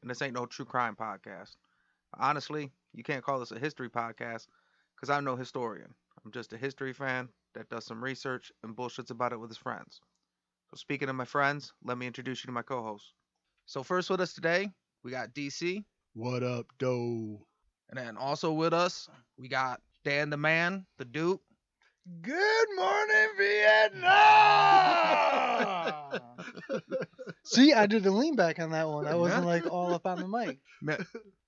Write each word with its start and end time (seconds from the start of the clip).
and 0.00 0.10
this 0.10 0.22
ain't 0.22 0.34
no 0.34 0.46
true 0.46 0.64
crime 0.64 0.96
podcast. 0.96 1.56
Honestly, 2.18 2.70
you 2.92 3.02
can't 3.02 3.24
call 3.24 3.38
this 3.38 3.52
a 3.52 3.58
history 3.58 3.88
podcast 3.90 4.46
because 4.96 5.10
I'm 5.10 5.24
no 5.24 5.36
historian. 5.36 5.94
I'm 6.24 6.32
just 6.32 6.52
a 6.52 6.58
history 6.58 6.92
fan 6.92 7.28
that 7.54 7.68
does 7.68 7.84
some 7.84 8.02
research 8.02 8.52
and 8.62 8.76
bullshits 8.76 9.10
about 9.10 9.32
it 9.32 9.40
with 9.40 9.50
his 9.50 9.58
friends. 9.58 10.00
So, 10.70 10.76
speaking 10.76 11.08
of 11.08 11.16
my 11.16 11.24
friends, 11.24 11.72
let 11.84 11.98
me 11.98 12.06
introduce 12.06 12.42
you 12.42 12.48
to 12.48 12.52
my 12.52 12.62
co 12.62 12.82
hosts. 12.82 13.12
So, 13.66 13.82
first 13.82 14.10
with 14.10 14.20
us 14.20 14.32
today, 14.32 14.70
we 15.02 15.10
got 15.10 15.34
DC. 15.34 15.84
What 16.14 16.42
up, 16.42 16.66
doe? 16.78 17.46
And 17.90 17.98
then 17.98 18.16
also 18.16 18.52
with 18.52 18.72
us, 18.72 19.08
we 19.38 19.48
got 19.48 19.80
Dan 20.04 20.30
the 20.30 20.36
Man, 20.36 20.86
the 20.98 21.04
Duke. 21.04 21.42
Good 22.22 22.68
morning, 22.76 23.28
Vietnam. 23.38 24.08
See, 27.48 27.72
I 27.72 27.86
did 27.86 28.04
a 28.06 28.10
lean 28.10 28.36
back 28.36 28.58
on 28.58 28.70
that 28.72 28.88
one. 28.88 29.06
I 29.06 29.14
wasn't 29.14 29.46
like 29.46 29.66
all 29.70 29.94
up 29.94 30.06
on 30.06 30.18
the 30.18 30.28
mic. 30.28 30.58
Ma- 30.82 30.96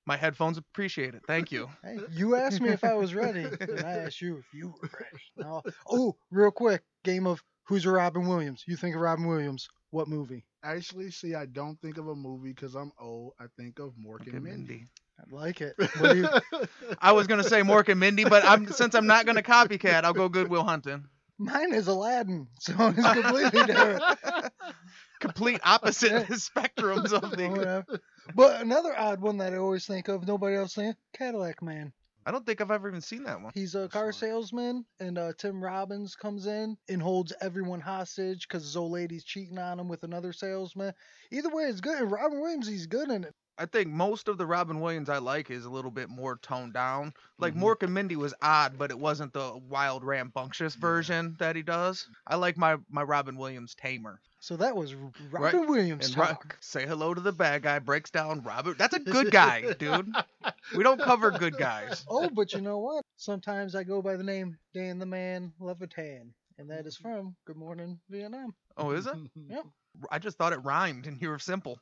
My 0.07 0.17
headphones 0.17 0.59
appreciate 0.59 1.15
it. 1.15 1.23
Thank 1.27 1.53
you. 1.53 1.69
Hey, 1.85 1.99
you 2.13 2.37
asked 2.37 2.61
me 2.61 2.71
if 2.71 2.85
I 2.85 2.95
was 2.95 3.15
ready, 3.15 3.45
and 3.61 3.81
I 3.81 3.99
asked 3.99 4.21
you 4.21 4.39
if 4.39 4.47
you 4.53 4.69
were 4.81 4.89
ready. 4.99 5.23
No. 5.37 5.63
Oh, 5.89 6.17
real 6.31 6.51
quick, 6.51 6.83
game 7.05 7.27
of 7.27 7.43
who's 7.65 7.85
a 7.87 7.91
Robin 7.91 8.27
Williams? 8.27 8.65
You 8.67 8.77
think 8.77 8.95
of 8.95 9.03
Robin 9.03 9.27
Williams? 9.27 9.69
What 9.91 10.09
movie? 10.09 10.45
Actually, 10.65 11.11
see, 11.11 11.35
I 11.35 11.47
don't 11.47 11.81
think 11.81 11.99
of 11.99 12.09
a 12.09 12.15
movie 12.15 12.51
because 12.53 12.75
I'm 12.75 12.93
old. 12.99 13.33
I 13.41 13.45
think 13.59 13.79
of 13.79 13.93
Mork 13.95 14.27
and 14.33 14.43
Mindy. 14.43 14.87
I 15.19 15.35
like 15.35 15.61
it. 15.61 15.75
What 15.99 16.17
you? 16.17 16.29
I 16.99 17.13
was 17.13 17.27
gonna 17.27 17.45
say 17.45 17.61
Mork 17.61 17.89
and 17.89 18.01
Mindy, 18.01 18.25
but 18.25 18.45
I'm 18.45 18.69
since 18.69 18.95
I'm 18.95 19.07
not 19.07 19.27
gonna 19.27 19.43
copycat, 19.43 20.05
I'll 20.05 20.13
go 20.15 20.29
Goodwill 20.29 20.65
Hunting. 20.65 21.05
Mine 21.39 21.73
is 21.73 21.89
Aladdin, 21.89 22.49
so 22.59 22.75
it's 22.79 23.13
completely 23.23 23.63
different. 23.65 24.03
Complete 25.21 25.61
opposite 25.65 26.27
spectrums 26.29 27.13
of 27.13 27.31
the. 27.31 28.01
But 28.35 28.61
another 28.61 28.97
odd 28.97 29.21
one 29.21 29.39
that 29.39 29.53
I 29.53 29.57
always 29.57 29.87
think 29.87 30.07
of, 30.09 30.27
nobody 30.27 30.55
else 30.55 30.75
saying, 30.75 30.95
Cadillac 31.13 31.63
Man. 31.63 31.93
I 32.27 32.31
don't 32.31 32.47
think 32.47 32.61
I've 32.61 32.71
ever 32.71 32.89
even 32.89 33.01
seen 33.01 33.25
that 33.25 33.41
one. 33.41 33.51
He's 33.55 33.75
a 33.75 33.89
car 33.89 34.13
salesman, 34.13 34.85
and 35.01 35.19
uh, 35.19 35.33
Tim 35.37 35.63
Robbins 35.63 36.15
comes 36.15 36.47
in 36.47 36.77
and 36.89 37.03
holds 37.03 37.33
everyone 37.41 37.81
hostage 37.81 38.47
because 38.47 38.63
his 38.63 38.77
old 38.77 38.93
lady's 38.93 39.25
cheating 39.25 39.59
on 39.59 39.81
him 39.81 39.89
with 39.89 40.05
another 40.05 40.33
salesman. 40.33 40.93
Either 41.33 41.49
way, 41.49 41.65
it's 41.65 41.81
good. 41.81 41.99
And 41.99 42.13
Robin 42.13 42.41
Williams, 42.41 42.69
he's 42.69 42.87
good 42.87 43.11
in 43.11 43.25
it. 43.25 43.35
I 43.61 43.67
think 43.67 43.89
most 43.89 44.29
of 44.29 44.39
the 44.39 44.47
Robin 44.47 44.81
Williams 44.81 45.11
I 45.11 45.19
like 45.19 45.51
is 45.51 45.67
a 45.67 45.71
little 45.71 45.91
bit 45.91 46.09
more 46.09 46.37
toned 46.39 46.73
down. 46.73 47.13
Like 47.39 47.55
Mhm. 47.55 47.61
Mork 47.61 47.83
and 47.83 47.93
Mindy 47.93 48.17
was 48.17 48.33
odd, 48.41 48.79
but 48.79 48.91
it 48.91 48.99
wasn't 48.99 49.35
the 49.35 49.55
wild 49.69 50.03
rambunctious 50.03 50.75
version 50.77 51.37
that 51.39 51.57
he 51.57 51.63
does. 51.63 52.09
I 52.27 52.37
like 52.37 52.57
my 52.57 52.79
my 52.89 53.03
Robin 53.03 53.37
Williams 53.37 53.75
tamer. 53.75 54.19
So 54.41 54.57
that 54.57 54.75
was 54.75 54.95
Robin 55.31 55.67
Williams 55.67 56.07
And 56.07 56.17
Ro- 56.17 56.27
talk. 56.29 56.57
say 56.61 56.87
hello 56.87 57.13
to 57.13 57.21
the 57.21 57.33
bad 57.33 57.63
guy. 57.63 57.79
Breaks 57.81 58.11
down 58.11 58.43
Robert. 58.43 58.79
That's 58.79 58.95
a 58.95 58.99
good 58.99 59.31
guy, 59.31 59.75
dude. 59.79 60.11
We 60.75 60.83
don't 60.83 60.99
cover 61.01 61.31
good 61.31 61.59
guys. 61.59 62.07
oh, 62.09 62.31
but 62.31 62.55
you 62.55 62.63
know 62.63 62.79
what? 62.79 63.05
Sometimes 63.19 63.75
I 63.75 63.85
go 63.85 64.01
by 64.01 64.17
the 64.17 64.25
name 64.25 64.57
Dan 64.73 64.99
the 64.99 65.05
Man 65.05 65.53
Levitan, 65.61 66.33
and 66.57 66.71
that 66.71 66.87
is 66.87 66.97
from 66.97 67.37
Good 67.45 67.57
Morning 67.59 68.01
Vietnam. 68.09 68.55
Oh, 68.79 68.93
is 68.93 69.07
it? 69.07 69.15
Yep. 69.51 69.67
I 70.11 70.19
just 70.19 70.39
thought 70.39 70.55
it 70.55 70.65
rhymed, 70.65 71.07
and 71.07 71.21
you 71.21 71.29
were 71.29 71.39
simple. 71.39 71.79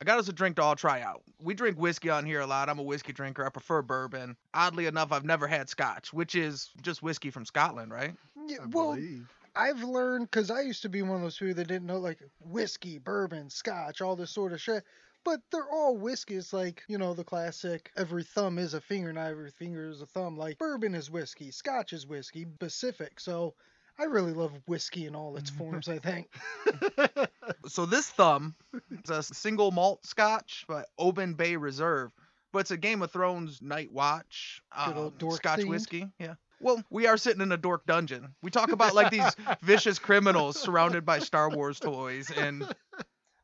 I 0.00 0.04
got 0.04 0.18
us 0.18 0.28
a 0.28 0.32
drink 0.32 0.56
to 0.56 0.62
all 0.62 0.76
try 0.76 1.02
out. 1.02 1.22
We 1.42 1.54
drink 1.54 1.78
whiskey 1.78 2.10
on 2.10 2.24
here 2.24 2.40
a 2.40 2.46
lot. 2.46 2.68
I'm 2.68 2.78
a 2.78 2.82
whiskey 2.82 3.12
drinker. 3.12 3.44
I 3.44 3.50
prefer 3.50 3.82
bourbon. 3.82 4.36
Oddly 4.54 4.86
enough, 4.86 5.12
I've 5.12 5.24
never 5.24 5.46
had 5.46 5.68
scotch, 5.68 6.12
which 6.12 6.34
is 6.34 6.70
just 6.82 7.02
whiskey 7.02 7.30
from 7.30 7.44
Scotland, 7.44 7.92
right? 7.92 8.14
Yeah, 8.46 8.58
I 8.62 8.66
well, 8.66 8.94
believe. 8.94 9.28
I've 9.54 9.82
learned 9.82 10.30
because 10.30 10.50
I 10.50 10.60
used 10.60 10.82
to 10.82 10.88
be 10.88 11.02
one 11.02 11.16
of 11.16 11.22
those 11.22 11.38
people 11.38 11.54
that 11.54 11.68
didn't 11.68 11.86
know 11.86 11.98
like 11.98 12.18
whiskey, 12.40 12.98
bourbon, 12.98 13.50
scotch, 13.50 14.00
all 14.00 14.16
this 14.16 14.30
sort 14.30 14.52
of 14.52 14.60
shit. 14.60 14.84
But 15.22 15.40
they're 15.52 15.70
all 15.70 15.98
whiskeys, 15.98 16.52
like 16.52 16.82
you 16.88 16.96
know 16.96 17.12
the 17.12 17.24
classic. 17.24 17.90
Every 17.96 18.22
thumb 18.22 18.58
is 18.58 18.72
a 18.72 18.80
finger, 18.80 19.12
not 19.12 19.30
every 19.30 19.50
finger 19.50 19.88
is 19.88 20.00
a 20.00 20.06
thumb. 20.06 20.38
Like 20.38 20.56
bourbon 20.58 20.94
is 20.94 21.10
whiskey, 21.10 21.50
scotch 21.50 21.92
is 21.92 22.06
whiskey, 22.06 22.46
Pacific. 22.58 23.20
So 23.20 23.54
I 23.98 24.04
really 24.04 24.32
love 24.32 24.52
whiskey 24.66 25.06
in 25.06 25.14
all 25.14 25.36
its 25.36 25.50
forms. 25.50 25.88
I 25.88 25.98
think. 25.98 26.28
So 27.66 27.84
this 27.86 28.08
thumb 28.08 28.54
is 28.90 29.10
a 29.10 29.22
single 29.22 29.70
malt 29.70 30.04
scotch, 30.06 30.64
but 30.68 30.86
Oban 30.98 31.34
Bay 31.34 31.56
Reserve. 31.56 32.10
But 32.52 32.60
it's 32.60 32.70
a 32.70 32.76
Game 32.76 33.02
of 33.02 33.12
Thrones 33.12 33.60
Night 33.62 33.92
Watch 33.92 34.62
um, 34.76 35.12
dork 35.18 35.36
scotch 35.36 35.60
themed. 35.60 35.68
whiskey. 35.68 36.08
Yeah. 36.18 36.34
Well, 36.60 36.82
we 36.90 37.06
are 37.06 37.16
sitting 37.16 37.42
in 37.42 37.52
a 37.52 37.56
dork 37.56 37.86
dungeon. 37.86 38.34
We 38.42 38.50
talk 38.50 38.72
about 38.72 38.94
like 38.94 39.10
these 39.10 39.36
vicious 39.62 39.98
criminals 39.98 40.58
surrounded 40.58 41.04
by 41.04 41.20
Star 41.20 41.50
Wars 41.50 41.78
toys, 41.78 42.30
and 42.36 42.64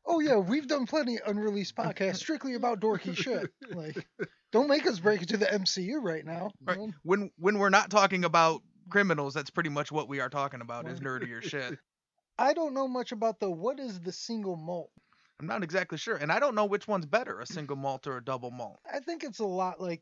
Oh 0.05 0.19
yeah, 0.19 0.37
we've 0.37 0.67
done 0.67 0.85
plenty 0.85 1.15
of 1.19 1.27
unreleased 1.27 1.75
podcasts 1.75 2.17
strictly 2.17 2.53
about 2.55 2.79
dorky 2.79 3.15
shit. 3.15 3.51
Like, 3.73 4.07
don't 4.51 4.67
make 4.69 4.87
us 4.87 4.99
break 4.99 5.21
into 5.21 5.37
the 5.37 5.45
MCU 5.45 6.01
right 6.01 6.25
now. 6.25 6.51
Right. 6.63 6.79
when 7.03 7.31
when 7.37 7.59
we're 7.59 7.69
not 7.69 7.89
talking 7.89 8.23
about 8.23 8.61
criminals, 8.89 9.33
that's 9.33 9.49
pretty 9.49 9.69
much 9.69 9.91
what 9.91 10.07
we 10.07 10.19
are 10.19 10.29
talking 10.29 10.61
about 10.61 10.87
is 10.87 10.99
nerdier 10.99 11.41
shit. 11.41 11.77
I 12.39 12.53
don't 12.53 12.73
know 12.73 12.87
much 12.87 13.11
about 13.11 13.39
the 13.39 13.49
what 13.49 13.79
is 13.79 13.99
the 13.99 14.11
single 14.11 14.55
malt. 14.55 14.91
I'm 15.39 15.47
not 15.47 15.63
exactly 15.63 15.97
sure, 15.97 16.15
and 16.15 16.31
I 16.31 16.39
don't 16.39 16.55
know 16.55 16.65
which 16.65 16.87
one's 16.87 17.05
better, 17.05 17.39
a 17.39 17.45
single 17.45 17.75
malt 17.75 18.07
or 18.07 18.17
a 18.17 18.23
double 18.23 18.51
malt. 18.51 18.79
I 18.91 18.99
think 18.99 19.23
it's 19.23 19.39
a 19.39 19.45
lot 19.45 19.79
like 19.79 20.01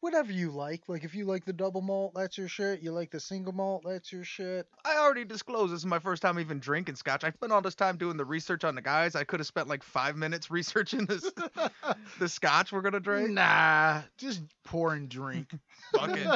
whatever 0.00 0.32
you 0.32 0.50
like. 0.50 0.82
Like 0.88 1.04
if 1.04 1.14
you 1.14 1.24
like 1.24 1.44
the 1.44 1.52
double 1.52 1.80
malt, 1.80 2.12
that's 2.14 2.36
your 2.38 2.48
shit. 2.48 2.82
You 2.82 2.92
like 2.92 3.10
the 3.10 3.20
single 3.20 3.52
malt, 3.52 3.84
that's 3.86 4.12
your 4.12 4.24
shit. 4.24 4.66
I 4.84 4.96
already 4.98 5.24
disclosed 5.24 5.72
this 5.72 5.80
is 5.80 5.86
my 5.86 5.98
first 5.98 6.22
time 6.22 6.38
even 6.38 6.58
drinking 6.58 6.96
scotch. 6.96 7.24
I 7.24 7.30
spent 7.30 7.52
all 7.52 7.62
this 7.62 7.74
time 7.74 7.96
doing 7.96 8.16
the 8.16 8.24
research 8.24 8.64
on 8.64 8.74
the 8.74 8.82
guys. 8.82 9.14
I 9.14 9.24
could 9.24 9.40
have 9.40 9.46
spent 9.46 9.68
like 9.68 9.82
five 9.82 10.16
minutes 10.16 10.50
researching 10.50 11.06
this 11.06 11.30
the 12.18 12.28
scotch 12.28 12.72
we're 12.72 12.82
gonna 12.82 13.00
drink. 13.00 13.30
Nah, 13.30 14.02
just 14.18 14.42
pour 14.64 14.92
and 14.94 15.08
drink. 15.08 15.50
Fucking 15.96 16.28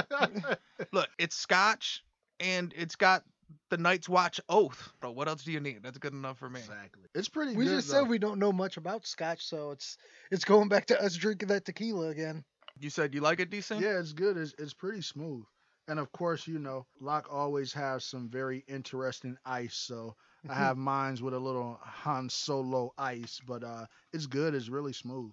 look, 0.93 1.09
it's 1.19 1.37
scotch 1.37 2.03
and 2.41 2.73
it's 2.77 2.97
got 2.97 3.25
the 3.71 3.79
Night's 3.79 4.09
Watch 4.09 4.41
oath. 4.49 4.91
Bro, 5.01 5.13
what 5.13 5.27
else 5.29 5.43
do 5.43 5.53
you 5.53 5.61
need? 5.61 5.83
That's 5.83 5.99
good 5.99 6.13
enough 6.13 6.39
for 6.39 6.49
me. 6.51 6.61
exactly. 6.61 7.03
It's 7.15 7.29
pretty 7.29 7.55
We 7.57 7.65
good. 7.65 7.77
just 7.77 7.89
though. 7.89 8.01
said 8.03 8.09
we 8.09 8.19
don't 8.19 8.39
know 8.39 8.53
much 8.53 8.77
about 8.77 9.07
scotch, 9.07 9.45
so 9.47 9.71
it's 9.71 9.97
it's 10.31 10.45
going 10.45 10.69
back 10.69 10.87
to 10.87 11.03
us 11.03 11.15
drinking 11.17 11.49
that 11.49 11.65
tequila 11.65 12.09
again. 12.09 12.45
You 12.81 12.91
said 12.91 13.15
you 13.15 13.21
like 13.21 13.41
it 13.41 13.51
decent? 13.51 13.81
Yeah, 13.81 13.99
it's 13.99 14.13
good. 14.13 14.37
It's, 14.37 14.55
it's 14.59 14.75
pretty 14.75 15.03
smooth. 15.03 15.45
And 15.89 15.99
of 15.99 16.13
course, 16.13 16.47
you 16.47 16.59
know, 16.59 16.87
Lock 17.01 17.29
always 17.33 17.73
has 17.73 18.05
some 18.05 18.29
very 18.29 18.65
interesting 18.69 19.37
ice. 19.45 19.75
So 19.75 20.15
I 20.49 20.55
have 20.59 20.77
mines 20.77 21.23
with 21.23 21.35
a 21.35 21.39
little 21.39 21.79
Han 21.83 22.29
Solo 22.29 22.93
ice, 22.99 23.41
but 23.47 23.65
uh, 23.65 23.87
it's 24.13 24.27
good. 24.27 24.55
It's 24.55 24.69
really 24.69 24.93
smooth. 24.93 25.33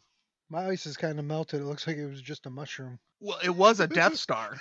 My 0.49 0.67
ice 0.67 0.85
is 0.85 0.95
kind 0.95 1.17
of 1.19 1.25
melted. 1.25 1.61
It 1.61 1.65
looks 1.65 1.87
like 1.87 1.97
it 1.97 2.07
was 2.07 2.21
just 2.21 2.45
a 2.45 2.49
mushroom. 2.49 2.99
Well, 3.19 3.39
it 3.43 3.49
was 3.55 3.79
a 3.79 3.87
Death 4.01 4.15
Star. 4.15 4.57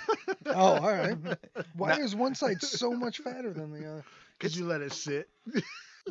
Oh, 0.47 0.53
all 0.53 0.81
right. 0.81 1.17
Why 1.75 1.95
Now- 1.95 2.03
is 2.03 2.15
one 2.15 2.35
side 2.35 2.61
so 2.61 2.91
much 2.91 3.19
fatter 3.19 3.53
than 3.53 3.71
the 3.71 3.89
other? 3.89 4.03
Because 4.37 4.57
you 4.57 4.65
let 4.65 4.81
it 4.81 4.91
sit? 4.91 5.29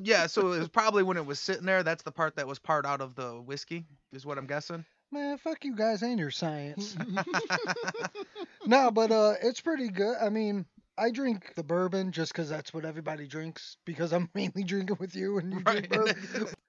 yeah, 0.03 0.27
so 0.27 0.53
it 0.53 0.59
was 0.61 0.69
probably 0.69 1.03
when 1.03 1.17
it 1.19 1.27
was 1.27 1.39
sitting 1.39 1.67
there. 1.67 1.83
That's 1.83 2.03
the 2.03 2.13
part 2.13 2.37
that 2.37 2.47
was 2.47 2.59
part 2.59 2.87
out 2.87 3.03
of 3.03 3.15
the 3.17 3.33
whiskey, 3.33 3.85
is 4.13 4.25
what 4.25 4.39
I'm 4.39 4.47
guessing. 4.47 4.85
Man, 5.15 5.39
fuck 5.39 5.65
you 5.65 5.77
guys 5.77 6.03
and 6.03 6.19
your 6.19 6.33
science. 6.33 6.97
no, 8.67 8.91
but 8.91 9.13
uh, 9.13 9.35
it's 9.41 9.61
pretty 9.61 9.89
good. 9.89 10.17
I 10.21 10.29
mean, 10.29 10.67
I 10.99 11.13
drink 11.13 11.53
the 11.55 11.63
bourbon 11.63 12.11
just 12.11 12.33
because 12.33 12.49
that's 12.49 12.75
what 12.75 12.85
everybody 12.85 13.29
drinks 13.29 13.77
because 13.85 14.13
I'm 14.13 14.29
mainly 14.35 14.65
drinking 14.65 14.97
with 14.99 15.15
you 15.15 15.39
and 15.39 15.53
you 15.53 15.61
drink 15.61 15.89
bourbon. 15.89 16.17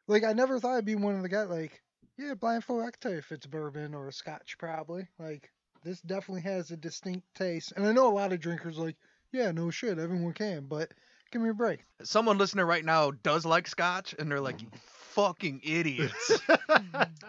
like, 0.08 0.24
I 0.24 0.34
never 0.34 0.60
thought 0.60 0.76
I'd 0.76 0.86
be 0.86 0.94
one 0.94 1.16
of 1.16 1.24
the 1.24 1.30
guys 1.30 1.50
like, 1.50 1.82
yeah, 2.20 2.36
blindfold. 2.36 2.82
I 2.82 2.92
can 2.92 3.00
tell 3.02 3.12
you 3.14 3.18
if 3.18 3.32
it's 3.32 3.48
bourbon 3.48 3.96
or 3.96 4.10
a 4.10 4.14
scotch, 4.14 4.60
probably. 4.60 5.08
Like, 5.18 5.50
this 5.84 6.00
definitely 6.02 6.44
has 6.44 6.70
a 6.70 6.78
distinct 6.78 7.26
taste. 7.34 7.74
And 7.76 7.88
I 7.88 7.94
know 7.94 8.08
a 8.08 8.14
lot 8.14 8.32
of 8.32 8.40
drinkers 8.40 8.78
like, 8.78 8.98
yeah, 9.32 9.50
no 9.50 9.72
shit, 9.72 9.98
everyone 9.98 10.34
can, 10.34 10.68
but 10.68 10.92
give 11.32 11.42
me 11.42 11.50
a 11.50 11.54
break. 11.56 11.80
Someone 12.04 12.38
listening 12.38 12.66
right 12.66 12.86
now 12.86 13.10
does 13.10 13.44
like 13.44 13.68
scotch, 13.68 14.14
and 14.20 14.30
they're 14.30 14.40
like, 14.40 14.62
"You 14.62 14.68
fucking 15.16 15.62
idiots." 15.64 16.40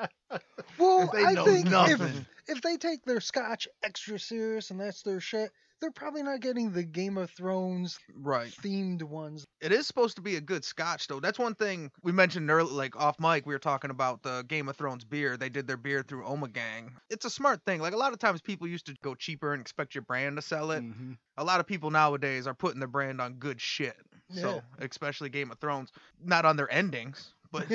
Well, 0.78 1.08
They 1.12 1.24
I 1.24 1.32
know 1.32 1.44
think 1.44 1.70
nothing. 1.70 2.26
if 2.46 2.56
if 2.56 2.62
they 2.62 2.76
take 2.76 3.02
their 3.04 3.20
scotch 3.20 3.66
extra 3.82 4.18
serious 4.18 4.70
and 4.70 4.78
that's 4.80 5.02
their 5.02 5.20
shit, 5.20 5.50
they're 5.80 5.90
probably 5.90 6.22
not 6.22 6.40
getting 6.40 6.70
the 6.70 6.82
Game 6.84 7.16
of 7.16 7.30
Thrones 7.30 7.98
Right. 8.14 8.50
themed 8.62 9.02
ones. 9.02 9.44
It 9.60 9.72
is 9.72 9.86
supposed 9.86 10.16
to 10.16 10.22
be 10.22 10.36
a 10.36 10.40
good 10.40 10.64
scotch 10.64 11.06
though. 11.08 11.18
That's 11.20 11.38
one 11.38 11.54
thing 11.54 11.90
we 12.02 12.12
mentioned 12.12 12.50
earlier, 12.50 12.72
like 12.74 12.94
off 12.96 13.18
mic. 13.18 13.46
We 13.46 13.54
were 13.54 13.58
talking 13.58 13.90
about 13.90 14.22
the 14.22 14.44
Game 14.48 14.68
of 14.68 14.76
Thrones 14.76 15.04
beer. 15.04 15.36
They 15.38 15.48
did 15.48 15.66
their 15.66 15.76
beer 15.78 16.02
through 16.02 16.24
Omegang. 16.24 16.90
It's 17.10 17.24
a 17.24 17.30
smart 17.30 17.62
thing. 17.64 17.80
Like 17.80 17.94
a 17.94 17.98
lot 17.98 18.12
of 18.12 18.18
times 18.18 18.40
people 18.42 18.66
used 18.68 18.86
to 18.86 18.94
go 19.02 19.14
cheaper 19.14 19.52
and 19.54 19.60
expect 19.60 19.94
your 19.94 20.02
brand 20.02 20.36
to 20.36 20.42
sell 20.42 20.70
it. 20.72 20.82
Mhm. 20.84 21.16
A 21.38 21.44
lot 21.44 21.60
of 21.60 21.66
people 21.66 21.90
nowadays 21.90 22.46
are 22.46 22.54
putting 22.54 22.80
their 22.80 22.88
brand 22.88 23.20
on 23.20 23.34
good 23.34 23.60
shit. 23.60 23.96
So 24.32 24.60
especially 24.80 25.30
Game 25.30 25.52
of 25.52 25.58
Thrones, 25.60 25.92
not 26.22 26.44
on 26.44 26.56
their 26.56 26.70
endings, 26.72 27.32
but 27.52 27.70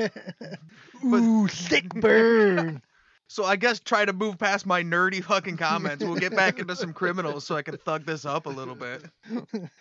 Ooh, 1.03 1.47
thick 1.47 1.89
burn. 1.89 2.81
So 3.27 3.45
I 3.45 3.55
guess 3.55 3.79
try 3.79 4.03
to 4.03 4.11
move 4.11 4.37
past 4.37 4.65
my 4.65 4.83
nerdy 4.83 5.23
fucking 5.23 5.55
comments. 5.55 6.03
We'll 6.03 6.15
get 6.17 6.35
back 6.35 6.59
into 6.59 6.75
some 6.75 6.91
criminals 6.91 7.45
so 7.45 7.55
I 7.55 7.61
can 7.61 7.77
thug 7.77 8.05
this 8.05 8.25
up 8.25 8.45
a 8.45 8.49
little 8.49 8.75
bit. 8.75 9.05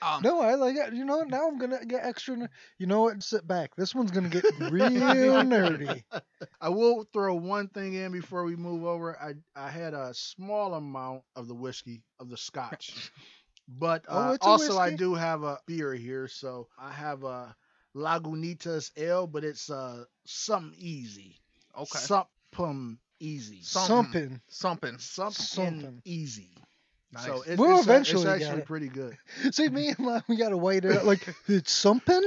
Um, 0.02 0.22
No, 0.22 0.40
I 0.40 0.54
like 0.54 0.76
it. 0.76 0.92
You 0.94 1.04
know? 1.04 1.22
Now 1.22 1.48
I'm 1.48 1.58
gonna 1.58 1.84
get 1.84 2.04
extra. 2.04 2.36
ner- 2.36 2.50
You 2.78 2.86
know 2.86 3.02
what? 3.02 3.20
Sit 3.24 3.48
back. 3.48 3.74
This 3.74 3.92
one's 3.92 4.12
gonna 4.12 4.28
get 4.28 4.44
real 4.70 5.42
nerdy. 5.42 6.04
I 6.60 6.68
will 6.68 7.04
throw 7.12 7.34
one 7.34 7.66
thing 7.66 7.94
in 7.94 8.12
before 8.12 8.44
we 8.44 8.54
move 8.54 8.84
over. 8.84 9.18
I 9.20 9.34
I 9.60 9.68
had 9.68 9.94
a 9.94 10.14
small 10.14 10.74
amount 10.74 11.22
of 11.34 11.48
the 11.48 11.54
whiskey 11.54 12.02
of 12.20 12.28
the 12.30 12.36
Scotch, 12.36 13.10
but 13.66 14.04
Oh, 14.08 14.28
uh, 14.28 14.32
it's 14.34 14.46
a 14.46 14.48
also 14.48 14.78
I 14.78 14.94
do 14.94 15.14
have 15.14 15.42
a 15.42 15.58
beer 15.66 15.92
here. 15.92 16.28
So 16.28 16.68
I 16.78 16.92
have 16.92 17.24
a 17.24 17.56
Lagunitas 17.96 18.90
L, 18.96 19.26
but 19.26 19.44
it's 19.44 19.70
uh 19.70 20.04
something 20.24 20.74
easy. 20.78 21.36
Okay. 21.76 21.98
Something 21.98 22.98
easy. 23.20 23.60
Something. 23.62 24.40
Something. 24.48 24.98
Something. 24.98 24.98
Something, 24.98 25.32
Something. 25.80 26.02
easy. 26.04 26.50
Nice. 27.12 27.24
So 27.24 27.42
it's, 27.46 27.56
We'll 27.58 27.78
it's, 27.78 27.86
a- 27.86 27.90
eventually 27.90 28.22
it's 28.22 28.44
actually 28.44 28.60
it. 28.60 28.66
pretty 28.66 28.88
good. 28.88 29.16
See, 29.52 29.68
me 29.68 29.88
and 29.88 29.98
Lon, 29.98 30.22
we 30.28 30.36
gotta 30.36 30.56
wait 30.56 30.84
it 30.84 30.96
out. 30.98 31.04
Like 31.04 31.26
it's 31.48 31.72
something. 31.72 32.22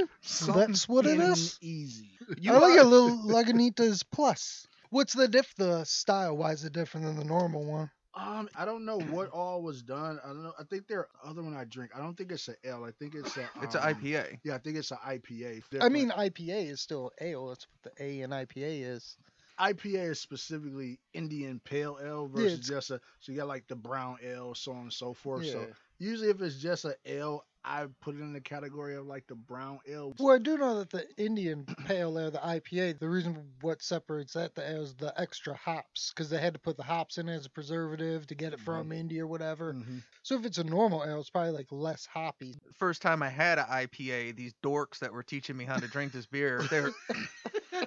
That's 0.48 0.88
what 0.90 1.06
it 1.06 1.20
is. 1.20 1.58
Easy. 1.62 2.10
You 2.38 2.54
I 2.54 2.58
like 2.58 2.80
a 2.80 2.84
little 2.84 3.18
Lagunitas 3.26 4.04
Plus. 4.12 4.68
What's 4.90 5.14
the 5.14 5.28
diff? 5.28 5.54
The 5.58 5.84
style 5.86 6.38
Why 6.38 6.52
is 6.52 6.64
it 6.66 6.74
different 6.74 7.06
than 7.08 7.16
the 7.16 7.24
normal 7.26 7.64
one? 7.66 7.90
Um, 8.16 8.48
I 8.56 8.64
don't 8.66 8.86
know 8.86 9.00
what 9.00 9.30
all 9.32 9.62
was 9.64 9.82
done. 9.82 10.20
I 10.24 10.28
don't 10.28 10.44
know. 10.44 10.54
I 10.60 10.64
think 10.64 10.88
there 10.88 11.00
are 11.00 11.10
other 11.24 11.42
one 11.42 11.56
I 11.56 11.64
drink. 11.64 11.92
I 11.96 12.00
don't 12.00 12.16
think 12.16 12.32
it's 12.32 12.48
an 12.48 12.56
ale. 12.64 12.84
I 12.84 12.92
think 12.92 13.16
it's 13.16 13.36
a. 13.38 13.50
It's 13.62 13.74
an 13.76 13.82
um, 13.82 13.96
IPA. 13.96 14.40
Yeah, 14.44 14.54
I 14.56 14.60
think 14.60 14.78
it's 14.78 14.92
an 14.92 14.98
IPA. 15.06 15.64
I 15.82 15.90
mean, 15.90 16.12
IPA 16.12 16.70
is 16.70 16.82
still 16.82 17.12
ale. 17.20 17.48
That's 17.48 17.66
what 17.84 17.96
the 17.96 18.04
A 18.04 18.22
in 18.22 18.30
IPA 18.30 18.84
is. 18.96 19.18
IPA 19.60 20.12
is 20.12 20.20
specifically 20.20 21.00
Indian 21.14 21.60
Pale 21.64 22.00
Ale 22.04 22.28
versus 22.28 22.54
it's- 22.54 22.68
just 22.68 22.92
a. 22.92 23.00
So 23.20 23.32
you 23.32 23.38
got 23.40 23.48
like 23.48 23.68
the 23.68 23.76
brown 23.76 24.18
ale, 24.24 24.54
so 24.54 24.74
on 24.74 24.82
and 24.84 24.94
so 24.94 25.14
forth. 25.14 25.44
Yeah. 25.46 25.52
So 25.54 25.68
usually, 26.04 26.30
if 26.30 26.42
it's 26.42 26.58
just 26.58 26.86
an 26.86 26.94
ale, 27.06 27.46
I 27.66 27.86
put 28.02 28.16
it 28.16 28.20
in 28.20 28.34
the 28.34 28.42
category 28.42 28.96
of 28.96 29.06
like 29.08 29.26
the 29.28 29.36
brown 29.36 29.80
ale. 29.88 30.14
Well, 30.20 30.36
I 30.36 30.38
do 30.38 30.58
know 30.58 30.80
that 30.80 30.90
the 30.90 31.06
Indian 31.18 31.66
Pale 31.88 32.20
Ale, 32.20 32.32
the 32.32 32.40
IPA, 32.40 33.00
the 33.00 33.08
reason 33.08 33.38
what 33.62 33.82
separates 33.82 34.34
that 34.34 34.54
the 34.54 34.70
ale 34.70 34.84
is 34.84 34.96
the 34.96 35.14
extra 35.20 35.56
hops, 35.56 36.12
because 36.14 36.30
they 36.30 36.40
had 36.42 36.54
to 36.56 36.60
put 36.60 36.76
the 36.76 36.84
hops 36.84 37.18
in 37.18 37.30
as 37.30 37.46
a 37.46 37.50
preservative 37.50 38.28
to 38.28 38.36
get 38.36 38.52
it 38.52 38.60
from 38.60 38.92
India 38.92 39.24
or 39.24 39.28
whatever. 39.28 39.74
Mhm. 39.76 40.04
So 40.24 40.36
if 40.38 40.46
it's 40.46 40.58
a 40.58 40.64
normal 40.66 41.06
ale, 41.06 41.22
it's 41.22 41.30
probably 41.30 41.52
like 41.52 41.68
less 41.72 42.06
hoppy. 42.06 42.56
First 42.78 43.02
time 43.02 43.24
I 43.24 43.30
had 43.30 43.58
an 43.60 43.66
IPA, 43.70 44.36
these 44.36 44.54
dorks 44.62 45.00
that 45.00 45.14
were 45.14 45.24
teaching 45.24 45.56
me 45.56 45.64
how 45.64 45.78
to 45.78 45.88
drink 45.88 46.12
this 46.12 46.26
beer, 46.26 46.62
they 46.70 46.82
were. 46.82 46.94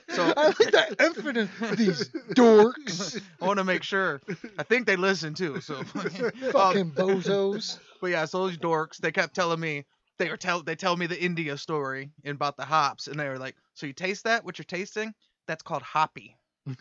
So- 0.08 0.32
I 0.36 0.46
like 0.46 0.56
that 0.72 0.96
emphasis. 0.98 1.76
These 1.76 2.08
dorks, 2.34 3.20
I 3.40 3.46
want 3.46 3.58
to 3.58 3.64
make 3.64 3.82
sure. 3.82 4.20
I 4.58 4.62
think 4.62 4.86
they 4.86 4.96
listen 4.96 5.34
too. 5.34 5.60
So. 5.60 5.82
fucking 5.84 6.90
bozos. 6.92 7.78
But 8.00 8.10
yeah, 8.10 8.24
so 8.24 8.46
those 8.46 8.58
dorks, 8.58 8.96
they 8.98 9.12
kept 9.12 9.34
telling 9.34 9.60
me 9.60 9.84
they 10.18 10.28
were 10.30 10.36
tell 10.36 10.62
they 10.62 10.76
tell 10.76 10.96
me 10.96 11.06
the 11.06 11.20
India 11.22 11.56
story 11.58 12.10
and 12.24 12.34
about 12.36 12.56
the 12.56 12.64
hops, 12.64 13.06
and 13.06 13.18
they 13.18 13.28
were 13.28 13.38
like, 13.38 13.54
"So 13.74 13.86
you 13.86 13.92
taste 13.92 14.24
that? 14.24 14.44
What 14.44 14.58
you're 14.58 14.64
tasting? 14.64 15.14
That's 15.46 15.62
called 15.62 15.82
hoppy." 15.82 16.36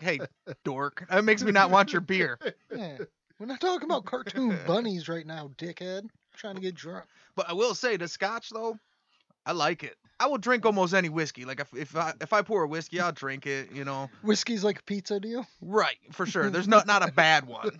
Hey, 0.00 0.20
dork, 0.64 1.04
that 1.10 1.24
makes 1.24 1.42
me 1.42 1.50
not 1.52 1.70
want 1.70 1.92
your 1.92 2.00
beer. 2.00 2.38
Yeah. 2.74 2.98
We're 3.38 3.46
not 3.46 3.60
talking 3.60 3.84
about 3.88 4.04
cartoon 4.04 4.58
bunnies 4.66 5.08
right 5.08 5.24
now, 5.26 5.50
dickhead. 5.58 6.08
trying 6.36 6.56
to 6.56 6.60
get 6.60 6.74
drunk. 6.74 7.04
But 7.36 7.48
I 7.48 7.52
will 7.52 7.74
say 7.74 7.96
the 7.96 8.08
Scotch 8.08 8.50
though, 8.50 8.76
I 9.46 9.52
like 9.52 9.84
it. 9.84 9.96
I 10.20 10.26
will 10.26 10.38
drink 10.38 10.66
almost 10.66 10.92
any 10.92 11.08
whiskey. 11.08 11.44
Like 11.44 11.60
if 11.60 11.72
if 11.74 11.96
I 11.96 12.14
if 12.20 12.32
I 12.32 12.42
pour 12.42 12.64
a 12.64 12.68
whiskey, 12.68 13.00
I'll 13.00 13.12
drink 13.12 13.46
it. 13.46 13.70
You 13.72 13.84
know, 13.84 14.10
Whiskey's 14.22 14.64
like 14.64 14.80
a 14.80 14.82
pizza 14.82 15.20
deal. 15.20 15.46
right 15.62 15.96
for 16.10 16.26
sure. 16.26 16.50
There's 16.50 16.66
not 16.68 16.86
not 16.88 17.08
a 17.08 17.12
bad 17.12 17.46
one. 17.46 17.78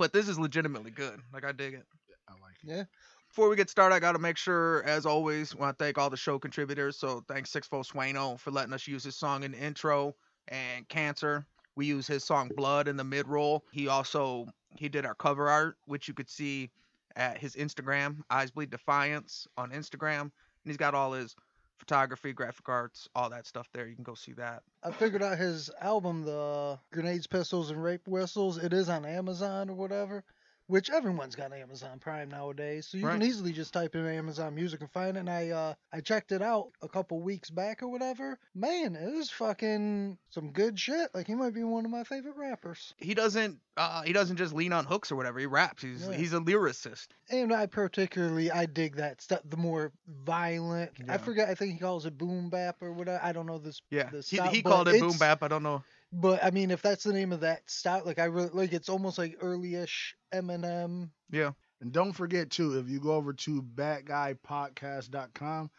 But 0.00 0.14
this 0.14 0.28
is 0.30 0.38
legitimately 0.38 0.92
good. 0.92 1.20
Like 1.30 1.44
I 1.44 1.52
dig 1.52 1.74
it. 1.74 1.84
I 2.26 2.32
like 2.32 2.56
it. 2.64 2.70
Yeah. 2.70 2.84
Before 3.28 3.50
we 3.50 3.54
get 3.54 3.68
started, 3.68 3.94
I 3.94 4.00
got 4.00 4.12
to 4.12 4.18
make 4.18 4.38
sure, 4.38 4.82
as 4.84 5.04
always, 5.04 5.54
want 5.54 5.78
to 5.78 5.84
thank 5.84 5.98
all 5.98 6.08
the 6.08 6.16
show 6.16 6.38
contributors. 6.38 6.96
So 6.96 7.22
thanks 7.28 7.52
Sixfo 7.52 7.86
Swaino 7.86 8.40
for 8.40 8.50
letting 8.50 8.72
us 8.72 8.88
use 8.88 9.04
his 9.04 9.14
song 9.14 9.42
in 9.42 9.52
the 9.52 9.58
intro, 9.58 10.16
and 10.48 10.88
Cancer. 10.88 11.46
We 11.76 11.84
use 11.84 12.06
his 12.06 12.24
song 12.24 12.50
Blood 12.56 12.88
in 12.88 12.96
the 12.96 13.04
mid 13.04 13.28
roll. 13.28 13.62
He 13.72 13.88
also 13.88 14.46
he 14.74 14.88
did 14.88 15.04
our 15.04 15.14
cover 15.14 15.50
art, 15.50 15.76
which 15.84 16.08
you 16.08 16.14
could 16.14 16.30
see 16.30 16.70
at 17.14 17.36
his 17.36 17.54
Instagram, 17.54 18.22
Eyes 18.30 18.50
Bleed 18.50 18.70
Defiance 18.70 19.46
on 19.58 19.70
Instagram, 19.70 20.22
and 20.22 20.32
he's 20.64 20.78
got 20.78 20.94
all 20.94 21.12
his 21.12 21.36
photography, 21.80 22.32
graphic 22.32 22.68
arts, 22.68 23.08
all 23.14 23.30
that 23.30 23.46
stuff 23.46 23.68
there. 23.72 23.86
You 23.86 23.94
can 23.96 24.04
go 24.04 24.14
see 24.14 24.32
that. 24.34 24.62
I 24.84 24.92
figured 24.92 25.22
out 25.22 25.38
his 25.38 25.70
album, 25.80 26.24
the 26.24 26.78
Grenades, 26.92 27.26
Pistols, 27.26 27.70
and 27.70 27.82
Rape 27.82 28.06
Whistles. 28.06 28.58
It 28.58 28.72
is 28.72 28.88
on 28.88 29.04
Amazon 29.04 29.70
or 29.70 29.74
whatever, 29.74 30.22
which 30.70 30.88
everyone's 30.88 31.34
got 31.34 31.52
Amazon 31.52 31.98
Prime 31.98 32.28
nowadays. 32.28 32.86
So 32.86 32.96
you 32.96 33.06
Right. 33.06 33.14
can 33.14 33.22
easily 33.22 33.52
just 33.52 33.72
type 33.74 33.94
in 33.96 34.06
Amazon 34.06 34.54
Music 34.54 34.80
and 34.80 34.90
find 34.90 35.16
it. 35.16 35.20
And 35.20 35.28
I 35.30 35.50
uh, 35.50 35.74
I 35.92 36.00
checked 36.00 36.30
it 36.32 36.40
out 36.42 36.70
a 36.80 36.88
couple 36.88 37.20
weeks 37.20 37.50
back 37.50 37.82
or 37.82 37.88
whatever. 37.88 38.38
Man, 38.54 38.94
it 38.94 39.12
was 39.14 39.30
fucking 39.30 40.16
some 40.30 40.52
good 40.52 40.78
shit. 40.78 41.10
Like 41.14 41.26
he 41.26 41.34
might 41.34 41.54
be 41.54 41.64
one 41.64 41.84
of 41.84 41.90
my 41.90 42.04
favorite 42.04 42.36
rappers. 42.36 42.94
He 42.98 43.14
doesn't 43.14 43.58
uh, 43.76 44.02
he 44.02 44.12
doesn't 44.12 44.36
just 44.36 44.52
lean 44.54 44.72
on 44.72 44.84
hooks 44.84 45.10
or 45.10 45.16
whatever. 45.16 45.38
He 45.40 45.46
raps. 45.46 45.82
He's 45.82 46.06
Yeah. 46.06 46.14
he's 46.16 46.32
a 46.32 46.38
lyricist. 46.40 47.08
And 47.30 47.52
I 47.52 47.66
particularly 47.66 48.50
I 48.50 48.66
dig 48.66 48.96
that 48.96 49.20
stuff. 49.20 49.40
The 49.44 49.56
more 49.56 49.92
violent. 50.06 50.92
I 51.08 51.12
Yeah. 51.12 51.16
forget. 51.18 51.48
I 51.48 51.54
think 51.54 51.72
he 51.72 51.78
calls 51.78 52.06
it 52.06 52.16
boom 52.16 52.48
bap 52.50 52.80
or 52.82 52.92
whatever. 52.92 53.20
I 53.22 53.32
don't 53.32 53.46
know 53.46 53.58
this. 53.58 53.82
Yeah, 53.90 54.10
the 54.10 54.20
he, 54.22 54.38
he 54.48 54.62
called 54.62 54.88
it 54.88 55.00
boom 55.00 55.16
bap. 55.18 55.42
I 55.42 55.48
don't 55.48 55.62
know. 55.62 55.82
But 56.12 56.42
I 56.44 56.50
mean, 56.50 56.70
if 56.70 56.82
that's 56.82 57.04
the 57.04 57.12
name 57.12 57.32
of 57.32 57.40
that 57.40 57.68
style, 57.70 58.02
like 58.04 58.18
I 58.18 58.24
really 58.24 58.50
like, 58.52 58.72
it's 58.72 58.88
almost 58.88 59.18
like 59.18 59.36
early-ish 59.40 60.16
Eminem. 60.32 61.10
Yeah, 61.30 61.52
And 61.80 61.92
don't 61.92 62.12
forget 62.12 62.50
too, 62.50 62.78
if 62.78 62.88
you 62.88 63.00
go 63.00 63.14
over 63.14 63.32
to 63.32 63.62
badguypodcast.com, 63.62 65.70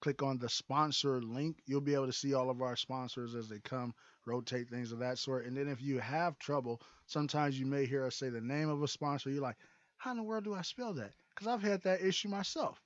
click 0.00 0.22
on 0.22 0.38
the 0.38 0.48
sponsor 0.48 1.20
link, 1.22 1.58
you'll 1.66 1.80
be 1.80 1.94
able 1.94 2.06
to 2.06 2.12
see 2.12 2.34
all 2.34 2.50
of 2.50 2.62
our 2.62 2.76
sponsors 2.76 3.34
as 3.34 3.48
they 3.48 3.58
come, 3.60 3.94
rotate 4.26 4.68
things 4.70 4.92
of 4.92 5.00
that 5.00 5.18
sort. 5.18 5.46
And 5.46 5.56
then 5.56 5.68
if 5.68 5.82
you 5.82 5.98
have 5.98 6.38
trouble, 6.38 6.80
sometimes 7.06 7.58
you 7.58 7.66
may 7.66 7.84
hear 7.86 8.04
us 8.06 8.16
say 8.16 8.28
the 8.30 8.40
name 8.40 8.68
of 8.68 8.82
a 8.82 8.88
sponsor. 8.88 9.30
You're 9.30 9.42
like, 9.42 9.58
how 9.98 10.12
in 10.12 10.16
the 10.18 10.22
world 10.22 10.44
do 10.44 10.54
I 10.54 10.62
spell 10.62 10.94
that? 10.94 11.12
Because 11.34 11.48
I've 11.48 11.62
had 11.62 11.82
that 11.82 12.02
issue 12.02 12.28
myself. 12.28 12.80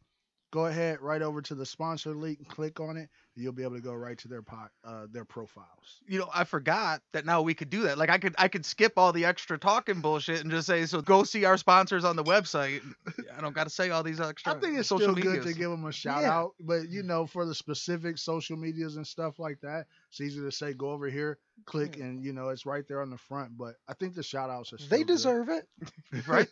Go 0.53 0.67
ahead, 0.67 1.01
right 1.01 1.23
over 1.23 1.43
to 1.43 1.55
the 1.55 1.67
sponsor 1.67 2.15
link, 2.15 2.39
and 2.39 2.49
click 2.49 2.81
on 2.81 2.97
it. 2.97 3.09
And 3.37 3.43
you'll 3.43 3.53
be 3.53 3.63
able 3.65 3.75
to 3.75 3.83
go 3.83 3.93
right 3.95 4.17
to 4.19 4.29
their 4.29 4.43
pot, 4.43 4.71
uh, 4.85 5.07
their 5.11 5.25
profiles. 5.25 6.01
you 6.07 6.19
know, 6.21 6.29
I 6.33 6.45
forgot 6.45 7.01
that 7.13 7.27
now 7.27 7.43
we 7.43 7.53
could 7.55 7.69
do 7.71 7.83
that. 7.83 7.99
Like 7.99 8.09
I 8.11 8.19
could 8.19 8.35
I 8.39 8.47
could 8.49 8.65
skip 8.65 8.93
all 8.97 9.13
the 9.13 9.25
extra 9.25 9.59
talking 9.59 10.01
bullshit 10.01 10.41
and 10.43 10.51
just 10.51 10.67
say, 10.69 10.87
so 10.87 11.01
go 11.03 11.25
see 11.25 11.45
our 11.45 11.57
sponsors 11.59 12.05
on 12.05 12.15
the 12.17 12.23
website. 12.25 12.81
I 13.37 13.41
don't 13.41 13.55
got 13.55 13.65
to 13.65 13.71
say 13.71 13.91
all 13.91 14.03
these 14.05 14.21
extra. 14.21 14.55
I 14.55 14.59
think 14.61 14.79
it's 14.79 14.89
social 14.89 15.15
still 15.17 15.33
good 15.33 15.43
to 15.43 15.53
give 15.53 15.71
them 15.71 15.85
a 15.85 15.93
shout 15.93 16.23
Yeah. 16.23 16.33
out, 16.33 16.53
but 16.61 16.89
you 16.91 17.03
know, 17.03 17.27
for 17.27 17.45
the 17.45 17.55
specific 17.55 18.19
social 18.19 18.57
medias 18.57 18.97
and 18.97 19.07
stuff 19.07 19.39
like 19.41 19.61
that, 19.63 19.87
it's 20.11 20.21
easy 20.21 20.41
to 20.41 20.53
say 20.53 20.73
go 20.73 20.91
over 20.91 21.09
here, 21.09 21.39
click, 21.67 21.97
Yeah. 21.97 22.05
and 22.05 22.23
you 22.25 22.33
know 22.33 22.51
it's 22.51 22.67
right 22.67 22.87
there 22.87 23.03
on 23.03 23.11
the 23.11 23.19
front. 23.19 23.57
But 23.59 23.75
I 23.89 23.95
think 23.95 24.15
the 24.15 24.23
shout 24.23 24.49
outs 24.51 24.73
are 24.73 24.79
still 24.79 24.91
They 24.91 24.99
good. 24.99 25.09
deserve 25.09 25.49
it. 25.49 25.67
right? 26.29 26.49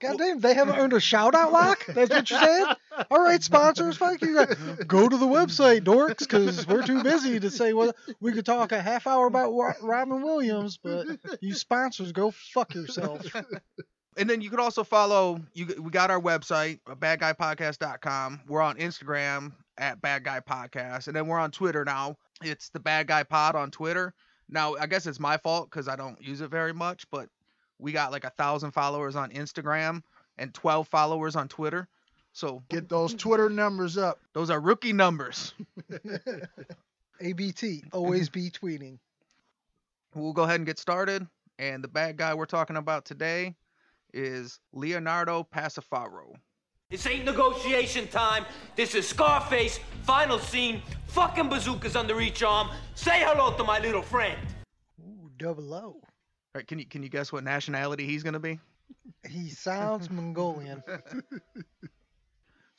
God 0.00 0.18
damn, 0.18 0.40
they 0.40 0.54
haven't 0.54 0.76
earned 0.76 0.92
a 0.92 1.00
shout 1.00 1.34
out, 1.34 1.52
Lock? 1.52 1.84
That's 1.86 2.10
what 2.10 2.30
you're 2.30 2.40
saying? 2.40 2.66
All 3.10 3.20
right, 3.20 3.42
sponsors, 3.42 3.96
fuck 3.96 4.20
you 4.22 4.36
guys. 4.36 4.54
Go 4.86 5.08
to 5.08 5.16
the 5.16 5.26
website, 5.26 5.73
dorks, 5.80 6.20
because 6.20 6.66
we're 6.66 6.82
too 6.82 7.02
busy 7.02 7.40
to 7.40 7.50
say 7.50 7.72
what 7.72 7.96
we 8.20 8.32
could 8.32 8.46
talk 8.46 8.72
a 8.72 8.80
half 8.80 9.06
hour 9.06 9.26
about 9.26 9.52
Robin 9.82 10.22
Williams, 10.22 10.78
but 10.82 11.06
you 11.40 11.54
sponsors, 11.54 12.12
go 12.12 12.30
fuck 12.30 12.74
yourself. 12.74 13.24
And 14.16 14.30
then 14.30 14.40
you 14.40 14.50
could 14.50 14.60
also 14.60 14.84
follow. 14.84 15.40
You 15.54 15.66
we 15.80 15.90
got 15.90 16.10
our 16.10 16.20
website, 16.20 16.78
badguypodcast.com. 16.86 18.42
We're 18.46 18.62
on 18.62 18.76
Instagram 18.76 19.52
at 19.76 20.00
Bad 20.00 20.24
Guy 20.24 20.40
Podcast, 20.40 21.08
and 21.08 21.16
then 21.16 21.26
we're 21.26 21.38
on 21.38 21.50
Twitter 21.50 21.84
now. 21.84 22.16
It's 22.42 22.68
the 22.68 22.80
Bad 22.80 23.08
Guy 23.08 23.24
Pod 23.24 23.56
on 23.56 23.70
Twitter. 23.70 24.14
Now 24.48 24.76
I 24.76 24.86
guess 24.86 25.06
it's 25.06 25.18
my 25.18 25.36
fault 25.36 25.70
because 25.70 25.88
I 25.88 25.96
don't 25.96 26.20
use 26.22 26.40
it 26.40 26.50
very 26.50 26.72
much, 26.72 27.10
but 27.10 27.28
we 27.78 27.92
got 27.92 28.12
like 28.12 28.24
a 28.24 28.30
thousand 28.30 28.70
followers 28.70 29.16
on 29.16 29.30
Instagram 29.30 30.02
and 30.38 30.54
twelve 30.54 30.86
followers 30.88 31.34
on 31.34 31.48
Twitter. 31.48 31.88
So 32.34 32.64
Get 32.68 32.88
those 32.88 33.14
Twitter 33.14 33.48
numbers 33.48 33.96
up. 33.96 34.18
those 34.34 34.50
are 34.50 34.60
rookie 34.60 34.92
numbers. 34.92 35.54
ABT, 37.20 37.84
always 37.92 38.28
be 38.28 38.50
tweeting. 38.50 38.98
we'll 40.16 40.32
go 40.32 40.42
ahead 40.42 40.56
and 40.56 40.66
get 40.66 40.80
started. 40.80 41.26
And 41.60 41.82
the 41.82 41.88
bad 41.88 42.16
guy 42.16 42.34
we're 42.34 42.46
talking 42.46 42.76
about 42.76 43.04
today 43.04 43.54
is 44.12 44.58
Leonardo 44.72 45.46
Passafaro. 45.54 46.34
This 46.90 47.06
ain't 47.06 47.24
negotiation 47.24 48.08
time. 48.08 48.44
This 48.74 48.96
is 48.96 49.06
Scarface. 49.06 49.78
Final 50.02 50.40
scene. 50.40 50.82
Fucking 51.06 51.48
bazookas 51.48 51.94
under 51.94 52.20
each 52.20 52.42
arm. 52.42 52.68
Say 52.96 53.20
hello 53.24 53.56
to 53.56 53.62
my 53.62 53.78
little 53.78 54.02
friend. 54.02 54.36
Ooh, 55.00 55.30
double 55.38 55.72
O. 55.72 55.78
All 55.78 56.02
right, 56.56 56.66
can 56.66 56.80
you 56.80 56.86
can 56.86 57.04
you 57.04 57.08
guess 57.08 57.32
what 57.32 57.44
nationality 57.44 58.06
he's 58.06 58.24
gonna 58.24 58.40
be? 58.40 58.58
He 59.28 59.48
sounds 59.50 60.10
Mongolian. 60.10 60.82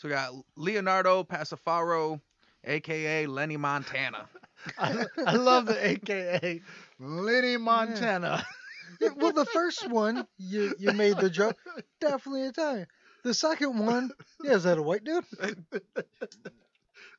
So 0.06 0.10
we 0.10 0.14
got 0.14 0.34
Leonardo 0.56 1.24
Passafaro, 1.24 2.22
aka 2.64 3.26
Lenny 3.26 3.58
Montana. 3.58 4.30
I, 4.78 5.04
I 5.26 5.36
love 5.36 5.66
the 5.66 5.84
AKA 5.84 6.62
Lenny 7.00 7.58
Montana. 7.58 8.46
Yeah, 9.02 9.10
well, 9.18 9.32
the 9.32 9.46
first 9.46 9.90
one 9.90 10.28
you 10.38 10.76
you 10.78 10.92
made 10.92 11.18
the 11.18 11.32
joke, 11.32 11.58
definitely 12.00 12.44
Italian. 12.44 12.86
The 13.24 13.34
second 13.34 13.80
one, 13.80 14.12
yeah, 14.44 14.52
is 14.52 14.64
that 14.66 14.78
a 14.78 14.84
white 14.84 15.04
dude? 15.04 15.26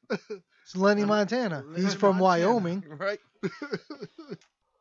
It's 0.08 0.76
Lenny 0.76 1.04
Montana. 1.04 1.64
He's 1.74 1.92
from 1.94 2.18
Montana. 2.18 2.52
Wyoming. 2.52 2.84
right? 2.86 3.18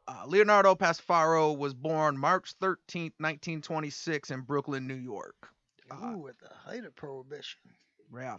Uh, 0.07 0.21
Leonardo 0.27 0.75
Passafaro 0.75 1.57
was 1.57 1.73
born 1.73 2.15
March 2.15 2.53
13th, 2.61 3.13
1926 3.17 4.29
in 4.29 4.41
Brooklyn, 4.41 4.85
New 4.85 4.93
York. 4.93 5.49
Uh, 5.89 6.11
Ooh, 6.11 6.27
at 6.27 6.37
the 6.37 6.49
height 6.63 6.85
of 6.85 6.95
Prohibition. 6.95 7.59
Yeah, 8.13 8.37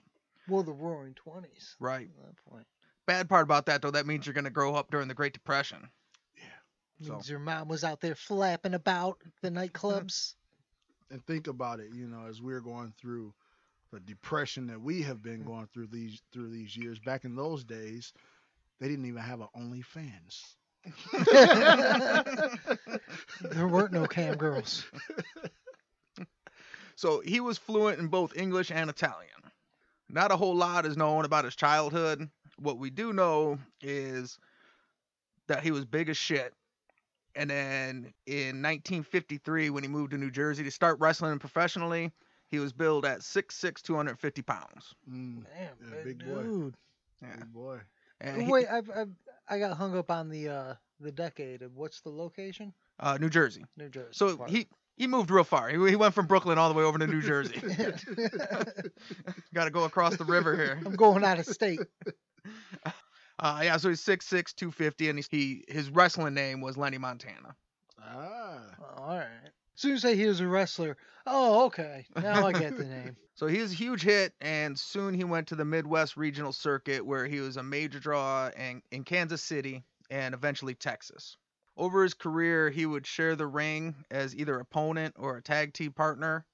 Well, 0.49 0.63
the 0.63 0.73
Roaring 0.73 1.15
Twenties. 1.15 1.77
right. 1.81 2.09
At 2.19 2.27
that 2.27 2.51
point, 2.51 2.67
Bad 3.07 3.29
part 3.29 3.45
about 3.45 3.67
that 3.67 3.83
though, 3.83 3.91
that 3.93 4.07
means 4.07 4.27
you're 4.27 4.35
gonna 4.35 4.51
grow 4.51 4.75
up 4.75 4.91
during 4.91 5.09
the 5.09 5.15
Great 5.15 5.33
Depression. 5.33 5.89
Yeah. 6.37 7.11
means 7.11 7.31
your 7.31 7.39
mom 7.39 7.69
was 7.69 7.85
out 7.85 8.01
there 8.01 8.15
flapping 8.15 8.75
about 8.75 9.19
the 9.43 9.51
nightclubs. 9.51 10.35
Mm-hmm. 11.11 11.15
and 11.15 11.27
think 11.27 11.47
about 11.47 11.81
it, 11.81 11.91
you 11.95 12.09
know, 12.09 12.27
as 12.29 12.43
we're 12.43 12.61
going 12.61 12.93
through 12.99 13.33
the 13.93 14.01
depression 14.01 14.67
that 14.67 14.81
we 14.81 15.03
have 15.03 15.23
been 15.23 15.43
mm. 15.43 15.47
going 15.47 15.69
through 15.73 15.87
these 15.87 16.21
through 16.33 16.51
these 16.51 16.77
years. 16.77 16.99
Back 16.99 17.25
in 17.25 17.37
those 17.37 17.65
days, 17.65 18.13
they 18.81 18.89
didn't 18.89 19.07
even 19.07 19.23
have 19.23 19.41
an 19.41 19.49
OnlyFans. 19.57 20.43
there 23.51 23.67
weren't 23.67 23.93
no 23.93 24.07
cam 24.07 24.37
girls. 24.37 24.85
So 26.97 27.21
he 27.21 27.41
was 27.41 27.59
fluent 27.59 27.99
in 27.99 28.09
both 28.09 28.37
English 28.37 28.71
and 28.71 28.89
Italian. 28.89 29.46
Not 30.09 30.31
a 30.33 30.37
whole 30.37 30.55
lot 30.55 30.87
is 30.87 30.97
known 30.97 31.25
about 31.25 31.45
his 31.45 31.57
childhood. 31.57 32.29
What 32.59 32.79
we 32.79 32.91
do 32.91 33.13
know 33.13 33.59
is 33.83 34.39
that 35.49 35.63
he 35.63 35.71
was 35.71 35.85
big 35.85 36.09
as 36.09 36.17
shit. 36.17 36.53
And 37.35 37.51
then 37.51 38.13
in 38.27 38.63
1953, 38.63 39.71
when 39.71 39.83
he 39.83 39.89
moved 39.89 40.13
to 40.13 40.19
New 40.19 40.31
Jersey 40.31 40.65
to 40.65 40.71
start 40.71 40.99
wrestling 41.01 41.39
professionally, 41.39 42.11
he 42.49 42.59
was 42.59 42.73
billed 42.73 43.05
at 43.05 43.21
6'6", 43.21 43.83
250 43.83 44.43
pounds. 44.43 44.95
Mm, 45.11 45.45
Damn, 45.45 45.91
Yeah, 45.91 45.97
big, 46.05 46.19
big 46.19 46.27
boy. 46.29 46.43
dude. 46.43 46.75
Yeah. 47.23 47.37
big 47.37 47.53
boy. 47.53 47.79
And 48.21 48.43
he- 48.43 48.51
Wait, 48.51 48.67
I've, 48.71 48.89
I've 48.91 49.11
I 49.49 49.59
got 49.59 49.77
hung 49.77 49.97
up 49.99 50.11
on 50.11 50.29
the 50.29 50.49
uh 50.49 50.75
the 51.01 51.13
decade 51.13 51.61
of 51.63 51.77
what's 51.77 52.01
the 52.01 52.09
location? 52.11 52.73
uh, 53.01 53.19
New 53.21 53.29
Jersey. 53.29 53.65
New 53.77 53.91
Jersey. 53.91 54.09
So 54.13 54.37
part. 54.39 54.49
he 54.49 54.67
he 54.97 55.07
moved 55.07 55.31
real 55.31 55.45
far. 55.45 55.69
He, 55.69 55.91
he 55.91 55.97
went 55.97 56.15
from 56.15 56.27
Brooklyn 56.27 56.59
all 56.59 56.69
the 56.69 56.75
way 56.75 56.85
over 56.85 56.99
to 56.99 57.07
New 57.07 57.23
Jersey. 57.23 57.61
Got 59.55 59.65
to 59.65 59.71
go 59.71 59.85
across 59.85 60.17
the 60.17 60.25
river 60.25 60.57
here. 60.57 60.81
I'm 60.85 60.97
going 60.97 61.25
out 61.25 61.39
of 61.39 61.47
state. 61.47 61.81
Uh, 63.39 63.61
yeah, 63.65 63.77
so 63.77 63.91
he's 63.91 64.01
6'6", 64.01 64.55
250, 64.55 65.11
and 65.11 65.19
he's, 65.19 65.29
he 65.31 65.63
his 65.69 65.91
wrestling 65.91 66.33
name 66.33 66.63
was 66.63 66.79
Lenny 66.79 66.97
Montana. 66.97 67.55
Ah, 68.03 68.63
All 68.97 69.09
right. 69.09 69.27
As 69.45 69.81
soon 69.83 69.93
as 69.93 70.07
I 70.07 70.13
say 70.13 70.17
he 70.17 70.27
was 70.27 70.41
a 70.41 70.47
wrestler, 70.47 70.97
oh 71.27 71.67
okay, 71.67 72.07
now 72.17 72.47
I 72.47 72.53
get 72.53 72.79
the 72.79 72.85
name. 72.85 73.15
So 73.35 73.47
he 73.47 73.61
was 73.61 73.73
a 73.73 73.75
huge 73.75 74.01
hit, 74.01 74.33
and 74.41 74.79
soon 74.79 75.13
he 75.13 75.25
went 75.25 75.49
to 75.49 75.55
the 75.55 75.67
Midwest 75.67 76.17
regional 76.17 76.53
circuit, 76.53 77.05
where 77.05 77.27
he 77.27 77.41
was 77.41 77.59
a 77.59 77.63
major 77.63 78.01
draw 78.01 78.49
in, 78.57 78.81
in 78.91 79.05
Kansas 79.05 79.43
City 79.43 79.85
and 80.09 80.33
eventually 80.35 80.75
Texas. 80.75 81.37
Over 81.77 82.03
his 82.03 82.15
career, 82.15 82.71
he 82.71 82.87
would 82.87 83.07
share 83.07 83.37
the 83.37 83.47
ring 83.47 83.95
as 84.11 84.35
either 84.35 84.59
opponent 84.59 85.15
or 85.19 85.37
a 85.37 85.43
tag 85.43 85.75
team 85.75 85.93
partner 85.93 86.47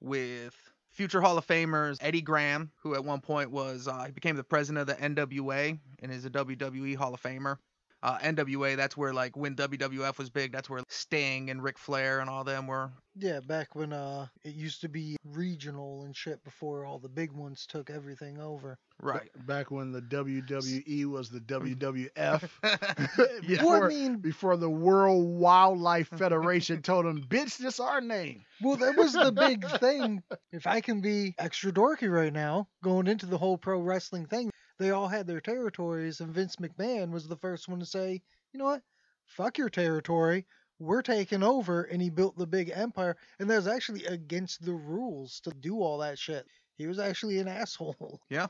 with 0.00 0.54
future 0.90 1.20
Hall 1.20 1.36
of 1.36 1.46
Famers 1.46 1.98
Eddie 2.00 2.22
Graham, 2.22 2.72
who 2.82 2.94
at 2.94 3.04
one 3.04 3.20
point 3.20 3.50
was 3.50 3.86
uh, 3.86 4.04
he 4.04 4.12
became 4.12 4.36
the 4.36 4.44
president 4.44 4.88
of 4.88 4.96
the 4.98 5.02
NWA 5.02 5.78
and 5.98 6.12
is 6.12 6.24
a 6.24 6.30
WWE 6.30 6.96
Hall 6.96 7.12
of 7.12 7.22
Famer. 7.22 7.58
Uh, 8.02 8.18
NWA, 8.18 8.76
that's 8.76 8.96
where 8.96 9.12
like 9.12 9.36
when 9.36 9.54
WWF 9.54 10.18
was 10.18 10.28
big, 10.28 10.50
that's 10.52 10.68
where 10.68 10.82
Sting 10.88 11.50
and 11.50 11.62
Ric 11.62 11.78
Flair 11.78 12.18
and 12.20 12.28
all 12.28 12.42
them 12.42 12.66
were. 12.66 12.90
Yeah, 13.14 13.40
back 13.40 13.74
when 13.74 13.92
uh 13.92 14.26
it 14.44 14.54
used 14.54 14.80
to 14.80 14.88
be 14.88 15.16
regional 15.32 16.04
and 16.04 16.16
shit 16.16 16.42
before 16.44 16.84
all 16.84 16.98
the 16.98 17.08
big 17.08 17.30
ones 17.32 17.66
took 17.66 17.90
everything 17.90 18.40
over. 18.40 18.78
Right. 19.00 19.30
back 19.46 19.70
when 19.70 19.90
the 19.90 20.00
WWE 20.00 21.06
was 21.06 21.28
the 21.28 21.40
WWF. 21.40 22.48
yeah. 22.62 23.62
Well, 23.62 23.70
I 23.72 23.80
before, 23.80 23.88
mean, 23.88 24.16
before 24.18 24.56
the 24.56 24.70
World 24.70 25.24
Wildlife 25.26 26.08
Federation 26.08 26.82
told 26.82 27.04
them, 27.06 27.22
"Bitch, 27.28 27.56
this 27.58 27.80
our 27.80 28.00
name." 28.00 28.44
well, 28.62 28.76
that 28.76 28.96
was 28.96 29.12
the 29.12 29.32
big 29.32 29.66
thing. 29.80 30.22
If 30.52 30.66
I 30.66 30.80
can 30.80 31.00
be 31.00 31.34
extra 31.38 31.72
dorky 31.72 32.10
right 32.10 32.32
now, 32.32 32.68
going 32.82 33.08
into 33.08 33.26
the 33.26 33.38
whole 33.38 33.58
pro 33.58 33.80
wrestling 33.80 34.26
thing, 34.26 34.50
they 34.78 34.90
all 34.90 35.08
had 35.08 35.26
their 35.26 35.40
territories, 35.40 36.20
and 36.20 36.34
Vince 36.34 36.56
McMahon 36.56 37.10
was 37.10 37.28
the 37.28 37.36
first 37.36 37.68
one 37.68 37.78
to 37.80 37.86
say, 37.86 38.20
you 38.52 38.58
know 38.58 38.64
what, 38.66 38.82
fuck 39.24 39.58
your 39.58 39.68
territory. 39.70 40.46
We're 40.78 41.02
taking 41.02 41.42
over, 41.44 41.84
and 41.84 42.02
he 42.02 42.10
built 42.10 42.36
the 42.36 42.46
big 42.46 42.72
empire. 42.74 43.16
And 43.38 43.48
that 43.48 43.56
was 43.56 43.68
actually 43.68 44.04
against 44.06 44.64
the 44.64 44.72
rules 44.72 45.38
to 45.40 45.50
do 45.50 45.80
all 45.80 45.98
that 45.98 46.18
shit. 46.18 46.46
He 46.76 46.86
was 46.88 46.98
actually 46.98 47.38
an 47.38 47.46
asshole. 47.62 48.20
Yeah. 48.28 48.48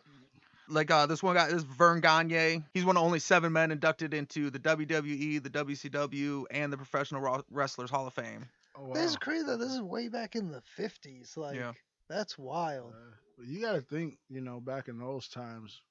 Like 0.69 0.91
uh, 0.91 1.05
this 1.07 1.23
one 1.23 1.35
guy, 1.35 1.47
this 1.47 1.57
is 1.57 1.65
Verne 1.65 2.01
Gagne. 2.01 2.63
He's 2.73 2.85
one 2.85 2.97
of 2.97 3.03
only 3.03 3.19
seven 3.19 3.53
men 3.53 3.71
inducted 3.71 4.15
into 4.15 4.49
the 4.49 4.61
WWE, 4.61 5.43
the 5.43 5.51
WCW, 5.51 6.45
and 6.51 6.73
the 6.73 6.77
Professional 6.79 7.43
Wrestlers 7.51 7.91
Hall 7.91 8.07
of 8.07 8.15
Fame. 8.15 8.47
Oh, 8.77 8.87
wow. 8.87 8.95
This 8.95 9.11
is 9.11 9.17
crazy 9.17 9.45
though. 9.45 9.59
This 9.59 9.73
is 9.73 9.83
way 9.83 10.09
back 10.09 10.35
in 10.35 10.51
the 10.51 10.63
fifties. 10.63 11.37
Like 11.37 11.57
Yeah. 11.57 11.73
that's 12.09 12.39
wild. 12.39 12.95
Uh, 12.95 13.43
you 13.45 13.61
got 13.61 13.73
to 13.73 13.83
think, 13.83 14.17
you 14.31 14.41
know, 14.41 14.61
back 14.61 14.89
in 14.89 14.99
those 14.99 15.29
times. 15.29 15.83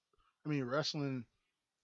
I 0.46 0.50
mean, 0.50 0.64
wrestling. 0.66 1.26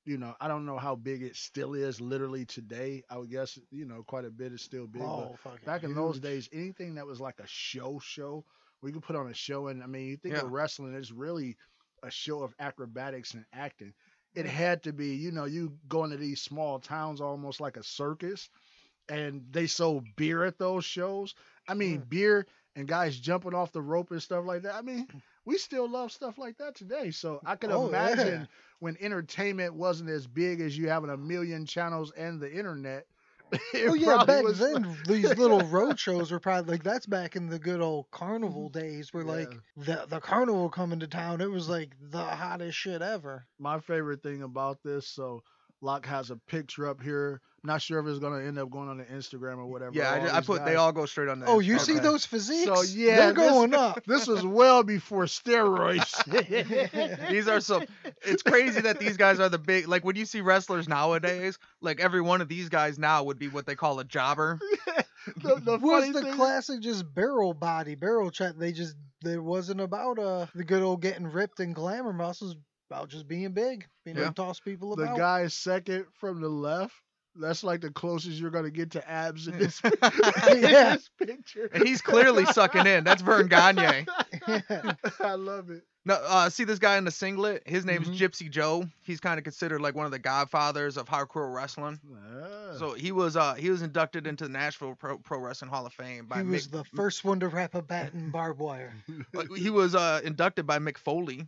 You 0.05 0.17
know, 0.17 0.35
I 0.39 0.47
don't 0.47 0.65
know 0.65 0.77
how 0.77 0.95
big 0.95 1.21
it 1.21 1.35
still 1.35 1.73
is 1.73 1.99
literally 2.01 2.45
today. 2.45 3.03
I 3.09 3.17
would 3.17 3.29
guess, 3.29 3.59
you 3.71 3.85
know, 3.85 4.03
quite 4.03 4.25
a 4.25 4.31
bit 4.31 4.53
is 4.53 4.61
still 4.61 4.87
big. 4.87 5.03
oh, 5.03 5.37
but 5.43 5.63
back 5.65 5.83
in 5.83 5.93
those 5.93 6.19
days, 6.19 6.49
anything 6.51 6.95
that 6.95 7.05
was 7.05 7.19
like 7.19 7.39
a 7.39 7.47
show 7.47 7.99
show, 7.99 8.45
we 8.81 8.91
could 8.91 9.03
put 9.03 9.15
on 9.15 9.27
a 9.29 9.33
show. 9.33 9.67
And 9.67 9.83
I 9.83 9.87
mean, 9.87 10.07
you 10.07 10.17
think 10.17 10.35
Yeah. 10.35 10.41
of 10.41 10.51
wrestling, 10.51 10.93
it's 10.95 11.11
really 11.11 11.57
a 12.03 12.09
show 12.11 12.41
of 12.41 12.53
acrobatics 12.59 13.33
and 13.33 13.45
acting. 13.53 13.93
It 14.33 14.45
had 14.45 14.83
to 14.83 14.93
be, 14.93 15.15
you 15.15 15.31
know, 15.31 15.45
you 15.45 15.77
go 15.87 16.03
into 16.05 16.17
these 16.17 16.41
small 16.41 16.79
towns 16.79 17.21
almost 17.21 17.59
like 17.59 17.77
a 17.77 17.83
circus, 17.83 18.49
and 19.09 19.43
they 19.51 19.67
sold 19.67 20.05
beer 20.15 20.43
at 20.43 20.57
those 20.57 20.85
shows. 20.85 21.33
I 21.67 21.73
mean, 21.73 22.01
Mm. 22.01 22.09
beer 22.09 22.47
and 22.75 22.87
guys 22.87 23.19
jumping 23.19 23.53
off 23.53 23.71
the 23.71 23.81
rope 23.81 24.11
and 24.11 24.21
stuff 24.21 24.45
like 24.45 24.63
that. 24.63 24.75
I 24.75 24.81
mean, 24.81 25.07
we 25.47 25.57
still 25.57 25.89
love 25.89 26.11
stuff 26.11 26.37
like 26.37 26.57
that 26.57 26.75
today. 26.75 27.09
So 27.09 27.39
I 27.45 27.55
can 27.55 27.71
Oh, 27.71 27.87
imagine 27.87 28.41
yeah. 28.41 28.45
when 28.79 28.97
entertainment 28.99 29.73
wasn't 29.73 30.09
as 30.09 30.27
big 30.27 30.59
as 30.59 30.77
you 30.77 30.89
having 30.89 31.09
a 31.09 31.15
million 31.15 31.65
channels 31.65 32.11
and 32.11 32.39
the 32.41 32.51
internet. 32.53 33.07
Oh 33.75 33.93
yeah, 33.93 34.25
back 34.25 34.43
like- 34.43 34.55
then 34.55 34.97
these 35.07 35.37
little 35.37 35.61
road 35.61 35.97
shows 35.97 36.31
were 36.31 36.39
probably 36.41 36.73
like 36.73 36.83
that's 36.83 37.05
back 37.05 37.37
in 37.37 37.47
the 37.47 37.57
good 37.57 37.79
old 37.79 38.11
carnival 38.11 38.69
mm-hmm. 38.69 38.77
days 38.77 39.13
where 39.13 39.23
like 39.23 39.53
the 39.77 40.05
the 40.09 40.19
carnival 40.19 40.69
coming 40.69 40.99
to 40.99 41.07
town, 41.07 41.39
it 41.39 41.49
was 41.49 41.69
like 41.69 41.95
the 42.11 42.21
hottest 42.21 42.77
shit 42.77 43.01
ever. 43.01 43.47
my 43.57 43.79
favorite 43.79 44.21
thing 44.21 44.41
about 44.43 44.83
this. 44.83 45.07
So 45.07 45.43
Lock 45.79 46.05
has 46.07 46.29
a 46.29 46.35
picture 46.35 46.87
up 46.89 47.01
here. 47.01 47.39
Not 47.67 47.81
sure 47.81 47.99
if 47.99 48.07
it's 48.07 48.19
gonna 48.19 48.43
end 48.45 48.57
up 48.57 48.69
going 48.69 48.87
on 48.87 48.97
the 48.97 49.03
Instagram 49.03 49.57
or 49.57 49.65
whatever. 49.65 49.91
Yeah, 49.93 50.09
I, 50.09 50.19
all 50.19 50.25
ju- 50.25 50.31
I 50.31 50.39
these 50.39 50.45
put 50.47 50.65
they 50.65 50.75
all 50.75 50.91
go 50.93 51.05
straight 51.05 51.27
on 51.27 51.41
the. 51.41 51.47
Oh, 51.47 51.59
you 51.59 51.79
see 51.79 51.99
those 51.99 52.25
physiques? 52.25 52.63
So 52.63 52.81
yeah, 52.81 53.17
they're 53.17 53.33
this- 53.33 53.51
going 53.51 53.73
up. 53.73 54.01
This 54.07 54.25
was 54.25 54.45
well 54.45 54.83
before 54.83 55.25
steroids. 55.25 56.15
these 57.29 57.47
are 57.49 57.59
some. 57.59 57.83
It's 58.21 58.41
crazy 58.41 58.79
that 58.81 58.99
these 58.99 59.17
guys 59.17 59.39
are 59.41 59.49
the 59.49 59.57
big. 59.59 59.87
Like 59.87 60.05
when 60.05 60.15
you 60.15 60.25
see 60.25 60.39
wrestlers 60.39 60.87
nowadays, 60.87 61.59
like 61.81 61.99
every 61.99 62.21
one 62.21 62.39
of 62.41 62.47
these 62.47 62.69
guys 62.69 62.97
now 62.97 63.23
would 63.23 63.37
be 63.37 63.49
what 63.49 63.65
they 63.65 63.75
call 63.75 63.99
a 63.99 64.05
jobber. 64.05 64.59
the, 65.43 65.55
the 65.55 65.77
was 65.77 66.11
the 66.13 66.21
thing- 66.21 66.33
classic 66.35 66.79
just 66.79 67.13
barrel 67.13 67.53
body, 67.53 67.95
barrel 67.95 68.31
chat. 68.31 68.57
They 68.57 68.71
just 68.71 68.95
there 69.21 69.41
wasn't 69.41 69.81
about 69.81 70.19
uh 70.19 70.45
the 70.55 70.63
good 70.63 70.83
old 70.83 71.01
getting 71.01 71.27
ripped 71.27 71.59
and 71.59 71.75
glamour 71.75 72.13
muscles, 72.13 72.55
about 72.89 73.09
just 73.09 73.27
being 73.27 73.51
big, 73.51 73.85
being 74.05 74.15
Yeah. 74.15 74.23
able 74.23 74.33
to 74.33 74.41
toss 74.41 74.59
people 74.61 74.93
about. 74.93 75.15
the 75.15 75.19
guy 75.19 75.47
second 75.47 76.05
from 76.13 76.39
the 76.39 76.47
left. 76.49 76.93
That's 77.39 77.63
like 77.63 77.81
the 77.81 77.91
closest 77.91 78.39
you're 78.39 78.49
gonna 78.51 78.69
get 78.71 78.91
to 78.91 79.09
abs 79.09 79.47
in 79.47 79.57
this, 79.59 79.81
Yeah. 79.83 79.91
in 80.51 80.61
this 80.61 81.09
picture. 81.17 81.69
And 81.73 81.87
he's 81.87 82.01
clearly 82.01 82.45
sucking 82.45 82.85
in. 82.87 83.03
That's 83.03 83.21
Verne 83.21 83.47
Gagne. 83.49 84.05
I 85.19 85.33
love 85.35 85.69
it. 85.69 85.83
No, 86.05 86.13
uh, 86.25 86.49
see 86.49 86.63
this 86.63 86.79
guy 86.79 86.97
in 86.97 87.03
the 87.03 87.11
singlet? 87.11 87.63
His 87.65 87.83
name's 87.83 88.07
Mhm. 88.07 88.17
Gypsy 88.17 88.49
Joe. 88.49 88.87
He's 89.01 89.19
kind 89.19 89.37
of 89.37 89.43
considered 89.43 89.81
like 89.81 89.93
one 89.93 90.05
of 90.05 90.11
the 90.13 90.19
godfathers 90.19 90.95
of 90.95 91.05
hardcore 91.09 91.53
wrestling. 91.53 91.99
Ah. 92.09 92.77
So 92.77 92.93
he 92.93 93.11
was 93.11 93.35
uh 93.35 93.55
he 93.55 93.69
was 93.69 93.81
inducted 93.81 94.25
into 94.25 94.45
the 94.45 94.49
Nashville 94.49 94.95
Pro, 94.95 95.17
Pro 95.17 95.39
Wrestling 95.39 95.69
Hall 95.69 95.85
of 95.85 95.93
Fame 95.93 96.25
by 96.27 96.37
he 96.37 96.43
Mick, 96.43 96.51
was 96.51 96.67
the 96.69 96.85
first 96.95 97.25
one 97.25 97.41
to 97.41 97.49
wrap 97.49 97.75
a 97.75 97.81
bat 97.81 98.13
in 98.13 98.29
barbed 98.29 98.59
wire. 98.59 98.93
like, 99.33 99.51
he 99.53 99.69
was 99.69 99.95
uh 99.95 100.21
inducted 100.23 100.65
by 100.65 100.79
Mick 100.79 100.97
Foley, 100.97 101.45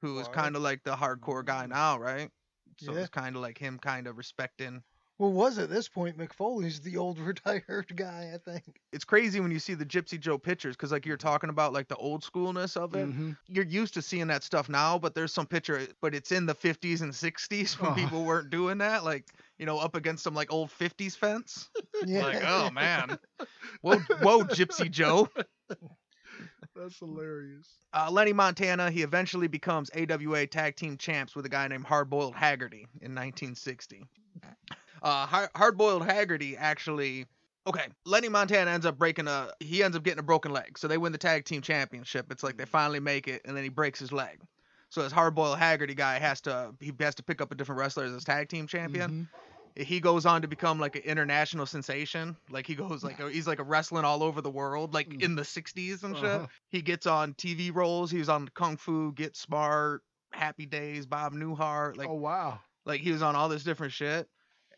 who 0.00 0.18
is 0.18 0.26
Wow. 0.28 0.32
kind 0.32 0.56
of 0.56 0.62
like 0.62 0.82
the 0.82 0.96
hardcore 0.96 1.44
guy 1.44 1.66
now, 1.66 1.98
right? 1.98 2.30
So 2.78 2.94
Yeah. 2.94 3.00
it's 3.00 3.10
kind 3.10 3.36
of 3.36 3.42
like 3.42 3.58
him 3.58 3.78
kind 3.78 4.06
of 4.06 4.16
respecting. 4.16 4.82
Well, 5.20 5.32
was 5.32 5.58
at 5.58 5.68
this 5.68 5.86
point 5.86 6.16
Mick 6.16 6.32
Foley's 6.32 6.80
the 6.80 6.96
old 6.96 7.18
retired 7.20 7.94
guy, 7.94 8.32
I 8.34 8.38
think. 8.38 8.80
It's 8.90 9.04
crazy 9.04 9.38
when 9.38 9.50
you 9.50 9.58
see 9.58 9.74
the 9.74 9.84
Gypsy 9.84 10.18
Joe 10.18 10.38
pictures 10.38 10.76
because 10.76 10.92
like 10.92 11.04
you're 11.04 11.18
talking 11.18 11.50
about 11.50 11.74
like 11.74 11.88
the 11.88 11.96
old 11.96 12.22
schoolness 12.24 12.74
of 12.74 12.94
it. 12.94 13.06
Mhm. 13.06 13.36
You're 13.46 13.66
used 13.66 13.92
to 13.94 14.02
seeing 14.02 14.28
that 14.28 14.42
stuff 14.42 14.70
now, 14.70 14.98
but 14.98 15.14
there's 15.14 15.34
some 15.34 15.46
picture, 15.46 15.86
but 16.00 16.14
it's 16.14 16.32
in 16.32 16.46
the 16.46 16.54
50s 16.54 17.02
and 17.02 17.12
60s 17.12 17.78
when 17.78 17.92
Oh. 17.92 17.94
people 17.94 18.24
weren't 18.24 18.48
doing 18.48 18.78
that, 18.78 19.04
like 19.04 19.26
you 19.58 19.66
know, 19.66 19.78
up 19.78 19.94
against 19.94 20.24
some 20.24 20.32
like 20.34 20.50
old 20.50 20.70
50s 20.70 21.14
fence. 21.16 21.68
Yeah. 22.06 22.22
Like, 22.22 22.42
oh 22.46 22.70
man, 22.70 23.18
whoa, 23.82 23.98
whoa, 24.22 24.44
Gypsy 24.44 24.90
Joe. 24.90 25.28
That's 26.74 26.98
hilarious. 26.98 27.68
Uh, 27.92 28.08
Lenny 28.10 28.32
Montana, 28.32 28.90
he 28.90 29.02
eventually 29.02 29.48
becomes 29.48 29.90
AWA 29.94 30.46
Tag 30.46 30.76
Team 30.76 30.96
Champs 30.96 31.36
with 31.36 31.44
a 31.44 31.50
guy 31.50 31.68
named 31.68 31.84
Hardboiled 31.84 32.34
Haggerty 32.34 32.86
in 33.02 33.14
1960. 33.14 34.06
Uh, 35.02 35.46
Hard 35.54 35.76
Boiled 35.78 36.04
Haggerty 36.04 36.56
actually. 36.56 37.26
Okay, 37.66 37.86
Lenny 38.06 38.28
Montana 38.28 38.70
ends 38.70 38.86
up 38.86 38.98
breaking 38.98 39.28
a. 39.28 39.50
He 39.60 39.82
ends 39.82 39.96
up 39.96 40.02
getting 40.02 40.18
a 40.18 40.22
broken 40.24 40.50
leg, 40.50 40.78
so 40.78 40.88
they 40.88 40.98
win 40.98 41.12
the 41.12 41.18
tag 41.18 41.44
team 41.44 41.60
championship. 41.60 42.32
It's 42.32 42.42
like 42.42 42.56
they 42.56 42.64
finally 42.64 43.00
make 43.00 43.28
it, 43.28 43.42
and 43.44 43.56
then 43.56 43.62
he 43.64 43.68
breaks 43.68 43.98
his 43.98 44.12
leg. 44.12 44.40
So 44.88 45.02
this 45.02 45.12
Hard 45.12 45.34
Boiled 45.34 45.58
Haggerty 45.58 45.94
guy 45.94 46.18
has 46.18 46.40
to 46.42 46.74
he 46.80 46.92
has 47.00 47.14
to 47.16 47.22
pick 47.22 47.40
up 47.40 47.52
a 47.52 47.54
different 47.54 47.78
wrestler 47.78 48.04
as 48.04 48.12
his 48.12 48.24
tag 48.24 48.48
team 48.48 48.66
champion. 48.66 49.28
Mhm. 49.76 49.84
He 49.86 50.00
goes 50.00 50.26
on 50.26 50.42
to 50.42 50.48
become 50.48 50.80
like 50.80 50.96
an 50.96 51.02
international 51.02 51.64
sensation. 51.64 52.36
Like 52.50 52.66
he 52.66 52.74
goes 52.74 53.04
like 53.04 53.20
he's 53.30 53.46
like 53.46 53.60
a 53.60 53.64
wrestling 53.64 54.04
all 54.04 54.22
over 54.24 54.40
the 54.40 54.50
world, 54.50 54.92
like 54.94 55.08
Mm. 55.08 55.22
in 55.22 55.34
the 55.36 55.44
60s 55.44 56.02
and 56.02 56.16
shit. 56.16 56.24
Uh-huh. 56.24 56.46
He 56.70 56.82
gets 56.82 57.06
on 57.06 57.34
TV 57.34 57.72
roles. 57.72 58.10
He 58.10 58.18
was 58.18 58.28
on 58.28 58.48
Kung 58.48 58.76
Fu, 58.76 59.12
Get 59.12 59.36
Smart, 59.36 60.02
Happy 60.32 60.66
Days, 60.66 61.06
Bob 61.06 61.34
Newhart. 61.34 61.96
Like 61.96 62.08
oh 62.08 62.14
wow. 62.14 62.58
like 62.84 63.00
he 63.00 63.12
was 63.12 63.22
on 63.22 63.36
all 63.36 63.48
this 63.48 63.62
different 63.62 63.92
shit. 63.92 64.28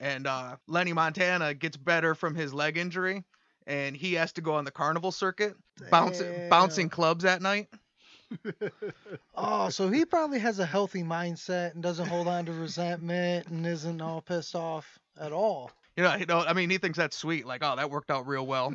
And 0.03 0.27
uh, 0.27 0.57
Lenny 0.67 0.93
Montana 0.93 1.55
gets 1.55 1.77
better 1.77 2.17
from 2.17 2.35
his 2.35 2.53
leg 2.53 2.77
injury, 2.77 3.23
and 3.69 3.97
he 3.97 4.15
has 4.15 4.33
to 4.33 4.41
go 4.41 4.55
on 4.55 4.65
the 4.65 4.73
carnival 4.73 5.13
circuit, 5.13 5.55
bouncing 5.91 6.49
bouncing 6.51 6.91
clubs 6.91 7.25
at 7.25 7.41
night. 7.41 7.69
Oh, 9.35 9.69
so 9.69 9.91
he 9.91 10.07
probably 10.07 10.39
has 10.39 10.59
a 10.59 10.65
healthy 10.65 11.03
mindset 11.03 11.75
and 11.75 11.83
doesn't 11.83 12.07
hold 12.07 12.29
on 12.29 12.47
to 12.47 12.53
resentment 12.53 13.47
and 13.49 13.67
isn't 13.67 14.01
all 14.01 14.23
pissed 14.23 14.55
off 14.55 14.99
at 15.21 15.33
all. 15.33 15.71
You 15.97 16.05
know, 16.05 16.15
you 16.15 16.25
know, 16.25 16.39
I 16.41 16.55
mean, 16.55 16.71
he 16.71 16.79
thinks 16.79 16.97
that's 16.97 17.17
sweet. 17.17 17.45
Like, 17.45 17.63
oh, 17.63 17.77
that 17.77 17.91
worked 17.91 18.11
out 18.11 18.27
real 18.27 18.47
well. 18.47 18.75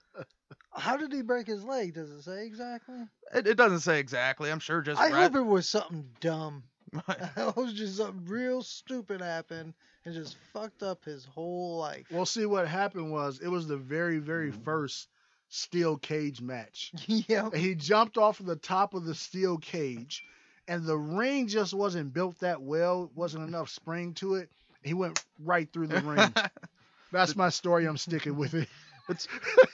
How 0.74 0.96
did 0.96 1.12
he 1.12 1.20
break 1.20 1.46
his 1.46 1.64
leg? 1.64 1.94
Does 1.94 2.10
it 2.10 2.22
say 2.22 2.46
exactly? 2.46 3.00
it, 3.34 3.46
it 3.46 3.56
doesn't 3.56 3.80
say 3.80 3.98
exactly. 3.98 4.50
I'm 4.50 4.60
sure 4.60 4.80
just 4.80 5.00
I 5.00 5.10
hope 5.10 5.36
it 5.36 5.42
was 5.42 5.68
something 5.68 6.08
dumb. 6.20 6.62
it 7.08 7.56
was 7.56 7.74
just 7.74 7.98
something 7.98 8.24
real 8.24 8.62
stupid 8.62 9.20
happened 9.20 9.74
and 10.08 10.16
just 10.16 10.36
fucked 10.54 10.82
up 10.82 11.04
his 11.04 11.24
whole 11.26 11.76
life. 11.76 12.06
Well, 12.10 12.24
see 12.24 12.46
what 12.46 12.66
happened 12.66 13.12
was 13.12 13.40
it 13.40 13.48
was 13.48 13.68
the 13.68 13.76
very, 13.76 14.18
very 14.18 14.50
mm-hmm. 14.50 14.62
first 14.62 15.08
steel 15.50 15.96
cage 15.98 16.40
match. 16.40 16.92
yeah. 17.06 17.46
And 17.52 17.56
he 17.56 17.74
jumped 17.74 18.16
off 18.16 18.40
of 18.40 18.46
the 18.46 18.56
top 18.56 18.94
of 18.94 19.04
the 19.04 19.14
steel 19.14 19.58
cage, 19.58 20.24
and 20.66 20.84
the 20.84 20.96
ring 20.96 21.46
just 21.46 21.74
wasn't 21.74 22.14
built 22.14 22.40
that 22.40 22.62
well. 22.62 23.10
Wasn't 23.14 23.46
enough 23.46 23.68
spring 23.68 24.14
to 24.14 24.36
it. 24.36 24.50
He 24.82 24.94
went 24.94 25.22
right 25.44 25.70
through 25.72 25.88
the 25.88 26.00
ring. 26.00 26.32
That's 27.12 27.36
my 27.36 27.50
story. 27.50 27.86
I'm 27.86 27.96
sticking 27.96 28.36
with 28.36 28.54
it. 28.54 28.68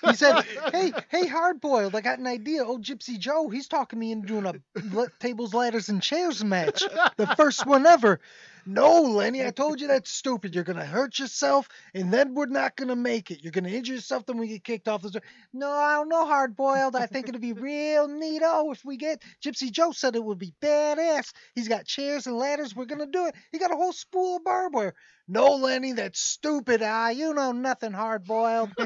He 0.04 0.14
said, 0.14 0.42
"Hey, 0.72 0.92
hey, 1.08 1.26
hard 1.26 1.60
boiled, 1.60 1.96
I 1.96 2.00
got 2.00 2.20
an 2.20 2.26
idea. 2.28 2.64
Old 2.64 2.82
Gypsy 2.82 3.18
Joe, 3.18 3.48
he's 3.48 3.66
talking 3.66 3.98
me 3.98 4.12
into 4.12 4.28
doing 4.28 4.46
a 4.46 5.06
tables, 5.18 5.52
ladders, 5.52 5.88
and 5.88 6.00
chairs 6.00 6.44
match, 6.44 6.84
the 7.16 7.26
first 7.36 7.66
one 7.66 7.84
ever." 7.84 8.20
No, 8.66 9.02
Lenny, 9.02 9.44
I 9.44 9.50
told 9.50 9.80
you 9.80 9.88
that's 9.88 10.10
stupid. 10.10 10.54
You're 10.54 10.64
gonna 10.64 10.86
hurt 10.86 11.18
yourself, 11.18 11.68
and 11.94 12.12
then 12.12 12.34
we're 12.34 12.46
not 12.46 12.76
gonna 12.76 12.96
make 12.96 13.30
it. 13.30 13.42
You're 13.42 13.52
gonna 13.52 13.68
injure 13.68 13.94
yourself, 13.94 14.24
then 14.24 14.38
we 14.38 14.48
get 14.48 14.64
kicked 14.64 14.88
off 14.88 15.02
the. 15.02 15.10
Show. 15.12 15.20
No, 15.52 15.70
I 15.70 15.94
don't 15.96 16.08
know, 16.08 16.24
hard 16.26 16.56
boiled. 16.56 16.96
I 16.96 17.06
think 17.06 17.28
it'd 17.28 17.40
be 17.42 17.52
real 17.52 18.08
neato 18.08 18.72
if 18.72 18.82
we 18.84 18.96
get. 18.96 19.22
Gypsy 19.44 19.70
Joe 19.70 19.92
said 19.92 20.16
it 20.16 20.24
would 20.24 20.38
be 20.38 20.54
badass. 20.62 21.32
He's 21.54 21.68
got 21.68 21.84
chairs 21.84 22.26
and 22.26 22.36
ladders. 22.36 22.74
We're 22.74 22.86
gonna 22.86 23.06
do 23.06 23.26
it. 23.26 23.34
He 23.52 23.58
got 23.58 23.72
a 23.72 23.76
whole 23.76 23.92
spool 23.92 24.36
of 24.36 24.44
barbed 24.44 24.74
wire. 24.74 24.94
No, 25.28 25.56
Lenny, 25.56 25.92
that's 25.92 26.20
stupid. 26.20 26.80
Ah, 26.82 27.10
you 27.10 27.34
know 27.34 27.52
nothing, 27.52 27.92
hard 27.92 28.24
boiled. 28.24 28.70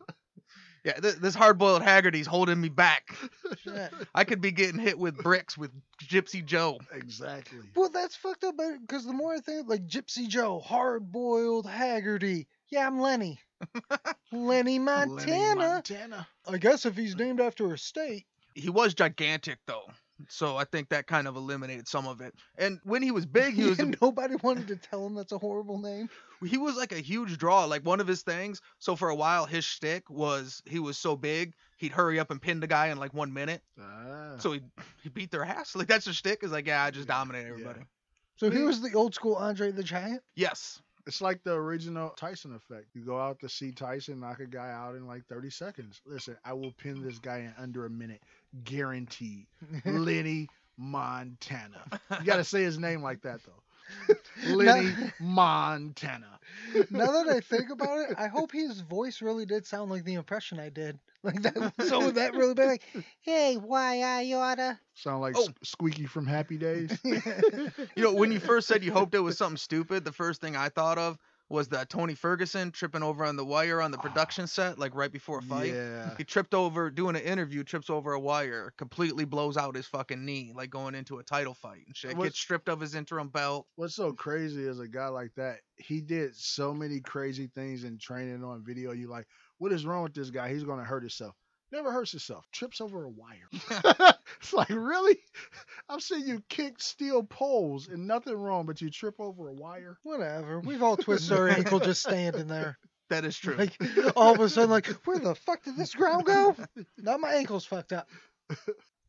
yeah, 0.89 1.01
th- 1.01 1.17
this 1.17 1.35
hard-boiled 1.35 1.83
Haggerty's 1.83 2.27
holding 2.27 2.61
me 2.61 2.71
back. 2.71 3.15
Shit. 3.63 3.93
I 4.15 4.25
could 4.25 4.41
be 4.41 4.51
getting 4.51 4.81
hit 4.81 4.99
with 4.99 5.19
bricks 5.19 5.59
with 5.59 5.71
Gypsy 6.03 6.45
Joe. 6.45 6.79
exactly. 6.93 7.59
Well, 7.77 7.91
that's 7.91 8.17
fucked 8.17 8.45
up 8.45 8.55
because 8.81 9.05
the 9.05 9.13
more 9.13 9.35
I 9.35 9.41
think, 9.41 9.69
like 9.69 9.87
Gypsy 9.87 10.27
Joe, 10.27 10.61
hard 10.61 11.13
boiled 11.13 11.67
Haggerty. 11.67 12.47
Yeah, 12.71 12.87
I'm 12.87 13.01
Lenny. 13.01 13.39
Lenny 14.33 14.79
Montana. 14.79 15.15
Lenny 15.27 15.55
Montana. 15.55 16.27
I 16.47 16.59
guess 16.59 16.87
if 16.87 16.97
he's 16.97 17.17
named 17.17 17.41
after 17.41 17.73
a 17.73 17.79
state. 17.79 18.25
He 18.55 18.71
was 18.71 18.95
gigantic 18.95 19.59
though, 19.67 19.91
so 20.29 20.57
I 20.57 20.65
think 20.65 20.89
that 20.89 21.07
kind 21.07 21.29
of 21.29 21.37
eliminated 21.37 21.87
some 21.87 22.07
of 22.07 22.21
it. 22.21 22.35
And 22.57 22.81
when 22.85 23.03
he 23.03 23.11
was 23.11 23.27
big, 23.41 23.55
he 23.55 23.65
was 23.65 23.79
nobody 24.01 24.37
wanted 24.37 24.69
to 24.69 24.77
tell 24.77 25.07
him 25.07 25.15
that's 25.15 25.33
a 25.33 25.39
horrible 25.39 25.79
name. 25.79 26.09
he 26.45 26.59
was 26.59 26.77
like 26.77 26.93
a 26.93 26.99
huge 26.99 27.39
draw. 27.39 27.65
Like 27.65 27.85
one 27.85 28.01
of 28.01 28.07
his 28.07 28.23
things. 28.23 28.61
So 28.79 28.97
for 28.97 29.09
a 29.11 29.15
while, 29.15 29.47
his 29.47 29.65
shtick 29.65 30.09
was 30.11 30.63
he 30.67 30.79
was 30.79 30.99
so 30.99 31.17
big 31.17 31.55
he'd 31.79 31.93
hurry 31.93 32.21
up 32.21 32.31
and 32.31 32.43
pin 32.43 32.61
the 32.61 32.67
guy 32.67 32.89
in 32.89 32.99
like 32.99 33.15
one 33.15 33.33
minute. 33.33 33.63
Ah. 33.81 34.35
So 34.39 34.53
he 34.53 34.61
he 35.03 35.09
beat 35.09 35.31
their 35.31 35.45
ass. 35.45 35.75
Like 35.75 35.87
that's 35.87 36.05
his 36.05 36.17
shtick. 36.17 36.43
Is 36.43 36.53
like 36.53 36.67
yeah, 36.67 36.85
I 36.85 36.91
just 36.91 37.09
dominate 37.09 37.47
everybody. 37.47 37.81
So 38.37 38.51
he 38.51 38.63
was 38.63 38.81
the 38.81 38.93
old 38.95 39.15
school 39.15 39.35
Andre 39.35 39.73
the 39.73 39.83
Giant. 39.83 40.23
Yes. 40.37 40.81
It's 41.07 41.23
like 41.23 41.43
the 41.43 41.55
original 41.55 42.11
Tyson 42.11 42.55
effect. 42.55 42.89
You 42.93 43.03
go 43.03 43.19
out 43.19 43.41
to 43.41 43.49
see 43.49 43.73
Tyson, 43.73 44.21
knock 44.21 44.41
a 44.41 44.47
guy 44.47 44.71
out 44.71 44.95
in 44.95 45.07
like 45.07 45.25
30 45.27 45.49
seconds. 45.49 46.03
Listen, 46.05 46.37
I 46.45 46.53
will 46.53 46.73
pin 46.73 47.03
this 47.03 47.19
guy 47.19 47.39
in 47.39 47.55
under 47.57 47.87
a 47.87 47.91
minute. 47.91 48.21
Guaranteed. 48.65 49.47
Lenny 49.85 50.49
Montana. 50.77 51.83
You 52.21 52.25
got 52.25 52.37
to 52.37 52.45
say 52.45 52.63
his 52.63 52.79
name 52.79 53.03
like 53.03 53.23
that, 53.23 53.41
though. 53.45 54.15
Lenny 54.55 54.93
Montana. 55.19 56.39
now 56.91 57.11
that 57.11 57.29
I 57.29 57.41
think 57.41 57.71
about 57.71 57.99
it, 58.11 58.17
I 58.19 58.29
hope 58.29 58.53
his 58.53 58.81
voice 58.81 59.23
really 59.23 59.47
did 59.47 59.67
sound 59.67 59.91
like 59.91 60.05
the 60.05 60.15
impression 60.15 60.59
I 60.61 60.69
did. 60.69 60.99
Like 61.25 61.43
that. 61.43 61.73
So 61.89 62.05
would 62.05 62.15
that 62.15 62.33
really 62.35 62.55
be 62.55 62.63
like, 62.65 62.83
"Hey, 63.23 63.57
why 63.57 64.03
I 64.03 64.33
oughta." 64.35 64.79
Sound 64.95 65.21
like 65.21 65.35
Oh. 65.37 65.43
S- 65.43 65.49
Squeaky 65.65 66.07
from 66.07 66.27
Happy 66.29 66.57
Days. 66.57 66.97
You 67.03 68.05
know 68.05 68.15
when 68.15 68.31
you 68.31 68.39
first 68.39 68.69
said 68.69 68.85
you 68.85 68.93
hoped 68.93 69.15
it 69.17 69.19
was 69.19 69.37
something 69.37 69.57
stupid, 69.57 70.05
the 70.05 70.13
first 70.13 70.41
thing 70.41 70.55
I 70.55 70.69
thought 70.69 70.97
of 70.97 71.19
was 71.51 71.69
that 71.69 71.89
Tony 71.89 72.15
Ferguson 72.15 72.71
tripping 72.71 73.03
over 73.03 73.25
on 73.25 73.37
the 73.37 73.45
wire 73.45 73.81
on 73.81 73.91
the 73.91 73.99
ah, 73.99 74.03
production 74.03 74.47
set, 74.47 74.79
like 74.79 74.95
right 74.95 75.11
before 75.11 75.39
a 75.39 75.43
fight. 75.43 75.73
Yeah. 75.73 76.15
He 76.19 76.25
tripped 76.25 76.53
over 76.55 76.91
doing 76.91 77.17
an 77.17 77.23
interview, 77.23 77.65
trips 77.65 77.89
over 77.89 78.13
a 78.13 78.21
wire, 78.21 78.73
completely 78.77 79.25
blows 79.25 79.57
out 79.57 79.75
his 79.75 79.87
fucking 79.87 80.25
knee, 80.25 80.53
like 80.55 80.71
going 80.71 80.95
into 80.95 81.19
a 81.19 81.23
title 81.23 81.55
fight 81.55 81.85
and 81.87 81.97
shit. 81.97 82.17
What's- 82.17 82.31
Gets 82.31 82.39
stripped 82.39 82.69
of 82.69 82.81
his 82.81 82.95
interim 82.95 83.29
belt. 83.29 83.67
What's 83.77 83.95
so 83.95 84.13
crazy 84.13 84.67
is 84.67 84.79
a 84.79 84.89
guy 84.89 85.09
like 85.09 85.35
that, 85.37 85.61
he 85.77 86.01
did 86.01 86.37
so 86.37 86.75
many 86.75 87.01
crazy 87.01 87.49
things 87.55 87.85
in 87.85 87.99
training 87.99 88.45
on 88.45 88.63
video. 88.65 88.93
You 88.93 89.09
like, 89.09 89.27
what 89.59 89.73
is 89.73 89.87
wrong 89.87 90.03
with 90.03 90.15
this 90.15 90.31
guy? 90.31 90.53
He's 90.53 90.65
going 90.65 90.79
to 90.79 90.85
hurt 90.85 91.03
himself. 91.03 91.35
Never 91.71 91.93
hurts 91.93 92.13
himself. 92.13 92.47
Trips 92.51 92.81
over 92.81 93.05
a 93.05 93.09
wire. 93.09 93.49
it's 94.41 94.53
like, 94.53 94.71
really? 94.71 95.19
I've 95.89 96.03
seen 96.03 96.27
you 96.27 96.43
kick 96.49 96.81
steel 96.81 97.23
poles 97.23 97.89
and 97.89 98.07
nothing 98.07 98.35
wrong, 98.35 98.67
but 98.67 98.81
you 98.81 98.91
trip 98.91 99.17
over 99.19 99.49
a 99.49 99.53
wire. 99.53 99.99
Whatever. 100.03 100.61
We've 100.61 100.83
all 100.83 100.97
twisted 100.99 101.37
our 101.37 101.49
ankle 101.49 101.81
just 101.81 102.03
standing 102.03 102.47
there. 102.47 102.79
That 103.11 103.25
is 103.25 103.39
true. 103.39 103.57
Like 103.57 103.77
all 104.17 104.35
of 104.35 104.41
a 104.41 104.49
sudden, 104.49 104.71
like, 104.71 104.87
where 105.07 105.19
the 105.19 105.35
fuck 105.35 105.65
did 105.65 105.77
this 105.77 105.95
ground 105.95 106.27
go? 106.27 106.55
Now 106.99 107.17
my 107.17 107.33
ankle's 107.35 107.65
fucked 107.65 107.93
up. 107.93 108.09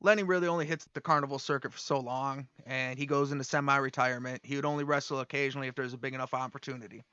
Lenny 0.01 0.23
really 0.23 0.47
only 0.47 0.65
hits 0.65 0.87
the 0.93 1.01
carnival 1.01 1.39
circuit 1.39 1.73
for 1.73 1.79
so 1.79 1.99
long, 1.99 2.47
and 2.65 2.97
he 2.97 3.05
goes 3.05 3.33
into 3.33 3.43
semi-retirement. 3.43 4.41
He 4.45 4.55
would 4.55 4.63
only 4.63 4.85
wrestle 4.85 5.19
occasionally 5.19 5.67
if 5.67 5.75
there's 5.75 5.93
a 5.93 5.97
big 5.97 6.13
enough 6.13 6.33
opportunity. 6.33 7.03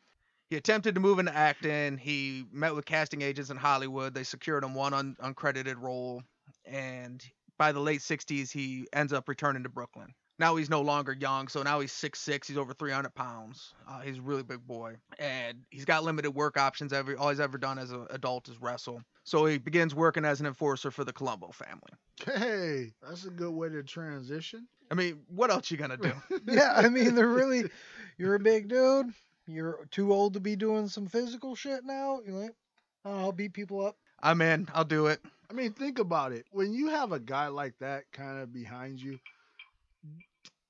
He 0.50 0.56
attempted 0.56 0.94
to 0.94 1.00
move 1.00 1.18
into 1.18 1.34
acting. 1.34 1.98
He 1.98 2.44
met 2.52 2.74
with 2.74 2.84
casting 2.84 3.22
agents 3.22 3.50
in 3.50 3.56
Hollywood. 3.56 4.14
They 4.14 4.22
secured 4.22 4.64
him 4.64 4.74
one 4.74 4.94
un- 4.94 5.16
uncredited 5.20 5.80
role, 5.80 6.22
and 6.64 7.24
by 7.58 7.72
the 7.72 7.80
late 7.80 8.00
'60s, 8.00 8.52
he 8.52 8.86
ends 8.92 9.12
up 9.12 9.28
returning 9.28 9.64
to 9.64 9.68
Brooklyn. 9.68 10.14
Now 10.38 10.56
he's 10.56 10.68
no 10.68 10.82
longer 10.82 11.14
young, 11.14 11.48
so 11.48 11.62
now 11.62 11.80
he's 11.80 11.92
6'6", 11.92 12.46
he's 12.46 12.58
over 12.58 12.74
300 12.74 13.14
pounds. 13.14 13.72
Uh, 13.88 14.00
he's 14.00 14.18
a 14.18 14.22
really 14.22 14.42
big 14.42 14.66
boy, 14.66 14.96
and 15.18 15.64
he's 15.70 15.86
got 15.86 16.04
limited 16.04 16.32
work 16.32 16.58
options. 16.58 16.92
Every 16.92 17.16
all 17.16 17.30
he's 17.30 17.40
ever 17.40 17.56
done 17.56 17.78
as 17.78 17.90
an 17.90 18.06
adult 18.10 18.48
is 18.48 18.60
wrestle. 18.60 19.00
So 19.24 19.46
he 19.46 19.58
begins 19.58 19.94
working 19.94 20.24
as 20.24 20.40
an 20.40 20.46
enforcer 20.46 20.90
for 20.90 21.04
the 21.04 21.12
Colombo 21.12 21.52
family. 21.52 21.92
Hey, 22.22 22.92
that's 23.02 23.24
a 23.24 23.30
good 23.30 23.52
way 23.52 23.70
to 23.70 23.82
transition. 23.82 24.68
I 24.90 24.94
mean, 24.94 25.22
what 25.28 25.50
else 25.50 25.70
you 25.70 25.78
gonna 25.78 25.96
do? 25.96 26.12
yeah, 26.46 26.74
I 26.76 26.88
mean, 26.90 27.14
they're 27.14 27.26
really. 27.26 27.70
You're 28.18 28.34
a 28.34 28.40
big 28.40 28.68
dude. 28.68 29.12
You're 29.46 29.86
too 29.90 30.12
old 30.12 30.34
to 30.34 30.40
be 30.40 30.56
doing 30.56 30.88
some 30.88 31.06
physical 31.06 31.54
shit 31.54 31.84
now. 31.84 32.20
You're 32.26 32.34
like, 32.36 32.54
oh, 33.04 33.18
I'll 33.18 33.32
beat 33.32 33.52
people 33.52 33.84
up. 33.84 33.96
I'm 34.22 34.40
in. 34.42 34.68
I'll 34.74 34.84
do 34.84 35.06
it. 35.06 35.20
I 35.48 35.52
mean, 35.52 35.72
think 35.72 35.98
about 35.98 36.32
it. 36.32 36.46
When 36.50 36.72
you 36.72 36.88
have 36.88 37.12
a 37.12 37.20
guy 37.20 37.48
like 37.48 37.78
that 37.78 38.04
kind 38.12 38.40
of 38.40 38.52
behind 38.52 39.00
you, 39.00 39.18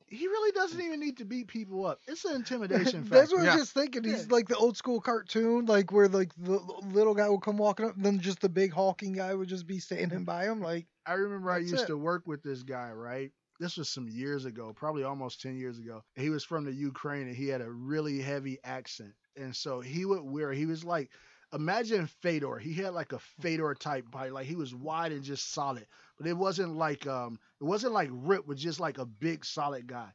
he 0.08 0.26
really 0.26 0.52
doesn't 0.52 0.80
even 0.80 1.00
need 1.00 1.16
to 1.16 1.24
beat 1.24 1.48
people 1.48 1.86
up. 1.86 2.00
It's 2.06 2.24
an 2.24 2.36
intimidation 2.36 3.02
factor. 3.02 3.14
That's 3.20 3.32
what 3.32 3.44
Yeah. 3.44 3.52
I'm 3.52 3.58
just 3.58 3.72
thinking. 3.72 4.04
He's 4.04 4.26
Yeah. 4.26 4.32
like 4.32 4.46
the 4.48 4.56
old 4.56 4.76
school 4.76 5.00
cartoon, 5.00 5.66
like 5.66 5.90
where 5.90 6.08
like 6.08 6.32
the 6.36 6.58
little 6.92 7.14
guy 7.14 7.28
would 7.28 7.40
come 7.42 7.56
walking 7.56 7.86
up, 7.86 7.96
and 7.96 8.04
then 8.04 8.20
just 8.20 8.40
the 8.40 8.48
big 8.48 8.72
hulking 8.72 9.14
guy 9.14 9.34
would 9.34 9.48
just 9.48 9.66
be 9.66 9.78
standing 9.80 10.24
by 10.24 10.44
him. 10.44 10.60
Like, 10.60 10.86
I 11.06 11.14
remember 11.14 11.50
I 11.50 11.58
used 11.58 11.84
it. 11.84 11.86
to 11.86 11.96
work 11.96 12.26
with 12.26 12.42
this 12.42 12.62
guy, 12.62 12.92
right? 12.92 13.32
This 13.58 13.76
was 13.76 13.88
some 13.88 14.08
years 14.08 14.44
ago, 14.44 14.72
probably 14.74 15.02
almost 15.04 15.40
10 15.40 15.56
years 15.56 15.78
ago. 15.78 16.02
He 16.14 16.30
was 16.30 16.44
from 16.44 16.64
the 16.64 16.72
Ukraine 16.72 17.26
and 17.28 17.36
he 17.36 17.48
had 17.48 17.60
a 17.60 17.70
really 17.70 18.20
heavy 18.20 18.58
accent. 18.64 19.14
And 19.36 19.54
so 19.54 19.80
he 19.80 20.04
would 20.04 20.22
wear, 20.22 20.52
he 20.52 20.66
was 20.66 20.84
like, 20.84 21.10
imagine 21.52 22.06
Fedor. 22.22 22.58
He 22.58 22.74
had 22.74 22.94
like 22.94 23.12
a 23.12 23.18
Fedor 23.40 23.74
type 23.74 24.10
body. 24.10 24.30
Like 24.30 24.46
he 24.46 24.56
was 24.56 24.74
wide 24.74 25.12
and 25.12 25.22
just 25.24 25.52
solid. 25.52 25.86
But 26.18 26.26
it 26.26 26.36
wasn't 26.36 26.76
like, 26.76 27.06
um, 27.06 27.38
it 27.60 27.64
wasn't 27.64 27.92
like 27.92 28.10
Rip 28.12 28.46
was 28.46 28.60
just 28.62 28.80
like 28.80 28.98
a 28.98 29.06
big 29.06 29.44
solid 29.44 29.86
guy. 29.86 30.10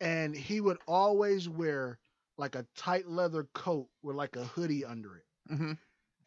And 0.00 0.34
he 0.36 0.60
would 0.60 0.78
always 0.86 1.48
wear 1.48 1.98
like 2.38 2.54
a 2.54 2.66
tight 2.76 3.08
leather 3.08 3.44
coat 3.54 3.88
with 4.02 4.16
like 4.16 4.36
a 4.36 4.44
hoodie 4.44 4.84
under 4.84 5.16
it 5.16 5.24
hmm 5.48 5.72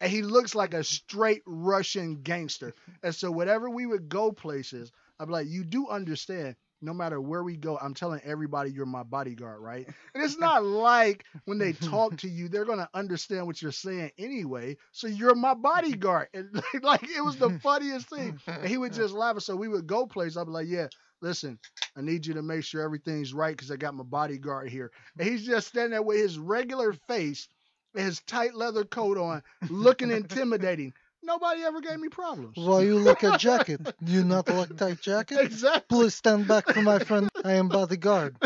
and 0.00 0.10
he 0.10 0.22
looks 0.22 0.54
like 0.54 0.74
a 0.74 0.84
straight 0.84 1.42
Russian 1.46 2.22
gangster. 2.22 2.74
And 3.02 3.14
so 3.14 3.30
whenever 3.30 3.68
we 3.70 3.86
would 3.86 4.08
go 4.08 4.32
places, 4.32 4.92
I'd 5.20 5.28
be 5.28 5.32
like, 5.34 5.48
you 5.48 5.64
do 5.64 5.88
understand, 5.88 6.56
no 6.82 6.94
matter 6.94 7.20
where 7.20 7.44
we 7.44 7.56
go, 7.56 7.78
I'm 7.78 7.94
telling 7.94 8.20
everybody 8.24 8.72
you're 8.72 8.86
my 8.86 9.04
bodyguard, 9.04 9.60
right? 9.62 9.88
And 10.14 10.24
it's 10.24 10.38
not 10.38 10.64
like 10.66 11.24
when 11.46 11.58
they 11.58 11.74
talk 11.74 12.16
to 12.18 12.28
you, 12.28 12.48
they're 12.48 12.66
gonna 12.66 12.90
understand 12.94 13.46
what 13.46 13.62
you're 13.62 13.72
saying 13.72 14.12
anyway. 14.18 14.78
So 14.92 15.08
you're 15.08 15.36
my 15.36 15.54
bodyguard. 15.54 16.28
And 16.34 16.62
like 16.82 17.04
it 17.04 17.24
was 17.24 17.38
the 17.38 17.50
funniest 17.50 18.08
thing. 18.10 18.34
And 18.60 18.68
he 18.70 18.78
would 18.78 18.94
just 18.94 19.14
laugh. 19.14 19.40
So 19.42 19.56
we 19.56 19.68
would 19.68 19.86
go 19.86 20.06
places. 20.06 20.38
I'd 20.38 20.46
be 20.46 20.52
like, 20.52 20.68
yeah. 20.68 20.88
Listen, 21.22 21.58
I 21.96 22.02
need 22.02 22.26
you 22.26 22.34
to 22.34 22.42
make 22.42 22.64
sure 22.64 22.82
everything's 22.82 23.34
right 23.34 23.56
because 23.56 23.70
I 23.70 23.76
got 23.76 23.94
my 23.94 24.04
bodyguard 24.04 24.70
here. 24.70 24.90
And 25.18 25.28
he's 25.28 25.44
just 25.46 25.68
standing 25.68 25.92
there 25.92 26.02
with 26.02 26.18
his 26.18 26.38
regular 26.38 26.94
face, 27.08 27.48
and 27.94 28.04
his 28.04 28.20
tight 28.22 28.54
leather 28.54 28.84
coat 28.84 29.18
on, 29.18 29.42
looking 29.68 30.10
intimidating. 30.12 30.92
Nobody 31.22 31.62
ever 31.62 31.80
gave 31.80 31.98
me 32.00 32.08
problems. 32.08 32.56
why 32.56 32.80
you 32.82 32.98
look 32.98 33.22
at 33.24 33.38
jacket? 33.40 33.80
Do 34.04 34.12
you 34.12 34.24
not 34.24 34.48
like 34.48 34.76
tight 34.76 35.00
jacket? 35.00 35.38
Exactly. 35.40 35.84
Please 35.88 36.14
stand 36.14 36.48
back 36.48 36.68
for 36.68 36.82
my 36.82 36.98
friend. 36.98 37.28
I 37.44 37.52
am 37.54 37.68
bodyguard. 37.68 38.36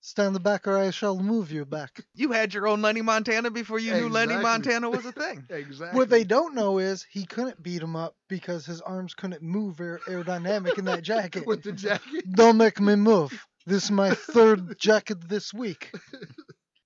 Stand 0.00 0.40
back, 0.44 0.68
or 0.68 0.78
I 0.78 0.90
shall 0.90 1.18
move 1.18 1.50
you 1.50 1.64
back. 1.64 2.04
You 2.14 2.30
had 2.30 2.54
your 2.54 2.68
own 2.68 2.80
Lenny 2.80 3.02
Montana 3.02 3.50
before 3.50 3.80
you 3.80 3.92
knew 3.92 4.08
Lenny 4.08 4.36
Montana 4.36 4.88
was 4.88 5.04
a 5.04 5.10
thing. 5.24 5.44
Exactly. 5.50 5.96
What 5.98 6.08
they 6.10 6.22
don't 6.22 6.54
know 6.54 6.78
is 6.78 7.04
he 7.10 7.24
couldn't 7.26 7.60
beat 7.60 7.82
him 7.82 7.96
up 7.96 8.14
because 8.28 8.64
his 8.66 8.80
arms 8.80 9.14
couldn't 9.14 9.42
move 9.42 9.80
aer- 9.80 9.98
aerodynamic 10.06 10.78
in 10.78 10.84
that 10.84 11.02
jacket. 11.02 11.44
with 11.46 11.64
the 11.64 11.72
jacket. 11.72 12.24
Don't 12.32 12.56
make 12.56 12.80
me 12.80 12.94
move. 12.94 13.32
This 13.66 13.84
is 13.84 13.90
my 13.90 14.10
third 14.14 14.78
jacket 14.78 15.28
this 15.28 15.52
week. 15.52 15.92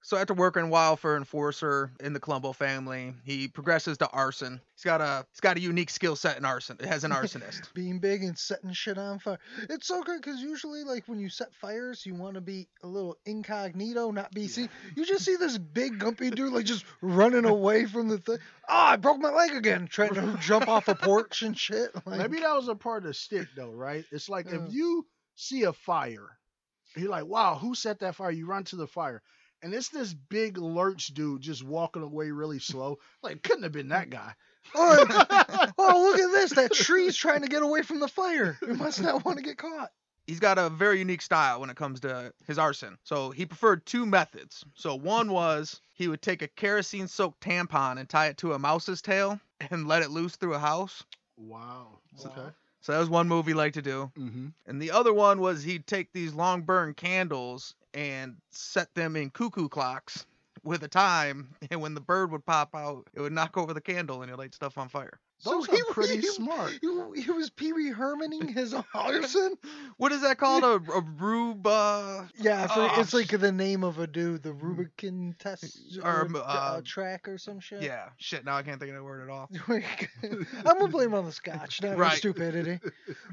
So 0.02 0.16
after 0.16 0.32
working 0.32 0.62
a 0.62 0.68
while 0.68 0.96
for 0.96 1.16
enforcer 1.16 1.92
in 2.00 2.14
the 2.14 2.20
Colombo 2.20 2.52
family, 2.52 3.14
he 3.22 3.48
progresses 3.48 3.98
to 3.98 4.08
arson. 4.08 4.60
He's 4.74 4.82
got 4.84 5.02
a 5.02 5.26
he's 5.30 5.40
got 5.40 5.58
a 5.58 5.60
unique 5.60 5.90
skill 5.90 6.16
set 6.16 6.38
in 6.38 6.44
arson. 6.46 6.78
It 6.80 6.86
has 6.86 7.04
an 7.04 7.10
arsonist. 7.10 7.72
Being 7.74 7.98
big 7.98 8.22
and 8.22 8.36
setting 8.38 8.72
shit 8.72 8.96
on 8.96 9.18
fire. 9.18 9.38
It's 9.68 9.86
so 9.86 10.02
good 10.02 10.22
because 10.22 10.40
usually, 10.40 10.84
like, 10.84 11.06
when 11.06 11.18
you 11.18 11.28
set 11.28 11.54
fires, 11.54 12.06
you 12.06 12.14
want 12.14 12.34
to 12.34 12.40
be 12.40 12.66
a 12.82 12.86
little 12.86 13.18
incognito, 13.26 14.10
not 14.10 14.34
BC. 14.34 14.48
seen. 14.48 14.70
You 14.96 15.04
just 15.04 15.24
see 15.24 15.36
this 15.36 15.58
big, 15.74 15.98
gumpy 15.98 16.34
dude, 16.34 16.52
like, 16.52 16.64
just 16.64 16.86
running 17.02 17.44
away 17.44 17.84
from 17.84 18.08
the 18.08 18.18
thing. 18.18 18.38
Oh, 18.40 18.72
ah, 18.72 18.90
I 18.92 18.96
broke 18.96 19.18
my 19.20 19.30
leg 19.30 19.54
again, 19.54 19.86
trying 19.86 20.14
to 20.14 20.38
jump 20.40 20.66
off 20.66 20.88
a 20.88 20.94
porch 20.94 21.42
and 21.42 21.56
shit. 21.56 21.90
Like, 22.06 22.18
Maybe 22.18 22.40
that 22.40 22.54
was 22.56 22.68
a 22.68 22.74
part 22.74 23.02
of 23.02 23.08
the 23.08 23.14
stick, 23.14 23.48
though, 23.54 23.72
right? 23.72 24.04
It's 24.10 24.30
like 24.30 24.46
Yeah. 24.46 24.64
if 24.64 24.72
you 24.72 25.06
see 25.34 25.64
a 25.64 25.74
fire, 25.74 26.38
you're 26.96 27.10
like, 27.10 27.26
wow, 27.26 27.56
who 27.56 27.74
set 27.74 27.98
that 28.00 28.16
fire? 28.16 28.30
You 28.30 28.46
run 28.46 28.64
to 28.64 28.76
the 28.76 28.86
fire. 28.86 29.22
And 29.62 29.74
it's 29.74 29.88
this 29.88 30.14
big 30.14 30.56
lurch 30.58 31.08
dude 31.08 31.42
just 31.42 31.62
walking 31.62 32.02
away 32.02 32.30
really 32.30 32.58
slow. 32.58 32.98
Like, 33.22 33.42
couldn't 33.42 33.64
have 33.64 33.72
been 33.72 33.88
that 33.88 34.10
guy. 34.10 34.34
oh, 34.74 35.06
oh, 35.78 36.10
look 36.10 36.20
at 36.20 36.32
this. 36.32 36.52
That 36.52 36.72
tree's 36.72 37.16
trying 37.16 37.42
to 37.42 37.48
get 37.48 37.62
away 37.62 37.82
from 37.82 38.00
the 38.00 38.08
fire. 38.08 38.58
It 38.62 38.76
must 38.76 39.02
not 39.02 39.24
want 39.24 39.38
to 39.38 39.44
get 39.44 39.58
caught. 39.58 39.90
He's 40.26 40.40
got 40.40 40.58
a 40.58 40.70
very 40.70 41.00
unique 41.00 41.22
style 41.22 41.60
when 41.60 41.70
it 41.70 41.76
comes 41.76 42.00
to 42.00 42.32
his 42.46 42.58
arson. 42.58 42.96
So 43.02 43.30
he 43.30 43.46
preferred 43.46 43.84
two 43.84 44.06
methods. 44.06 44.64
So 44.74 44.94
one 44.94 45.32
was 45.32 45.80
he 45.94 46.08
would 46.08 46.22
take 46.22 46.42
a 46.42 46.48
kerosene 46.48 47.08
soaked 47.08 47.42
tampon 47.42 47.98
and 47.98 48.08
tie 48.08 48.28
it 48.28 48.38
to 48.38 48.52
a 48.52 48.58
mouse's 48.58 49.02
tail 49.02 49.40
and 49.70 49.88
let 49.88 50.02
it 50.02 50.10
loose 50.10 50.36
through 50.36 50.54
a 50.54 50.58
house. 50.58 51.02
Wow. 51.36 51.98
Wow. 52.16 52.30
Okay. 52.30 52.54
So 52.82 52.92
that 52.92 52.98
was 52.98 53.10
one 53.10 53.28
move 53.28 53.46
he 53.46 53.54
liked 53.54 53.74
to 53.74 53.82
do. 53.82 54.10
Mm-hmm. 54.16 54.48
And 54.66 54.80
the 54.80 54.92
other 54.92 55.12
one 55.12 55.40
was 55.40 55.62
he'd 55.62 55.86
take 55.86 56.12
these 56.12 56.32
long 56.32 56.62
burn 56.62 56.94
candles 56.94 57.74
and 57.94 58.36
set 58.50 58.94
them 58.94 59.16
in 59.16 59.30
cuckoo 59.30 59.68
clocks 59.68 60.26
with 60.62 60.82
a 60.82 60.88
time, 60.88 61.54
and 61.70 61.80
when 61.80 61.94
the 61.94 62.00
bird 62.00 62.30
would 62.32 62.44
pop 62.44 62.74
out, 62.74 63.06
it 63.14 63.20
would 63.20 63.32
knock 63.32 63.56
over 63.56 63.72
the 63.74 63.80
candle 63.80 64.22
and 64.22 64.30
it 64.30 64.36
light 64.38 64.54
stuff 64.54 64.76
on 64.78 64.88
fire. 64.88 65.18
Those 65.42 65.64
So 65.64 65.72
he- 65.72 65.80
are 65.80 65.84
pretty 65.94 66.16
he- 66.18 66.26
smart. 66.26 66.70
He, 66.82 67.22
he 67.22 67.30
was 67.30 67.48
Pee 67.48 67.72
Wee 67.72 67.90
Hermaning 67.90 68.50
his 68.54 68.74
arson? 68.94 69.54
What 69.96 70.12
is 70.12 70.20
that 70.20 70.36
called? 70.36 70.64
A, 70.64 70.92
a 70.92 71.00
rube? 71.18 71.66
Uh, 71.66 72.24
Yeah, 72.36 72.66
forget- 72.66 72.92
Oh, 72.94 73.00
it's 73.00 73.14
like 73.14 73.28
the 73.28 73.50
name 73.50 73.82
of 73.82 73.98
a 73.98 74.06
dude, 74.06 74.42
the 74.42 74.52
Rubicon 74.52 75.34
test 75.38 75.98
Or, 76.02 76.26
or, 76.26 76.36
uh, 76.36 76.40
uh, 76.40 76.80
track 76.84 77.26
or 77.26 77.38
some 77.38 77.58
shit. 77.58 77.80
yeah, 77.80 78.10
shit. 78.18 78.44
Now 78.44 78.56
I 78.58 78.62
can't 78.62 78.78
think 78.78 78.90
of 78.90 78.98
the 78.98 79.02
word 79.02 79.22
at 79.22 79.30
all. 79.30 79.48
I'm 79.68 80.42
gonna 80.62 80.88
blame 80.88 81.14
on 81.14 81.24
the 81.24 81.32
scotch, 81.32 81.80
not 81.82 81.96
Right. 81.96 82.18
stupidity. 82.18 82.78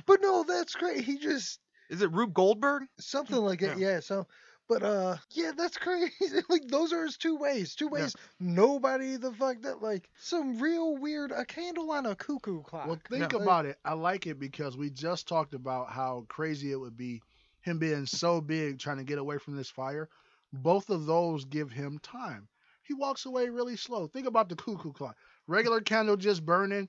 But 0.05 0.21
no, 0.21 0.43
that's 0.47 0.75
great. 0.75 1.01
He 1.03 1.17
just 1.17 1.59
Is 1.89 2.01
it 2.01 2.13
Rube 2.13 2.33
Goldberg? 2.33 2.83
something 2.99 3.35
like 3.35 3.61
it, 3.61 3.77
yeah. 3.77 3.99
So, 3.99 4.27
but 4.67 4.83
uh, 4.83 5.17
yeah, 5.33 5.51
that's 5.55 5.77
crazy. 5.77 6.11
like 6.49 6.67
those 6.67 6.93
are 6.93 7.03
his 7.03 7.17
two 7.17 7.35
ways. 7.37 7.75
Two 7.75 7.89
Yeah. 7.93 8.03
ways. 8.03 8.15
Nobody 8.39 9.15
the 9.17 9.31
fuck 9.33 9.61
that 9.61 9.81
like 9.81 10.09
some 10.19 10.59
real 10.59 10.97
weird 10.97 11.31
a 11.31 11.45
candle 11.45 11.91
on 11.91 12.05
a 12.05 12.15
cuckoo 12.15 12.61
clock. 12.63 12.87
Well, 12.87 12.99
think 13.09 13.33
Like, 13.33 13.41
about 13.41 13.65
it. 13.65 13.77
I 13.85 13.93
like 13.93 14.27
it 14.27 14.39
because 14.39 14.77
we 14.77 14.89
just 14.89 15.27
talked 15.27 15.53
about 15.53 15.91
how 15.91 16.25
crazy 16.27 16.71
it 16.71 16.79
would 16.79 16.97
be 16.97 17.21
him 17.61 17.79
being 17.79 18.05
so 18.05 18.41
big 18.41 18.79
trying 18.79 18.97
to 18.97 19.03
get 19.03 19.17
away 19.19 19.37
from 19.37 19.55
this 19.55 19.69
fire. 19.69 20.09
Both 20.53 20.89
of 20.89 21.05
those 21.05 21.45
give 21.45 21.71
him 21.71 21.99
time. 21.99 22.47
He 22.83 22.93
walks 22.93 23.25
away 23.25 23.49
really 23.49 23.75
slow. 23.75 24.07
Think 24.07 24.27
about 24.27 24.47
the 24.49 24.55
cuckoo 24.55 24.93
clock. 24.93 25.17
Regular 25.47 25.81
candle 25.81 26.15
just 26.15 26.45
burning. 26.45 26.87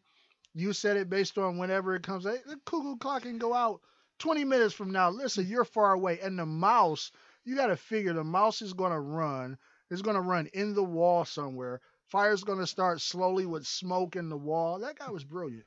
You 0.54 0.72
set 0.72 0.96
it 0.96 1.10
based 1.10 1.38
on 1.38 1.58
whenever 1.58 1.94
it 1.94 2.02
comes. 2.02 2.24
The 2.24 2.40
cuckoo 2.64 2.96
clock 2.96 3.22
can 3.22 3.38
go 3.38 3.52
out 3.54 3.80
20 4.18 4.44
minutes 4.44 4.74
from 4.74 4.92
now. 4.92 5.10
Listen, 5.10 5.46
you're 5.46 5.64
far 5.64 5.92
away. 5.92 6.20
And 6.20 6.38
the 6.38 6.46
mouse, 6.46 7.10
you 7.48 7.56
got 7.56 7.68
to 7.68 7.76
figure 7.76 8.12
the 8.12 8.24
mouse 8.24 8.60
is 8.60 8.74
going 8.74 8.92
to 8.92 9.00
run. 9.00 9.56
It's 9.90 10.02
going 10.02 10.16
to 10.16 10.20
run 10.20 10.48
in 10.52 10.74
the 10.74 10.84
wall 10.84 11.24
somewhere. 11.24 11.80
Fire's 12.08 12.44
going 12.44 12.58
to 12.58 12.66
start 12.66 13.00
slowly 13.00 13.46
with 13.46 13.66
smoke 13.66 14.16
in 14.16 14.28
the 14.28 14.36
wall. 14.36 14.80
That 14.80 14.98
guy 14.98 15.10
was 15.10 15.24
brilliant. 15.24 15.64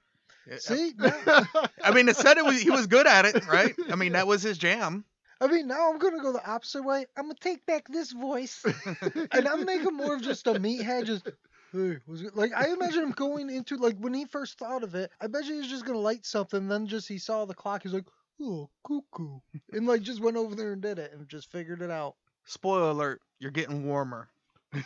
See, 0.58 0.94
I 1.00 1.92
mean, 1.94 2.10
it 2.10 2.16
said 2.16 2.38
it 2.38 2.46
was 2.46 2.62
he 2.62 2.70
was 2.72 2.88
good 2.88 3.08
at 3.08 3.26
it, 3.26 3.48
right? 3.48 3.76
I 3.90 3.96
mean, 3.96 4.12
that 4.14 4.28
was 4.28 4.42
his 4.42 4.58
jam. 4.58 5.06
I 5.40 5.48
mean, 5.48 5.68
now 5.68 5.92
I'm 5.92 6.00
gonna 6.00 6.22
go 6.22 6.34
the 6.34 6.48
opposite 6.48 6.84
way. 6.84 7.06
I'm 7.16 7.26
gonna 7.26 7.36
take 7.40 7.66
back 7.66 7.88
this 7.88 8.12
voice, 8.12 8.64
and 9.32 9.48
I'm 9.48 9.66
making 9.66 9.96
more 9.96 10.16
of 10.16 10.22
just 10.22 10.48
a 10.48 10.54
meathead. 10.54 11.06
Just 11.06 11.30
hey, 11.74 11.98
was 12.08 12.24
it 12.24 12.36
like 12.36 12.52
I 12.56 12.72
imagine 12.72 13.04
him 13.04 13.12
going 13.12 13.50
into 13.50 13.78
like 13.78 13.98
when 14.00 14.14
he 14.14 14.26
first 14.26 14.58
thought 14.58 14.84
of 14.84 14.96
it. 14.96 15.12
I 15.22 15.28
bet 15.28 15.46
you 15.46 15.54
he 15.54 15.60
was 15.60 15.70
just 15.70 15.86
gonna 15.86 16.00
light 16.00 16.26
something. 16.26 16.68
Then 16.68 16.88
just 16.88 17.08
he 17.08 17.20
saw 17.20 17.46
the 17.46 17.54
clock. 17.54 17.84
He's 17.84 17.94
like, 17.94 18.06
oh, 18.42 18.70
cuckoo, 18.86 19.40
and 19.72 19.88
like 19.88 20.02
just 20.02 20.22
went 20.22 20.38
over 20.38 20.56
there 20.56 20.74
and 20.74 20.82
did 20.82 21.00
it 21.00 21.14
and 21.14 21.28
just 21.28 21.52
figured 21.52 21.82
it 21.82 21.92
out. 21.92 22.16
Spoiler 22.46 22.90
alert: 22.90 23.22
you're 23.40 23.52
getting 23.52 23.86
warmer. 23.86 24.30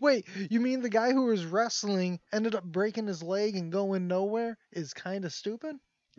Wait, 0.00 0.26
you 0.50 0.60
mean 0.60 0.80
the 0.80 0.88
guy 0.88 1.12
who 1.12 1.26
was 1.26 1.44
wrestling 1.44 2.18
ended 2.32 2.54
up 2.54 2.64
breaking 2.64 3.06
his 3.06 3.22
leg 3.22 3.56
and 3.56 3.70
going 3.70 4.08
nowhere 4.08 4.56
is 4.72 4.92
kind 4.92 5.24
of 5.24 5.32
stupid? 5.32 5.76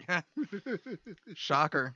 Shocker. 1.36 1.94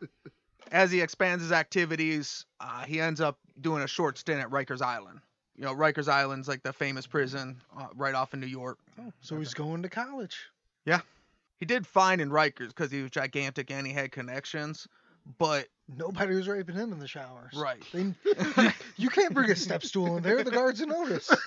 As 0.71 0.91
he 0.91 1.01
expands 1.01 1.43
his 1.43 1.51
activities, 1.51 2.45
uh, 2.59 2.83
he 2.83 2.99
ends 2.99 3.21
up 3.21 3.37
doing 3.59 3.83
a 3.83 3.87
short 3.87 4.17
stint 4.17 4.41
at 4.41 4.49
Rikers 4.49 4.81
Island. 4.81 5.19
You 5.55 5.65
know, 5.65 5.75
Rikers 5.75 6.07
Island's 6.07 6.47
like 6.47 6.63
the 6.63 6.73
famous 6.73 7.07
prison 7.07 7.61
uh, 7.77 7.87
right 7.95 8.15
off 8.15 8.33
in 8.33 8.39
New 8.39 8.47
York. 8.47 8.79
Oh, 8.99 9.11
so 9.21 9.37
he's 9.37 9.53
going 9.53 9.83
to 9.83 9.89
college. 9.89 10.37
He 11.61 11.65
did 11.67 11.85
fine 11.85 12.19
in 12.19 12.31
Rikers 12.31 12.69
because 12.69 12.91
he 12.91 13.03
was 13.03 13.11
gigantic 13.11 13.69
and 13.69 13.85
he 13.85 13.93
had 13.93 14.11
connections. 14.11 14.87
but 15.37 15.67
Nobody 15.87 16.33
was 16.35 16.47
raping 16.47 16.73
him 16.75 16.91
in 16.91 16.97
the 16.97 17.07
showers. 17.07 17.53
right. 17.55 17.81
They, 17.93 18.13
you 18.97 19.09
can't 19.09 19.33
bring 19.35 19.51
a 19.51 19.55
step 19.55 19.83
stool 19.83 20.17
in 20.17 20.23
there. 20.23 20.43
The 20.43 20.49
guards 20.51 20.79
will 20.81 20.87
notice. 20.87 21.29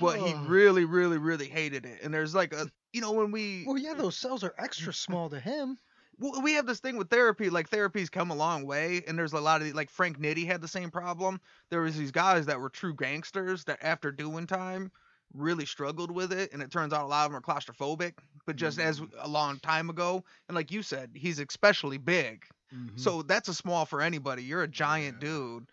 But 0.00 0.20
he 0.20 0.32
really, 0.46 0.84
really, 0.84 1.18
really 1.18 1.48
hated 1.48 1.84
it. 1.84 1.98
And 2.02 2.14
there's 2.14 2.34
like 2.34 2.54
a, 2.54 2.66
you 2.92 3.00
know, 3.00 3.12
when 3.12 3.32
we 3.32 3.64
Well, 3.66 3.76
yeah, 3.76 3.92
those 3.94 4.16
cells 4.16 4.42
are 4.44 4.54
extra 4.56 4.92
small 4.94 5.28
to 5.30 5.38
him. 5.40 5.76
well, 6.18 6.40
we 6.42 6.54
have 6.54 6.64
this 6.66 6.78
thing 6.80 6.96
with 6.96 7.10
therapy. 7.10 7.50
Like 7.50 7.68
therapy's 7.68 8.08
come 8.08 8.30
a 8.30 8.34
long 8.36 8.64
way, 8.64 9.02
and 9.06 9.18
there's 9.18 9.32
a 9.32 9.40
lot 9.40 9.60
of 9.60 9.66
the- 9.66 9.72
like 9.74 9.90
Frank 9.90 10.18
Nitti 10.18 10.46
had 10.46 10.60
the 10.62 10.68
same 10.68 10.90
problem. 10.90 11.40
There 11.70 11.82
was 11.82 11.96
these 11.98 12.12
guys 12.12 12.46
that 12.46 12.60
were 12.60 12.70
true 12.70 12.94
gangsters 12.94 13.64
that 13.64 13.80
after 13.82 14.12
doing 14.12 14.46
time 14.46 14.92
really 15.34 15.66
struggled 15.66 16.10
with 16.10 16.32
it, 16.32 16.52
and 16.52 16.62
it 16.62 16.70
turns 16.70 16.92
out 16.92 17.04
a 17.04 17.06
lot 17.06 17.26
of 17.26 17.32
them 17.32 17.38
are 17.38 17.42
claustrophobic. 17.42 18.14
But 18.46 18.56
just 18.56 18.78
as 18.78 19.00
a 19.18 19.28
long 19.28 19.58
time 19.60 19.90
ago, 19.90 20.24
and 20.48 20.54
like 20.56 20.70
you 20.70 20.82
said, 20.82 21.10
he's 21.14 21.38
especially 21.38 21.98
big. 21.98 22.44
Mhm. 22.74 22.98
So 22.98 23.22
that's 23.22 23.48
a 23.48 23.54
small 23.54 23.84
for 23.86 24.00
anybody. 24.00 24.42
You're 24.44 24.62
a 24.62 24.68
giant 24.68 25.16
Yeah. 25.22 25.28
dude. 25.28 25.66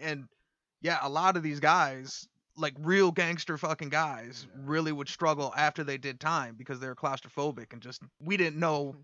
And 0.00 0.28
yeah, 0.80 0.98
a 1.02 1.08
lot 1.08 1.36
of 1.36 1.42
these 1.42 1.60
guys, 1.60 2.28
like 2.56 2.74
real 2.78 3.12
gangster 3.12 3.56
fucking 3.58 3.88
guys, 3.88 4.46
really 4.56 4.92
would 4.92 5.08
struggle 5.08 5.52
after 5.56 5.84
they 5.84 5.98
did 5.98 6.20
time 6.20 6.54
because 6.56 6.80
they 6.80 6.88
were 6.88 6.96
claustrophobic 6.96 7.72
and 7.72 7.80
just 7.82 8.02
we 8.20 8.36
didn't 8.36 8.58
know 8.58 8.96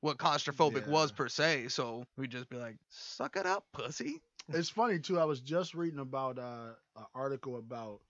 what 0.00 0.18
claustrophobic 0.18 0.86
was 0.88 1.12
per 1.12 1.28
se, 1.28 1.68
so 1.68 2.04
we'd 2.16 2.30
just 2.30 2.48
be 2.48 2.56
like, 2.56 2.76
"Suck 2.90 3.36
it 3.36 3.46
up, 3.46 3.64
pussy." 3.72 4.20
It's 4.48 4.68
funny 4.68 4.98
too. 5.00 5.18
I 5.18 5.24
was 5.24 5.40
just 5.40 5.74
reading 5.74 5.98
about 5.98 6.38
uh, 6.38 6.74
an 6.96 7.06
article 7.14 7.56
about 7.56 8.00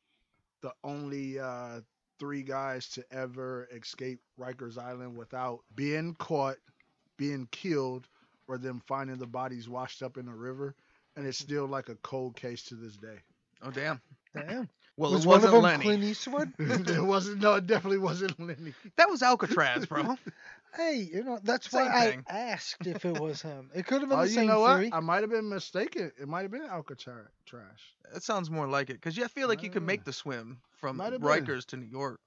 the 0.62 0.72
only 0.84 1.38
uh, 1.38 1.80
three 2.18 2.42
guys 2.42 2.88
to 2.90 3.04
ever 3.10 3.68
escape 3.74 4.20
Rikers 4.38 4.78
Island 4.78 5.16
without 5.16 5.60
being 5.74 6.14
caught, 6.14 6.56
being 7.16 7.48
killed, 7.50 8.08
or 8.48 8.58
them 8.58 8.82
finding 8.86 9.18
the 9.18 9.26
bodies 9.26 9.68
washed 9.68 10.02
up 10.02 10.16
in 10.16 10.26
the 10.26 10.34
river, 10.34 10.74
and 11.16 11.26
it's 11.26 11.38
still 11.38 11.66
like 11.66 11.88
a 11.88 11.96
cold 11.96 12.36
case 12.36 12.62
to 12.64 12.74
this 12.74 12.96
day. 12.96 13.18
Oh 13.62 13.70
damn. 13.70 14.00
Damn. 14.34 14.68
Well, 14.96 15.12
was 15.12 15.24
it 15.24 15.28
one 15.28 15.44
of 15.44 15.50
them 15.50 15.62
Lenny. 15.62 15.82
Clint 15.82 16.04
Eastwood? 16.04 16.52
it 16.58 17.02
wasn't. 17.04 17.40
No, 17.42 17.54
it 17.54 17.66
definitely 17.66 17.98
wasn't 17.98 18.38
Lenny. 18.40 18.72
That 18.96 19.10
was 19.10 19.22
Alcatraz, 19.22 19.86
bro. 19.86 20.16
hey, 20.76 21.08
you 21.12 21.22
know 21.22 21.38
that's 21.42 21.70
Same 21.70 21.86
why 21.86 22.10
thing. 22.10 22.24
I 22.28 22.38
asked 22.38 22.86
if 22.86 23.04
it 23.04 23.20
was 23.20 23.42
him. 23.42 23.70
It 23.74 23.86
could 23.86 24.00
have 24.00 24.08
been 24.08 24.18
Oh, 24.18 24.22
the 24.22 24.28
you 24.28 24.34
same 24.34 24.46
know 24.46 24.60
what? 24.60 24.88
I 24.92 25.00
might 25.00 25.22
have 25.22 25.30
been 25.30 25.48
mistaken. 25.48 26.12
It 26.20 26.28
might 26.28 26.42
have 26.42 26.50
been 26.50 26.64
Alcatraz 26.64 27.26
trash. 27.44 27.94
that 28.12 28.22
sounds 28.22 28.50
more 28.50 28.66
like 28.66 28.88
it 28.90 28.94
because 28.94 29.16
yeah, 29.16 29.24
I 29.26 29.28
feel 29.28 29.48
like 29.48 29.62
you 29.62 29.70
could 29.70 29.82
make 29.82 30.04
the 30.04 30.12
swim 30.12 30.60
from 30.80 30.96
might 30.96 31.12
have 31.12 31.20
been. 31.20 31.28
Rikers 31.30 31.66
to 31.66 31.76
New 31.76 31.86
York. 31.86 32.20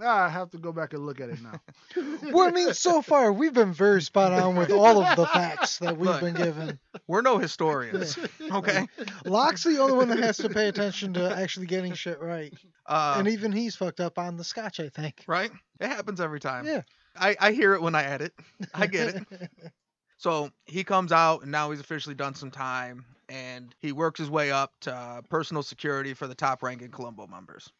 Ah, 0.00 0.24
I 0.24 0.28
have 0.30 0.50
to 0.50 0.58
go 0.58 0.72
back 0.72 0.94
and 0.94 1.04
look 1.04 1.20
at 1.20 1.28
it 1.28 1.38
now. 1.42 1.60
Well, 2.32 2.48
I 2.48 2.50
mean, 2.50 2.72
so 2.72 3.02
far 3.02 3.30
we've 3.32 3.52
been 3.52 3.74
very 3.74 4.00
spot 4.00 4.32
on 4.32 4.56
with 4.56 4.70
all 4.70 5.02
of 5.04 5.16
the 5.16 5.26
facts 5.26 5.78
that 5.78 5.96
we've 5.98 6.08
Look. 6.08 6.20
been 6.22 6.34
given. 6.34 6.78
We're 7.06 7.20
no 7.20 7.36
historians, 7.38 8.18
okay? 8.50 8.86
Lock's 9.26 9.64
the 9.64 9.78
only 9.78 9.96
one 9.96 10.08
that 10.08 10.18
has 10.20 10.38
to 10.38 10.48
pay 10.48 10.68
attention 10.68 11.12
to 11.14 11.36
actually 11.36 11.66
getting 11.66 11.92
shit 11.92 12.20
right, 12.20 12.54
Uh, 12.86 13.16
and 13.18 13.28
even 13.28 13.52
he's 13.52 13.76
fucked 13.76 14.00
up 14.00 14.18
on 14.18 14.36
the 14.38 14.44
scotch, 14.44 14.80
I 14.80 14.88
think. 14.88 15.24
right? 15.26 15.50
It 15.80 15.88
happens 15.88 16.20
every 16.20 16.40
time. 16.40 16.64
Yeah. 16.66 16.82
I, 17.14 17.36
I 17.38 17.52
hear 17.52 17.74
it 17.74 17.82
when 17.82 17.94
I 17.94 18.04
edit. 18.04 18.32
I 18.74 18.86
get 18.86 19.14
it. 19.16 19.50
So 20.16 20.50
he 20.66 20.84
comes 20.84 21.10
out 21.10 21.42
and 21.42 21.50
now 21.50 21.72
he's 21.72 21.80
officially 21.80 22.14
done 22.14 22.36
some 22.36 22.52
time 22.52 23.04
and 23.28 23.74
he 23.80 23.90
works 23.90 24.20
his 24.20 24.30
way 24.30 24.52
up 24.52 24.70
to 24.82 24.94
uh, 24.94 25.20
personal 25.22 25.64
security 25.64 26.14
for 26.14 26.28
the 26.28 26.34
top 26.36 26.62
ranking 26.62 26.92
Colombo 26.92 27.26
members. 27.26 27.72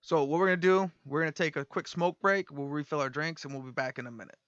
So 0.00 0.24
what 0.24 0.40
we're 0.40 0.46
gonna 0.46 0.56
do, 0.56 0.90
we're 1.04 1.20
gonna 1.20 1.32
take 1.32 1.56
a 1.56 1.64
quick 1.64 1.86
smoke 1.88 2.18
break, 2.20 2.50
we'll 2.50 2.68
refill 2.68 3.00
our 3.00 3.10
drinks, 3.10 3.44
and 3.44 3.54
we'll 3.54 3.62
be 3.62 3.70
back 3.70 3.98
in 3.98 4.06
a 4.06 4.10
minute. 4.10 4.38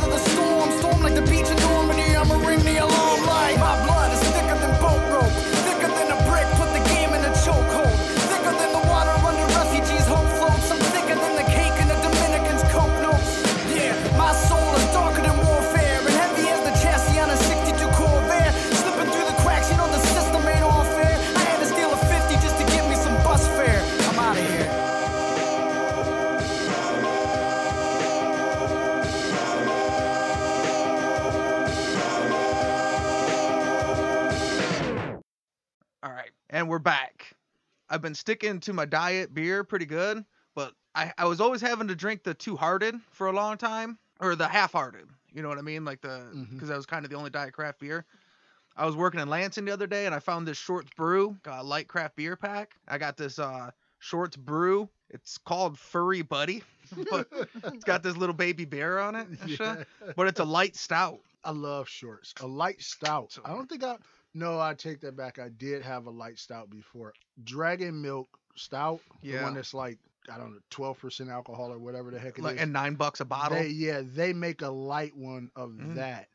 Conformity. 0.00 0.29
We're 36.70 36.78
back. 36.78 37.32
I've 37.88 38.00
been 38.00 38.14
sticking 38.14 38.60
to 38.60 38.72
my 38.72 38.84
diet 38.84 39.34
beer 39.34 39.64
pretty 39.64 39.86
good, 39.86 40.24
but 40.54 40.72
I, 40.94 41.12
I 41.18 41.24
was 41.24 41.40
always 41.40 41.60
having 41.60 41.88
to 41.88 41.96
drink 41.96 42.22
the 42.22 42.32
two 42.32 42.54
hearted 42.54 42.94
for 43.10 43.26
a 43.26 43.32
long 43.32 43.56
time, 43.56 43.98
or 44.20 44.36
the 44.36 44.46
half 44.46 44.70
hearted. 44.70 45.08
You 45.32 45.42
know 45.42 45.48
what 45.48 45.58
I 45.58 45.62
mean? 45.62 45.84
Like 45.84 46.00
the 46.00 46.46
because 46.52 46.68
that 46.68 46.76
was 46.76 46.86
kind 46.86 47.04
of 47.04 47.10
the 47.10 47.16
only 47.16 47.30
diet 47.30 47.54
craft 47.54 47.80
beer. 47.80 48.06
I 48.76 48.86
was 48.86 48.94
working 48.94 49.18
in 49.18 49.28
Lansing 49.28 49.64
the 49.64 49.72
other 49.72 49.88
day 49.88 50.06
and 50.06 50.14
I 50.14 50.20
found 50.20 50.46
this 50.46 50.58
Shorts 50.58 50.90
Brew 50.96 51.36
uh, 51.44 51.62
light 51.64 51.88
craft 51.88 52.14
beer 52.14 52.36
pack. 52.36 52.76
I 52.86 52.98
got 52.98 53.16
this 53.16 53.40
uh, 53.40 53.72
Shorts 53.98 54.36
Brew. 54.36 54.88
It's 55.10 55.38
called 55.38 55.76
Furry 55.76 56.22
Buddy, 56.22 56.62
but 57.10 57.26
it's 57.64 57.84
got 57.84 58.04
this 58.04 58.16
little 58.16 58.34
baby 58.34 58.64
bear 58.64 59.00
on 59.00 59.16
it. 59.16 59.26
Yeah. 59.58 59.82
But 60.14 60.28
it's 60.28 60.38
a 60.38 60.44
light 60.44 60.76
stout. 60.76 61.18
I 61.42 61.50
love 61.50 61.88
shorts. 61.88 62.32
A 62.40 62.46
light 62.46 62.80
stout. 62.80 63.36
I 63.44 63.50
don't 63.50 63.68
think 63.68 63.82
I. 63.82 63.96
No, 64.34 64.60
I 64.60 64.74
take 64.74 65.00
that 65.00 65.16
back. 65.16 65.38
I 65.38 65.48
did 65.48 65.82
have 65.82 66.06
a 66.06 66.10
light 66.10 66.38
stout 66.38 66.70
before. 66.70 67.12
Dragon 67.44 68.00
Milk 68.00 68.28
Stout. 68.56 69.00
The 69.22 69.28
Yeah. 69.28 69.42
one 69.44 69.54
that's 69.54 69.74
like 69.74 69.98
I 70.30 70.36
don't 70.38 70.52
know, 70.52 70.60
twelve 70.70 70.98
percent 70.98 71.30
alcohol 71.30 71.72
or 71.72 71.78
whatever 71.78 72.10
the 72.10 72.18
heck 72.18 72.34
it 72.34 72.38
is. 72.38 72.44
Like, 72.44 72.60
and 72.60 72.72
nine 72.72 72.94
bucks 72.94 73.20
a 73.20 73.24
bottle. 73.24 73.58
They, 73.58 73.68
yeah, 73.68 74.02
they 74.04 74.32
make 74.32 74.62
a 74.62 74.68
light 74.68 75.16
one 75.16 75.50
of 75.56 75.70
Mm. 75.70 75.94
that, 75.94 76.28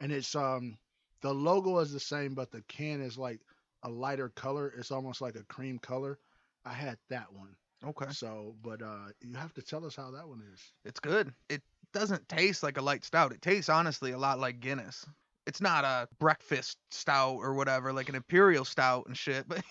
and 0.00 0.12
it's 0.12 0.34
um 0.36 0.76
the 1.22 1.32
logo 1.32 1.78
is 1.78 1.92
the 1.92 2.00
same, 2.00 2.34
but 2.34 2.50
the 2.50 2.62
can 2.62 3.00
is 3.00 3.16
like 3.18 3.40
a 3.82 3.88
lighter 3.88 4.28
color. 4.28 4.72
It's 4.76 4.90
almost 4.90 5.20
like 5.20 5.34
a 5.36 5.44
cream 5.44 5.78
color. 5.78 6.18
I 6.64 6.72
had 6.72 6.98
that 7.08 7.32
one. 7.32 7.56
okay. 7.84 8.10
So, 8.12 8.54
but 8.62 8.82
uh 8.82 9.08
you 9.20 9.34
have 9.36 9.54
to 9.54 9.62
tell 9.62 9.84
us 9.86 9.96
how 9.96 10.10
that 10.12 10.28
one 10.28 10.42
is. 10.52 10.60
It's 10.84 11.00
good. 11.00 11.32
It 11.48 11.62
doesn't 11.92 12.28
taste 12.28 12.62
like 12.62 12.76
a 12.76 12.82
light 12.82 13.04
stout. 13.04 13.32
It 13.32 13.42
tastes 13.42 13.68
honestly 13.68 14.12
a 14.12 14.18
lot 14.18 14.38
like 14.38 14.60
Guinness. 14.60 15.06
It's 15.46 15.60
not 15.60 15.84
a 15.84 16.08
breakfast 16.18 16.78
stout 16.90 17.36
or 17.36 17.54
whatever, 17.54 17.92
like 17.92 18.08
an 18.08 18.14
imperial 18.14 18.64
stout 18.64 19.06
and 19.06 19.16
shit, 19.16 19.48
but 19.48 19.62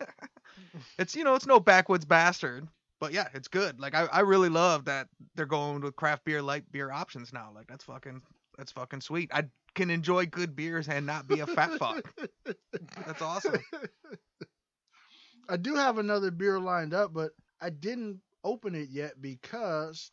it's 0.98 1.14
you 1.16 1.24
know, 1.24 1.34
it's 1.34 1.46
no 1.46 1.60
backwoods 1.60 2.04
bastard. 2.04 2.68
But 3.00 3.12
yeah, 3.12 3.28
it's 3.34 3.48
good. 3.48 3.78
Like 3.78 3.94
I, 3.94 4.06
I 4.06 4.20
really 4.20 4.48
love 4.48 4.86
that 4.86 5.08
they're 5.34 5.44
going 5.44 5.80
with 5.80 5.96
craft 5.96 6.24
beer 6.24 6.40
light 6.40 6.64
beer 6.72 6.90
options 6.90 7.32
now. 7.32 7.50
Like 7.54 7.66
that's 7.66 7.84
fucking 7.84 8.22
that's 8.56 8.72
fucking 8.72 9.02
sweet. 9.02 9.30
I 9.34 9.44
can 9.74 9.90
enjoy 9.90 10.26
good 10.26 10.56
beers 10.56 10.88
and 10.88 11.04
not 11.04 11.28
be 11.28 11.40
a 11.40 11.46
fat 11.46 11.72
fuck. 11.78 12.10
That's 13.06 13.20
awesome. 13.22 13.62
I 15.48 15.56
do 15.56 15.74
have 15.76 15.98
another 15.98 16.30
beer 16.30 16.58
lined 16.58 16.94
up, 16.94 17.12
but 17.12 17.32
I 17.60 17.70
didn't 17.70 18.20
open 18.42 18.74
it 18.74 18.88
yet 18.90 19.20
because 19.20 20.10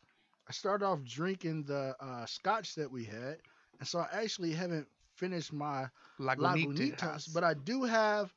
I 0.48 0.52
started 0.52 0.84
off 0.84 1.02
drinking 1.02 1.64
the 1.64 1.96
uh, 2.00 2.26
scotch 2.26 2.74
that 2.74 2.90
we 2.90 3.04
had, 3.04 3.38
and 3.78 3.88
so 3.88 4.00
I 4.00 4.22
actually 4.22 4.52
haven't 4.52 4.86
finished 5.16 5.52
my 5.52 5.86
Lagunitas. 6.20 6.96
Lagunitas, 6.98 7.34
but 7.34 7.44
I 7.44 7.54
do 7.54 7.84
have 7.84 8.32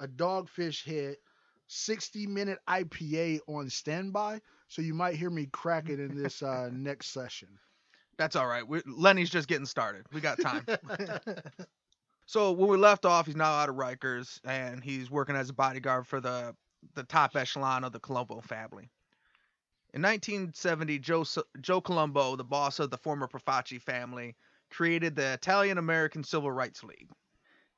a 0.00 0.08
Dogfish 0.08 0.84
Head 0.84 1.16
60 1.68 2.26
minute 2.26 2.58
IPA 2.68 3.40
on 3.48 3.70
standby, 3.70 4.40
so 4.68 4.82
you 4.82 4.94
might 4.94 5.14
hear 5.14 5.30
me 5.30 5.46
crack 5.46 5.88
it 5.88 6.00
in 6.00 6.14
this 6.14 6.42
uh, 6.42 6.70
next 6.72 7.08
session. 7.08 7.48
That's 8.16 8.36
all 8.36 8.46
right. 8.46 8.66
we 8.66 8.80
Lenny's 8.86 9.30
just 9.30 9.48
getting 9.48 9.66
started. 9.66 10.06
We 10.12 10.20
got 10.20 10.40
time. 10.40 10.64
so 12.26 12.52
when 12.52 12.68
we 12.68 12.76
left 12.76 13.04
off, 13.04 13.26
he's 13.26 13.34
now 13.34 13.52
out 13.52 13.68
of 13.68 13.74
Rikers 13.74 14.38
and 14.44 14.84
he's 14.84 15.10
working 15.10 15.34
as 15.34 15.50
a 15.50 15.52
bodyguard 15.52 16.06
for 16.06 16.20
the 16.20 16.54
the 16.94 17.02
top 17.02 17.34
echelon 17.34 17.82
of 17.82 17.92
the 17.92 17.98
Colombo 17.98 18.40
family. 18.40 18.90
In 19.94 20.02
1970, 20.02 20.98
Joe 21.00 21.24
Joe 21.60 21.80
Colombo, 21.80 22.36
the 22.36 22.44
boss 22.44 22.78
of 22.78 22.90
the 22.90 22.98
former 22.98 23.26
Profaci 23.26 23.80
family, 23.80 24.36
created 24.70 25.16
the 25.16 25.32
Italian 25.32 25.78
American 25.78 26.24
Civil 26.24 26.50
Rights 26.50 26.82
League. 26.84 27.08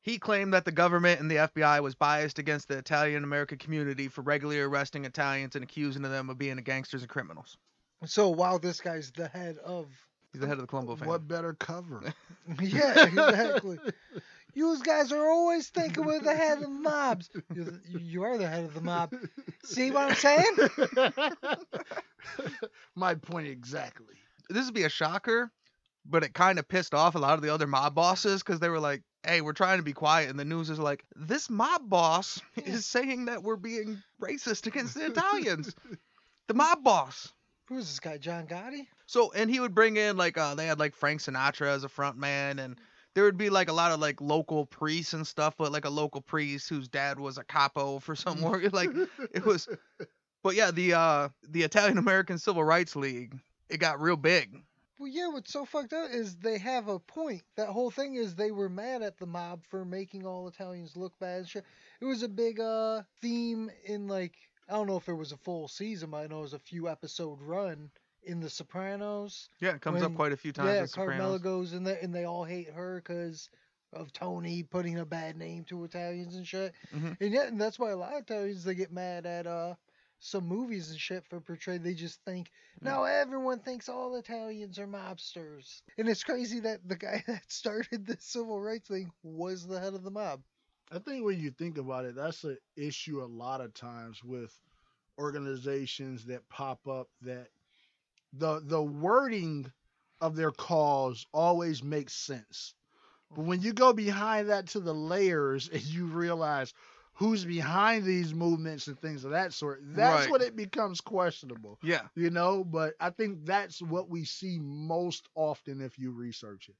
He 0.02 0.18
claimed 0.18 0.54
that 0.54 0.64
the 0.64 0.72
government 0.72 1.20
and 1.20 1.28
the 1.28 1.34
FBI 1.34 1.82
was 1.82 1.96
biased 1.96 2.38
against 2.38 2.68
the 2.68 2.78
Italian 2.78 3.24
American 3.24 3.58
community 3.58 4.06
for 4.06 4.22
regularly 4.22 4.60
arresting 4.60 5.04
Italians 5.04 5.56
and 5.56 5.64
accusing 5.64 6.02
them 6.02 6.30
of 6.30 6.38
being 6.38 6.56
gangsters 6.58 7.02
and 7.02 7.10
criminals. 7.10 7.56
So 8.04 8.28
while 8.28 8.58
this 8.58 8.80
guy's 8.80 9.10
the 9.10 9.26
head 9.26 9.58
of, 9.64 9.88
He's 10.32 10.40
the 10.40 10.46
head 10.46 10.58
of 10.58 10.60
the 10.60 10.66
Colombo 10.68 10.96
family. 10.96 11.10
What 11.10 11.26
better 11.26 11.54
cover? 11.54 12.02
yeah, 12.60 13.06
exactly. 13.06 13.78
You 14.54 14.78
guys 14.82 15.12
are 15.12 15.28
always 15.28 15.68
thinking 15.68 16.04
we're 16.04 16.20
the 16.20 16.34
head 16.34 16.58
of 16.58 16.62
the 16.62 16.68
mobs. 16.68 17.28
You're 17.52 17.64
the, 17.64 17.80
you 18.00 18.22
are 18.22 18.38
the 18.38 18.48
head 18.48 18.64
of 18.64 18.74
the 18.74 18.80
mob. 18.80 19.12
See 19.64 19.90
what 19.90 20.10
I'm 20.10 20.14
saying? 20.14 20.56
My 22.94 23.16
point 23.16 23.48
exactly. 23.48 24.14
this 24.48 24.64
would 24.64 24.74
be 24.74 24.84
a 24.84 24.88
shocker, 24.88 25.50
but 26.08 26.24
it 26.24 26.34
kind 26.34 26.58
of 26.58 26.68
pissed 26.68 26.94
off 26.94 27.14
a 27.14 27.18
lot 27.18 27.34
of 27.34 27.42
the 27.42 27.52
other 27.52 27.66
mob 27.66 27.94
bosses 27.94 28.42
because 28.42 28.60
they 28.60 28.68
were 28.68 28.80
like, 28.80 29.02
"Hey, 29.24 29.40
we're 29.40 29.52
trying 29.52 29.78
to 29.78 29.84
be 29.84 29.92
quiet," 29.92 30.30
and 30.30 30.38
the 30.38 30.44
news 30.44 30.70
is 30.70 30.78
like, 30.78 31.04
"This 31.14 31.50
mob 31.50 31.88
boss 31.88 32.40
is 32.56 32.86
saying 32.86 33.26
that 33.26 33.42
we're 33.42 33.56
being 33.56 34.02
racist 34.20 34.66
against 34.66 34.94
the 34.94 35.06
Italians." 35.06 35.74
the 36.48 36.54
mob 36.54 36.82
boss. 36.82 37.32
Who's 37.68 37.88
this 37.88 37.98
guy, 37.98 38.18
John 38.18 38.46
Gotti? 38.46 38.86
So, 39.06 39.32
and 39.32 39.50
he 39.50 39.58
would 39.58 39.74
bring 39.74 39.96
in 39.96 40.16
like, 40.16 40.38
uh, 40.38 40.54
they 40.54 40.66
had 40.66 40.78
like 40.78 40.94
Frank 40.94 41.20
Sinatra 41.20 41.68
as 41.68 41.82
a 41.82 41.88
front 41.88 42.16
man, 42.16 42.60
and 42.60 42.78
there 43.14 43.24
would 43.24 43.38
be 43.38 43.50
like 43.50 43.68
a 43.68 43.72
lot 43.72 43.92
of 43.92 43.98
like 43.98 44.20
local 44.20 44.66
priests 44.66 45.14
and 45.14 45.26
stuff, 45.26 45.54
but 45.56 45.72
like 45.72 45.84
a 45.84 45.90
local 45.90 46.20
priest 46.20 46.68
whose 46.68 46.86
dad 46.86 47.18
was 47.18 47.38
a 47.38 47.44
capo 47.44 47.98
for 47.98 48.14
some 48.14 48.40
war. 48.40 48.62
Like 48.72 48.90
it 49.32 49.44
was, 49.44 49.68
but 50.44 50.54
yeah, 50.54 50.70
the 50.70 50.94
uh 50.94 51.28
the 51.48 51.62
Italian 51.62 51.98
American 51.98 52.38
Civil 52.38 52.62
Rights 52.62 52.94
League, 52.94 53.34
it 53.68 53.78
got 53.78 54.00
real 54.00 54.16
big. 54.16 54.62
Well, 54.98 55.08
yeah, 55.08 55.28
what's 55.28 55.52
so 55.52 55.64
fucked 55.64 55.92
up 55.92 56.10
is 56.10 56.36
they 56.36 56.58
have 56.58 56.88
a 56.88 56.98
point. 56.98 57.42
That 57.56 57.68
whole 57.68 57.90
thing 57.90 58.14
is 58.14 58.34
they 58.34 58.50
were 58.50 58.68
mad 58.68 59.02
at 59.02 59.18
the 59.18 59.26
mob 59.26 59.62
for 59.68 59.84
making 59.84 60.26
all 60.26 60.48
Italians 60.48 60.96
look 60.96 61.18
bad 61.18 61.38
and 61.40 61.48
shit. 61.48 61.64
It 62.00 62.04
was 62.06 62.22
a 62.22 62.28
big 62.28 62.60
uh 62.60 63.02
theme 63.20 63.70
in 63.84 64.08
like 64.08 64.34
I 64.68 64.72
don't 64.72 64.86
know 64.86 64.96
if 64.96 65.08
it 65.08 65.14
was 65.14 65.32
a 65.32 65.36
full 65.36 65.68
season, 65.68 66.10
but 66.10 66.18
I 66.18 66.26
know 66.26 66.38
it 66.38 66.42
was 66.42 66.52
a 66.54 66.58
few 66.58 66.88
episode 66.88 67.40
run 67.42 67.90
in 68.24 68.40
The 68.40 68.50
Sopranos. 68.50 69.48
Yeah, 69.60 69.74
it 69.74 69.80
comes 69.80 70.02
up 70.02 70.14
quite 70.14 70.32
a 70.32 70.36
few 70.36 70.52
times. 70.52 70.68
yeah. 70.68 70.86
Carmela 70.86 71.38
goes 71.38 71.72
in 71.72 71.84
there 71.84 71.98
and 72.02 72.12
they 72.14 72.24
all 72.24 72.44
hate 72.44 72.70
her 72.70 72.96
because 72.96 73.48
of 73.92 74.12
Tony 74.12 74.62
putting 74.64 74.98
a 74.98 75.04
bad 75.06 75.36
name 75.36 75.64
to 75.64 75.84
Italians 75.84 76.34
and 76.34 76.46
shit. 76.46 76.72
Mhm. 76.94 77.16
And 77.20 77.32
yet, 77.32 77.48
and 77.48 77.60
that's 77.60 77.78
why 77.78 77.90
a 77.90 77.96
lot 77.96 78.14
of 78.14 78.22
Italians 78.22 78.64
they 78.64 78.74
get 78.74 78.90
mad 78.92 79.26
at 79.26 79.46
uh 79.46 79.74
some 80.18 80.46
movies 80.46 80.90
and 80.90 80.98
shit 80.98 81.24
for 81.26 81.40
portray. 81.40 81.78
They 81.78 81.94
just 81.94 82.20
think 82.24 82.50
mm. 82.80 82.84
now 82.84 83.04
everyone 83.04 83.60
thinks 83.60 83.88
all 83.88 84.16
Italians 84.16 84.78
are 84.78 84.86
mobsters, 84.86 85.82
and 85.98 86.08
it's 86.08 86.24
crazy 86.24 86.60
that 86.60 86.86
the 86.86 86.96
guy 86.96 87.22
that 87.26 87.50
started 87.50 88.06
the 88.06 88.16
civil 88.20 88.60
rights 88.60 88.88
thing 88.88 89.10
was 89.22 89.66
the 89.66 89.80
head 89.80 89.94
of 89.94 90.02
the 90.02 90.10
mob. 90.10 90.40
I 90.90 90.98
think 90.98 91.24
when 91.24 91.40
you 91.40 91.50
think 91.50 91.78
about 91.78 92.04
it, 92.04 92.14
that's 92.14 92.44
an 92.44 92.58
issue 92.76 93.22
a 93.22 93.26
lot 93.26 93.60
of 93.60 93.74
times 93.74 94.22
with 94.22 94.52
organizations 95.18 96.26
that 96.26 96.48
pop 96.48 96.86
up 96.86 97.08
that 97.22 97.48
the 98.32 98.60
the 98.64 98.82
wording 98.82 99.70
of 100.20 100.36
their 100.36 100.52
cause 100.52 101.26
always 101.32 101.82
makes 101.82 102.14
sense. 102.14 102.74
But 103.34 103.42
mm. 103.42 103.46
when 103.46 103.62
you 103.62 103.72
go 103.72 103.92
behind 103.92 104.50
that 104.50 104.68
to 104.68 104.80
the 104.80 104.94
layers 104.94 105.68
and 105.72 105.82
you 105.82 106.06
realize 106.06 106.72
who's 107.16 107.44
behind 107.44 108.04
these 108.04 108.32
movements 108.34 108.86
and 108.86 108.98
things 109.00 109.24
of 109.24 109.30
that 109.32 109.52
sort, 109.52 109.80
that's 109.82 110.24
Right. 110.26 110.30
when 110.32 110.42
it 110.42 110.54
becomes 110.54 111.00
questionable. 111.00 111.78
Yeah, 111.82 112.02
You 112.14 112.30
know, 112.30 112.62
but 112.62 112.94
I 113.00 113.10
think 113.10 113.44
that's 113.44 113.80
what 113.82 114.08
we 114.08 114.24
see 114.24 114.58
most 114.60 115.28
often 115.34 115.80
if 115.80 115.98
you 115.98 116.10
research 116.12 116.68
it. 116.68 116.76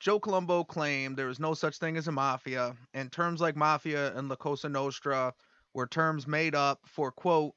Joe 0.00 0.20
Colombo 0.20 0.64
claimed 0.64 1.16
there 1.16 1.26
was 1.26 1.40
no 1.40 1.54
such 1.54 1.78
thing 1.78 1.96
as 1.96 2.06
a 2.08 2.12
mafia, 2.12 2.76
and 2.94 3.10
terms 3.10 3.40
like 3.40 3.56
mafia 3.56 4.14
and 4.16 4.28
La 4.28 4.36
Cosa 4.36 4.68
Nostra 4.68 5.34
were 5.74 5.86
terms 5.86 6.26
made 6.26 6.54
up 6.54 6.80
for 6.86 7.10
quote 7.10 7.54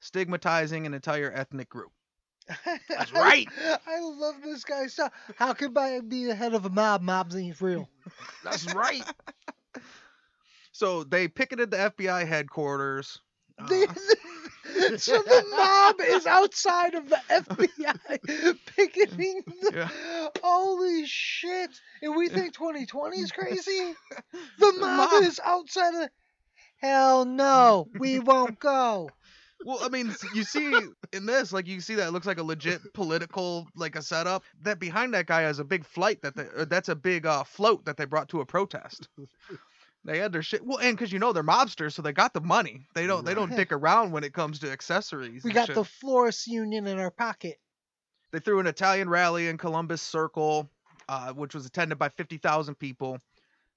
stigmatizing 0.00 0.86
an 0.86 0.94
entire 0.94 1.32
ethnic 1.32 1.68
group. 1.68 1.90
That's 2.88 3.12
right. 3.12 3.48
I 3.86 3.98
love 4.00 4.36
this 4.44 4.62
guy. 4.64 4.86
stuff. 4.86 5.12
How 5.36 5.52
could 5.54 5.76
I 5.76 6.00
be 6.00 6.26
the 6.26 6.34
head 6.34 6.54
of 6.54 6.64
a 6.64 6.70
mob? 6.70 7.02
Mobs 7.02 7.34
ain't 7.34 7.60
real. 7.60 7.88
That's 8.44 8.72
right. 8.74 9.02
So 10.76 11.04
they 11.04 11.26
picketed 11.26 11.70
the 11.70 11.78
FBI 11.78 12.26
headquarters. 12.26 13.18
uh, 13.58 13.66
so 14.98 15.22
the 15.22 15.44
mob 15.50 15.94
is 16.02 16.26
outside 16.26 16.94
of 16.94 17.08
the 17.08 17.18
FBI 17.30 18.58
picketing 18.76 19.42
the 19.62 19.72
Yeah. 19.74 19.88
holy 20.42 21.06
shit 21.06 21.70
and 22.02 22.14
we 22.14 22.28
think 22.28 22.52
2020 22.52 23.16
is 23.16 23.32
crazy 23.32 23.94
the 24.58 24.72
mob, 24.78 25.12
mob. 25.12 25.22
is 25.22 25.40
outside 25.42 25.94
of 25.94 26.10
hell 26.82 27.24
no 27.24 27.88
we 27.98 28.18
won't 28.18 28.58
go 28.58 29.08
Well, 29.64 29.78
I 29.82 29.88
mean, 29.88 30.14
you 30.34 30.44
see 30.44 30.78
in 31.14 31.24
this, 31.24 31.54
like 31.54 31.66
you 31.66 31.80
see 31.80 31.94
that 31.94 32.08
it 32.08 32.10
looks 32.10 32.26
like 32.26 32.38
a 32.38 32.42
legit 32.42 32.80
political, 32.92 33.66
like 33.74 33.96
a 33.96 34.02
setup. 34.02 34.44
That 34.62 34.78
behind 34.78 35.14
that 35.14 35.24
guy 35.26 35.48
is 35.48 35.58
a 35.58 35.64
big 35.64 35.86
flight 35.86 36.20
that 36.20 36.36
they, 36.36 36.64
that's 36.66 36.90
a 36.90 36.94
big 36.94 37.24
uh, 37.24 37.44
float 37.44 37.86
that 37.86 37.96
they 37.96 38.04
brought 38.04 38.28
to 38.28 38.42
a 38.42 38.46
protest. 38.46 39.08
They 40.06 40.18
had 40.18 40.32
their 40.32 40.42
shit. 40.42 40.64
Well, 40.64 40.78
and 40.78 40.96
because 40.96 41.12
you 41.12 41.18
know 41.18 41.32
they're 41.32 41.42
mobsters, 41.42 41.94
so 41.94 42.02
they 42.02 42.12
got 42.12 42.32
the 42.32 42.40
money. 42.40 42.86
They 42.94 43.08
don't. 43.08 43.24
They 43.24 43.34
don't 43.34 43.54
dick 43.54 43.72
around 43.72 44.12
when 44.12 44.22
it 44.22 44.32
comes 44.32 44.60
to 44.60 44.70
accessories. 44.70 45.42
we 45.42 45.52
got 45.52 45.66
shit. 45.66 45.74
the 45.74 45.84
florist 45.84 46.46
union 46.46 46.86
in 46.86 47.00
our 47.00 47.10
pocket 47.10 47.58
They 48.30 48.38
threw 48.38 48.60
an 48.60 48.68
Italian 48.68 49.08
rally 49.08 49.48
in 49.48 49.58
Columbus 49.58 50.00
Circle, 50.00 50.70
uh, 51.08 51.32
which 51.32 51.54
was 51.54 51.66
attended 51.66 51.98
by 51.98 52.08
50,000 52.08 52.76
people. 52.76 53.18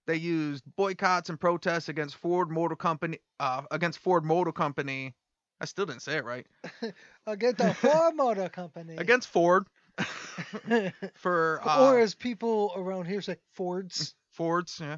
They 0.06 0.18
used 0.18 0.64
boycotts 0.76 1.30
and 1.30 1.40
protests 1.40 1.90
against 1.90 2.16
Ford 2.16 2.52
Motor 2.52 2.76
Company, 2.76 3.18
uh, 3.40 3.64
against 3.72 4.00
Ford 4.00 4.24
Motor 4.24 4.52
Company. 4.52 5.16
I 5.60 5.66
still 5.66 5.88
didn't 5.88 6.04
say 6.04 6.18
it 6.18 6.26
right. 6.26 6.46
against 7.28 7.58
the 7.58 7.74
Ford 7.82 8.16
Motor 8.16 8.50
Company 8.50 8.96
Against 8.98 9.30
Ford 9.30 9.68
for 11.16 11.60
uh, 11.66 11.90
or 11.90 12.00
as 12.00 12.16
people 12.16 12.72
around 12.76 13.06
here 13.06 13.22
say 13.22 13.36
Fords 13.54 14.16
Fords, 14.32 14.80
yeah, 14.80 14.98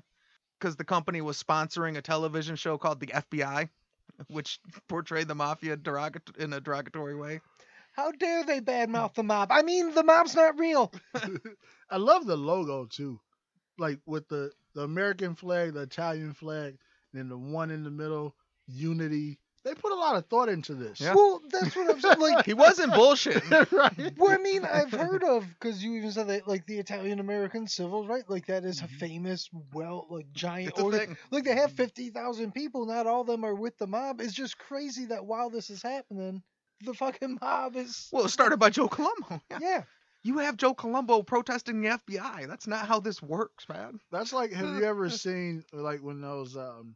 because 0.61 0.75
the 0.75 0.83
company 0.85 1.21
was 1.21 1.41
sponsoring 1.41 1.97
a 1.97 2.01
television 2.01 2.55
show 2.55 2.77
called 2.77 2.99
The 2.99 3.07
FBI, 3.07 3.69
which 4.27 4.59
portrayed 4.87 5.27
the 5.27 5.35
mafia 5.35 5.75
derogat- 5.75 6.37
in 6.37 6.53
a 6.53 6.61
derogatory 6.61 7.15
way. 7.15 7.41
how 7.93 8.11
dare 8.11 8.43
they 8.45 8.61
badmouth 8.61 9.15
the 9.15 9.23
mob 9.23 9.51
I 9.51 9.63
mean 9.63 9.93
the 9.93 10.03
mob's 10.03 10.35
not 10.35 10.59
real 10.59 10.93
I 11.89 11.97
love 11.97 12.25
the 12.25 12.37
logo 12.37 12.85
too, 12.85 13.19
like 13.77 13.99
with 14.05 14.27
the 14.29 14.51
the 14.73 14.83
American 14.83 15.35
flag, 15.35 15.73
the 15.73 15.81
Italian 15.81 16.33
flag, 16.33 16.77
and 17.11 17.19
then 17.19 17.27
the 17.27 17.37
one 17.37 17.71
in 17.71 17.83
the 17.83 17.91
middle, 17.91 18.33
unity. 18.67 19.40
They 19.63 19.75
put 19.75 19.91
a 19.91 19.95
lot 19.95 20.15
of 20.15 20.25
thought 20.25 20.49
into 20.49 20.73
this. 20.73 20.99
Yeah. 20.99 21.13
well 21.13 21.41
that's 21.51 21.75
what 21.75 21.89
I'm 21.89 22.01
saying 22.01 22.19
like 22.19 22.45
He 22.51 22.53
wasn't 22.53 22.93
bullshit, 22.95 23.43
right. 23.71 24.13
Well, 24.17 24.31
I 24.31 24.37
mean, 24.37 24.65
I've 24.65 24.91
heard 24.91 25.23
of 25.23 25.45
because 25.47 25.83
you 25.83 25.93
even 25.95 26.11
said 26.11 26.27
that, 26.29 26.47
like 26.47 26.65
the 26.65 26.79
Italian 26.79 27.19
American 27.19 27.67
Civil, 27.67 28.07
right? 28.07 28.23
Like 28.27 28.47
that 28.47 28.65
is 28.65 28.81
a 28.81 28.85
Mhm. 28.85 28.99
famous, 28.99 29.49
well, 29.73 30.07
like 30.09 30.31
giant 30.33 30.69
It's 30.69 30.79
a 30.79 30.91
thing. 30.91 31.17
Like 31.29 31.43
they 31.43 31.55
have 31.55 31.71
fifty 31.73 32.09
thousand 32.09 32.53
people. 32.53 32.85
Not 32.85 33.05
all 33.07 33.21
of 33.21 33.27
them 33.27 33.43
are 33.43 33.55
with 33.55 33.77
the 33.77 33.87
mob. 33.87 34.19
It's 34.21 34.33
just 34.33 34.57
crazy 34.57 35.05
that 35.05 35.25
while 35.25 35.49
this 35.51 35.69
is 35.69 35.83
happening, 35.83 36.41
the 36.83 36.93
fucking 36.95 37.37
mob 37.41 37.75
is. 37.75 38.09
Well, 38.11 38.25
it 38.25 38.29
started 38.29 38.57
by 38.57 38.71
Joe 38.71 38.87
Colombo. 38.87 39.41
Yeah. 39.51 39.59
Yeah. 39.61 39.83
You 40.23 40.37
have 40.37 40.55
Joe 40.55 40.75
Colombo 40.75 41.23
protesting 41.23 41.81
the 41.81 41.89
FBI. 41.89 42.47
That's 42.47 42.67
not 42.67 42.87
how 42.87 42.99
this 42.99 43.21
works, 43.23 43.67
man. 43.67 43.99
That's 44.11 44.31
like, 44.31 44.53
have 44.53 44.75
you 44.77 44.83
ever 44.83 45.09
seen 45.09 45.63
like 45.73 46.01
when 46.01 46.21
those 46.21 46.55
um 46.55 46.95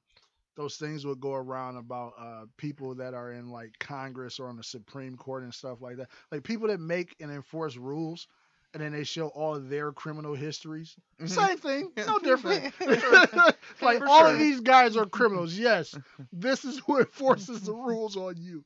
those 0.56 0.78
things 0.78 1.06
would 1.06 1.19
go 1.19 1.34
around 1.34 1.77
about 1.77 2.13
uh 2.19 2.46
people 2.58 2.96
that 2.96 3.13
are 3.13 3.32
in 3.32 3.50
like 3.50 3.71
Congress 3.79 4.40
or 4.40 4.48
on 4.50 4.58
the 4.58 4.63
Supreme 4.63 5.15
Court 5.17 5.44
and 5.44 5.54
stuff 5.54 5.82
like 5.82 5.98
that, 5.98 6.10
like 6.32 6.44
people 6.44 6.67
that 6.69 6.79
make 6.79 7.15
and 7.19 7.32
enforce 7.32 7.75
rules. 7.77 8.27
And 8.73 8.84
then 8.84 8.92
they 8.92 9.04
show 9.06 9.29
all 9.29 9.58
their 9.60 9.94
criminal 9.94 10.36
histories. 10.36 10.96
Mhm. 11.21 11.29
Same 11.29 11.58
thing, 11.58 11.92
no 12.08 12.19
different. 12.19 12.73
like 13.82 14.00
For 14.00 14.08
all 14.08 14.25
sure. 14.25 14.34
of 14.34 14.40
these 14.40 14.60
guys 14.60 14.98
are 14.98 15.06
criminals. 15.06 15.54
Yes, 15.58 15.98
this 16.32 16.65
is 16.65 16.79
who 16.86 17.00
enforces 17.00 17.62
the 17.62 17.73
rules 17.73 18.17
on 18.17 18.36
you. 18.38 18.65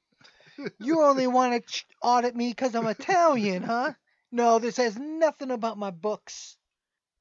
You 0.79 1.03
only 1.03 1.27
want 1.27 1.65
to 1.67 1.83
audit 2.01 2.35
me 2.35 2.49
because 2.49 2.75
I'm 2.75 2.87
Italian, 2.87 3.63
huh? 3.63 3.93
No, 4.31 4.59
this 4.59 4.77
has 4.77 4.97
nothing 4.97 5.51
about 5.51 5.77
my 5.77 5.91
books. 5.91 6.57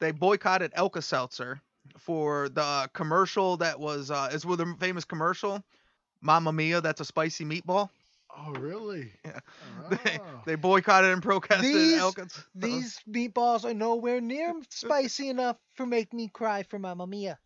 they 0.00 0.10
boycotted 0.12 0.72
Alka 0.74 1.02
Seltzer 1.02 1.60
for 1.98 2.48
the 2.50 2.88
commercial 2.92 3.56
that 3.58 3.78
was 3.80 4.10
uh 4.10 4.28
is 4.32 4.44
with 4.44 4.60
a 4.60 4.74
famous 4.78 5.04
commercial, 5.04 5.62
Mamma 6.20 6.52
Mia, 6.52 6.80
that's 6.80 7.00
a 7.00 7.04
spicy 7.04 7.44
meatball. 7.44 7.90
Oh, 8.36 8.52
really? 8.52 9.12
Yeah. 9.24 9.40
Oh. 9.90 9.96
They, 10.04 10.18
they 10.44 10.54
boycotted 10.54 11.10
and 11.10 11.22
protested 11.22 11.64
These- 11.64 11.98
Alka. 11.98 12.26
These 12.54 13.00
meatballs 13.08 13.64
are 13.64 13.74
nowhere 13.74 14.20
near 14.20 14.54
spicy 14.68 15.28
enough 15.28 15.56
for 15.74 15.86
make 15.86 16.12
me 16.12 16.28
cry 16.32 16.62
for 16.62 16.78
Mamma 16.78 17.06
Mia. 17.06 17.38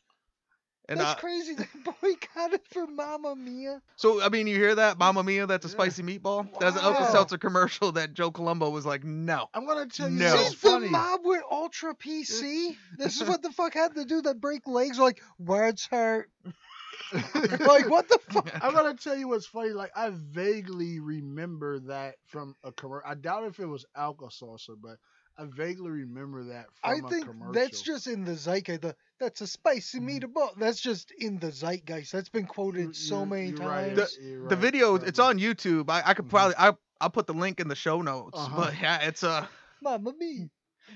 And 0.92 1.00
That's 1.00 1.12
uh, 1.12 1.14
crazy. 1.14 1.54
They 1.56 1.66
boycotted 2.02 2.60
for 2.70 2.86
Mamma 2.86 3.34
Mia. 3.34 3.80
so 3.96 4.22
I 4.22 4.28
mean, 4.28 4.46
you 4.46 4.56
hear 4.56 4.74
that, 4.74 4.98
Mamma 4.98 5.22
Mia, 5.22 5.46
that's 5.46 5.64
a 5.64 5.68
spicy 5.68 6.02
meatball. 6.02 6.46
That's 6.60 6.76
an 6.76 6.82
Alka 6.82 7.02
Wow. 7.02 7.10
Seltzer 7.10 7.38
commercial 7.38 7.92
that 7.92 8.12
Joe 8.14 8.30
Colombo 8.30 8.68
was 8.70 8.84
like, 8.84 9.02
no. 9.02 9.48
I'm 9.54 9.66
gonna 9.66 9.86
tell 9.86 10.10
you 10.10 10.18
No. 10.18 10.36
This 10.36 10.48
is 10.48 10.60
the 10.60 10.68
funny. 10.70 10.88
mob 10.90 11.20
with 11.24 11.42
ultra 11.50 11.94
PC. 11.94 12.76
This 12.98 13.20
is 13.20 13.26
what 13.28 13.40
the 13.42 13.50
fuck 13.56 13.74
had 13.74 13.94
to 13.94 14.04
do 14.04 14.20
that 14.22 14.40
break 14.40 14.66
legs 14.66 14.98
like 14.98 15.22
words 15.38 15.88
hurt. 15.90 16.30
like 17.12 17.88
what 17.90 18.08
the 18.08 18.18
fuck? 18.30 18.50
I'm 18.62 18.72
gonna 18.74 18.94
tell 18.94 19.16
you 19.16 19.28
what's 19.28 19.46
funny. 19.46 19.70
Like 19.70 19.92
I 19.96 20.10
vaguely 20.14 21.00
remember 21.00 21.78
that 21.80 22.14
from 22.26 22.54
a 22.64 22.72
commercial. 22.72 23.08
I 23.10 23.14
doubt 23.14 23.44
if 23.44 23.58
it 23.60 23.66
was 23.66 23.84
Alka 23.96 24.30
Seltzer, 24.30 24.74
but 24.80 24.96
I 25.38 25.44
vaguely 25.46 25.90
remember 25.90 26.44
that 26.44 26.66
I 26.84 26.96
from 26.96 27.04
a 27.06 27.08
think 27.08 27.26
commercial. 27.26 27.52
that's 27.54 27.80
just 27.82 28.06
in 28.06 28.24
the 28.24 28.32
zeitgeist. 28.36 28.82
The, 28.82 28.96
that's 29.18 29.40
a 29.40 29.46
spicy 29.46 29.98
meatball. 30.00 30.50
That's 30.58 30.80
just 30.80 31.10
in 31.12 31.38
the 31.38 31.50
zeitgeist. 31.52 32.12
That's 32.12 32.28
been 32.28 32.46
quoted 32.46 32.88
You- 32.88 32.92
so 32.92 33.20
you- 33.20 33.26
many 33.26 33.48
you're 33.48 33.58
times. 33.58 33.70
right, 33.70 33.94
The- 33.96 34.10
you're 34.22 34.48
The 34.48 34.56
right, 34.56 34.58
video, 34.62 34.96
you're 34.98 35.06
it's 35.06 35.18
on 35.18 35.38
YouTube. 35.38 35.88
I, 35.90 36.02
I 36.04 36.14
could 36.14 36.26
Mhm. 36.26 36.30
probably, 36.30 36.54
I, 36.58 36.72
I'll 37.00 37.10
put 37.10 37.26
the 37.26 37.34
link 37.34 37.60
in 37.60 37.68
the 37.68 37.74
show 37.74 38.02
notes. 38.02 38.38
Uh-huh. 38.38 38.56
But 38.56 38.80
yeah, 38.80 38.98
it's 39.02 39.22
uh, 39.24 39.46
Mamma 39.80 40.12
Mia. 40.18 40.48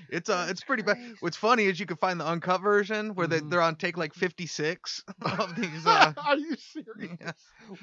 it's 0.09 0.29
uh, 0.29 0.47
it's 0.49 0.63
pretty 0.63 0.83
bad. 0.83 0.97
What's 1.19 1.37
funny 1.37 1.63
is 1.65 1.79
you 1.79 1.85
can 1.85 1.97
find 1.97 2.19
the 2.19 2.25
uncut 2.27 2.61
version 2.61 3.15
where 3.15 3.27
they, 3.27 3.39
Mhm. 3.39 3.49
they're 3.49 3.61
on 3.61 3.75
take 3.75 3.97
like 3.97 4.13
56 4.13 5.03
of 5.21 5.55
these. 5.55 5.85
Uh, 5.87 6.13
Are 6.17 6.37
you 6.37 6.55
serious? 6.73 7.17
yeah. 7.19 7.31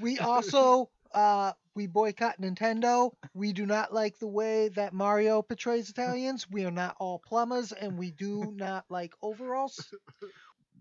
We 0.00 0.18
also 0.20 0.90
uh 1.14 1.52
we 1.74 1.86
boycott 1.86 2.40
Nintendo. 2.40 3.12
We 3.34 3.52
do 3.52 3.66
not 3.66 3.92
like 3.92 4.18
the 4.18 4.28
way 4.28 4.68
that 4.70 4.92
Mario 4.92 5.42
portrays 5.42 5.90
Italians. 5.90 6.48
We 6.48 6.64
are 6.64 6.70
not 6.70 6.96
all 7.00 7.18
plumbers 7.18 7.72
and 7.72 7.98
we 7.98 8.12
do 8.12 8.52
not 8.56 8.84
like 8.88 9.14
overalls. 9.22 9.92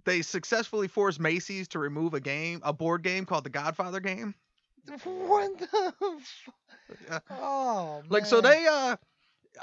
They 0.06 0.22
successfully 0.22 0.90
forced 0.90 1.22
Macy's 1.22 1.70
to 1.70 1.80
remove 1.80 2.14
a 2.14 2.20
game, 2.20 2.60
a 2.64 2.74
board 2.74 3.04
game 3.04 3.26
called 3.26 3.46
the 3.46 3.50
Godfather 3.50 4.02
game. 4.02 4.36
What 5.06 5.58
the 5.60 5.94
f-. 6.20 7.22
Oh 7.30 8.04
Like 8.10 8.26
so 8.26 8.42
they 8.42 8.68
uh 8.70 8.98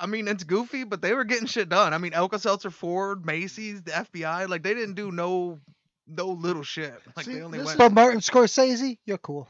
I 0.01 0.07
mean 0.07 0.29
it's 0.29 0.45
goofy, 0.45 0.85
but 0.85 1.03
they 1.03 1.13
were 1.13 1.25
getting 1.25 1.47
shit 1.47 1.69
done. 1.69 1.93
I 1.93 1.99
mean 1.99 2.15
Alka 2.15 2.39
Seltzer 2.39 2.71
Ford, 2.71 3.27
Macy's, 3.27 3.83
the 3.83 3.91
FBI, 3.91 4.49
like 4.49 4.63
they 4.63 4.73
didn't 4.73 4.95
do 4.95 5.13
no 5.13 5.59
no 6.07 6.29
little 6.29 6.63
shit. 6.63 6.95
Like 7.17 7.27
See, 7.27 7.35
they 7.35 7.43
only 7.43 7.59
this 7.59 7.67
went 7.67 7.79
But 7.79 7.93
Martin 7.93 8.21
Scorsese, 8.21 8.97
you're 9.05 9.19
cool. 9.19 9.47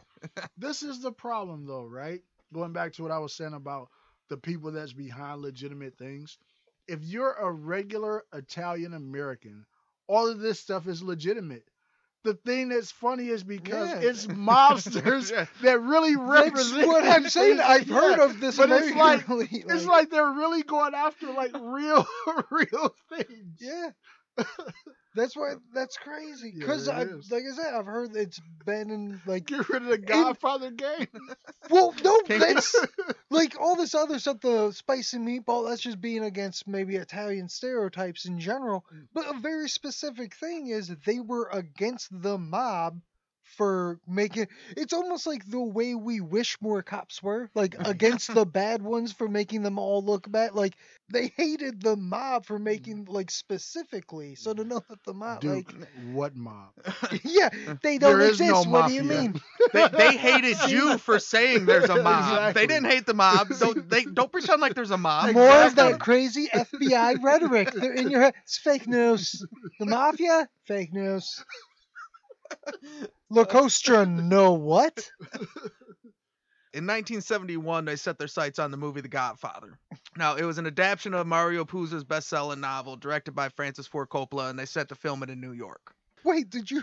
This 0.57 0.83
is 0.83 1.01
the 1.03 1.12
problem 1.12 1.66
though, 1.66 1.85
right? 1.87 2.21
Going 2.53 2.73
back 2.73 2.93
to 2.95 3.03
what 3.03 3.12
I 3.12 3.18
was 3.18 3.35
saying 3.35 3.55
about 3.55 3.89
the 4.29 4.37
people 4.37 4.73
that's 4.73 4.93
behind 4.93 5.41
legitimate 5.43 5.97
things. 5.99 6.39
If 6.89 7.03
you're 7.05 7.33
a 7.33 7.51
regular 7.51 8.25
Italian 8.33 8.95
American, 8.95 9.64
all 10.09 10.29
of 10.29 10.41
this 10.41 10.59
stuff 10.61 10.87
is 10.89 11.03
legitimate. 11.03 11.64
The 12.25 12.35
thing 12.35 12.68
that's 12.68 12.91
funny 12.91 13.29
is 13.29 13.43
because 13.45 13.91
Yeah. 13.91 14.01
it's 14.09 14.27
mobsters 14.27 15.31
Yeah. 15.33 15.47
that 15.62 15.81
really 15.81 16.14
That's 16.16 16.27
represent 16.53 16.87
what 16.87 17.05
I'm 17.05 17.29
saying. 17.29 17.61
I've 17.61 17.89
heard 17.89 18.18
of 18.18 18.41
this 18.41 18.57
but 18.57 18.71
it's 18.71 18.91
like 18.95 19.27
American 19.27 19.62
it's 19.71 19.87
like 19.87 20.11
they're 20.11 20.31
really 20.33 20.62
going 20.62 20.95
after 20.95 21.33
like 21.33 21.53
real 21.55 22.07
real 22.51 22.95
things. 23.11 23.61
Yeah. 23.61 23.91
That's 25.14 25.37
why 25.37 25.55
that's 25.74 25.97
crazy. 25.97 26.53
Yeah, 26.55 26.61
Because 26.61 26.87
it 26.87 26.93
I 26.95 27.03
is. 27.03 27.31
like 27.33 27.43
I 27.43 27.57
said, 27.57 27.74
I've 27.74 27.87
heard 27.87 28.14
it's 28.14 28.41
been 28.64 28.91
in 28.91 29.20
like 29.26 29.47
Get 29.47 29.68
rid 29.68 29.83
of 29.83 29.89
the 29.89 29.99
Godfather 29.99 30.70
game. 30.70 31.09
well, 31.70 31.93
no, 32.05 32.20
that's 32.28 32.76
like 33.31 33.61
all 33.61 33.74
this 33.74 33.97
other 33.97 34.20
stuff. 34.20 34.41
The 34.41 34.70
spicy 34.70 35.18
meatball. 35.18 35.68
That's 35.68 35.83
just 35.83 36.01
being 36.01 36.22
against 36.22 36.68
maybe 36.68 36.95
Italian 36.95 37.49
stereotypes 37.49 38.24
in 38.26 38.39
general. 38.39 38.85
Mm. 38.95 39.09
But 39.12 39.35
a 39.35 39.39
very 39.41 39.68
specific 39.68 40.35
thing 40.37 40.68
is 40.68 40.95
they 41.05 41.18
were 41.18 41.49
against 41.53 42.09
the 42.22 42.39
mob 42.39 43.01
for 43.57 43.98
making. 44.07 44.48
It's 44.76 44.92
almost 44.92 45.26
like 45.26 45.44
the 45.48 45.61
way 45.61 45.94
we 45.94 46.20
wish 46.20 46.57
more 46.61 46.82
cops 46.82 47.22
were, 47.22 47.51
like 47.55 47.74
against 47.86 48.34
the 48.34 48.46
bad 48.46 48.82
ones 48.82 49.12
for 49.12 49.28
making 49.28 49.62
them 49.62 49.78
all 49.78 50.03
look 50.05 50.30
bad. 50.30 50.55
Like 50.55 50.76
they 51.12 51.32
hated 51.36 51.82
the 51.82 51.96
mob 51.96 52.46
for 52.46 52.59
making 52.59 53.07
mm. 53.07 53.09
like 53.09 53.30
specifically. 53.30 54.34
So 54.34 54.55
to 54.55 54.64
mm. 54.64 54.68
know 54.68 54.82
that 54.88 55.03
the 55.05 55.14
mob, 55.14 55.40
Dude, 55.40 55.72
like, 55.72 55.88
what 56.12 56.36
mob? 56.36 56.70
yeah, 57.24 57.51
they 57.82 57.98
don't 57.98 58.18
There 58.18 58.28
is 58.28 58.40
exist. 58.40 58.66
no 58.66 58.70
what 58.70 58.88
do 58.88 58.94
you 58.94 59.05
mean? 59.05 59.40
they, 59.72 59.88
they 59.88 60.16
hated 60.16 60.57
you 60.68 60.98
for 60.98 61.18
saying 61.18 61.66
there's 61.66 61.90
a 61.90 62.03
mob. 62.03 62.30
Exactly. 62.30 62.62
They 62.62 62.66
didn't 62.66 62.90
hate 62.90 63.07
the 63.07 63.14
mob. 63.14 63.48
Don't 63.59 63.88
they 63.88 64.05
don't 64.05 64.30
pretend 64.30 64.61
like 64.61 64.74
there's 64.74 64.90
a 64.90 64.98
mob. 64.98 65.34
More 65.34 65.62
of 65.62 65.74
that 65.76 66.01
crazy 66.01 66.48
FBI 66.48 67.22
rhetoric. 67.22 67.72
They're 67.72 67.92
in 67.92 68.11
your 68.11 68.20
head. 68.22 68.34
It's 68.44 68.59
fake 68.59 68.86
news. 68.86 69.44
The 69.78 69.86
mafia? 69.86 70.48
Fake 70.66 70.92
news. 70.92 71.44
Lacostra, 73.33 74.09
no 74.09 74.53
what? 74.53 75.11
In 76.72 76.87
1971, 76.87 77.85
they 77.85 77.97
set 77.97 78.16
their 78.18 78.28
sights 78.28 78.61
on 78.61 78.70
the 78.70 78.76
movie 78.76 79.01
The 79.01 79.09
Godfather. 79.09 79.78
Now, 80.16 80.37
it 80.37 80.45
was 80.45 80.59
an 80.59 80.66
adaptation 80.66 81.14
of 81.14 81.26
Mario 81.26 81.64
Puzo's 81.64 82.05
best-selling 82.05 82.61
novel, 82.61 82.97
directed 82.97 83.33
by 83.33 83.49
Francis 83.49 83.89
Ford 83.89 84.09
Coppola, 84.09 84.51
and 84.51 84.59
they 84.59 84.66
set 84.66 84.89
to 84.91 84.95
film 84.95 85.24
it 85.24 85.31
in 85.31 85.41
New 85.41 85.53
York. 85.53 85.93
Wait, 86.22 86.49
did 86.49 86.70
you? 86.70 86.83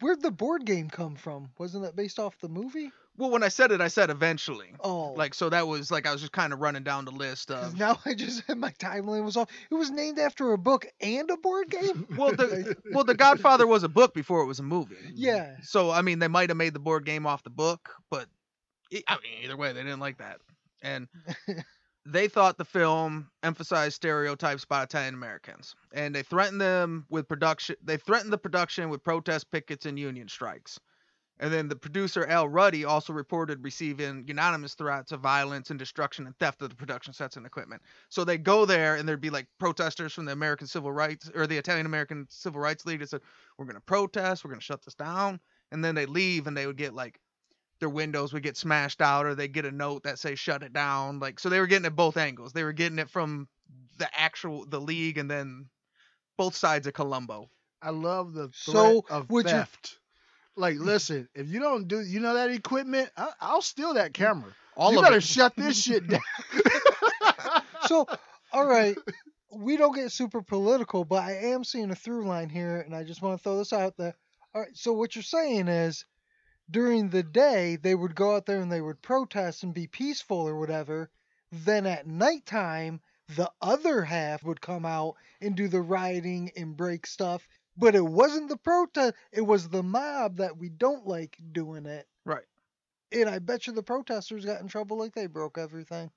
Where'd 0.00 0.22
the 0.22 0.30
board 0.30 0.64
game 0.64 0.88
come 0.88 1.16
from? 1.16 1.50
Wasn't 1.58 1.84
that 1.84 1.96
based 1.96 2.18
off 2.18 2.38
the 2.40 2.48
movie? 2.48 2.90
Well, 3.20 3.30
when 3.30 3.42
I 3.42 3.48
said 3.48 3.70
it, 3.70 3.80
I 3.82 3.88
said 3.88 4.08
eventually. 4.10 4.72
Oh, 4.82 5.12
Like, 5.12 5.34
so 5.34 5.50
that 5.50 5.68
was 5.68 5.90
like 5.90 6.06
I 6.06 6.12
was 6.12 6.20
just 6.22 6.32
kind 6.32 6.52
of 6.52 6.60
running 6.60 6.82
down 6.82 7.04
the 7.04 7.10
list 7.10 7.50
of. 7.50 7.78
now 7.78 7.98
I 8.06 8.14
just 8.14 8.48
my 8.48 8.70
timeline 8.72 9.24
was 9.24 9.36
off. 9.36 9.48
It 9.70 9.74
was 9.74 9.90
named 9.90 10.18
after 10.18 10.52
a 10.52 10.58
book 10.58 10.86
and 11.00 11.30
a 11.30 11.36
board 11.36 11.68
game. 11.70 12.06
Well, 12.16 12.32
the 12.34 12.76
well, 12.92 13.04
The 13.04 13.14
Godfather 13.14 13.66
was 13.66 13.82
a 13.82 13.88
book 13.88 14.14
before 14.14 14.40
it 14.40 14.46
was 14.46 14.58
a 14.58 14.62
movie. 14.64 14.96
yeah, 15.14 15.56
So 15.62 15.90
I 15.90 16.02
mean, 16.02 16.18
they 16.18 16.28
might 16.28 16.48
have 16.50 16.56
made 16.56 16.72
the 16.72 16.80
board 16.80 17.04
game 17.04 17.26
off 17.26 17.42
the 17.42 17.50
book, 17.50 17.90
but 18.10 18.26
e- 18.90 19.02
I 19.06 19.16
mean, 19.16 19.44
either 19.44 19.56
way, 19.56 19.72
they 19.72 19.82
didn't 19.82 20.00
like 20.00 20.18
that, 20.18 20.40
and 20.82 21.06
they 22.06 22.28
thought 22.28 22.56
the 22.56 22.64
film 22.64 23.30
emphasized 23.42 23.94
stereotypes 23.96 24.64
about 24.64 24.84
Italian 24.84 25.14
Americans, 25.14 25.74
and 25.92 26.14
they 26.14 26.22
threatened 26.22 26.60
them 26.60 27.04
with 27.10 27.28
production. 27.28 27.76
They 27.84 27.98
threatened 27.98 28.32
the 28.32 28.38
production 28.38 28.88
with 28.88 29.04
protest 29.04 29.50
pickets 29.50 29.84
and 29.86 29.98
union 29.98 30.28
strikes. 30.28 30.80
And 31.40 31.50
then 31.50 31.68
the 31.68 31.74
producer 31.76 32.26
Al 32.26 32.48
Ruddy 32.48 32.84
also 32.84 33.14
reported 33.14 33.64
receiving 33.64 34.24
unanimous 34.28 34.74
threats 34.74 35.10
of 35.10 35.20
violence 35.20 35.70
and 35.70 35.78
destruction 35.78 36.26
and 36.26 36.36
theft 36.38 36.60
of 36.60 36.68
the 36.68 36.76
production 36.76 37.14
sets 37.14 37.36
and 37.38 37.46
equipment. 37.46 37.80
So 38.10 38.24
they 38.24 38.36
go 38.36 38.66
there 38.66 38.96
and 38.96 39.08
there'd 39.08 39.22
be 39.22 39.30
like 39.30 39.46
protesters 39.58 40.12
from 40.12 40.26
the 40.26 40.32
American 40.32 40.66
Civil 40.66 40.92
Rights 40.92 41.30
or 41.34 41.46
the 41.46 41.56
Italian 41.56 41.86
American 41.86 42.26
Civil 42.28 42.60
Rights 42.60 42.84
League 42.84 43.00
that 43.00 43.08
said, 43.08 43.22
We're 43.56 43.64
gonna 43.64 43.80
protest, 43.80 44.44
we're 44.44 44.50
gonna 44.50 44.60
shut 44.60 44.84
this 44.84 44.94
down. 44.94 45.40
And 45.72 45.82
then 45.82 45.94
they 45.94 46.04
leave 46.04 46.46
and 46.46 46.54
they 46.54 46.66
would 46.66 46.76
get 46.76 46.92
like 46.94 47.18
their 47.78 47.88
windows 47.88 48.34
would 48.34 48.42
get 48.42 48.58
smashed 48.58 49.00
out 49.00 49.24
or 49.24 49.34
they 49.34 49.48
get 49.48 49.64
a 49.64 49.70
note 49.70 50.02
that 50.02 50.18
say 50.18 50.34
shut 50.34 50.62
it 50.62 50.74
down. 50.74 51.20
Like 51.20 51.40
so 51.40 51.48
they 51.48 51.58
were 51.60 51.66
getting 51.66 51.86
it 51.86 51.96
both 51.96 52.18
angles. 52.18 52.52
They 52.52 52.64
were 52.64 52.74
getting 52.74 52.98
it 52.98 53.08
from 53.08 53.48
the 53.96 54.10
actual 54.14 54.66
the 54.66 54.80
league 54.80 55.16
and 55.16 55.30
then 55.30 55.70
both 56.36 56.54
sides 56.54 56.86
of 56.86 56.92
Colombo. 56.92 57.48
I 57.80 57.90
love 57.90 58.34
the 58.34 58.48
threat 58.48 58.74
So, 58.74 59.04
of 59.08 59.30
would 59.30 59.46
you- 59.46 59.52
theft. 59.52 59.96
Like, 60.56 60.76
listen, 60.78 61.28
if 61.34 61.48
you 61.48 61.60
don't 61.60 61.88
do, 61.88 62.00
you 62.00 62.20
know 62.20 62.34
that 62.34 62.50
equipment, 62.50 63.10
I, 63.16 63.30
I'll 63.40 63.62
steal 63.62 63.94
that 63.94 64.10
mm. 64.10 64.14
camera. 64.14 64.50
All 64.76 64.92
you 64.92 65.00
better 65.00 65.16
it. 65.16 65.22
shut 65.22 65.54
this 65.56 65.80
shit 65.80 66.06
down. 66.06 66.20
so 67.86 68.06
all 68.52 68.66
right 68.66 68.96
we 69.52 69.76
don't 69.76 69.94
get 69.94 70.12
super 70.12 70.42
political 70.42 71.04
but 71.04 71.22
i 71.22 71.32
am 71.32 71.64
seeing 71.64 71.90
a 71.90 71.94
through 71.94 72.26
line 72.26 72.48
here 72.48 72.80
and 72.80 72.94
i 72.94 73.02
just 73.02 73.22
want 73.22 73.38
to 73.38 73.42
throw 73.42 73.58
this 73.58 73.72
out 73.72 73.96
there 73.96 74.14
all 74.54 74.62
right 74.62 74.76
so 74.76 74.92
what 74.92 75.14
you're 75.14 75.22
saying 75.22 75.68
is 75.68 76.04
during 76.70 77.08
the 77.08 77.22
day 77.22 77.76
they 77.76 77.94
would 77.94 78.14
go 78.14 78.34
out 78.34 78.46
there 78.46 78.60
and 78.60 78.70
they 78.70 78.80
would 78.80 79.02
protest 79.02 79.62
and 79.62 79.74
be 79.74 79.86
peaceful 79.86 80.38
or 80.38 80.58
whatever 80.58 81.10
then 81.52 81.86
at 81.86 82.06
nighttime 82.06 83.00
the 83.36 83.50
other 83.60 84.02
half 84.02 84.42
would 84.42 84.60
come 84.60 84.84
out 84.84 85.14
and 85.40 85.56
do 85.56 85.68
the 85.68 85.80
rioting 85.80 86.50
and 86.56 86.76
break 86.76 87.06
stuff 87.06 87.46
but 87.76 87.94
it 87.94 88.04
wasn't 88.04 88.48
the 88.48 88.56
protest 88.56 89.14
it 89.32 89.42
was 89.42 89.68
the 89.68 89.82
mob 89.82 90.36
that 90.36 90.56
we 90.56 90.68
don't 90.68 91.06
like 91.06 91.36
doing 91.52 91.86
it 91.86 92.06
Right. 92.24 92.44
and 93.12 93.28
i 93.28 93.38
bet 93.38 93.66
you 93.66 93.72
the 93.72 93.82
protesters 93.82 94.44
got 94.44 94.60
in 94.60 94.68
trouble 94.68 94.98
like 94.98 95.14
they 95.14 95.26
broke 95.26 95.58
everything 95.58 96.10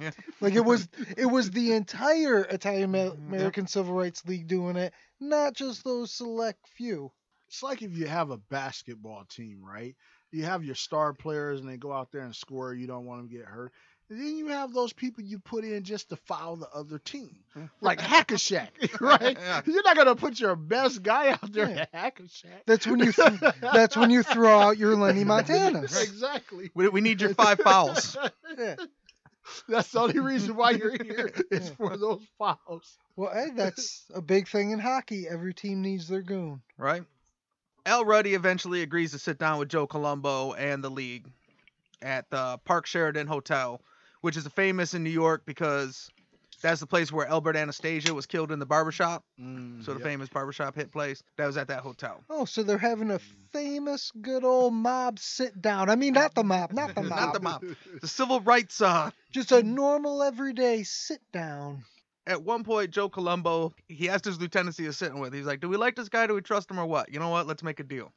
Yeah. 0.00 0.12
like 0.40 0.54
it 0.54 0.64
was 0.64 0.88
it 1.16 1.26
was 1.26 1.50
the 1.50 1.72
entire 1.72 2.42
Italian 2.42 2.92
Mhm. 2.92 3.18
American 3.28 3.66
Civil 3.66 3.94
Rights 3.94 4.24
League 4.26 4.46
doing 4.46 4.76
it, 4.76 4.92
not 5.20 5.54
just 5.54 5.84
those 5.84 6.12
select 6.12 6.66
few. 6.68 7.12
It's 7.48 7.62
like 7.62 7.82
if 7.82 7.96
you 7.96 8.06
have 8.06 8.30
a 8.30 8.36
basketball 8.36 9.24
team, 9.24 9.62
right? 9.64 9.96
You 10.30 10.44
have 10.44 10.64
your 10.64 10.74
star 10.74 11.12
players 11.14 11.60
and 11.60 11.68
they 11.68 11.76
go 11.78 11.92
out 11.92 12.10
there 12.12 12.22
and 12.22 12.34
score. 12.36 12.74
You 12.74 12.86
don't 12.86 13.06
want 13.06 13.20
them 13.22 13.28
to 13.30 13.36
get 13.36 13.46
hurt. 13.46 13.72
And 14.10 14.18
then 14.20 14.36
you 14.38 14.46
have 14.48 14.72
those 14.72 14.92
people 14.94 15.22
you 15.22 15.38
put 15.38 15.64
in 15.64 15.82
just 15.84 16.08
to 16.08 16.16
foul 16.16 16.56
the 16.56 16.68
other 16.70 16.98
team, 16.98 17.36
Mm. 17.56 17.68
like 17.82 18.00
Hack-a-Shaq, 18.00 18.68
right? 19.00 19.36
Yeah. 19.38 19.60
You're 19.66 19.82
not 19.82 19.96
gonna 19.96 20.16
put 20.16 20.38
your 20.40 20.56
best 20.56 21.02
guy 21.02 21.30
out 21.30 21.52
there 21.52 21.68
Yeah. 21.68 21.80
at 21.82 21.88
Hack-a-Shaq. 21.92 22.62
That's 22.66 22.86
when 22.86 23.00
you 23.00 23.12
th- 23.12 23.40
that's 23.60 23.96
when 23.96 24.10
you 24.10 24.22
throw 24.22 24.58
out 24.58 24.78
your 24.78 24.96
Lenny 24.96 25.24
Montanas. 25.24 26.02
exactly. 26.02 26.70
We, 26.74 26.88
we 26.88 27.00
need 27.02 27.20
your 27.20 27.34
five 27.34 27.60
fouls. 27.60 28.16
Yeah. 28.58 28.76
That's 29.68 29.90
the 29.92 30.00
only 30.00 30.18
reason 30.20 30.56
why 30.56 30.72
you're 30.72 30.92
here 31.02 31.30
is 31.50 31.68
Yeah. 31.68 31.74
for 31.76 31.96
those 31.96 32.20
fouls. 32.38 32.98
Well, 33.16 33.32
hey, 33.32 33.48
that's 33.54 34.04
a 34.14 34.20
big 34.20 34.46
thing 34.48 34.70
in 34.72 34.78
hockey. 34.78 35.26
Every 35.28 35.54
team 35.54 35.80
needs 35.82 36.06
their 36.08 36.20
goon. 36.22 36.60
right? 36.76 37.02
Al 37.86 38.04
Ruddy 38.04 38.34
eventually 38.34 38.82
agrees 38.82 39.12
to 39.12 39.18
sit 39.18 39.38
down 39.38 39.58
with 39.58 39.68
Joe 39.70 39.86
Colombo 39.86 40.52
and 40.52 40.84
the 40.84 40.90
league 40.90 41.26
at 42.02 42.28
the 42.30 42.58
Park 42.66 42.86
Sheraton 42.86 43.26
Hotel, 43.26 43.80
which 44.20 44.36
is 44.36 44.46
famous 44.48 44.94
in 44.94 45.02
New 45.04 45.10
York 45.10 45.42
because 45.46 46.10
that's 46.60 46.80
the 46.80 46.86
place 46.86 47.12
where 47.12 47.26
Albert 47.28 47.54
Anastasia 47.56 48.12
was 48.12 48.26
killed 48.26 48.50
in 48.50 48.58
the 48.58 48.66
barbershop. 48.66 49.24
Mm, 49.40 49.84
So 49.84 49.92
the 49.92 50.00
yep. 50.00 50.08
famous 50.08 50.28
barbershop 50.28 50.74
hit 50.74 50.90
place 50.90 51.22
that 51.36 51.46
was 51.46 51.56
at 51.56 51.68
that 51.68 51.80
hotel. 51.82 52.20
Oh, 52.28 52.44
so 52.44 52.62
they're 52.64 52.78
having 52.78 53.10
a 53.12 53.20
famous 53.52 54.10
good 54.20 54.42
old 54.44 54.74
mob 54.74 55.18
sit 55.20 55.60
down. 55.62 55.88
I 55.88 55.94
mean, 55.94 56.14
not 56.14 56.34
the 56.34 56.42
mob, 56.42 56.72
not 56.72 56.94
the 56.96 57.02
mob. 57.04 57.10
Not 57.20 57.32
the 57.34 57.40
mob. 57.40 57.64
The 58.00 58.08
civil 58.08 58.40
rights 58.40 58.80
uh 58.80 59.10
Just 59.30 59.52
a 59.52 59.62
normal 59.62 60.22
everyday 60.22 60.82
sit 60.82 61.20
down. 61.32 61.84
at 62.26 62.42
one 62.42 62.64
point 62.64 62.90
Joe 62.90 63.08
Colombo 63.08 63.72
he 63.86 64.08
asked 64.08 64.24
his 64.24 64.40
lieutenants 64.40 64.76
he 64.78 64.86
was 64.86 64.96
sitting 64.98 65.20
with. 65.20 65.32
He's 65.32 65.46
like, 65.46 65.60
"Do 65.60 65.68
we 65.68 65.76
like 65.76 65.94
this 65.94 66.08
guy? 66.08 66.26
Do 66.26 66.34
we 66.34 66.40
trust 66.42 66.70
him 66.70 66.80
or 66.80 66.86
what? 66.86 67.12
You 67.12 67.20
know 67.20 67.28
what? 67.30 67.46
Let's 67.46 67.62
make 67.62 67.78
a 67.78 67.84
deal." 67.84 68.12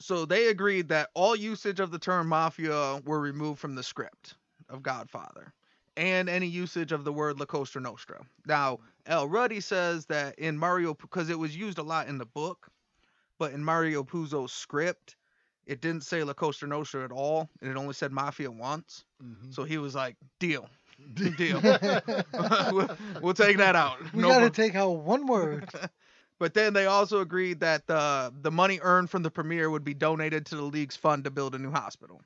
So 0.00 0.24
they 0.26 0.48
agreed 0.48 0.88
that 0.88 1.10
all 1.14 1.34
usage 1.36 1.78
of 1.80 1.90
the 1.90 1.98
term 1.98 2.28
mafia 2.28 3.00
were 3.04 3.20
removed 3.20 3.58
from 3.60 3.74
the 3.74 3.82
script 3.82 4.34
of 4.72 4.82
Godfather, 4.82 5.52
and 5.96 6.28
any 6.28 6.46
usage 6.46 6.90
of 6.92 7.04
the 7.04 7.12
word 7.12 7.38
La 7.38 7.46
Costa 7.46 7.78
Nostra. 7.78 8.24
Now, 8.46 8.80
Al 9.06 9.28
Ruddy 9.28 9.60
says 9.60 10.06
that 10.06 10.38
in 10.38 10.56
Mario 10.58 10.94
because 10.94 11.28
it 11.30 11.38
was 11.38 11.56
used 11.56 11.78
a 11.78 11.82
lot 11.82 12.08
in 12.08 12.18
the 12.18 12.26
book, 12.26 12.68
but 13.38 13.52
in 13.52 13.62
Mario 13.64 14.02
Puzo's 14.02 14.52
script, 14.52 15.16
it 15.66 15.80
didn't 15.80 16.02
say 16.04 16.24
La 16.24 16.32
Costa 16.32 16.66
Nostra 16.66 17.04
at 17.04 17.12
all, 17.12 17.48
and 17.60 17.70
it 17.70 17.76
only 17.76 17.94
said 17.94 18.10
mafia 18.12 18.50
once. 18.50 19.04
Mhm. 19.22 19.54
So 19.54 19.64
he 19.64 19.78
was 19.78 19.94
like, 19.94 20.16
"Deal, 20.40 20.68
deal." 21.14 21.60
we'll, 22.72 22.90
we'll 23.20 23.34
take 23.34 23.58
that 23.58 23.76
out. 23.76 23.98
We 24.12 24.22
No 24.22 24.28
gotta 24.28 24.40
prob- 24.46 24.54
take 24.54 24.74
out 24.74 24.90
one 24.90 25.26
word. 25.26 25.68
but 26.38 26.54
then 26.54 26.72
they 26.72 26.86
also 26.86 27.20
agreed 27.20 27.60
that 27.60 27.86
the 27.86 28.32
the 28.42 28.50
money 28.50 28.80
earned 28.82 29.10
from 29.10 29.22
the 29.22 29.30
premiere 29.30 29.70
would 29.70 29.84
be 29.84 29.94
donated 29.94 30.46
to 30.46 30.56
the 30.56 30.62
league's 30.62 30.96
fund 30.96 31.24
to 31.24 31.30
build 31.30 31.54
a 31.54 31.58
new 31.58 31.70
hospital. 31.70 32.22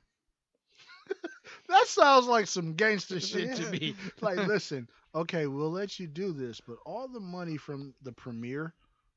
That 1.69 1.87
sounds 1.87 2.27
like 2.27 2.47
some 2.47 2.73
gangster 2.73 3.19
shit 3.21 3.55
to 3.55 3.65
me. 3.71 3.95
Like, 4.21 4.37
listen, 4.37 4.87
okay, 5.13 5.47
we'll 5.47 5.71
let 5.71 5.99
you 5.99 6.07
do 6.07 6.31
this, 6.31 6.61
but 6.61 6.77
all 6.85 7.07
the 7.07 7.19
money 7.19 7.57
from 7.57 7.93
the 8.03 8.11
premiere, 8.11 8.73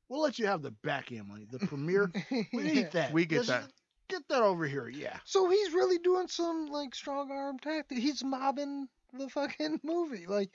we'll 0.09 0.21
let 0.21 0.37
you 0.39 0.45
have 0.47 0.61
the 0.61 0.71
back 0.71 1.11
end 1.11 1.27
money. 1.27 1.47
The 1.49 1.59
premiere, 1.59 2.11
we 2.31 2.63
Yeah. 2.63 2.73
need 2.73 2.91
that. 2.91 3.13
We 3.13 3.25
get 3.25 3.37
Just 3.37 3.49
that. 3.49 3.71
Get 4.09 4.27
that 4.27 4.41
over 4.41 4.65
here, 4.67 4.89
yeah. 4.89 5.17
So 5.23 5.49
he's 5.49 5.73
really 5.73 5.97
doing 5.97 6.27
some 6.27 6.67
like 6.67 6.93
strong 6.93 7.31
arm 7.31 7.57
tactic. 7.59 7.97
He's 7.97 8.23
mobbing 8.23 8.89
the 9.13 9.29
fucking 9.29 9.79
movie. 9.83 10.25
Like 10.27 10.49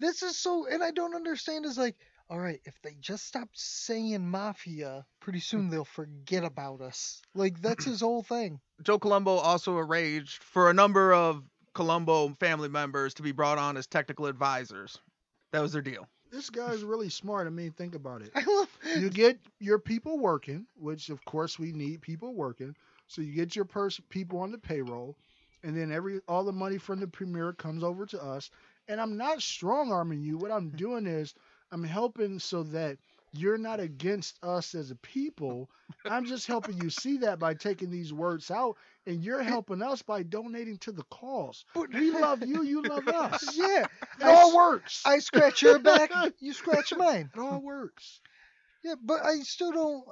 this 0.00 0.22
is 0.24 0.36
so 0.36 0.66
and 0.66 0.82
I 0.82 0.90
don't 0.90 1.14
understand 1.14 1.66
is 1.66 1.78
like, 1.78 1.96
all 2.30 2.38
right, 2.38 2.60
if 2.64 2.80
they 2.82 2.94
just 3.00 3.26
stop 3.26 3.48
saying 3.54 4.30
mafia, 4.30 5.04
pretty 5.18 5.40
soon 5.40 5.68
they'll 5.68 5.84
forget 5.84 6.44
about 6.44 6.80
us. 6.80 7.20
Like 7.34 7.60
that's 7.60 7.84
his 7.84 8.00
whole 8.00 8.22
thing. 8.22 8.60
Joe 8.82 9.00
Colombo 9.00 9.32
also 9.32 9.76
arranged 9.76 10.44
for 10.44 10.70
a 10.70 10.74
number 10.74 11.12
of 11.12 11.42
Colombo 11.74 12.28
family 12.38 12.68
members 12.68 13.14
to 13.14 13.22
be 13.22 13.32
brought 13.32 13.58
on 13.58 13.76
as 13.76 13.88
technical 13.88 14.26
advisors. 14.26 14.96
That 15.50 15.60
was 15.60 15.72
their 15.72 15.82
deal. 15.82 16.06
This 16.30 16.50
guy's 16.50 16.84
really 16.84 17.08
smart. 17.08 17.48
I 17.48 17.50
mean, 17.50 17.72
think 17.72 17.96
about 17.96 18.22
it. 18.22 18.30
I 18.36 18.44
love 18.44 18.68
You 18.96 19.10
get 19.10 19.40
your 19.58 19.80
people 19.80 20.16
working, 20.16 20.66
which 20.76 21.10
of 21.10 21.24
course 21.24 21.58
we 21.58 21.72
need 21.72 22.00
people 22.00 22.32
working. 22.34 22.76
So 23.08 23.22
you 23.22 23.32
get 23.34 23.56
your 23.56 23.64
pers- 23.64 24.00
people 24.08 24.38
on 24.38 24.52
the 24.52 24.58
payroll, 24.58 25.16
and 25.64 25.76
then 25.76 25.90
every 25.90 26.20
all 26.28 26.44
the 26.44 26.52
money 26.52 26.78
from 26.78 27.00
the 27.00 27.08
premiere 27.08 27.52
comes 27.52 27.82
over 27.82 28.06
to 28.06 28.22
us. 28.22 28.50
And 28.86 29.00
I'm 29.00 29.16
not 29.16 29.42
strong 29.42 29.90
arming 29.90 30.22
you. 30.22 30.38
What 30.38 30.52
I'm 30.52 30.70
hmm. 30.70 30.76
doing 30.76 31.06
is 31.08 31.34
I'm 31.72 31.84
helping 31.84 32.38
so 32.38 32.62
that 32.64 32.98
you're 33.32 33.58
not 33.58 33.78
against 33.78 34.38
us 34.42 34.74
as 34.74 34.90
a 34.90 34.96
people. 34.96 35.70
I'm 36.04 36.26
just 36.26 36.46
helping 36.48 36.78
you 36.82 36.90
see 36.90 37.18
that 37.18 37.38
by 37.38 37.54
taking 37.54 37.90
these 37.90 38.12
words 38.12 38.50
out, 38.50 38.76
and 39.06 39.22
you're 39.22 39.42
helping 39.42 39.82
us 39.82 40.02
by 40.02 40.24
donating 40.24 40.78
to 40.78 40.92
the 40.92 41.04
cause. 41.10 41.64
But- 41.74 41.92
We 41.94 42.10
love 42.10 42.44
you, 42.44 42.62
you 42.64 42.82
love 42.82 43.06
us. 43.08 43.56
Yeah. 43.56 43.84
It 44.20 44.24
I 44.24 44.34
all 44.34 44.56
works. 44.56 45.02
I 45.06 45.20
scratch 45.20 45.62
your 45.62 45.78
back, 45.78 46.10
you 46.40 46.52
scratch 46.52 46.92
mine. 46.96 47.30
It 47.34 47.38
all 47.40 47.60
works. 47.60 48.20
Yeah, 48.82 48.94
but 49.02 49.24
I 49.24 49.40
still 49.40 49.72
don't. 49.72 50.04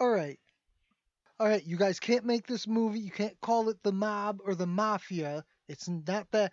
All 0.00 0.10
right. 0.10 0.38
All 1.40 1.46
right, 1.48 1.64
you 1.64 1.76
guys 1.76 2.00
can't 2.00 2.24
make 2.24 2.46
this 2.46 2.66
movie. 2.66 2.98
You 3.00 3.12
can't 3.12 3.40
call 3.40 3.68
it 3.68 3.82
the 3.84 3.92
mob 3.92 4.40
or 4.44 4.54
the 4.56 4.66
mafia. 4.66 5.44
It's 5.68 5.88
not 5.88 6.26
that. 6.32 6.52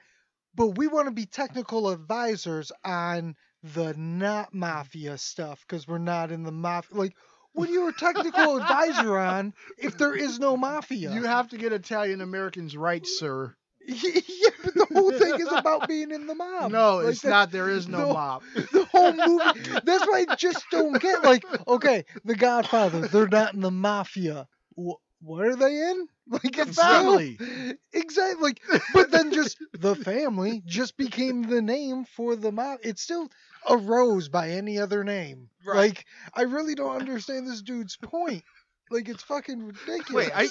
But 0.53 0.77
we 0.77 0.87
want 0.87 1.07
to 1.07 1.11
be 1.13 1.25
technical 1.25 1.89
advisors 1.89 2.71
on 2.83 3.35
the 3.73 3.93
not 3.97 4.53
mafia 4.53 5.17
stuff 5.17 5.63
because 5.67 5.87
we're 5.87 5.97
not 5.97 6.31
in 6.31 6.43
the 6.43 6.51
mafia. 6.51 6.97
Like, 6.97 7.15
what 7.53 7.69
are 7.69 7.71
you 7.71 7.87
a 7.87 7.93
technical 7.93 8.57
advisor 8.57 9.17
on 9.17 9.53
if 9.77 9.97
there 9.97 10.15
is 10.15 10.39
no 10.39 10.57
mafia? 10.57 11.11
You 11.13 11.23
have 11.23 11.49
to 11.49 11.57
get 11.57 11.73
Italian 11.73 12.21
Americans 12.21 12.75
right, 12.77 13.05
sir. 13.05 13.55
yeah, 13.87 14.49
but 14.63 14.73
the 14.73 14.87
whole 14.93 15.11
thing 15.11 15.39
is 15.39 15.51
about 15.51 15.87
being 15.87 16.09
in 16.11 16.25
the 16.25 16.33
mob. 16.35 16.71
No, 16.71 16.97
Like, 16.97 17.07
it's 17.09 17.21
that- 17.21 17.29
not. 17.29 17.51
There 17.51 17.69
is 17.69 17.87
no 17.87 17.99
no. 17.99 18.13
mob. 18.13 18.43
the 18.55 18.85
whole 18.91 19.13
movie. 19.13 19.79
That's 19.83 20.05
why 20.07 20.25
I 20.27 20.35
just 20.35 20.65
don't 20.71 20.99
get. 20.99 21.23
Like, 21.23 21.45
okay, 21.67 22.05
The 22.23 22.35
Godfather, 22.35 23.07
they're 23.07 23.27
not 23.27 23.53
in 23.53 23.61
the 23.61 23.69
mafia. 23.71 24.47
Wh- 24.75 24.97
what 25.21 25.45
are 25.45 25.55
they 25.55 25.89
in? 25.91 26.07
Like, 26.27 26.57
it's 26.57 26.75
family. 26.81 27.35
Still, 27.35 27.73
exactly. 27.93 28.41
Like, 28.41 28.61
but 28.93 29.11
then 29.11 29.31
just 29.31 29.57
the 29.73 29.95
family 29.95 30.63
just 30.65 30.97
became 30.97 31.43
the 31.43 31.61
name 31.61 32.05
for 32.05 32.35
the 32.35 32.51
mob. 32.51 32.79
It 32.83 32.97
still 32.97 33.29
arose 33.69 34.29
by 34.29 34.49
any 34.51 34.79
other 34.79 35.03
name. 35.03 35.49
Right. 35.65 35.75
Like, 35.77 36.05
I 36.33 36.43
really 36.43 36.75
don't 36.75 36.97
understand 36.97 37.47
this 37.47 37.61
dude's 37.61 37.97
point. 37.97 38.43
Like, 38.91 39.09
it's 39.09 39.23
fucking 39.23 39.63
ridiculous. 39.63 40.11
Wait, 40.11 40.31
I 40.35 40.43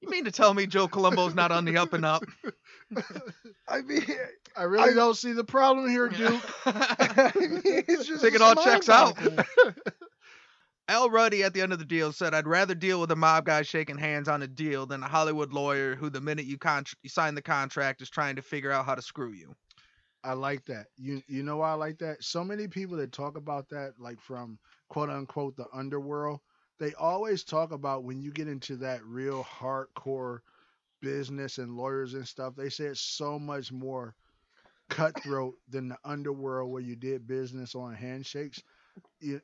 you 0.00 0.08
mean 0.08 0.24
to 0.24 0.30
tell 0.32 0.54
me 0.54 0.66
Joe 0.66 0.88
Colombo's 0.88 1.34
not 1.34 1.52
on 1.52 1.66
the 1.66 1.76
up 1.76 1.92
and 1.92 2.06
up? 2.06 2.22
I 3.68 3.82
mean, 3.82 4.04
I 4.56 4.62
really 4.62 4.90
I- 4.92 4.94
don't 4.94 5.16
see 5.16 5.32
the 5.32 5.44
problem 5.44 5.88
here, 5.90 6.08
Duke. 6.08 6.40
I 6.66 7.32
mean, 7.36 7.60
it's 7.64 8.06
just 8.06 8.22
Think 8.22 8.34
it 8.34 8.40
all 8.40 8.54
checks 8.54 8.88
out. 8.88 9.18
Al 10.88 11.08
Ruddy 11.08 11.44
at 11.44 11.54
the 11.54 11.60
end 11.60 11.72
of 11.72 11.78
the 11.78 11.84
deal 11.84 12.12
said, 12.12 12.34
"I'd 12.34 12.48
rather 12.48 12.74
deal 12.74 13.00
with 13.00 13.12
a 13.12 13.16
mob 13.16 13.44
guy 13.44 13.62
shaking 13.62 13.96
hands 13.98 14.28
on 14.28 14.42
a 14.42 14.48
deal 14.48 14.86
than 14.86 15.02
a 15.04 15.08
Hollywood 15.08 15.52
lawyer 15.52 15.94
who, 15.94 16.10
the 16.10 16.20
minute 16.20 16.46
you, 16.46 16.58
con- 16.58 16.84
you 17.02 17.08
sign 17.10 17.36
the 17.36 17.42
contract, 17.42 18.02
is 18.02 18.10
trying 18.10 18.36
to 18.36 18.42
figure 18.42 18.72
out 18.72 18.86
how 18.86 18.96
to 18.96 19.02
screw 19.02 19.32
you." 19.32 19.54
I 20.24 20.32
like 20.34 20.64
that. 20.66 20.88
You 20.96 21.22
you 21.26 21.42
know 21.42 21.58
why 21.58 21.70
I 21.70 21.74
like 21.74 21.98
that? 21.98 22.22
So 22.24 22.44
many 22.44 22.66
people 22.68 22.96
that 22.98 23.12
talk 23.12 23.36
about 23.36 23.68
that, 23.70 23.94
like 23.98 24.20
from 24.20 24.58
quote 24.88 25.10
unquote 25.10 25.56
the 25.56 25.66
underworld, 25.72 26.40
they 26.78 26.94
always 26.94 27.44
talk 27.44 27.72
about 27.72 28.04
when 28.04 28.20
you 28.20 28.30
get 28.30 28.48
into 28.48 28.76
that 28.78 29.04
real 29.04 29.44
hardcore 29.44 30.40
business 31.00 31.58
and 31.58 31.76
lawyers 31.76 32.14
and 32.14 32.26
stuff, 32.26 32.54
they 32.56 32.68
say 32.70 32.86
it's 32.86 33.00
so 33.00 33.38
much 33.38 33.72
more 33.72 34.14
cutthroat 34.90 35.56
than 35.68 35.88
the 35.88 35.98
underworld 36.04 36.70
where 36.70 36.82
you 36.82 36.96
did 36.96 37.26
business 37.26 37.74
on 37.74 37.94
handshakes. 37.94 38.62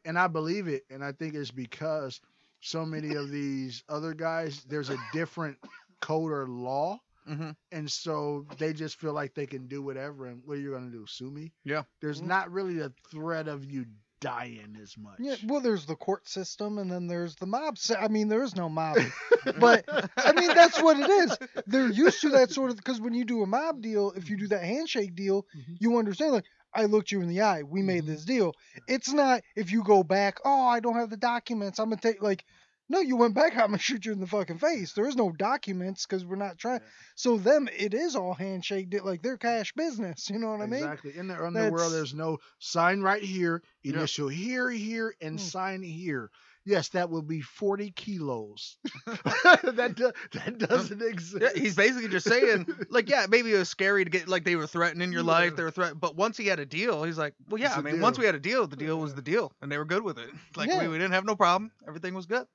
And 0.04 0.18
I 0.18 0.26
believe 0.28 0.68
it, 0.68 0.84
and 0.90 1.04
I 1.04 1.12
think 1.12 1.34
it's 1.34 1.50
because 1.50 2.20
so 2.60 2.84
many 2.84 3.14
of 3.14 3.30
these 3.30 3.82
other 3.88 4.14
guys, 4.14 4.64
there's 4.64 4.90
a 4.90 4.98
different 5.12 5.58
code 6.00 6.32
or 6.32 6.46
law 6.48 7.00
Mm-hmm. 7.28 7.50
and 7.72 7.90
so 7.90 8.46
they 8.58 8.72
just 8.72 8.96
feel 9.00 9.12
like 9.12 9.34
they 9.34 9.46
can 9.46 9.66
do 9.66 9.82
whatever. 9.82 10.26
And 10.26 10.42
what 10.44 10.58
are 10.58 10.60
you 10.60 10.72
gonna 10.72 10.90
do? 10.90 11.06
Sue 11.06 11.30
me? 11.30 11.52
Yeah. 11.64 11.82
There's 12.00 12.20
Mhm. 12.20 12.26
not 12.26 12.52
really 12.52 12.80
a 12.80 12.92
threat 13.10 13.48
of 13.48 13.64
you 13.64 13.86
dying 14.20 14.78
as 14.82 14.96
much. 14.96 15.16
Yeah, 15.18 15.34
well, 15.46 15.60
there's 15.60 15.84
the 15.84 15.94
court 15.94 16.26
system, 16.28 16.78
and 16.78 16.90
then 16.90 17.06
there's 17.06 17.36
the 17.36 17.46
mob. 17.46 17.76
sy- 17.78 17.96
I 18.00 18.08
mean, 18.08 18.28
there 18.28 18.42
is 18.42 18.56
no 18.56 18.68
mob, 18.68 18.96
but 19.60 19.84
I 20.16 20.32
mean 20.32 20.48
that's 20.54 20.80
what 20.80 20.98
it 20.98 21.10
is. 21.10 21.38
They're 21.66 21.88
used 21.90 22.20
to 22.22 22.30
that 22.30 22.50
sort 22.50 22.70
of 22.70 22.76
because 22.76 23.00
when 23.00 23.12
you 23.14 23.24
do 23.24 23.42
a 23.42 23.46
mob 23.46 23.82
deal, 23.82 24.12
if 24.16 24.30
you 24.30 24.36
do 24.38 24.46
that 24.48 24.62
handshake 24.64 25.14
deal, 25.14 25.46
Mhm. 25.56 25.76
you 25.80 25.98
understand. 25.98 26.32
Like, 26.32 26.46
I 26.72 26.84
looked 26.86 27.10
you 27.12 27.20
in 27.22 27.28
the 27.28 27.42
eye. 27.42 27.62
We 27.62 27.82
made 27.82 28.04
Mhm. 28.04 28.06
this 28.06 28.24
deal. 28.24 28.54
It's 28.88 29.12
not 29.12 29.42
if 29.54 29.70
you 29.72 29.82
go 29.82 30.02
back. 30.02 30.38
Oh, 30.44 30.66
I 30.66 30.80
don't 30.80 30.96
have 30.96 31.10
the 31.10 31.16
documents. 31.16 31.78
I'm 31.78 31.90
gonna 31.90 32.00
take 32.00 32.22
like. 32.22 32.44
No, 32.88 33.00
you 33.00 33.16
went 33.16 33.34
back. 33.34 33.52
I'm 33.54 33.66
gonna 33.66 33.78
shoot 33.78 34.04
you 34.06 34.12
in 34.12 34.20
the 34.20 34.26
fucking 34.26 34.58
face. 34.58 34.92
There 34.92 35.08
is 35.08 35.16
no 35.16 35.32
documents 35.32 36.06
because 36.06 36.24
we're 36.24 36.36
not 36.36 36.56
trying. 36.58 36.80
So 37.16 37.36
them, 37.36 37.68
it 37.76 37.94
is 37.94 38.14
all 38.14 38.34
handshake. 38.34 38.90
deal. 38.90 39.04
Like 39.04 39.22
they're 39.22 39.36
cash 39.36 39.72
business. 39.72 40.30
You 40.30 40.38
know 40.38 40.50
what 40.50 40.60
I 40.60 40.66
mean? 40.66 40.82
Exactly. 40.84 41.16
In 41.16 41.26
the 41.28 41.42
underworld, 41.44 41.92
there's 41.92 42.14
no 42.14 42.38
sign 42.60 43.00
right 43.00 43.22
here, 43.22 43.62
Yeah. 43.82 43.94
initial 43.94 44.28
here, 44.28 44.70
here, 44.70 45.14
and 45.20 45.38
Mm. 45.38 45.42
sign 45.42 45.82
here. 45.82 46.30
Yes, 46.64 46.88
that 46.90 47.10
will 47.10 47.22
be 47.22 47.40
40 47.42 47.92
kilos. 47.92 48.76
that 49.06 49.92
do, 49.94 50.10
that 50.32 50.58
doesn't 50.58 51.00
exist. 51.00 51.40
Yeah, 51.40 51.60
he's 51.60 51.76
basically 51.76 52.08
just 52.08 52.26
saying, 52.28 52.66
like, 52.90 53.08
yeah, 53.08 53.26
maybe 53.28 53.52
it 53.54 53.58
was 53.58 53.68
scary 53.68 54.02
to 54.04 54.10
get, 54.10 54.26
like, 54.26 54.42
they 54.44 54.56
were 54.56 54.66
threatening 54.66 55.12
your 55.12 55.22
life, 55.22 55.54
they 55.54 55.62
were 55.62 55.70
threatening, 55.70 56.00
but 56.00 56.16
once 56.16 56.36
he 56.36 56.48
had 56.48 56.58
a 56.58 56.66
deal, 56.66 57.04
he's 57.04 57.18
like, 57.18 57.34
well, 57.48 57.60
yeah, 57.60 57.68
It's 57.68 57.78
I 57.78 57.82
mean, 57.82 58.00
once 58.00 58.18
we 58.18 58.26
had 58.26 58.34
a 58.34 58.40
deal, 58.40 58.66
the 58.66 58.74
deal 58.74 58.98
was 58.98 59.14
the 59.14 59.22
deal, 59.22 59.52
and 59.62 59.70
they 59.70 59.78
were 59.78 59.84
good 59.84 60.02
with 60.02 60.18
it. 60.18 60.28
Like, 60.56 60.68
Yeah. 60.68 60.80
we, 60.82 60.88
we 60.88 60.98
didn't 60.98 61.12
have 61.12 61.24
no 61.24 61.36
problem, 61.36 61.70
everything 61.86 62.14
was 62.14 62.26
good. 62.26 62.46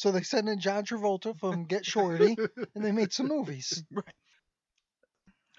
So 0.00 0.10
they 0.10 0.22
sent 0.22 0.48
in 0.48 0.58
John 0.58 0.82
Travolta 0.86 1.38
from 1.38 1.66
Get 1.66 1.84
Shorty, 1.84 2.34
and 2.74 2.82
they 2.82 2.90
made 2.90 3.12
some 3.12 3.28
movies. 3.28 3.84
Right. 3.92 4.14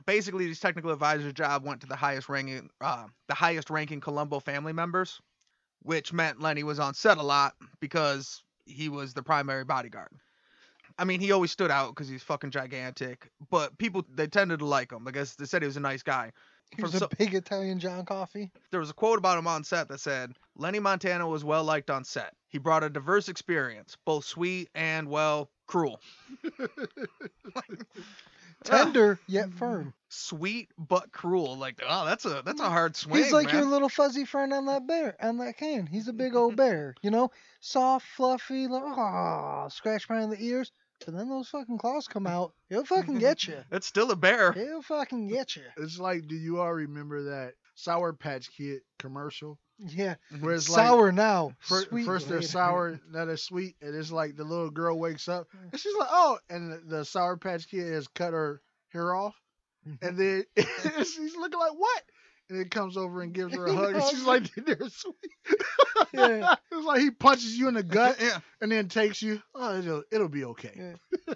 Basically, 0.08 0.48
his 0.48 0.60
technical 0.60 0.90
advisor 0.90 1.32
job 1.32 1.64
went 1.64 1.82
to 1.82 1.88
the 1.88 1.96
highest 1.96 2.28
ranking, 2.28 2.72
uh, 2.82 3.06
the 3.28 3.36
highest 3.36 3.70
ranking 3.70 4.02
Colombo 4.02 4.40
family 4.40 4.74
members, 4.74 5.22
which 5.84 6.12
meant 6.12 6.42
Lenny 6.42 6.64
was 6.64 6.80
on 6.80 6.96
set 6.96 7.20
a 7.20 7.22
lot 7.22 7.54
because 7.80 8.44
he 8.66 8.90
was 8.90 9.14
the 9.14 9.22
primary 9.22 9.64
bodyguard. 9.64 10.10
I 10.98 11.04
mean, 11.04 11.20
he 11.20 11.32
always 11.32 11.52
stood 11.52 11.70
out 11.70 11.90
because 11.90 12.10
he's 12.10 12.24
fucking 12.24 12.50
gigantic, 12.50 13.30
but 13.52 13.78
people 13.78 14.04
they 14.12 14.26
tended 14.26 14.58
to 14.60 14.66
like 14.66 14.92
him. 14.92 15.08
I 15.08 15.12
guess 15.12 15.36
they 15.36 15.46
said 15.46 15.62
he 15.62 15.68
was 15.68 15.78
a 15.78 15.82
nice 15.82 16.02
guy. 16.02 16.32
He 16.76 16.82
From 16.82 17.04
a 17.04 17.16
big 17.18 17.34
Italian 17.34 17.80
John 17.80 18.06
Coffey. 18.06 18.50
there 18.72 18.80
was 18.80 18.90
a 18.90 18.94
quote 18.94 19.18
about 19.18 19.38
him 19.38 19.48
on 19.48 19.64
set 19.64 19.90
that 19.90 20.00
said 20.00 20.34
Lenny 20.56 20.80
Montana 20.80 21.28
was 21.28 21.44
well 21.44 21.64
liked 21.64 21.90
on 21.90 22.04
set. 22.06 22.34
He 22.48 22.58
brought 22.58 22.84
a 22.84 22.90
diverse 22.90 23.28
experience, 23.28 23.98
both 24.06 24.26
sweet 24.26 24.70
and 24.74 25.10
well 25.10 25.50
cruel. 25.68 26.00
Tender 28.64 29.20
yet 29.28 29.52
firm. 29.54 29.94
Sweet 30.10 30.70
but 30.78 31.12
cruel. 31.12 31.58
Like, 31.58 31.82
oh, 31.88 32.06
that's 32.06 32.26
a 32.26 32.42
that's 32.46 32.62
a 32.62 32.66
mm. 32.66 32.70
hard 32.70 32.96
swing. 32.96 33.24
He's 33.24 33.34
like 33.34 33.48
man. 33.48 33.56
your 33.56 33.66
little 33.66 33.90
fuzzy 33.90 34.26
friend 34.26 34.54
on 34.54 34.68
that 34.68 34.88
bear, 34.88 35.16
on 35.22 35.38
that 35.38 35.58
can. 35.58 35.88
He's 35.88 36.08
a 36.08 36.14
big 36.14 36.36
old 36.36 36.56
bear, 36.56 36.96
you 37.02 37.10
know, 37.10 37.32
soft, 37.60 38.06
fluffy, 38.06 38.68
like, 38.68 38.84
oh, 38.84 38.96
ah, 38.98 39.68
scratch 39.70 40.08
behind 40.08 40.32
the 40.32 40.44
ears. 40.44 40.72
But 41.06 41.16
then 41.16 41.30
those 41.30 41.48
fucking 41.50 41.78
claws 41.78 42.08
come 42.08 42.28
out. 42.38 42.54
He'll 42.70 42.86
fucking 42.86 43.20
get 43.20 43.48
you. 43.48 43.58
It's 43.72 43.88
still 43.88 44.12
a 44.12 44.16
bear. 44.16 44.52
He'll 44.54 44.82
fucking 44.82 45.28
get 45.28 45.56
you. 45.56 45.64
It's 45.78 46.00
like, 46.00 46.28
do 46.28 46.36
you 46.36 46.60
all 46.60 46.74
remember 46.74 47.24
that 47.24 47.54
Sour 47.76 48.14
Patch 48.14 48.50
Kid 48.56 48.82
commercial? 49.00 49.58
Yeah. 49.80 50.16
Where 50.42 50.54
it's 50.54 50.70
like, 50.70 50.86
Sour 50.86 51.12
now. 51.12 51.54
fir- 51.60 51.86
sweet 51.86 52.06
first 52.06 52.30
they're 52.30 52.42
sour, 52.44 53.00
now 53.12 53.26
they're 53.26 53.38
sweet, 53.38 53.76
and 53.82 53.96
it's 53.96 54.12
like 54.12 54.36
the 54.36 54.44
little 54.44 54.70
girl 54.70 55.00
wakes 55.00 55.28
up 55.28 55.48
and 55.72 55.80
she's 55.80 55.96
like, 55.98 56.10
"Oh!" 56.12 56.38
and 56.52 56.72
the, 56.72 56.98
the 56.98 57.06
Sour 57.06 57.38
Patch 57.38 57.68
Kid 57.68 57.92
has 57.92 58.08
cut 58.08 58.34
her 58.34 58.62
hair 58.90 59.16
off, 59.16 59.36
Mm-hmm. 59.88 60.06
and 60.08 60.18
then 60.20 60.46
she's 61.06 61.36
looking 61.36 61.60
like, 61.60 61.74
"What?" 61.74 62.04
And 62.52 62.60
it 62.60 62.70
comes 62.70 62.98
over 62.98 63.22
and 63.22 63.34
gives 63.34 63.56
her 63.56 63.66
a 63.66 63.74
hug, 63.76 63.96
and 63.96 64.04
she's 64.04 64.26
like, 64.26 64.54
"They're 64.56 64.78
sweet." 64.90 65.16
Yeah. 66.14 66.56
it's 66.72 66.86
like 66.86 67.00
he 67.00 67.10
punches 67.10 67.58
you 67.58 67.70
in 67.70 67.76
the 67.76 67.84
gut 67.84 68.18
yeah. 68.20 68.40
and 68.60 68.70
then 68.70 68.90
takes 68.90 69.22
you. 69.22 69.42
Oh, 69.56 69.80
it'll, 69.80 70.04
it'll 70.12 70.28
be 70.28 70.44
okay. 70.44 70.74
Yeah. 70.76 71.36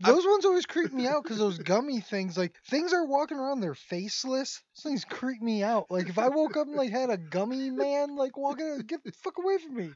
Those 0.00 0.26
ones 0.26 0.44
always 0.44 0.66
creep 0.66 0.92
me 0.92 1.06
out 1.06 1.22
because 1.22 1.38
those 1.38 1.56
gummy 1.56 2.00
things, 2.00 2.36
like 2.36 2.54
things 2.68 2.92
are 2.92 3.06
walking 3.06 3.38
around, 3.38 3.60
they're 3.60 3.74
faceless. 3.74 4.62
Those 4.76 4.82
things 4.82 5.04
creep 5.06 5.40
me 5.40 5.62
out. 5.62 5.86
Like 5.90 6.10
if 6.10 6.18
I 6.18 6.28
woke 6.28 6.58
up 6.58 6.66
and 6.66 6.76
like 6.76 6.90
had 6.90 7.08
a 7.08 7.16
gummy 7.16 7.70
man 7.70 8.14
like 8.14 8.36
walking, 8.36 8.80
get 8.86 9.02
the 9.04 9.12
fuck 9.12 9.38
away 9.38 9.56
from 9.56 9.74
me. 9.74 9.90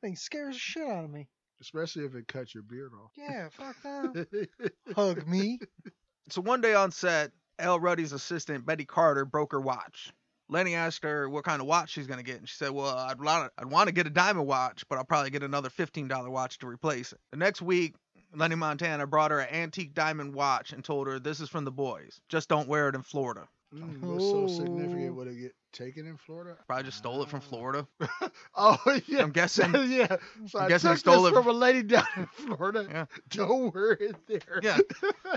Thing 0.00 0.14
scares 0.14 0.54
the 0.54 0.60
shit 0.60 0.86
out 0.86 1.04
of 1.04 1.10
me. 1.10 1.26
Especially 1.60 2.04
if 2.04 2.14
it 2.14 2.28
cuts 2.28 2.54
your 2.54 2.62
beard 2.62 2.92
off. 2.94 3.10
Yeah, 3.16 3.48
fuck 3.50 3.76
that. 3.82 4.48
Hug 4.94 5.26
me. 5.26 5.58
So 6.30 6.40
one 6.40 6.60
day 6.60 6.74
on 6.74 6.92
set, 6.92 7.32
Al 7.60 7.78
Ruddy's 7.78 8.12
assistant 8.12 8.66
Betty 8.66 8.84
Carter 8.84 9.24
broke 9.24 9.52
her 9.52 9.60
watch. 9.60 10.12
Lenny 10.48 10.74
asked 10.74 11.04
her 11.04 11.28
what 11.28 11.44
kind 11.44 11.60
of 11.60 11.68
watch 11.68 11.90
she's 11.90 12.06
gonna 12.08 12.22
get, 12.24 12.38
and 12.38 12.48
she 12.48 12.56
said, 12.56 12.70
"Well, 12.70 12.96
I'd 12.96 13.20
want 13.20 13.52
I'd 13.56 13.66
want 13.66 13.86
to 13.86 13.92
get 13.92 14.06
a 14.06 14.10
diamond 14.10 14.46
watch, 14.46 14.84
but 14.88 14.98
I'll 14.98 15.04
probably 15.04 15.30
get 15.30 15.42
another 15.44 15.70
fifteen 15.70 16.08
dollar 16.08 16.30
watch 16.30 16.58
to 16.58 16.66
replace 16.66 17.12
it." 17.12 17.20
The 17.30 17.36
next 17.36 17.62
week, 17.62 17.94
Lenny 18.34 18.56
Montana 18.56 19.06
brought 19.06 19.30
her 19.30 19.40
an 19.40 19.54
antique 19.54 19.94
diamond 19.94 20.34
watch 20.34 20.72
and 20.72 20.84
told 20.84 21.06
her, 21.06 21.20
"This 21.20 21.40
is 21.40 21.48
from 21.48 21.64
the 21.64 21.70
boys. 21.70 22.20
Just 22.28 22.48
don't 22.48 22.68
wear 22.68 22.88
it 22.88 22.94
in 22.94 23.02
Florida." 23.02 23.48
Mm, 23.74 24.00
what's 24.02 24.24
so 24.24 24.46
significant? 24.48 25.10
Oh. 25.10 25.14
Would 25.14 25.28
it 25.28 25.34
get 25.40 25.54
taken 25.72 26.06
in 26.06 26.16
Florida? 26.16 26.56
Probably 26.66 26.84
just 26.84 26.98
stole 26.98 27.22
it 27.22 27.28
from 27.28 27.40
Florida. 27.40 27.86
Oh 28.56 28.76
yeah, 29.06 29.22
I'm 29.22 29.30
guessing. 29.30 29.72
yeah. 29.90 30.16
So 30.48 30.58
I'm 30.58 30.64
I 30.64 30.68
guessing 30.68 30.90
he 30.90 30.94
took 30.94 30.98
stole 30.98 31.22
this 31.22 31.30
it- 31.32 31.34
from 31.34 31.46
a 31.46 31.52
lady 31.52 31.82
down 31.84 32.04
in 32.16 32.26
Florida. 32.26 32.86
Yeah. 32.90 33.04
Don't 33.30 33.72
wear 33.74 33.92
it 33.92 34.16
there. 34.26 34.60
Yeah, 34.62 34.78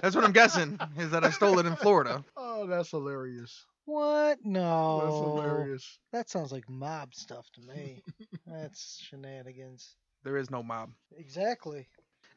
that's 0.01 0.15
what 0.15 0.23
I'm 0.25 0.31
guessing 0.31 0.79
is 0.97 1.11
that 1.11 1.23
I 1.23 1.29
stole 1.29 1.59
it 1.59 1.65
in 1.67 1.75
Florida. 1.75 2.23
oh, 2.37 2.65
that's 2.67 2.89
hilarious. 2.89 3.65
What? 3.85 4.39
No, 4.43 5.01
That's 5.03 5.11
No. 5.13 5.35
hilarious. 5.35 5.99
That 6.11 6.29
sounds 6.29 6.51
like 6.51 6.67
mob 6.69 7.13
stuff 7.13 7.45
to 7.53 7.61
me. 7.61 8.01
That's 8.47 8.99
shenanigans. 9.01 9.95
There 10.23 10.37
is 10.37 10.49
no 10.49 10.63
mob. 10.63 10.91
Exactly. 11.17 11.87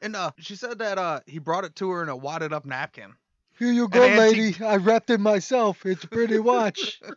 And 0.02 0.14
uh, 0.16 0.32
she 0.38 0.56
said 0.56 0.78
that 0.80 0.98
uh, 0.98 1.20
he 1.26 1.38
brought 1.38 1.64
it 1.64 1.74
to 1.76 1.90
her 1.90 2.02
in 2.02 2.08
a 2.08 2.16
wadded 2.16 2.52
up 2.52 2.66
napkin. 2.66 3.14
Here 3.58 3.72
you 3.72 3.88
go, 3.88 4.02
An 4.02 4.16
lady. 4.18 4.46
antique- 4.48 4.62
I 4.62 4.76
wrapped 4.76 5.10
it 5.10 5.18
myself. 5.20 5.84
It's 5.86 6.04
a 6.04 6.08
pretty 6.08 6.38
watch. 6.38 7.00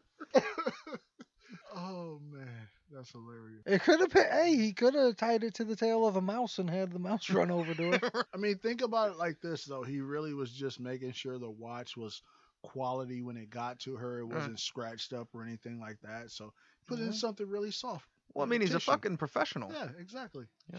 Oh 1.76 2.20
man, 2.32 2.68
that's 2.92 3.12
hilarious. 3.12 3.62
It 3.66 3.82
could 3.84 4.00
have 4.00 4.10
been. 4.12 4.28
Hey, 4.30 4.56
he 4.56 4.74
could 4.74 4.96
have 4.96 5.16
tied 5.18 5.44
it 5.44 5.54
to 5.56 5.64
the 5.64 5.76
tail 5.76 6.06
of 6.08 6.16
a 6.16 6.22
mouse 6.22 6.58
and 6.60 6.70
had 6.70 6.92
the 6.92 7.00
mouse 7.00 7.30
run 7.30 7.52
over 7.52 7.74
to 7.76 7.94
it. 7.94 8.04
I 8.34 8.38
mean, 8.38 8.58
think 8.58 8.82
about 8.82 9.12
it 9.12 9.18
like 9.18 9.40
this 9.42 9.66
though. 9.66 9.84
He 9.84 10.02
really 10.02 10.34
was 10.34 10.52
just 10.52 10.80
making 10.80 11.12
sure 11.14 11.38
the 11.38 11.50
watch 11.50 11.96
was 11.96 12.22
quality 12.64 13.22
when 13.22 13.38
it 13.38 13.50
got 13.50 13.80
to 13.82 13.96
her. 13.96 14.20
It 14.20 14.24
Uh. 14.24 14.36
wasn't 14.36 14.60
scratched 14.60 15.14
up 15.14 15.30
or 15.34 15.44
anything 15.44 15.80
like 15.80 16.00
that. 16.02 16.32
So 16.32 16.54
put 16.88 17.00
in 17.00 17.10
Mhm. 17.10 17.14
something 17.16 17.48
really 17.48 17.72
soft. 17.72 18.08
Well, 18.34 18.46
I 18.46 18.50
mean, 18.50 18.62
he's 18.62 18.72
a 18.72 18.74
tissue. 18.74 18.92
fucking 18.92 19.18
professional. 19.18 19.72
Yeah, 19.74 19.88
exactly. 20.00 20.46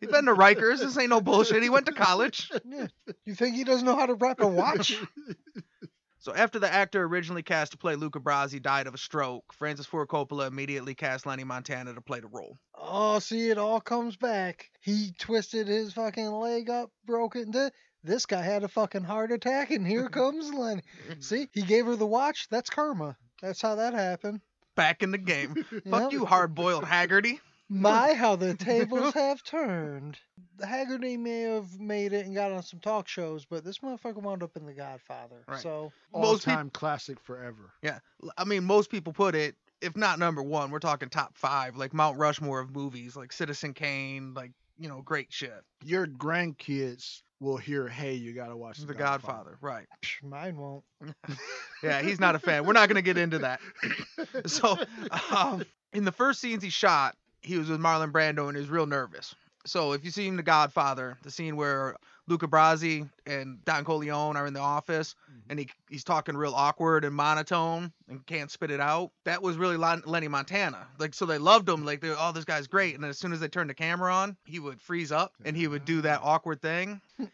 He's 0.00 0.10
been 0.10 0.26
to 0.26 0.34
Rikers. 0.34 0.78
This 0.78 0.96
ain't 0.96 1.10
no 1.10 1.20
bullshit. 1.20 1.62
He 1.62 1.70
went 1.70 1.86
to 1.86 1.92
college. 1.92 2.50
Yeah. 2.64 2.86
You 3.24 3.34
think 3.34 3.56
he 3.56 3.64
doesn't 3.64 3.84
know 3.84 3.96
how 3.96 4.06
to 4.06 4.14
wrap 4.14 4.40
a 4.40 4.46
watch? 4.48 4.96
So 6.20 6.34
after 6.34 6.58
the 6.58 6.70
actor 6.70 7.04
originally 7.04 7.44
cast 7.44 7.72
to 7.72 7.78
play 7.78 7.94
Luca 7.94 8.18
Brasi 8.18 8.60
died 8.60 8.88
of 8.88 8.94
a 8.94 8.98
stroke, 8.98 9.44
Francis 9.52 9.86
Ford 9.86 10.08
Coppola 10.08 10.48
immediately 10.48 10.94
cast 10.94 11.26
Lenny 11.26 11.44
Montana 11.44 11.94
to 11.94 12.00
play 12.00 12.18
the 12.18 12.26
role. 12.26 12.58
Oh, 12.74 13.20
see, 13.20 13.50
it 13.50 13.56
all 13.56 13.80
comes 13.80 14.16
back. 14.16 14.68
He 14.80 15.12
twisted 15.16 15.68
his 15.68 15.92
fucking 15.92 16.26
leg 16.32 16.70
up, 16.70 16.90
broke 17.06 17.36
it 17.36 17.46
into. 17.46 17.70
This 18.02 18.26
guy 18.26 18.42
had 18.42 18.64
a 18.64 18.68
fucking 18.68 19.04
heart 19.04 19.30
attack, 19.30 19.70
and 19.70 19.86
here 19.86 20.08
comes 20.08 20.52
Lenny. 20.52 20.82
See, 21.20 21.48
he 21.52 21.62
gave 21.62 21.86
her 21.86 21.94
the 21.94 22.04
watch. 22.06 22.48
That's 22.50 22.68
karma. 22.68 23.16
That's 23.40 23.62
how 23.62 23.76
that 23.76 23.94
happened. 23.94 24.40
Back 24.78 25.02
in 25.02 25.10
the 25.10 25.18
game. 25.18 25.56
Yep. 25.72 25.82
Fuck 25.90 26.12
you, 26.12 26.24
hard-boiled 26.24 26.84
Haggerty. 26.84 27.40
My, 27.68 28.14
how 28.14 28.36
the 28.36 28.54
tables 28.70 29.12
have 29.12 29.42
turned. 29.42 30.16
Haggerty 30.66 31.16
may 31.18 31.40
have 31.42 31.78
made 31.78 32.12
it 32.14 32.24
and 32.24 32.34
got 32.34 32.50
on 32.52 32.62
some 32.62 32.80
talk 32.80 33.08
shows, 33.08 33.44
but 33.44 33.64
this 33.64 33.80
motherfucker 33.80 34.22
wound 34.22 34.42
up 34.42 34.56
in 34.56 34.64
The 34.64 34.72
Godfather. 34.72 35.42
Right. 35.46 35.60
So, 35.60 35.92
All 36.12 36.22
Most 36.22 36.46
peop- 36.46 36.54
time 36.54 36.70
classic 36.70 37.18
forever. 37.20 37.72
Yeah, 37.82 37.98
I 38.38 38.44
mean, 38.44 38.64
most 38.64 38.88
people 38.90 39.12
put 39.12 39.34
it, 39.34 39.54
if 39.82 39.96
not 39.96 40.18
number 40.18 40.42
one, 40.42 40.70
we're 40.70 40.78
talking 40.78 41.08
top 41.10 41.36
five, 41.36 41.76
like 41.76 41.92
Mount 41.92 42.16
Rushmore 42.18 42.60
of 42.60 42.70
movies, 42.74 43.16
like 43.16 43.32
Citizen 43.32 43.74
Kane, 43.74 44.32
like 44.34 44.52
you 44.78 44.88
know, 44.88 45.02
great 45.02 45.26
shit. 45.30 45.60
Your 45.84 46.06
grandkids 46.06 47.22
will 47.40 47.56
hear, 47.56 47.88
"Hey, 47.88 48.14
you 48.14 48.32
gotta 48.34 48.56
watch 48.56 48.78
The 48.78 48.94
Godfather, 48.94 49.58
right? 49.60 49.86
psh, 50.04 50.22
mine 50.22 50.56
won't. 50.56 50.84
Yeah, 51.82 52.02
he's 52.02 52.18
not 52.18 52.34
a 52.34 52.40
fan. 52.40 52.66
We're 52.66 52.72
not 52.72 52.88
gonna 52.88 53.02
get 53.02 53.18
into 53.18 53.38
that. 53.40 53.60
So, 54.46 54.76
um, 55.30 55.64
in 55.92 56.04
the 56.04 56.12
first 56.12 56.40
scenes 56.40 56.62
he 56.62 56.70
shot, 56.70 57.16
he 57.40 57.56
was 57.56 57.68
with 57.68 57.80
Marlon 57.80 58.10
Brando 58.12 58.48
and 58.48 58.56
he 58.56 58.60
was 58.60 58.68
real 58.68 58.86
nervous. 58.86 59.34
So 59.66 59.92
if 59.92 60.04
you 60.04 60.10
see 60.10 60.26
him 60.26 60.36
The 60.36 60.42
Godfather, 60.42 61.16
the 61.22 61.30
scene 61.30 61.56
where 61.56 61.96
Luca 62.28 62.46
Brasi 62.46 63.08
and 63.26 63.64
Don 63.64 63.84
Corleone 63.84 64.36
are 64.36 64.46
in 64.46 64.52
the 64.52 64.60
office 64.60 65.14
mm-hmm. 65.30 65.50
and 65.50 65.58
he 65.58 65.68
he's 65.88 66.04
talking 66.04 66.36
real 66.36 66.54
awkward 66.54 67.04
and 67.04 67.14
monotone 67.14 67.92
and 68.08 68.24
can't 68.26 68.50
spit 68.50 68.70
it 68.70 68.80
out, 68.80 69.10
that 69.24 69.42
was 69.42 69.56
really 69.56 69.76
Lenny 69.76 70.28
Montana. 70.28 70.86
Like 70.98 71.14
so 71.14 71.26
they 71.26 71.38
loved 71.38 71.68
him, 71.68 71.84
like 71.84 72.00
they 72.00 72.10
oh 72.10 72.32
this 72.32 72.44
guy's 72.44 72.66
great, 72.66 72.94
and 72.94 73.02
then 73.02 73.10
as 73.10 73.18
soon 73.18 73.32
as 73.32 73.40
they 73.40 73.48
turned 73.48 73.70
the 73.70 73.74
camera 73.74 74.14
on, 74.14 74.36
he 74.44 74.58
would 74.58 74.80
freeze 74.80 75.10
up 75.10 75.32
and 75.44 75.56
he 75.56 75.66
would 75.66 75.84
do 75.84 76.02
that 76.02 76.20
awkward 76.22 76.62
thing. 76.62 77.00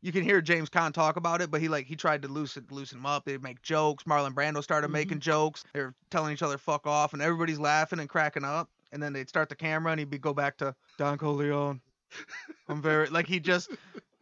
You 0.00 0.12
can 0.12 0.22
hear 0.22 0.40
James 0.40 0.70
Caan 0.70 0.92
talk 0.92 1.16
about 1.16 1.42
it, 1.42 1.50
but 1.50 1.60
he 1.60 1.68
like 1.68 1.86
he 1.86 1.96
tried 1.96 2.22
to 2.22 2.28
loosen 2.28 2.64
loosen 2.70 2.98
him 2.98 3.06
up. 3.06 3.24
They'd 3.24 3.42
make 3.42 3.62
jokes. 3.62 4.04
Marlon 4.04 4.32
Brando 4.32 4.62
started 4.62 4.88
making 4.88 5.18
mm-hmm. 5.18 5.30
jokes. 5.30 5.64
They're 5.72 5.94
telling 6.10 6.32
each 6.32 6.42
other 6.42 6.56
fuck 6.56 6.86
off, 6.86 7.14
and 7.14 7.22
everybody's 7.22 7.58
laughing 7.58 7.98
and 7.98 8.08
cracking 8.08 8.44
up. 8.44 8.70
And 8.92 9.02
then 9.02 9.12
they'd 9.12 9.28
start 9.28 9.48
the 9.48 9.56
camera, 9.56 9.90
and 9.90 9.98
he'd 9.98 10.08
be 10.08 10.18
go 10.18 10.32
back 10.32 10.56
to 10.58 10.74
Don 10.98 11.18
Corleone. 11.18 11.80
I'm 12.68 12.80
very 12.80 13.08
like 13.08 13.26
he 13.26 13.40
just 13.40 13.70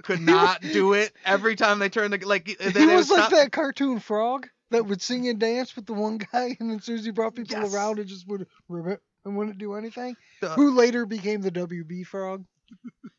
could 0.06 0.20
not 0.20 0.60
do 0.62 0.92
it 0.94 1.12
every 1.24 1.56
time 1.56 1.78
they 1.78 1.88
turned 1.88 2.12
the 2.12 2.26
like. 2.26 2.46
He 2.48 2.54
they 2.54 2.86
was 2.86 3.10
like 3.10 3.24
stop- 3.26 3.30
that 3.32 3.52
cartoon 3.52 3.98
frog 4.00 4.48
that 4.70 4.86
would 4.86 5.02
sing 5.02 5.28
and 5.28 5.38
dance 5.38 5.76
with 5.76 5.86
the 5.86 5.92
one 5.92 6.18
guy, 6.18 6.56
and 6.58 6.70
then 6.70 6.78
as 6.78 6.84
soon 6.84 6.96
as 6.98 7.04
he 7.04 7.10
brought 7.10 7.34
people 7.34 7.56
Yes. 7.60 7.74
around, 7.74 7.98
and 7.98 8.08
just 8.08 8.26
would 8.28 8.46
ribbit 8.68 9.00
and 9.24 9.36
wouldn't 9.36 9.58
do 9.58 9.74
anything. 9.74 10.16
The- 10.40 10.50
Who 10.50 10.70
later 10.72 11.06
became 11.06 11.40
the 11.42 11.50
WB 11.50 12.06
frog? 12.06 12.44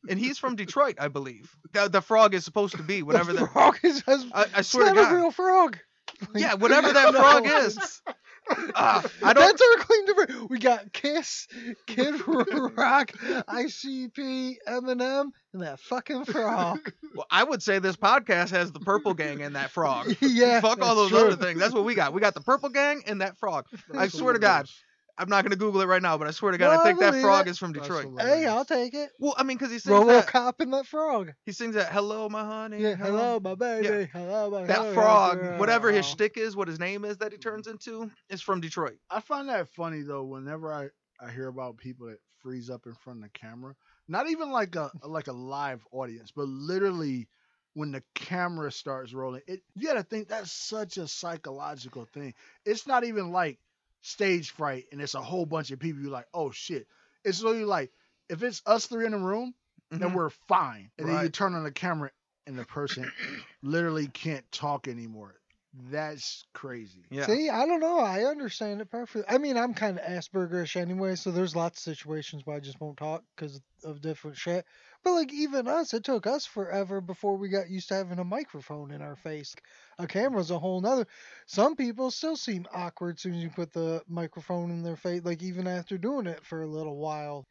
and 0.10 0.20
he's 0.20 0.38
from 0.38 0.56
Detroit, 0.58 0.96
I 1.00 1.08
believe. 1.08 1.56
The, 1.72 1.88
the 1.90 2.02
frog 2.02 2.34
is 2.34 2.44
supposed 2.44 2.76
to 2.78 2.84
be 2.84 3.02
whatever 3.04 3.32
the 3.34 3.42
the. 3.42 3.48
frog 3.48 3.78
is. 3.84 4.04
I, 4.08 4.24
I 4.34 4.46
It's 4.60 4.70
swear 4.70 4.90
to 4.90 4.94
not 5.02 5.12
a 5.14 5.16
real 5.16 5.32
frog. 5.32 5.78
Yeah, 6.36 6.56
whatever 6.56 6.92
that 6.92 7.14
frog 7.16 7.46
is. 7.48 8.02
Ah, 8.76 9.04
I 9.24 9.34
don't. 9.34 9.44
That's 9.44 9.62
our 9.62 9.84
claim 9.84 10.06
to 10.06 10.26
fame. 10.28 10.48
We 10.50 10.60
got 10.60 10.94
Kiss, 10.94 11.48
Kid 11.86 12.16
Rock, 12.28 13.12
ICP, 13.12 14.56
Eminem, 14.68 15.32
and 15.54 15.62
that 15.62 15.80
fucking 15.80 16.26
frog. 16.26 16.92
Well, 17.16 17.26
I 17.32 17.44
would 17.44 17.64
say 17.64 17.80
this 17.80 17.96
podcast 17.96 18.52
has 18.52 18.72
the 18.72 18.80
Purple 18.80 19.14
Gang 19.14 19.42
and 19.42 19.56
that 19.56 19.72
frog. 19.72 20.16
yeah. 20.22 20.62
Fuck 20.62 20.82
all 20.82 20.96
those 20.96 21.10
true. 21.10 21.20
other 21.20 21.36
things. 21.36 21.60
That's 21.60 21.74
what 21.74 21.86
we 21.86 21.96
got. 21.96 22.14
We 22.14 22.22
got 22.22 22.34
the 22.34 22.42
Purple 22.42 22.70
Gang 22.70 23.04
and 23.08 23.22
that 23.22 23.38
frog. 23.38 23.66
I 23.96 24.08
swear 24.08 24.34
to 24.34 24.40
God. 24.40 24.68
I'm 25.18 25.30
not 25.30 25.44
gonna 25.44 25.56
Google 25.56 25.82
it 25.82 25.86
right 25.88 26.02
now, 26.02 26.18
but 26.18 26.28
I 26.28 26.32
swear 26.32 26.52
to 26.52 26.58
God, 26.58 26.74
No, 26.74 26.80
I 26.80 26.82
I 26.82 26.84
think 26.86 27.00
that 27.00 27.22
frog 27.22 27.48
it. 27.48 27.52
is 27.52 27.58
from 27.58 27.74
Detroit. 27.74 28.08
Hey, 28.20 28.46
I'll 28.46 28.66
take 28.66 28.94
it. 28.94 29.10
Well, 29.20 29.34
I 29.38 29.44
mean, 29.44 29.58
because 29.58 29.72
he 29.72 29.80
sings 29.80 30.06
that. 30.06 30.28
RoboCop 30.28 30.60
and 30.60 30.74
that 30.74 30.86
frog. 30.86 31.34
He 31.46 31.52
sings 31.52 31.76
that 31.76 31.92
"Hello, 31.92 32.30
my 32.30 32.46
honey." 32.46 32.82
Yeah, 32.82 32.96
hello, 32.96 33.40
my 33.40 33.56
baby. 33.56 33.88
Yeah. 33.88 34.04
Hello, 34.14 34.50
my 34.52 34.58
baby. 34.60 34.68
That 34.68 34.78
honey, 34.78 34.94
frog, 34.94 35.40
girl. 35.42 35.60
whatever 35.60 35.92
his 35.92 36.06
shtick 36.06 36.38
is, 36.38 36.56
what 36.56 36.68
his 36.68 36.80
name 36.80 37.04
is 37.06 37.18
that 37.18 37.32
he 37.32 37.38
turns 37.38 37.68
into, 37.68 38.12
is 38.30 38.42
from 38.42 38.62
Detroit. 38.62 38.98
I 39.10 39.20
find 39.22 39.50
that 39.50 39.70
funny 39.74 40.02
though. 40.04 40.24
Whenever 40.24 40.72
I, 40.74 40.90
I 41.20 41.32
hear 41.32 41.48
about 41.48 41.78
people 41.78 42.08
that 42.08 42.20
freeze 42.42 42.70
up 42.70 42.86
in 42.86 42.94
front 42.94 43.24
of 43.24 43.32
the 43.32 43.40
camera, 43.40 43.74
not 44.08 44.30
even 44.30 44.52
like 44.52 44.76
a 44.76 44.92
like 45.04 45.28
a 45.28 45.34
live 45.34 45.84
audience, 45.92 46.32
but 46.36 46.48
literally 46.48 47.28
when 47.74 47.92
the 47.92 48.04
camera 48.16 48.72
starts 48.72 49.14
rolling, 49.14 49.42
it 49.48 49.62
you 49.76 49.88
got 49.88 49.94
to 49.96 50.04
think 50.04 50.28
that's 50.28 50.52
such 50.52 50.98
a 50.98 51.08
psychological 51.08 52.06
thing. 52.14 52.34
It's 52.66 52.88
not 52.88 53.04
even 53.04 53.32
like 53.32 53.60
stage 54.08 54.52
fright 54.52 54.86
and 54.92 55.02
it's 55.02 55.16
a 55.16 55.22
whole 55.22 55.46
bunch 55.46 55.72
of 55.72 55.80
people. 55.80 56.02
You're 56.02 56.12
like, 56.12 56.28
oh 56.34 56.52
shit. 56.52 56.88
It's 57.26 57.42
really 57.42 57.66
like 57.66 57.92
if 58.30 58.42
it's 58.44 58.62
us 58.66 58.86
three 58.88 59.06
in 59.06 59.12
the 59.12 59.18
room, 59.18 59.54
then 59.92 60.10
Mhm. 60.10 60.14
we're 60.16 60.30
fine, 60.30 60.92
and 60.98 61.08
then 61.08 61.24
you 61.24 61.30
turn 61.30 61.54
on 61.56 61.64
the 61.64 61.72
camera 61.72 62.12
and 62.46 62.58
the 62.58 62.66
person 62.66 63.12
literally 63.62 64.08
can't 64.08 64.50
talk 64.52 64.88
anymore. 64.88 65.36
That's 65.92 66.44
crazy. 66.54 67.06
Yeah. 67.10 67.26
See, 67.28 67.50
I 67.50 67.66
don't 67.66 67.80
know. 67.80 68.00
I 68.00 68.24
understand 68.24 68.82
it 68.82 68.90
perfectly. 68.90 69.24
I 69.28 69.38
mean, 69.38 69.58
I'm 69.58 69.74
kind 69.74 70.00
of 70.00 70.06
Aspergerish 70.06 70.76
anyway, 70.76 71.16
so 71.16 71.32
there's 71.32 71.56
lots 71.56 71.80
of 71.80 71.96
situations 71.96 72.46
where 72.46 72.58
I 72.58 72.60
just 72.60 72.82
won't 72.82 72.98
talk 72.98 73.24
because 73.36 73.62
of 73.84 74.02
different 74.02 74.38
shit. 74.38 74.66
But 75.04 75.14
like 75.14 75.32
even 75.32 75.68
us, 75.68 75.94
it 75.94 76.04
took 76.04 76.26
us 76.26 76.46
forever 76.46 77.00
before 77.00 77.38
we 77.38 77.50
got 77.50 77.70
used 77.70 77.90
to 77.90 77.94
having 77.94 78.20
a 78.20 78.24
microphone 78.24 78.92
in 78.92 79.02
our 79.02 79.16
face. 79.16 79.56
A 80.00 80.08
camera's 80.08 80.52
a 80.52 80.60
whole 80.60 80.82
nother. 80.82 81.08
Some 81.46 81.76
people 81.76 82.12
still 82.12 82.36
seem 82.36 82.66
awkward 82.74 83.18
as 83.18 83.22
soon 83.22 83.36
as 83.36 83.44
you 83.44 83.50
put 83.50 83.72
the 83.72 84.02
microphone 84.08 84.72
in 84.72 84.84
their 84.84 84.98
face. 84.98 85.22
Like 85.24 85.44
even 85.44 85.68
after 85.68 85.98
doing 85.98 86.28
it 86.28 86.44
for 86.44 86.64
a 86.64 86.68
little 86.68 86.98
while, 86.98 87.46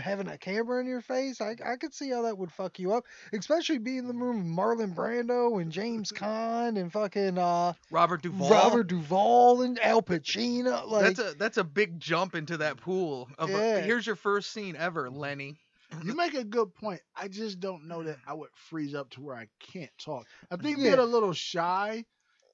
having 0.00 0.28
a 0.28 0.36
camera 0.38 0.80
in 0.80 0.86
your 0.86 1.00
face, 1.00 1.40
I 1.40 1.56
I 1.64 1.76
could 1.76 1.94
see 1.94 2.10
how 2.10 2.22
that 2.22 2.36
would 2.38 2.50
fuck 2.52 2.78
you 2.78 2.92
up. 2.92 3.04
Especially 3.32 3.78
being 3.78 3.98
in 3.98 4.06
the 4.08 4.14
room 4.14 4.38
with 4.38 4.46
Marlon 4.56 4.94
Brando 4.94 5.60
and 5.60 5.70
James 5.70 6.10
Caan 6.12 6.78
and 6.78 6.92
fucking 6.92 7.38
uh 7.38 7.74
Robert 7.90 8.22
Duvall. 8.22 8.50
Robert 8.50 8.86
Duvall 8.88 9.62
and 9.62 9.78
Al 9.80 10.02
Pacino. 10.02 10.86
Like, 10.88 11.04
that's 11.14 11.18
a 11.20 11.34
that's 11.38 11.56
a 11.58 11.64
big 11.64 12.00
jump 12.00 12.34
into 12.34 12.56
that 12.58 12.76
pool 12.78 13.28
of 13.38 13.50
a, 13.50 13.52
Yeah. 13.52 13.80
here's 13.80 14.06
your 14.06 14.16
first 14.16 14.52
scene 14.52 14.76
ever, 14.76 15.10
Lenny. 15.10 15.56
You 16.04 16.14
make 16.14 16.34
a 16.34 16.44
good 16.44 16.72
point. 16.74 17.00
I 17.16 17.26
just 17.28 17.58
don't 17.58 17.88
know 17.88 18.04
that 18.04 18.16
I 18.26 18.32
would 18.32 18.50
freeze 18.54 18.94
up 18.94 19.10
to 19.10 19.20
where 19.20 19.34
I 19.34 19.48
can't 19.58 19.90
talk. 19.98 20.26
I 20.50 20.56
think 20.56 20.78
Yeah. 20.78 20.84
being 20.84 20.98
a 21.00 21.04
little 21.04 21.32
shy 21.32 22.04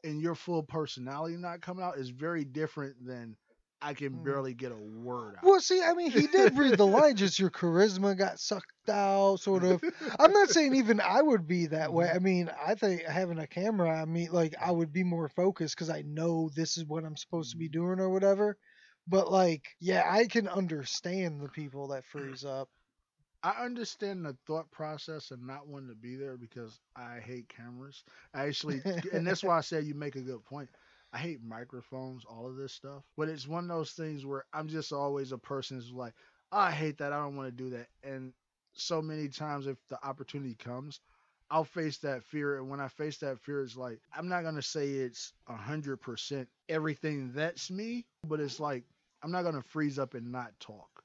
and 0.04 0.20
your 0.22 0.34
full 0.34 0.62
personality 0.62 1.36
not 1.36 1.60
coming 1.60 1.84
out 1.84 1.98
is 1.98 2.08
very 2.08 2.44
different 2.44 2.96
than 3.06 3.36
I 3.82 3.94
can 3.94 4.14
Mm. 4.14 4.22
barely 4.22 4.54
get 4.54 4.72
a 4.72 4.76
word 4.76 5.36
out. 5.36 5.42
well, 5.42 5.60
see, 5.60 5.82
I 5.82 5.92
mean, 5.94 6.10
he 6.10 6.26
did 6.26 6.56
read 6.56 6.76
the 6.76 6.86
line, 6.86 7.16
just 7.16 7.38
your 7.38 7.50
charisma 7.50 8.16
got 8.16 8.40
sucked 8.40 8.88
out, 8.88 9.36
sort 9.40 9.64
of. 9.64 9.82
I'm 10.18 10.32
not 10.32 10.50
saying 10.50 10.74
even 10.74 11.00
I 11.00 11.20
would 11.22 11.46
be 11.46 11.66
that 11.66 11.92
way. 11.92 12.10
I 12.10 12.18
mean, 12.18 12.50
I 12.64 12.74
think 12.74 13.02
having 13.02 13.38
a 13.38 13.46
camera, 13.46 14.00
I 14.00 14.04
mean, 14.06 14.30
like, 14.32 14.54
I 14.60 14.70
would 14.70 14.92
be 14.92 15.04
more 15.04 15.28
focused 15.28 15.76
because 15.76 15.90
I 15.90 16.02
know 16.02 16.50
this 16.54 16.76
is 16.76 16.84
what 16.86 17.04
I'm 17.04 17.16
supposed 17.16 17.50
to 17.52 17.58
be 17.58 17.68
doing 17.68 18.00
or 18.00 18.10
whatever. 18.10 18.56
But, 19.06 19.30
like, 19.30 19.66
yeah, 19.80 20.04
I 20.08 20.26
can 20.26 20.48
understand 20.48 21.40
the 21.40 21.48
people 21.48 21.88
that 21.88 22.04
freeze 22.04 22.44
up. 22.44 22.68
I 23.42 23.64
understand 23.64 24.24
the 24.24 24.36
thought 24.46 24.70
process 24.70 25.30
and 25.30 25.46
not 25.46 25.68
wanting 25.68 25.88
to 25.88 25.94
be 25.94 26.16
there 26.16 26.36
because 26.36 26.80
I 26.96 27.20
hate 27.20 27.48
cameras. 27.48 28.04
I 28.34 28.46
actually, 28.46 28.84
and 29.12 29.26
that's 29.26 29.42
why 29.44 29.58
I 29.58 29.60
said 29.60 29.84
you 29.84 29.94
make 29.94 30.16
a 30.16 30.22
good 30.22 30.44
point. 30.44 30.68
I 31.12 31.18
hate 31.18 31.42
microphones, 31.42 32.24
all 32.24 32.46
of 32.46 32.56
this 32.56 32.72
stuff. 32.72 33.02
But 33.16 33.28
it's 33.28 33.48
one 33.48 33.64
of 33.64 33.76
those 33.76 33.92
things 33.92 34.26
where 34.26 34.44
I'm 34.52 34.68
just 34.68 34.92
always 34.92 35.32
a 35.32 35.38
person 35.38 35.76
who's 35.76 35.92
like, 35.92 36.14
"Oh, 36.52 36.58
I 36.58 36.70
hate 36.70 36.98
that. 36.98 37.12
I 37.12 37.22
don't 37.22 37.36
want 37.36 37.48
to 37.48 37.64
do 37.64 37.70
that. 37.70 37.88
And 38.02 38.32
so 38.74 39.00
many 39.00 39.28
times, 39.28 39.66
if 39.66 39.78
the 39.88 40.04
opportunity 40.06 40.54
comes, 40.54 41.00
I'll 41.50 41.64
face 41.64 41.98
that 41.98 42.24
fear. 42.24 42.58
And 42.58 42.68
when 42.68 42.80
I 42.80 42.88
face 42.88 43.18
that 43.18 43.38
fear, 43.40 43.62
it's 43.62 43.76
like, 43.76 44.00
I'm 44.14 44.28
not 44.28 44.42
going 44.42 44.56
to 44.56 44.62
say 44.62 44.88
it's 44.90 45.32
100% 45.48 46.46
everything 46.68 47.32
that's 47.32 47.70
me, 47.70 48.06
but 48.26 48.40
it's 48.40 48.60
like, 48.60 48.84
I'm 49.22 49.30
not 49.30 49.42
going 49.42 49.54
to 49.54 49.68
freeze 49.68 49.98
up 49.98 50.14
and 50.14 50.32
not 50.32 50.58
talk. 50.60 51.04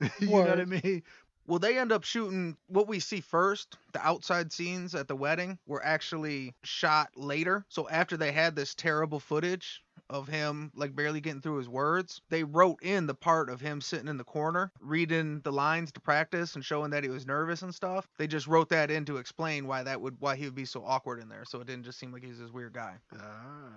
you 0.20 0.28
know 0.28 0.40
what 0.42 0.60
I 0.60 0.64
mean? 0.64 1.02
Well, 1.46 1.58
they 1.58 1.78
end 1.78 1.92
up 1.92 2.04
shooting 2.04 2.56
what 2.66 2.88
we 2.88 2.98
see 2.98 3.20
first. 3.20 3.78
The 3.92 4.06
outside 4.06 4.52
scenes 4.52 4.94
at 4.94 5.08
the 5.08 5.16
wedding 5.16 5.58
were 5.66 5.84
actually 5.84 6.54
shot 6.64 7.10
later. 7.16 7.64
So 7.68 7.88
after 7.88 8.16
they 8.16 8.32
had 8.32 8.56
this 8.56 8.74
terrible 8.74 9.20
footage 9.20 9.82
of 10.08 10.28
him 10.28 10.70
like 10.74 10.94
barely 10.94 11.20
getting 11.20 11.40
through 11.40 11.58
his 11.58 11.68
words, 11.68 12.20
they 12.30 12.44
wrote 12.44 12.82
in 12.82 13.06
the 13.06 13.14
part 13.14 13.50
of 13.50 13.60
him 13.60 13.80
sitting 13.80 14.08
in 14.08 14.16
the 14.16 14.24
corner 14.24 14.70
reading 14.80 15.40
the 15.40 15.52
lines 15.52 15.92
to 15.92 16.00
practice 16.00 16.54
and 16.54 16.64
showing 16.64 16.90
that 16.90 17.04
he 17.04 17.10
was 17.10 17.26
nervous 17.26 17.62
and 17.62 17.74
stuff. 17.74 18.08
They 18.18 18.26
just 18.26 18.46
wrote 18.46 18.68
that 18.70 18.90
in 18.90 19.04
to 19.06 19.16
explain 19.16 19.66
why 19.66 19.82
that 19.84 20.00
would 20.00 20.16
why 20.20 20.36
he 20.36 20.44
would 20.44 20.54
be 20.54 20.64
so 20.64 20.84
awkward 20.84 21.20
in 21.20 21.28
there. 21.28 21.44
So 21.44 21.60
it 21.60 21.66
didn't 21.66 21.84
just 21.84 21.98
seem 21.98 22.12
like 22.12 22.22
he 22.22 22.28
was 22.28 22.38
this 22.38 22.52
weird 22.52 22.72
guy. 22.72 22.94
Ah. 23.18 23.70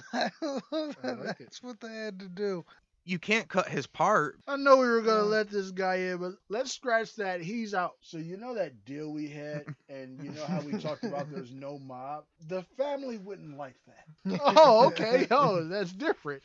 I 0.12 0.30
like 0.40 1.30
it. 1.30 1.36
That's 1.40 1.62
what 1.62 1.80
they 1.80 1.92
had 1.92 2.20
to 2.20 2.28
do. 2.28 2.64
You 3.04 3.18
can't 3.18 3.48
cut 3.48 3.68
his 3.68 3.86
part. 3.86 4.38
I 4.46 4.56
know 4.56 4.76
we 4.76 4.88
were 4.88 5.02
gonna 5.02 5.22
Yeah. 5.22 5.24
let 5.24 5.48
this 5.50 5.70
guy 5.70 5.96
in, 5.96 6.18
but 6.18 6.32
let's 6.48 6.72
scratch 6.72 7.14
that. 7.16 7.40
He's 7.40 7.74
out. 7.74 7.94
So 8.00 8.18
you 8.18 8.36
know 8.36 8.54
that 8.54 8.84
deal 8.84 9.12
we 9.12 9.28
had, 9.28 9.66
and 9.88 10.20
you 10.20 10.30
know 10.32 10.46
how 10.46 10.60
we 10.62 10.74
talked 10.74 11.04
about 11.04 11.30
there's 11.30 11.52
no 11.52 11.78
mob. 11.78 12.24
The 12.48 12.62
family 12.76 13.18
wouldn't 13.18 13.56
like 13.56 13.76
that. 13.86 14.06
Oh, 14.40 14.86
okay. 14.88 15.26
Oh, 15.30 15.64
that's 15.68 15.92
different. 15.92 16.42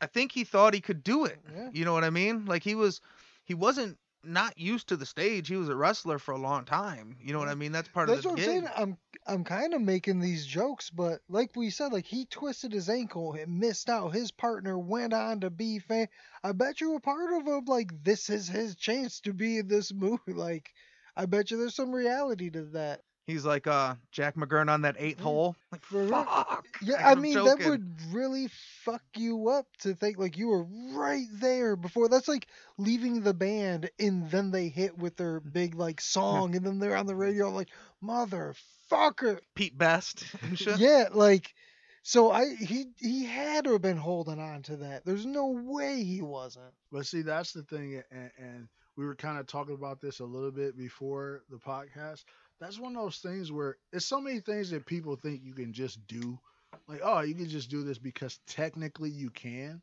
I 0.00 0.06
think 0.06 0.32
he 0.32 0.44
thought 0.44 0.74
he 0.74 0.80
could 0.80 1.02
do 1.02 1.24
it. 1.24 1.40
Yeah. 1.50 1.70
You 1.70 1.84
know 1.84 1.92
what 1.92 2.04
I 2.04 2.10
mean? 2.10 2.44
Like 2.46 2.62
he 2.62 2.74
was 2.74 3.00
he 3.44 3.54
wasn't 3.54 3.98
not 4.24 4.58
used 4.58 4.88
to 4.88 4.96
the 4.96 5.06
stage. 5.06 5.48
He 5.48 5.56
was 5.56 5.68
a 5.68 5.76
wrestler 5.76 6.18
for 6.18 6.32
a 6.32 6.38
long 6.38 6.64
time. 6.64 7.16
You 7.20 7.32
know 7.32 7.38
what 7.38 7.48
I 7.48 7.54
mm. 7.54 7.58
mean? 7.58 7.72
That's 7.72 7.88
part 7.88 8.08
That's 8.08 8.20
of 8.20 8.24
what 8.26 8.30
I'm 8.32 8.36
gig. 8.36 8.46
saying. 8.46 8.68
I'm 8.76 8.98
I'm 9.26 9.44
kind 9.44 9.74
of 9.74 9.80
making 9.80 10.20
these 10.20 10.46
jokes, 10.46 10.90
but 10.90 11.20
like 11.28 11.54
we 11.54 11.70
said, 11.70 11.92
like 11.92 12.06
he 12.06 12.24
twisted 12.26 12.72
his 12.72 12.88
ankle 12.88 13.34
and 13.34 13.60
missed 13.60 13.88
out. 13.88 14.14
His 14.14 14.30
partner 14.30 14.78
went 14.78 15.12
on 15.12 15.40
to 15.40 15.50
be 15.50 15.78
fan. 15.78 16.08
I 16.42 16.52
bet 16.52 16.80
you 16.80 16.94
a 16.96 17.00
part 17.00 17.32
of 17.32 17.46
him 17.46 17.64
like 17.66 18.04
this 18.04 18.30
is 18.30 18.48
his 18.48 18.76
chance 18.76 19.20
to 19.20 19.32
be 19.32 19.58
in 19.58 19.68
this 19.68 19.92
movie. 19.94 20.32
Like 20.32 20.72
I 21.16 21.26
bet 21.26 21.50
you 21.50 21.58
there's 21.58 21.74
some 21.74 21.92
reality 21.92 22.50
to 22.50 22.62
that. 22.72 23.02
He's 23.26 23.44
like 23.44 23.66
uh 23.66 23.94
Jack 24.10 24.34
McGurn 24.34 24.68
on 24.68 24.82
that 24.82 24.96
eighth 24.98 25.20
hole. 25.20 25.54
Like 25.70 25.84
For 25.84 26.06
fuck. 26.08 26.66
Yeah, 26.82 26.96
Like, 26.96 27.04
I 27.04 27.10
I'm 27.12 27.20
mean 27.20 27.34
that 27.34 27.64
would 27.64 27.96
really 28.10 28.48
fuck 28.84 29.02
you 29.16 29.48
up 29.48 29.66
to 29.82 29.94
think 29.94 30.18
like 30.18 30.36
you 30.36 30.48
were 30.48 30.64
right 30.94 31.26
there 31.34 31.76
before. 31.76 32.08
That's 32.08 32.28
like 32.28 32.48
leaving 32.78 33.22
the 33.22 33.34
band 33.34 33.90
and 34.00 34.30
then 34.30 34.50
they 34.50 34.68
hit 34.68 34.98
with 34.98 35.16
their 35.16 35.38
big 35.40 35.76
like 35.76 36.00
song 36.00 36.56
and 36.56 36.66
then 36.66 36.78
they're 36.80 36.96
on 36.96 37.06
the 37.06 37.14
radio 37.14 37.50
like 37.50 37.68
motherfucker. 38.02 39.38
Pete 39.54 39.76
Best 39.78 40.24
and 40.42 40.58
shit. 40.58 40.78
Yeah, 40.78 41.08
like 41.12 41.54
so 42.02 42.32
I 42.32 42.54
he 42.54 42.86
he 42.98 43.24
had 43.24 43.64
to 43.64 43.72
have 43.72 43.82
been 43.82 43.96
holding 43.96 44.40
on 44.40 44.62
to 44.62 44.76
that. 44.78 45.04
There's 45.04 45.26
no 45.26 45.46
way 45.46 46.02
he 46.02 46.20
wasn't. 46.22 46.72
but 46.90 47.06
see, 47.06 47.22
that's 47.22 47.52
the 47.52 47.62
thing, 47.62 48.02
and, 48.10 48.30
and 48.36 48.68
we 48.96 49.06
were 49.06 49.14
kind 49.14 49.38
of 49.38 49.46
talking 49.46 49.74
about 49.74 50.00
this 50.00 50.18
a 50.20 50.24
little 50.24 50.50
bit 50.50 50.76
before 50.76 51.42
the 51.48 51.56
podcast. 51.56 52.24
That's 52.62 52.78
one 52.78 52.96
of 52.96 53.02
those 53.02 53.18
things 53.18 53.50
where 53.50 53.76
it's 53.92 54.06
so 54.06 54.20
many 54.20 54.38
things 54.38 54.70
that 54.70 54.86
people 54.86 55.16
think 55.16 55.42
you 55.42 55.52
can 55.52 55.72
just 55.72 56.06
do. 56.06 56.38
Like, 56.86 57.00
oh, 57.02 57.20
you 57.20 57.34
can 57.34 57.48
just 57.48 57.70
do 57.70 57.82
this 57.82 57.98
because 57.98 58.38
technically 58.46 59.10
you 59.10 59.30
can. 59.30 59.82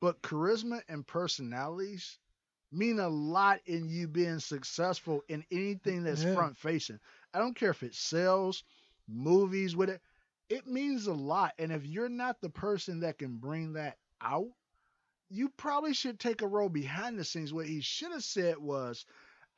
But 0.00 0.20
charisma 0.20 0.82
and 0.88 1.06
personalities 1.06 2.18
mean 2.72 2.98
a 2.98 3.08
lot 3.08 3.60
in 3.66 3.88
you 3.88 4.08
being 4.08 4.40
successful 4.40 5.22
in 5.28 5.44
anything 5.52 6.02
that's 6.02 6.24
Yeah. 6.24 6.34
front 6.34 6.56
facing. 6.58 6.98
I 7.32 7.38
don't 7.38 7.54
care 7.54 7.70
if 7.70 7.84
it's 7.84 8.00
sales, 8.00 8.64
movies, 9.06 9.76
with 9.76 9.90
it. 9.90 10.02
It 10.48 10.66
means 10.66 11.06
a 11.06 11.14
lot. 11.14 11.54
And 11.58 11.70
if 11.70 11.86
you're 11.86 12.08
not 12.08 12.40
the 12.40 12.50
person 12.50 13.00
that 13.00 13.18
can 13.18 13.36
bring 13.36 13.74
that 13.74 13.98
out, 14.20 14.50
you 15.30 15.50
probably 15.50 15.94
should 15.94 16.18
take 16.18 16.42
a 16.42 16.48
role 16.48 16.68
behind 16.68 17.18
the 17.18 17.24
scenes. 17.24 17.52
What 17.52 17.66
he 17.66 17.80
should 17.80 18.12
have 18.12 18.24
said 18.24 18.58
was, 18.58 19.06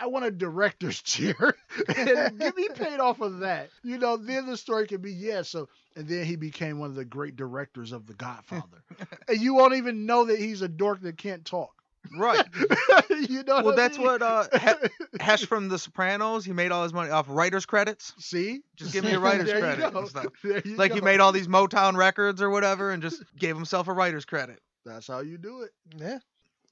I 0.00 0.06
want 0.06 0.24
a 0.24 0.30
director's 0.30 1.02
chair 1.02 1.56
and 1.96 2.38
get 2.38 2.56
me 2.56 2.68
paid 2.74 3.00
off 3.00 3.20
of 3.20 3.40
that. 3.40 3.70
You 3.82 3.98
know, 3.98 4.16
then 4.16 4.46
the 4.46 4.56
story 4.56 4.86
could 4.86 5.02
be, 5.02 5.12
yeah, 5.12 5.42
so, 5.42 5.68
and 5.96 6.06
then 6.08 6.24
he 6.24 6.36
became 6.36 6.78
one 6.78 6.90
of 6.90 6.96
the 6.96 7.04
great 7.04 7.36
directors 7.36 7.92
of 7.92 8.06
The 8.06 8.14
Godfather. 8.14 8.82
and 9.28 9.40
you 9.40 9.54
won't 9.54 9.74
even 9.74 10.06
know 10.06 10.26
that 10.26 10.38
he's 10.38 10.62
a 10.62 10.68
dork 10.68 11.00
that 11.02 11.18
can't 11.18 11.44
talk. 11.44 11.72
Right. 12.16 12.44
you 13.10 13.42
know. 13.42 13.56
Well, 13.56 13.64
what 13.64 13.74
I 13.74 13.76
that's 13.76 13.98
mean? 13.98 14.06
what 14.06 14.22
uh, 14.22 14.46
He- 14.58 15.20
Hesh 15.20 15.44
from 15.44 15.68
The 15.68 15.78
Sopranos. 15.78 16.44
He 16.44 16.52
made 16.52 16.70
all 16.70 16.84
his 16.84 16.92
money 16.94 17.10
off 17.10 17.26
writers' 17.28 17.66
credits. 17.66 18.14
See, 18.18 18.60
Just 18.76 18.92
give 18.92 19.04
me 19.04 19.12
a 19.12 19.18
writer's 19.20 19.46
There 19.48 19.56
you 19.56 19.62
credit 19.76 19.92
go. 19.92 20.72
Like 20.76 20.94
he 20.94 21.00
made 21.00 21.20
all 21.20 21.32
these 21.32 21.48
Motown 21.48 21.96
records 21.96 22.40
or 22.40 22.50
whatever, 22.50 22.92
and 22.92 23.02
just 23.02 23.22
gave 23.36 23.56
himself 23.56 23.88
a 23.88 23.92
writer's 23.92 24.24
credit. 24.24 24.60
That's 24.86 25.06
how 25.06 25.20
you 25.20 25.36
do 25.36 25.62
it. 25.62 25.70
Yeah. 25.96 26.18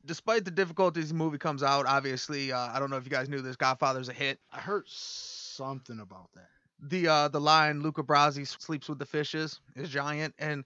Despite 0.07 0.45
the 0.45 0.51
difficulties 0.51 1.09
the 1.09 1.15
movie 1.15 1.39
comes 1.39 1.63
out, 1.63 1.87
obviously, 1.87 2.53
uh, 2.53 2.69
I 2.73 2.79
don't 2.79 2.91
know 2.91 2.97
if 2.97 3.05
you 3.05 3.11
guys 3.11 3.29
knew 3.29 3.43
this. 3.43 3.57
Godfather's 3.57 4.09
a 4.09 4.13
hit. 4.15 4.39
I 4.53 4.61
heard 4.61 4.85
something 4.89 6.01
about 6.01 6.31
that. 6.35 6.49
the 6.81 7.09
uh 7.09 7.29
the 7.29 7.41
line 7.41 7.83
Luca 7.83 8.03
Brasi 8.03 8.47
sleeps 8.47 8.89
with 8.89 8.99
the 8.99 9.07
fishes 9.07 9.61
is 9.75 9.89
giant 9.89 10.35
and 10.39 10.65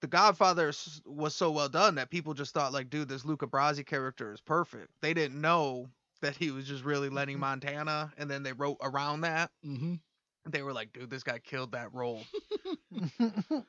the 0.00 0.08
Godfather 0.08 0.72
was 1.06 1.34
so 1.34 1.52
well 1.52 1.68
done 1.68 1.94
that 1.94 2.10
people 2.10 2.34
just 2.34 2.52
thought 2.52 2.72
like 2.72 2.90
dude 2.90 3.08
this 3.08 3.24
Luca 3.24 3.46
Brasi 3.46 3.86
character 3.86 4.32
is 4.32 4.40
perfect. 4.40 4.88
They 5.00 5.14
didn't 5.14 5.40
know 5.40 5.88
that 6.20 6.36
he 6.36 6.50
was 6.50 6.66
just 6.66 6.84
really 6.84 7.08
Lenny 7.08 7.36
Montana 7.36 8.12
and 8.18 8.28
then 8.30 8.42
they 8.42 8.52
wrote 8.52 8.78
around 8.82 9.20
that. 9.22 9.50
Mm-hmm. 9.64 9.94
They 10.50 10.62
were 10.62 10.72
like 10.72 10.92
dude 10.92 11.08
this 11.10 11.22
guy 11.22 11.38
killed 11.38 11.72
that 11.72 11.94
role. 11.94 12.22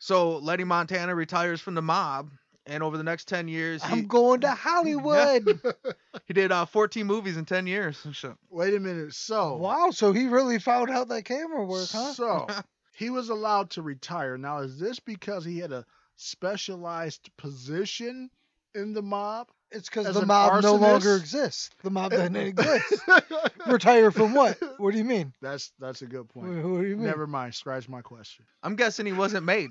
So 0.00 0.36
Lenny 0.38 0.64
Montana 0.64 1.14
retires 1.14 1.60
from 1.60 1.74
the 1.74 1.82
mob 1.82 2.30
and 2.68 2.82
over 2.82 2.96
the 2.96 3.02
next 3.02 3.26
10 3.28 3.48
years 3.48 3.82
he, 3.82 3.92
I'm 3.92 4.06
going 4.06 4.40
to 4.42 4.50
Hollywood. 4.50 5.60
he 6.26 6.34
did 6.34 6.52
uh 6.52 6.66
14 6.66 7.06
movies 7.06 7.36
in 7.36 7.44
10 7.44 7.66
years 7.66 8.04
and 8.04 8.14
shit. 8.14 8.34
Wait 8.50 8.74
a 8.74 8.80
minute. 8.80 9.14
So 9.14 9.56
Wow, 9.56 9.90
so 9.90 10.12
he 10.12 10.26
really 10.26 10.58
found 10.58 10.90
out 10.90 11.08
that 11.08 11.24
camera 11.24 11.64
work, 11.64 11.88
huh? 11.90 12.12
So 12.12 12.46
he 12.92 13.10
was 13.10 13.30
allowed 13.30 13.70
to 13.70 13.82
retire. 13.82 14.36
Now, 14.38 14.58
is 14.58 14.78
this 14.78 15.00
because 15.00 15.44
he 15.44 15.58
had 15.58 15.72
a 15.72 15.84
specialized 16.16 17.30
position 17.36 18.30
in 18.74 18.92
the 18.92 19.02
mob? 19.02 19.48
It's 19.70 19.88
because 19.88 20.14
the 20.14 20.22
an 20.22 20.28
mob 20.28 20.62
no 20.62 20.76
longer 20.76 21.14
exists. 21.16 21.70
The 21.82 21.90
mob 21.90 22.10
doesn't 22.12 22.36
exist. 22.36 23.02
Retire 23.66 24.10
from 24.10 24.32
what? 24.32 24.58
What 24.78 24.92
do 24.92 24.98
you 24.98 25.04
mean? 25.04 25.34
That's 25.42 25.72
that's 25.78 26.00
a 26.00 26.06
good 26.06 26.28
point. 26.30 26.48
what 26.48 26.80
do 26.80 26.86
you 26.86 26.96
mean? 26.96 27.04
Never 27.04 27.26
mind. 27.26 27.54
Scratch 27.54 27.86
my 27.88 28.00
question. 28.00 28.46
I'm 28.62 28.76
guessing 28.76 29.04
he 29.04 29.12
wasn't 29.12 29.44
made. 29.44 29.70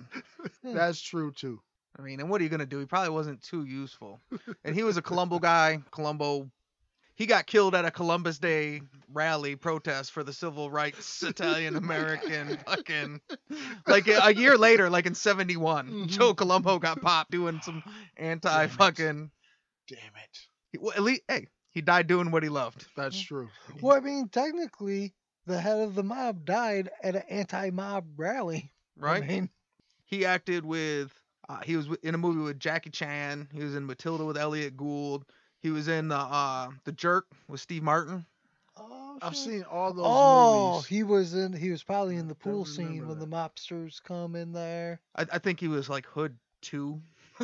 That's 0.64 1.02
true 1.02 1.32
too. 1.32 1.60
I 2.00 2.02
mean, 2.04 2.20
and 2.20 2.30
what 2.30 2.42
are 2.42 2.44
you 2.44 2.50
gonna 2.50 2.66
do? 2.66 2.80
He 2.80 2.86
probably 2.86 3.10
wasn't 3.10 3.42
too 3.42 3.64
useful. 3.66 4.22
And 4.64 4.76
he 4.76 4.84
was 4.84 4.98
a 4.98 5.02
Colombo 5.04 5.40
guy. 5.40 5.80
Colombo, 5.92 6.50
he 7.16 7.26
got 7.26 7.48
killed 7.48 7.74
at 7.74 7.86
a 7.86 7.92
Columbus 7.92 8.38
Day 8.38 8.82
rally 9.12 9.56
protest 9.56 10.12
for 10.12 10.24
the 10.24 10.34
civil 10.34 10.70
rights 10.70 11.24
Italian 11.24 11.76
American 11.76 12.58
fucking. 12.66 13.22
Like 13.88 14.08
a, 14.08 14.36
year 14.36 14.58
later, 14.58 14.90
like 14.90 15.06
in 15.06 15.16
'71, 15.16 15.88
Mhm. 15.90 16.08
Joe 16.08 16.34
Colombo 16.34 16.78
got 16.78 17.02
popped 17.02 17.32
doing 17.32 17.62
some 17.64 17.82
anti 18.18 18.68
fucking. 18.68 19.32
Damn 19.88 19.98
it. 19.98 20.40
he- 20.74 20.78
well, 20.78 20.94
At 20.94 21.02
least, 21.02 21.22
hey, 21.30 21.48
he 21.72 21.82
died 21.82 22.08
doing 22.08 22.30
what 22.32 22.44
he 22.44 22.50
loved. 22.50 22.86
That's 22.98 23.20
true. 23.20 23.50
Well, 23.82 23.96
I 23.96 24.02
mean, 24.02 24.28
technically, 24.28 25.14
the 25.46 25.60
head 25.62 25.80
of 25.80 25.96
the 25.96 26.04
mob 26.04 26.46
died 26.46 26.90
at 27.02 27.16
an 27.16 27.24
anti-mob 27.30 28.06
rally. 28.18 28.74
Right? 28.98 29.24
I 29.24 29.28
mean, 29.28 29.50
He 30.06 30.26
acted 30.26 30.66
with. 30.66 31.12
Uh, 31.50 31.60
he 31.64 31.76
was 31.78 31.88
in 32.04 32.14
a 32.14 32.18
movie 32.18 32.42
with 32.42 32.60
Jackie 32.60 32.90
Chan. 32.90 33.48
He 33.54 33.64
was 33.64 33.76
in 33.76 33.86
Matilda 33.86 34.26
with 34.26 34.38
Elliott 34.38 34.76
Gould. 34.76 35.26
He 35.62 35.70
was 35.72 35.88
in 35.88 36.10
the 36.10 36.16
uh, 36.18 36.70
the 36.84 36.92
Jerk 36.92 37.26
with 37.48 37.62
Steve 37.62 37.84
Martin. 37.84 38.26
oh, 38.78 39.18
I've 39.22 39.36
seen 39.36 39.64
all 39.64 39.94
those 39.94 40.06
Oh, 40.08 40.72
movies. 40.74 40.88
he 40.88 41.04
was 41.04 41.34
in. 41.34 41.54
He 41.54 41.72
was 41.72 41.84
probably 41.84 42.18
in 42.18 42.28
the 42.28 42.36
pool 42.36 42.66
scene 42.66 42.88
remember 42.88 43.08
when 43.08 43.20
the 43.20 43.28
mobsters 43.28 44.04
come 44.04 44.36
in 44.36 44.52
there. 44.52 45.00
I, 45.16 45.26
I 45.34 45.38
think 45.40 45.60
he 45.60 45.68
was 45.68 45.90
like 45.90 46.06
Hood 46.06 46.36
two. 46.62 47.02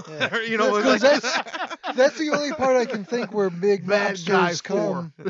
Yeah. 0.10 0.38
you 0.48 0.58
know, 0.58 0.72
like 0.72 1.02
that's- 1.02 1.76
That's 1.96 2.18
the 2.18 2.32
only 2.32 2.52
part 2.54 2.76
I 2.76 2.86
can 2.86 3.04
think 3.06 3.32
where 3.34 3.50
big 3.50 3.86
Bad 3.88 4.16
mobsters 4.18 4.64
come. 4.64 5.14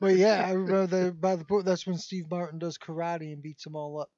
But 0.00 0.16
yeah, 0.16 0.44
I 0.46 0.52
remember 0.52 0.86
that 1.04 1.20
by 1.20 1.36
the 1.36 1.44
pool. 1.44 1.62
That's 1.62 1.86
when 1.86 1.96
Steve 1.96 2.30
Martin 2.30 2.58
does 2.58 2.76
karate 2.78 3.32
and 3.32 3.42
beats 3.42 3.64
them 3.64 3.74
all 3.76 4.00
up. 4.00 4.10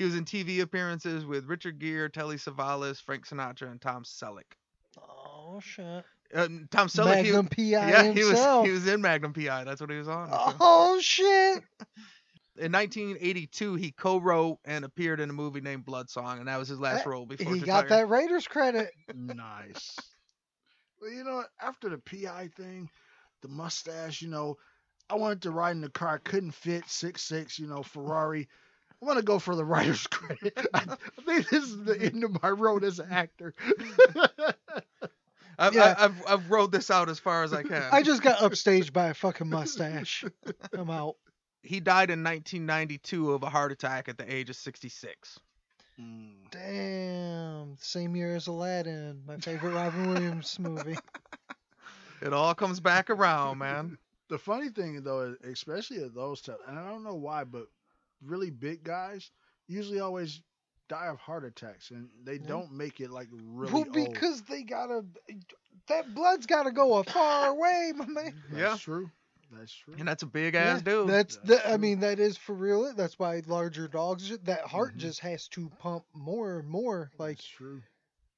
He 0.00 0.04
was 0.06 0.16
in 0.16 0.24
TV 0.24 0.62
appearances 0.62 1.26
with 1.26 1.44
Richard 1.44 1.78
Gere, 1.78 2.08
Telly 2.08 2.36
Savalas, 2.36 3.02
Frank 3.02 3.26
Sinatra, 3.26 3.70
and 3.70 3.78
Tom 3.78 4.02
Selleck. 4.02 4.56
Oh 4.98 5.60
shit! 5.60 6.06
Um, 6.34 6.66
Tom 6.70 6.88
Selleck, 6.88 7.22
he, 7.22 7.32
Magnum 7.32 7.48
PI 7.48 7.90
yeah, 7.90 8.02
he 8.04 8.24
was 8.24 8.66
he 8.66 8.72
was 8.72 8.86
in 8.86 9.02
Magnum 9.02 9.34
PI. 9.34 9.64
That's 9.64 9.78
what 9.78 9.90
he 9.90 9.98
was 9.98 10.08
on. 10.08 10.30
Oh 10.32 10.98
shit! 11.02 11.62
In 12.56 12.72
1982, 12.72 13.74
he 13.74 13.92
co-wrote 13.92 14.58
and 14.64 14.84
appeared 14.84 15.20
in 15.20 15.30
a 15.30 15.32
movie 15.32 15.60
named 15.60 15.84
Blood 15.84 16.10
Song, 16.10 16.38
and 16.40 16.48
that 16.48 16.58
was 16.58 16.68
his 16.68 16.80
last 16.80 17.06
Eh, 17.06 17.08
role 17.08 17.24
before 17.24 17.54
He 17.54 17.60
retiring. 17.60 17.88
got 17.88 17.88
that 17.96 18.08
Raiders 18.08 18.46
credit. 18.46 18.90
nice. 19.14 19.96
Well, 21.00 21.10
you 21.10 21.24
know, 21.24 21.44
after 21.60 21.88
the 21.88 21.98
PI 21.98 22.48
thing, 22.56 22.90
the 23.40 23.48
mustache, 23.48 24.20
you 24.20 24.28
know, 24.28 24.56
I 25.08 25.14
wanted 25.14 25.42
to 25.42 25.52
ride 25.52 25.76
in 25.76 25.80
the 25.80 25.88
car, 25.90 26.18
couldn't 26.18 26.50
fit 26.50 26.84
six 26.88 27.22
six, 27.22 27.58
you 27.58 27.66
know, 27.66 27.82
Ferrari. 27.82 28.48
I 29.02 29.06
want 29.06 29.18
to 29.18 29.24
go 29.24 29.38
for 29.38 29.54
the 29.56 29.64
writer's 29.64 30.06
credit. 30.06 30.58
I, 30.74 30.84
I 30.88 31.22
think 31.24 31.48
this 31.48 31.64
is 31.64 31.84
the 31.84 32.00
end 32.00 32.22
of 32.24 32.42
my 32.42 32.50
road 32.50 32.84
as 32.84 32.98
an 32.98 33.08
actor. 33.10 33.54
I've, 35.58 35.74
Yeah. 35.74 35.94
I, 35.98 36.04
I've 36.04 36.22
I've 36.26 36.50
rode 36.50 36.72
this 36.72 36.90
out 36.90 37.08
as 37.08 37.18
far 37.18 37.42
as 37.44 37.52
I 37.52 37.62
can. 37.62 37.88
I 37.92 38.02
just 38.02 38.22
got 38.22 38.38
upstaged 38.38 38.92
by 38.92 39.08
a 39.08 39.14
fucking 39.14 39.48
mustache. 39.48 40.24
I'm 40.72 40.90
out. 40.90 41.16
He 41.62 41.80
died 41.80 42.10
in 42.10 42.24
1992 42.24 43.32
of 43.32 43.42
a 43.42 43.50
heart 43.50 43.70
attack 43.70 44.08
at 44.08 44.16
the 44.16 44.32
age 44.34 44.48
of 44.48 44.56
66. 44.56 45.38
Mm. 46.00 46.30
Damn. 46.50 47.76
Same 47.78 48.16
year 48.16 48.34
as 48.34 48.46
Aladdin, 48.46 49.20
my 49.26 49.36
favorite 49.36 49.74
Robin 49.74 50.08
Williams 50.08 50.58
movie. 50.58 50.96
It 52.22 52.32
all 52.32 52.54
comes 52.54 52.80
back 52.80 53.10
around, 53.10 53.58
man. 53.58 53.98
The 54.28 54.38
funny 54.38 54.70
thing 54.70 55.02
though, 55.02 55.36
especially 55.44 56.02
at 56.02 56.14
those 56.14 56.40
times, 56.40 56.60
and 56.66 56.78
I 56.78 56.88
don't 56.88 57.04
know 57.04 57.16
why, 57.16 57.44
but 57.44 57.66
really 58.24 58.50
big 58.50 58.82
guys 58.84 59.30
usually 59.68 60.00
always 60.00 60.40
die 60.88 61.06
of 61.06 61.18
heart 61.18 61.44
attacks, 61.44 61.90
and 61.92 62.08
they 62.24 62.34
Yeah. 62.34 62.46
don't 62.48 62.72
make 62.72 63.00
it 63.00 63.10
like 63.10 63.28
really 63.32 63.72
well, 63.72 63.84
old. 63.84 63.92
because 64.12 64.42
they 64.42 64.62
gotta. 64.64 65.04
That 65.88 66.14
blood's 66.14 66.46
gotta 66.46 66.72
go 66.72 66.98
a 66.98 67.04
far 67.04 67.48
away, 67.48 67.92
my 67.94 68.06
man. 68.06 68.34
That's 68.50 68.60
Yeah. 68.60 68.76
true. 68.76 69.10
That's 69.52 69.72
true. 69.72 69.94
And 69.98 70.06
that's 70.06 70.22
a 70.22 70.26
big 70.26 70.54
Yeah, 70.54 70.74
ass 70.74 70.82
dude. 70.82 71.08
That's 71.08 71.36
That's 71.38 71.62
the. 71.62 71.72
I 71.72 71.76
mean, 71.76 72.00
that 72.00 72.20
is 72.20 72.36
for 72.36 72.54
real. 72.54 72.92
That's 72.94 73.18
why 73.18 73.42
larger 73.46 73.88
dogs. 73.88 74.28
That 74.44 74.62
heart 74.62 74.94
Mhm. 74.94 74.98
just 74.98 75.20
has 75.20 75.48
to 75.48 75.68
pump 75.78 76.04
more 76.12 76.58
and 76.60 76.68
more. 76.68 77.10
Like 77.18 77.38
That's 77.38 77.48
true. 77.48 77.82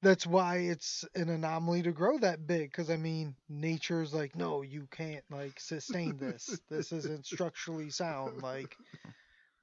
that's 0.01 0.25
why 0.25 0.57
it's 0.57 1.05
an 1.15 1.29
anomaly 1.29 1.83
to 1.83 1.91
grow 1.91 2.17
that 2.19 2.47
big. 2.47 2.71
Because 2.71 2.89
I 2.89 2.97
mean, 2.97 3.35
nature's 3.47 4.11
like, 4.13 4.35
no, 4.35 4.63
you 4.63 4.87
can't 4.89 5.23
like 5.29 5.59
sustain 5.59 6.17
this. 6.17 6.59
this 6.69 6.91
isn't 6.91 7.25
structurally 7.27 7.91
sound. 7.91 8.41
Like, 8.41 8.75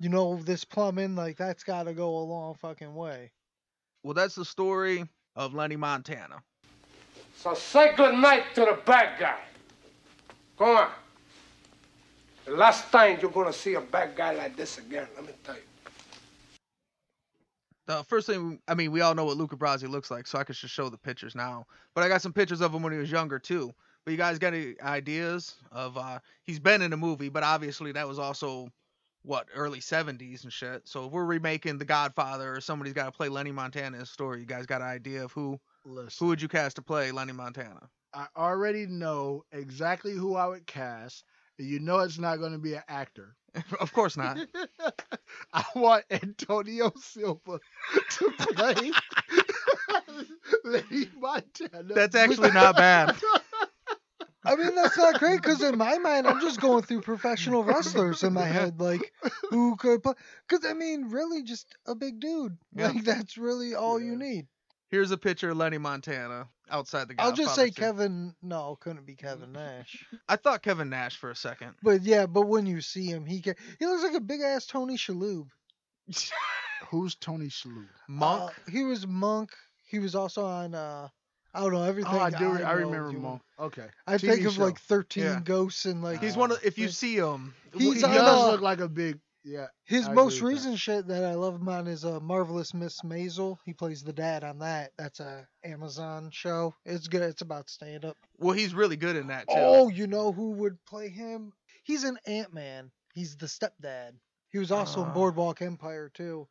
you 0.00 0.08
know, 0.08 0.36
this 0.36 0.64
plumbing, 0.64 1.14
like 1.14 1.36
that's 1.36 1.62
got 1.62 1.84
to 1.84 1.92
go 1.92 2.18
a 2.18 2.24
long 2.24 2.54
fucking 2.54 2.94
way. 2.94 3.30
Well, 4.02 4.14
that's 4.14 4.34
the 4.34 4.46
story 4.46 5.06
of 5.36 5.52
Lenny 5.54 5.76
Montana. 5.76 6.42
So 7.36 7.54
say 7.54 7.94
good 7.94 8.14
night 8.14 8.44
to 8.54 8.62
the 8.62 8.78
bad 8.84 9.20
guy. 9.20 9.40
Come 10.58 10.76
on. 10.76 10.88
The 12.46 12.52
last 12.52 12.90
time 12.90 13.18
you're 13.20 13.30
gonna 13.30 13.52
see 13.52 13.74
a 13.74 13.80
bad 13.80 14.16
guy 14.16 14.32
like 14.32 14.56
this 14.56 14.78
again, 14.78 15.06
let 15.14 15.26
me 15.26 15.32
tell 15.44 15.54
you. 15.54 15.60
The 17.86 18.02
first 18.04 18.26
thing, 18.26 18.60
I 18.68 18.74
mean, 18.74 18.92
we 18.92 19.00
all 19.02 19.14
know 19.14 19.24
what 19.24 19.36
Luca 19.36 19.56
Brasi 19.56 19.88
looks 19.88 20.10
like, 20.10 20.26
so 20.26 20.38
I 20.38 20.44
could 20.44 20.56
just 20.56 20.72
show 20.72 20.88
the 20.88 20.98
pictures 20.98 21.34
now. 21.34 21.66
But 21.94 22.04
I 22.04 22.08
got 22.08 22.22
some 22.22 22.32
pictures 22.32 22.60
of 22.60 22.74
him 22.74 22.82
when 22.82 22.92
he 22.92 22.98
was 22.98 23.10
younger 23.10 23.38
too. 23.38 23.72
But 24.04 24.12
you 24.12 24.16
guys 24.16 24.38
got 24.38 24.54
any 24.54 24.74
ideas 24.80 25.56
of? 25.70 25.98
uh 25.98 26.20
He's 26.42 26.58
been 26.58 26.80
in 26.82 26.92
a 26.92 26.96
movie, 26.96 27.28
but 27.28 27.42
obviously 27.42 27.92
that 27.92 28.08
was 28.08 28.18
also 28.18 28.68
what 29.22 29.46
early 29.54 29.80
'70s 29.80 30.44
and 30.44 30.52
shit. 30.52 30.88
So 30.88 31.06
if 31.06 31.12
we're 31.12 31.24
remaking 31.24 31.78
The 31.78 31.84
Godfather, 31.84 32.54
or 32.54 32.60
somebody's 32.60 32.94
got 32.94 33.06
to 33.06 33.12
play 33.12 33.28
Lenny 33.28 33.52
Montana 33.52 33.96
in 33.96 34.02
a 34.02 34.06
story, 34.06 34.40
you 34.40 34.46
guys 34.46 34.66
got 34.66 34.80
an 34.82 34.88
idea 34.88 35.24
of 35.24 35.32
who 35.32 35.58
Listen, 35.84 36.24
who 36.24 36.28
would 36.28 36.42
you 36.42 36.48
cast 36.48 36.76
to 36.76 36.82
play 36.82 37.10
Lenny 37.12 37.32
Montana? 37.32 37.88
I 38.12 38.26
already 38.36 38.86
know 38.86 39.44
exactly 39.52 40.12
who 40.12 40.34
I 40.34 40.46
would 40.46 40.66
cast, 40.66 41.24
you 41.60 41.78
know 41.80 41.98
it's 42.00 42.18
not 42.18 42.36
going 42.36 42.52
to 42.52 42.58
be 42.58 42.74
an 42.74 42.82
actor. 42.88 43.36
of 43.80 43.92
course 43.92 44.16
not. 44.16 44.38
I 45.52 45.64
want 45.74 46.04
Antonio 46.10 46.92
Silva 46.96 47.58
to 48.10 48.30
play 48.38 48.92
Lenny 50.64 51.08
Montana. 51.18 51.94
That's 51.94 52.14
actually 52.14 52.52
not 52.52 52.76
bad. 52.76 53.16
I 54.44 54.56
mean, 54.56 54.74
that's 54.74 54.96
not 54.96 55.18
great 55.18 55.42
because 55.42 55.62
in 55.62 55.76
my 55.76 55.98
mind, 55.98 56.26
I'm 56.26 56.40
just 56.40 56.60
going 56.60 56.82
through 56.82 57.02
professional 57.02 57.62
wrestlers 57.62 58.22
in 58.22 58.32
my 58.32 58.46
head, 58.46 58.80
like 58.80 59.12
who 59.50 59.76
could 59.76 60.02
play. 60.02 60.14
Because 60.48 60.64
I 60.64 60.72
mean, 60.72 61.10
really, 61.10 61.42
just 61.42 61.66
a 61.86 61.94
big 61.94 62.20
dude. 62.20 62.56
Yeah. 62.74 62.88
Like 62.88 63.04
that's 63.04 63.36
really 63.36 63.74
all 63.74 64.00
you 64.00 64.16
need. 64.16 64.46
Here's 64.88 65.12
a 65.12 65.18
picture 65.18 65.50
of 65.50 65.56
Lenny 65.56 65.78
Montana 65.78 66.48
outside 66.68 67.08
the 67.08 67.14
I'll 67.18 67.32
just 67.32 67.54
say 67.54 67.70
2. 67.70 67.80
Kevin. 67.80 68.34
No, 68.42 68.76
couldn't 68.80 69.06
be 69.06 69.14
Kevin 69.14 69.52
Nash. 69.52 70.04
I 70.28 70.34
thought 70.36 70.62
Kevin 70.62 70.90
Nash 70.90 71.16
for 71.16 71.30
a 71.30 71.36
second. 71.36 71.74
But 71.82 72.02
yeah, 72.02 72.26
but 72.26 72.48
when 72.48 72.66
you 72.66 72.80
see 72.80 73.06
him, 73.06 73.24
he 73.24 73.40
can, 73.40 73.54
he 73.78 73.86
looks 73.86 74.02
like 74.02 74.14
a 74.14 74.20
big 74.20 74.40
ass 74.40 74.66
Tony 74.66 74.96
Shalhoub. 74.96 75.46
Who's 76.90 77.14
Tony 77.14 77.46
Shalhoub? 77.46 77.86
Monk. 78.08 78.50
Uh, 78.50 78.70
he 78.70 78.82
was 78.82 79.06
Monk. 79.06 79.50
He 79.86 80.00
was 80.00 80.16
also 80.16 80.44
on 80.44 80.74
uh, 80.74 81.08
I 81.54 81.60
don't 81.60 81.72
know 81.72 81.82
everything. 81.82 82.12
Oh, 82.14 82.18
I 82.20 82.30
do. 82.30 82.52
I, 82.52 82.60
know, 82.60 82.74
remember 82.74 83.10
him. 83.10 83.40
Okay. 83.58 83.86
I 84.06 84.14
TV 84.16 84.20
think 84.20 84.46
of 84.46 84.54
show. 84.54 84.62
like 84.62 84.78
Thirteen 84.80 85.24
Yeah. 85.24 85.40
Ghosts 85.44 85.84
and 85.84 86.02
like 86.02 86.20
He's 86.22 86.36
one 86.36 86.52
of 86.52 86.58
if 86.64 86.78
you 86.78 86.88
see 86.88 87.16
him, 87.16 87.54
he 87.76 87.94
does 88.00 88.04
uh, 88.04 88.50
look 88.52 88.60
like 88.60 88.80
a 88.80 88.88
big. 88.88 89.18
Yeah. 89.42 89.66
His 89.84 90.06
I 90.06 90.12
most 90.12 90.34
with 90.34 90.50
that. 90.52 90.56
recent 90.58 90.78
shit 90.78 91.06
that 91.08 91.24
I 91.24 91.34
love 91.34 91.54
him 91.54 91.68
on 91.68 91.86
is 91.86 92.04
uh, 92.04 92.20
Marvelous 92.20 92.74
Miss 92.74 93.00
Maisel. 93.00 93.56
He 93.64 93.72
plays 93.72 94.02
the 94.02 94.12
dad 94.12 94.44
on 94.44 94.58
that. 94.58 94.92
That's 94.98 95.18
a 95.18 95.46
Amazon 95.64 96.28
show. 96.30 96.74
It's 96.84 97.08
good. 97.08 97.22
It's 97.22 97.40
about 97.40 97.70
stand 97.70 98.04
up. 98.04 98.16
well, 98.38 98.54
he's 98.54 98.74
really 98.74 98.96
good 98.96 99.16
in 99.16 99.28
that 99.28 99.48
too. 99.48 99.54
Oh, 99.56 99.88
you 99.88 100.06
know 100.06 100.30
who 100.30 100.50
would 100.52 100.76
play 100.84 101.08
him? 101.08 101.52
He's 101.84 102.04
an 102.04 102.18
Ant 102.26 102.52
Man. 102.52 102.90
He's 103.14 103.36
the 103.36 103.46
stepdad. 103.46 104.10
He 104.50 104.58
was 104.58 104.70
also 104.70 105.02
in 105.02 105.08
Ah. 105.08 105.14
Boardwalk 105.14 105.62
Empire 105.62 106.10
too. 106.12 106.46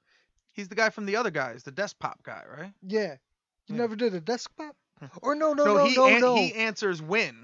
He's 0.52 0.68
the 0.68 0.76
guy 0.76 0.89
from 0.89 1.06
the 1.06 1.16
other 1.16 1.32
guys, 1.32 1.64
the 1.64 1.72
desk 1.72 1.95
pop 2.00 2.22
guy, 2.24 2.41
right? 2.50 2.74
Yeah. 2.82 3.16
You 3.68 3.76
Yeah. 3.76 3.82
never 3.82 3.95
did 3.95 4.16
a 4.16 4.20
desk 4.20 4.50
pop? 4.58 4.76
Or 5.22 5.36
no, 5.36 5.54
no, 5.54 5.66
no, 5.66 5.78
no, 5.78 5.86
he 5.86 5.95
no. 5.95 6.06
an- 6.08 6.22
he 6.38 6.54
answers 6.54 7.02
when 7.02 7.36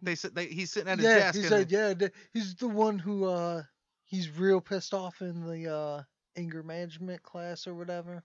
they 0.00 0.14
said 0.14 0.34
They, 0.34 0.46
he's 0.46 0.70
sitting 0.70 0.88
at 0.90 0.98
his 0.98 1.06
yeah, 1.06 1.18
desk. 1.18 1.34
he 1.34 1.40
and 1.40 1.48
said, 1.48 1.70
yeah, 1.72 1.94
th- 1.94 2.12
he's 2.32 2.54
the 2.56 2.68
one 2.68 2.98
who 2.98 3.26
uh 3.26 3.62
he's 4.04 4.28
real 4.30 4.60
pissed 4.60 4.94
off 4.94 5.20
in 5.20 5.46
the 5.46 5.72
uh 5.74 6.02
anger 6.36 6.62
management 6.62 7.22
class 7.22 7.66
or 7.66 7.74
whatever. 7.74 8.22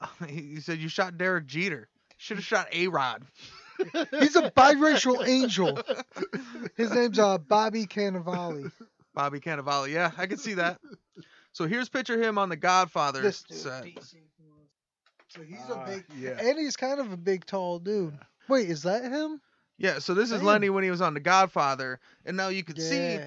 he, 0.26 0.54
he 0.54 0.60
said 0.60 0.78
you 0.78 0.88
shot 0.88 1.16
Derek 1.18 1.46
Jeter. 1.46 1.88
Should 2.16 2.38
have 2.38 2.44
shot 2.46 2.66
A 2.72 2.88
Rod. 2.88 3.24
He's 4.18 4.34
a 4.34 4.50
biracial 4.50 5.24
angel. 5.24 5.78
His 6.76 6.90
name's 6.92 7.18
uh 7.20 7.38
Bobby 7.38 7.86
Cannavale. 7.86 8.72
Bobby 9.14 9.38
Cannavale. 9.38 9.88
Yeah, 9.92 10.10
I 10.18 10.26
can 10.26 10.36
see 10.38 10.54
that. 10.54 10.80
So 11.52 11.66
here's 11.66 11.88
picture 11.88 12.20
him 12.20 12.36
on 12.38 12.48
the 12.48 12.56
Godfather 12.56 13.22
This 13.22 13.44
dude, 13.44 13.58
set. 13.58 13.84
DC. 13.84 14.16
He's 15.46 15.58
Ah, 15.70 15.82
a 15.82 15.86
big 15.86 16.04
yeah. 16.18 16.38
and 16.40 16.58
he's 16.58 16.76
kind 16.76 17.00
of 17.00 17.12
a 17.12 17.16
big 17.16 17.44
tall 17.44 17.78
dude. 17.78 18.18
Wait, 18.48 18.68
is 18.70 18.82
that 18.82 19.02
him? 19.04 19.40
Yeah, 19.76 19.98
so 20.00 20.14
this 20.14 20.32
is 20.32 20.42
Lenny 20.42 20.70
when 20.70 20.82
he 20.84 20.90
was 20.90 21.00
on 21.00 21.14
the 21.14 21.20
Godfather, 21.20 22.00
and 22.26 22.36
now 22.36 22.48
you 22.48 22.64
can 22.64 22.76
see 22.80 23.20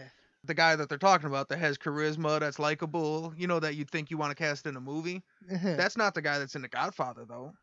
the 0.44 0.54
guy 0.54 0.76
that 0.76 0.90
they're 0.90 0.98
talking 0.98 1.28
about 1.28 1.48
that 1.50 1.60
has 1.60 1.78
charisma, 1.78 2.40
that's 2.40 2.60
likable. 2.60 3.34
You 3.38 3.48
know 3.48 3.60
that 3.60 3.76
you'd 3.76 3.90
think 3.92 4.12
you 4.12 4.18
want 4.18 4.32
to 4.32 4.36
cast 4.36 4.66
in 4.66 4.76
a 4.76 4.82
movie. 4.82 5.22
That's 5.64 5.96
not 5.96 6.14
the 6.16 6.22
guy 6.22 6.40
that's 6.40 6.56
in 6.56 6.62
the 6.64 6.68
Godfather 6.68 7.26
though. 7.26 7.54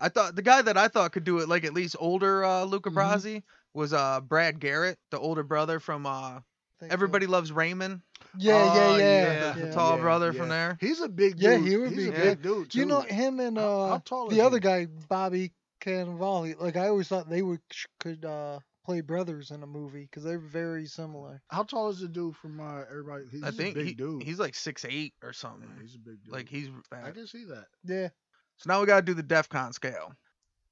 I 0.00 0.08
thought 0.08 0.36
the 0.36 0.42
guy 0.42 0.62
that 0.62 0.76
I 0.76 0.88
thought 0.88 1.12
could 1.12 1.24
do 1.24 1.38
it 1.38 1.48
like 1.48 1.64
at 1.64 1.72
least 1.74 1.96
older 1.98 2.44
uh, 2.44 2.64
Luca 2.64 2.90
Mhm. 2.90 2.94
Brasi 2.94 3.42
was 3.74 3.92
uh 3.92 4.20
Brad 4.20 4.60
Garrett, 4.60 4.98
the 5.10 5.18
older 5.18 5.42
brother 5.42 5.80
from 5.80 6.04
uh 6.06 6.40
uh, 6.80 6.86
Everybody 6.90 7.26
Loves 7.26 7.50
Raymond. 7.52 8.02
Yeah, 8.36 8.74
yeah, 8.74 8.96
yeah. 8.96 8.96
yeah, 8.98 9.56
yeah. 9.56 9.64
the 9.66 9.72
tall 9.72 9.98
brother 9.98 10.32
from 10.32 10.48
there. 10.48 10.76
He's 10.80 11.00
a 11.00 11.08
big 11.08 11.36
dude. 11.36 11.42
Yeah, 11.42 11.56
he 11.68 11.76
would 11.76 11.90
He's 11.90 11.96
be 11.98 12.08
a 12.08 12.12
big. 12.12 12.22
big 12.22 12.42
dude. 12.42 12.74
You 12.74 12.84
know 12.86 13.00
him 13.00 13.40
and 13.40 13.58
uh 13.58 13.88
how 13.88 13.98
tall 14.04 14.28
the 14.28 14.40
other 14.40 14.58
he? 14.58 14.60
guy, 14.60 14.86
Bobby 15.08 15.52
Cannavale. 15.80 16.60
Like 16.60 16.76
I 16.76 16.88
always 16.88 17.08
thought 17.08 17.28
they 17.30 17.42
would 17.42 17.60
could 18.00 18.24
uh 18.24 18.60
play 18.84 19.00
brothers 19.00 19.50
in 19.50 19.62
a 19.62 19.66
movie 19.66 20.02
because 20.10 20.24
they're 20.24 20.38
very 20.38 20.86
similar. 20.86 21.42
How 21.48 21.62
tall 21.62 21.88
is 21.90 22.00
the 22.00 22.08
dude 22.08 22.36
from 22.36 22.58
uh, 22.60 22.82
everybody? 22.90 23.24
He's 23.30 23.42
I 23.44 23.50
think 23.50 23.76
a 23.76 23.78
big 23.80 23.86
he- 23.88 23.94
dude. 23.94 24.22
he's 24.22 24.38
like 24.38 24.54
six 24.54 24.84
eight 24.88 25.14
or 25.22 25.32
something. 25.32 25.68
Yeah, 25.76 25.82
he's 25.82 25.94
a 25.94 25.98
big 25.98 26.22
dude. 26.24 26.32
like 26.32 26.48
he's 26.48 26.68
I 26.92 27.10
can 27.10 27.26
see 27.26 27.44
that. 27.44 27.66
Yeah. 27.84 28.08
So 28.56 28.68
now 28.68 28.80
we 28.80 28.86
gotta 28.86 29.02
do 29.02 29.14
the 29.14 29.22
DEFCON 29.22 29.72
scale. 29.72 30.12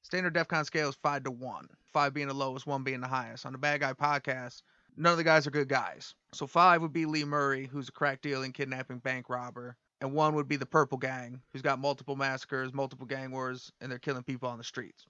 Standard 0.03 0.35
DEFCON 0.35 0.65
scale 0.67 0.89
is 0.89 0.95
five 1.03 1.25
to 1.25 1.31
one. 1.31 1.69
Five 1.93 2.15
being 2.15 2.29
the 2.29 2.35
lowest, 2.35 2.67
one 2.67 2.85
being 2.85 3.01
the 3.01 3.09
highest. 3.09 3.45
On 3.47 3.53
the 3.53 3.59
Bad 3.59 3.81
Guy 3.81 3.93
podcast, 3.93 4.63
none 4.97 5.13
of 5.13 5.19
the 5.19 5.25
guys 5.25 5.47
are 5.47 5.51
good 5.51 5.69
guys. 5.69 6.15
So 6.33 6.47
five 6.47 6.83
would 6.83 6.93
be 6.93 7.07
Lee 7.07 7.25
Murray, 7.25 7.67
who's 7.67 7.89
a 7.89 7.93
crack 7.93 8.21
dealing, 8.23 8.53
kidnapping 8.53 8.99
bank 8.99 9.29
robber. 9.29 9.77
And 10.01 10.13
one 10.13 10.35
would 10.35 10.49
be 10.49 10.57
the 10.57 10.67
Purple 10.67 10.99
Gang, 10.99 11.41
who's 11.53 11.63
got 11.63 11.79
multiple 11.79 12.17
massacres, 12.17 12.75
multiple 12.75 13.07
gang 13.07 13.31
wars, 13.31 13.73
and 13.81 13.91
they're 13.91 13.99
killing 13.99 14.23
people 14.23 14.49
on 14.49 14.59
the 14.59 14.65
streets. 14.65 15.07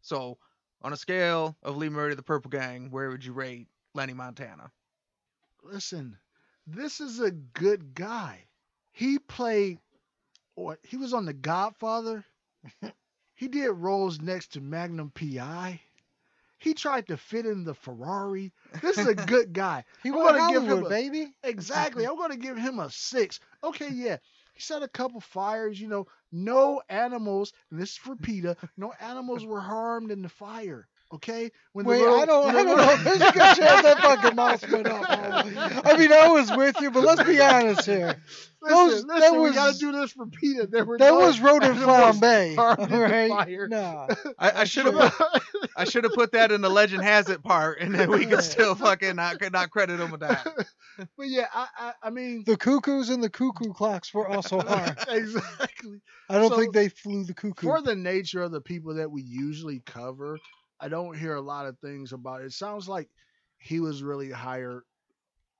So 0.00 0.38
on 0.80 0.92
a 0.92 0.96
scale 0.96 1.56
of 1.62 1.76
Lee 1.76 1.90
Murray 1.90 2.10
to 2.10 2.16
the 2.16 2.22
Purple 2.22 2.50
Gang, 2.50 2.90
where 2.90 3.10
would 3.10 3.24
you 3.24 3.32
rate 3.32 3.68
Lenny 3.94 4.14
Montana? 4.14 4.70
Listen, 5.62 6.16
this 6.66 7.00
is 7.00 7.20
a 7.20 7.30
good 7.30 7.94
guy. 7.94 8.46
He 8.92 9.18
played, 9.18 9.78
or 10.56 10.78
he 10.82 10.96
was 10.96 11.12
on 11.12 11.26
The 11.26 11.32
Godfather. 11.32 12.24
he 13.34 13.48
did 13.48 13.70
roles 13.70 14.20
next 14.20 14.54
to 14.54 14.60
Magnum 14.60 15.10
PI. 15.10 15.80
He 16.62 16.74
tried 16.74 17.08
to 17.08 17.16
fit 17.16 17.44
in 17.44 17.64
the 17.64 17.74
Ferrari. 17.74 18.52
This 18.80 18.96
is 18.98 19.06
a 19.06 19.14
good 19.34 19.52
guy. 19.52 19.84
He 20.02 20.10
I'm 20.10 20.14
gonna 20.14 20.52
give 20.52 20.62
him 20.62 20.84
a- 20.84 20.88
baby. 20.88 21.34
Exactly. 21.42 22.06
I'm 22.06 22.16
going 22.16 22.30
to 22.30 22.36
give 22.36 22.56
him 22.56 22.78
a 22.78 22.88
six. 22.90 23.40
Okay, 23.64 23.90
yeah. 23.92 24.18
He 24.54 24.60
set 24.60 24.82
a 24.82 24.88
couple 24.88 25.20
fires, 25.20 25.80
you 25.80 25.88
know, 25.88 26.06
no 26.30 26.80
animals, 26.88 27.52
and 27.70 27.80
this 27.80 27.90
is 27.92 27.96
for 27.96 28.16
PETA, 28.16 28.56
no 28.76 28.92
animals 29.00 29.44
were 29.44 29.60
harmed 29.60 30.10
in 30.10 30.22
the 30.22 30.28
fire. 30.28 30.86
Okay? 31.12 31.50
When 31.74 31.84
the 31.84 31.90
Wait, 31.90 32.00
little- 32.00 32.20
I 32.20 32.24
don't, 32.24 32.46
when 32.46 32.56
I 32.56 32.62
don't 32.64 32.76
know. 32.78 32.96
There's 33.04 33.20
a 33.20 33.32
good 33.32 33.56
chance 33.56 33.82
that 33.82 33.98
fucking 34.00 34.34
mouse 34.34 34.66
went 34.70 34.86
up. 34.86 35.04
I 35.86 35.96
mean, 35.98 36.10
I 36.12 36.28
was 36.28 36.50
with 36.56 36.80
you, 36.80 36.90
but 36.90 37.02
let's 37.04 37.22
be 37.22 37.38
honest 37.40 37.84
here. 37.84 38.16
Listen, 38.62 38.76
Those- 38.76 39.04
listen, 39.04 39.20
that 39.20 39.32
we 39.32 39.38
was- 39.40 39.54
gotta 39.54 39.78
do 39.78 39.92
this 39.92 40.12
for 40.12 40.26
PETA. 40.26 40.68
There 40.68 40.84
were 40.86 40.96
That 40.96 41.10
no 41.10 41.18
was 41.18 41.38
rodent 41.40 41.76
animals 41.76 42.18
flambe, 42.20 42.54
harmed 42.56 42.80
in 42.80 42.88
the 42.90 42.98
right? 43.00 43.68
Nah. 43.68 44.06
I, 44.38 44.60
I 44.62 44.64
should 44.64 44.86
have 44.86 45.14
I 45.76 45.84
should 45.84 46.04
have 46.04 46.12
put 46.14 46.32
that 46.32 46.50
in 46.52 46.60
the 46.62 46.70
legend 46.70 47.02
has 47.02 47.28
it 47.28 47.42
part, 47.42 47.80
and 47.80 47.94
then 47.94 48.10
we 48.10 48.24
could 48.24 48.42
still 48.42 48.74
fucking 48.74 49.16
not 49.16 49.36
not 49.52 49.70
credit 49.70 50.00
him 50.00 50.12
with 50.12 50.20
that. 50.20 50.46
but 51.16 51.26
yeah, 51.28 51.46
I, 51.52 51.66
I, 51.78 51.92
I 52.04 52.10
mean, 52.10 52.44
The 52.46 52.56
cuckoos 52.56 53.08
and 53.10 53.22
the 53.22 53.30
cuckoo 53.30 53.72
clocks 53.72 54.14
were 54.14 54.28
also 54.28 54.60
hard. 54.66 54.96
exactly. 55.08 56.00
I 56.30 56.38
don't 56.38 56.50
So, 56.50 56.58
think 56.58 56.72
they 56.72 56.88
flew 56.88 57.24
the 57.24 57.34
cuckoo. 57.34 57.66
For 57.66 57.82
the 57.82 57.96
nature 57.96 58.42
of 58.42 58.52
the 58.52 58.60
people 58.60 58.94
that 58.94 59.10
we 59.10 59.22
usually 59.22 59.80
cover, 59.84 60.38
I 60.82 60.88
don't 60.88 61.16
hear 61.16 61.36
a 61.36 61.40
lot 61.40 61.66
of 61.66 61.78
things 61.78 62.12
about 62.12 62.42
it. 62.42 62.46
It 62.46 62.52
sounds 62.52 62.88
like 62.88 63.08
he 63.58 63.80
was 63.80 64.02
really 64.02 64.30
hired, 64.30 64.82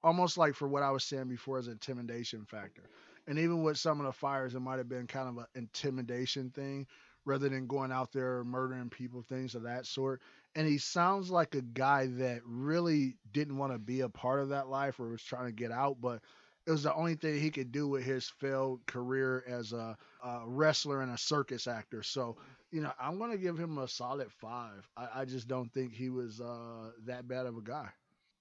almost 0.02 0.36
like 0.36 0.54
for 0.56 0.68
what 0.68 0.82
I 0.82 0.90
was 0.90 1.04
saying 1.04 1.28
before, 1.28 1.58
as 1.58 1.68
intimidation 1.68 2.44
factor. 2.44 2.82
And 3.28 3.38
even 3.38 3.62
with 3.62 3.78
some 3.78 4.00
of 4.00 4.06
the 4.06 4.12
fires, 4.12 4.56
it 4.56 4.60
might 4.60 4.78
have 4.78 4.88
been 4.88 5.06
kind 5.06 5.28
of 5.28 5.38
an 5.38 5.46
intimidation 5.54 6.50
thing 6.50 6.88
rather 7.24 7.48
than 7.48 7.68
going 7.68 7.92
out 7.92 8.12
there 8.12 8.42
murdering 8.42 8.90
people, 8.90 9.22
things 9.22 9.54
of 9.54 9.62
that 9.62 9.86
sort. 9.86 10.20
And 10.56 10.66
he 10.66 10.78
sounds 10.78 11.30
like 11.30 11.54
a 11.54 11.62
guy 11.62 12.08
that 12.08 12.40
really 12.44 13.16
didn't 13.32 13.56
want 13.58 13.72
to 13.72 13.78
be 13.78 14.00
a 14.00 14.08
part 14.08 14.40
of 14.40 14.48
that 14.48 14.68
life 14.68 14.98
or 14.98 15.10
was 15.10 15.22
trying 15.22 15.46
to 15.46 15.52
get 15.52 15.70
out, 15.70 16.00
but 16.00 16.20
it 16.66 16.72
was 16.72 16.82
the 16.82 16.94
only 16.94 17.14
thing 17.14 17.40
he 17.40 17.50
could 17.50 17.72
do 17.72 17.88
with 17.88 18.04
his 18.04 18.28
failed 18.28 18.84
career 18.86 19.44
as 19.48 19.72
a, 19.72 19.96
a 20.24 20.42
wrestler 20.46 21.00
and 21.00 21.12
a 21.12 21.18
circus 21.18 21.68
actor. 21.68 22.02
So, 22.02 22.36
you 22.72 22.82
know, 22.82 22.92
I'm 23.00 23.18
going 23.18 23.32
to 23.32 23.38
give 23.38 23.58
him 23.58 23.78
a 23.78 23.88
solid 23.88 24.32
five. 24.32 24.88
I, 24.96 25.08
I 25.22 25.24
just 25.26 25.48
don't 25.48 25.72
think 25.72 25.92
he 25.94 26.10
was 26.10 26.40
uh, 26.40 26.92
that 27.06 27.28
bad 27.28 27.46
of 27.46 27.56
a 27.56 27.62
guy. 27.62 27.90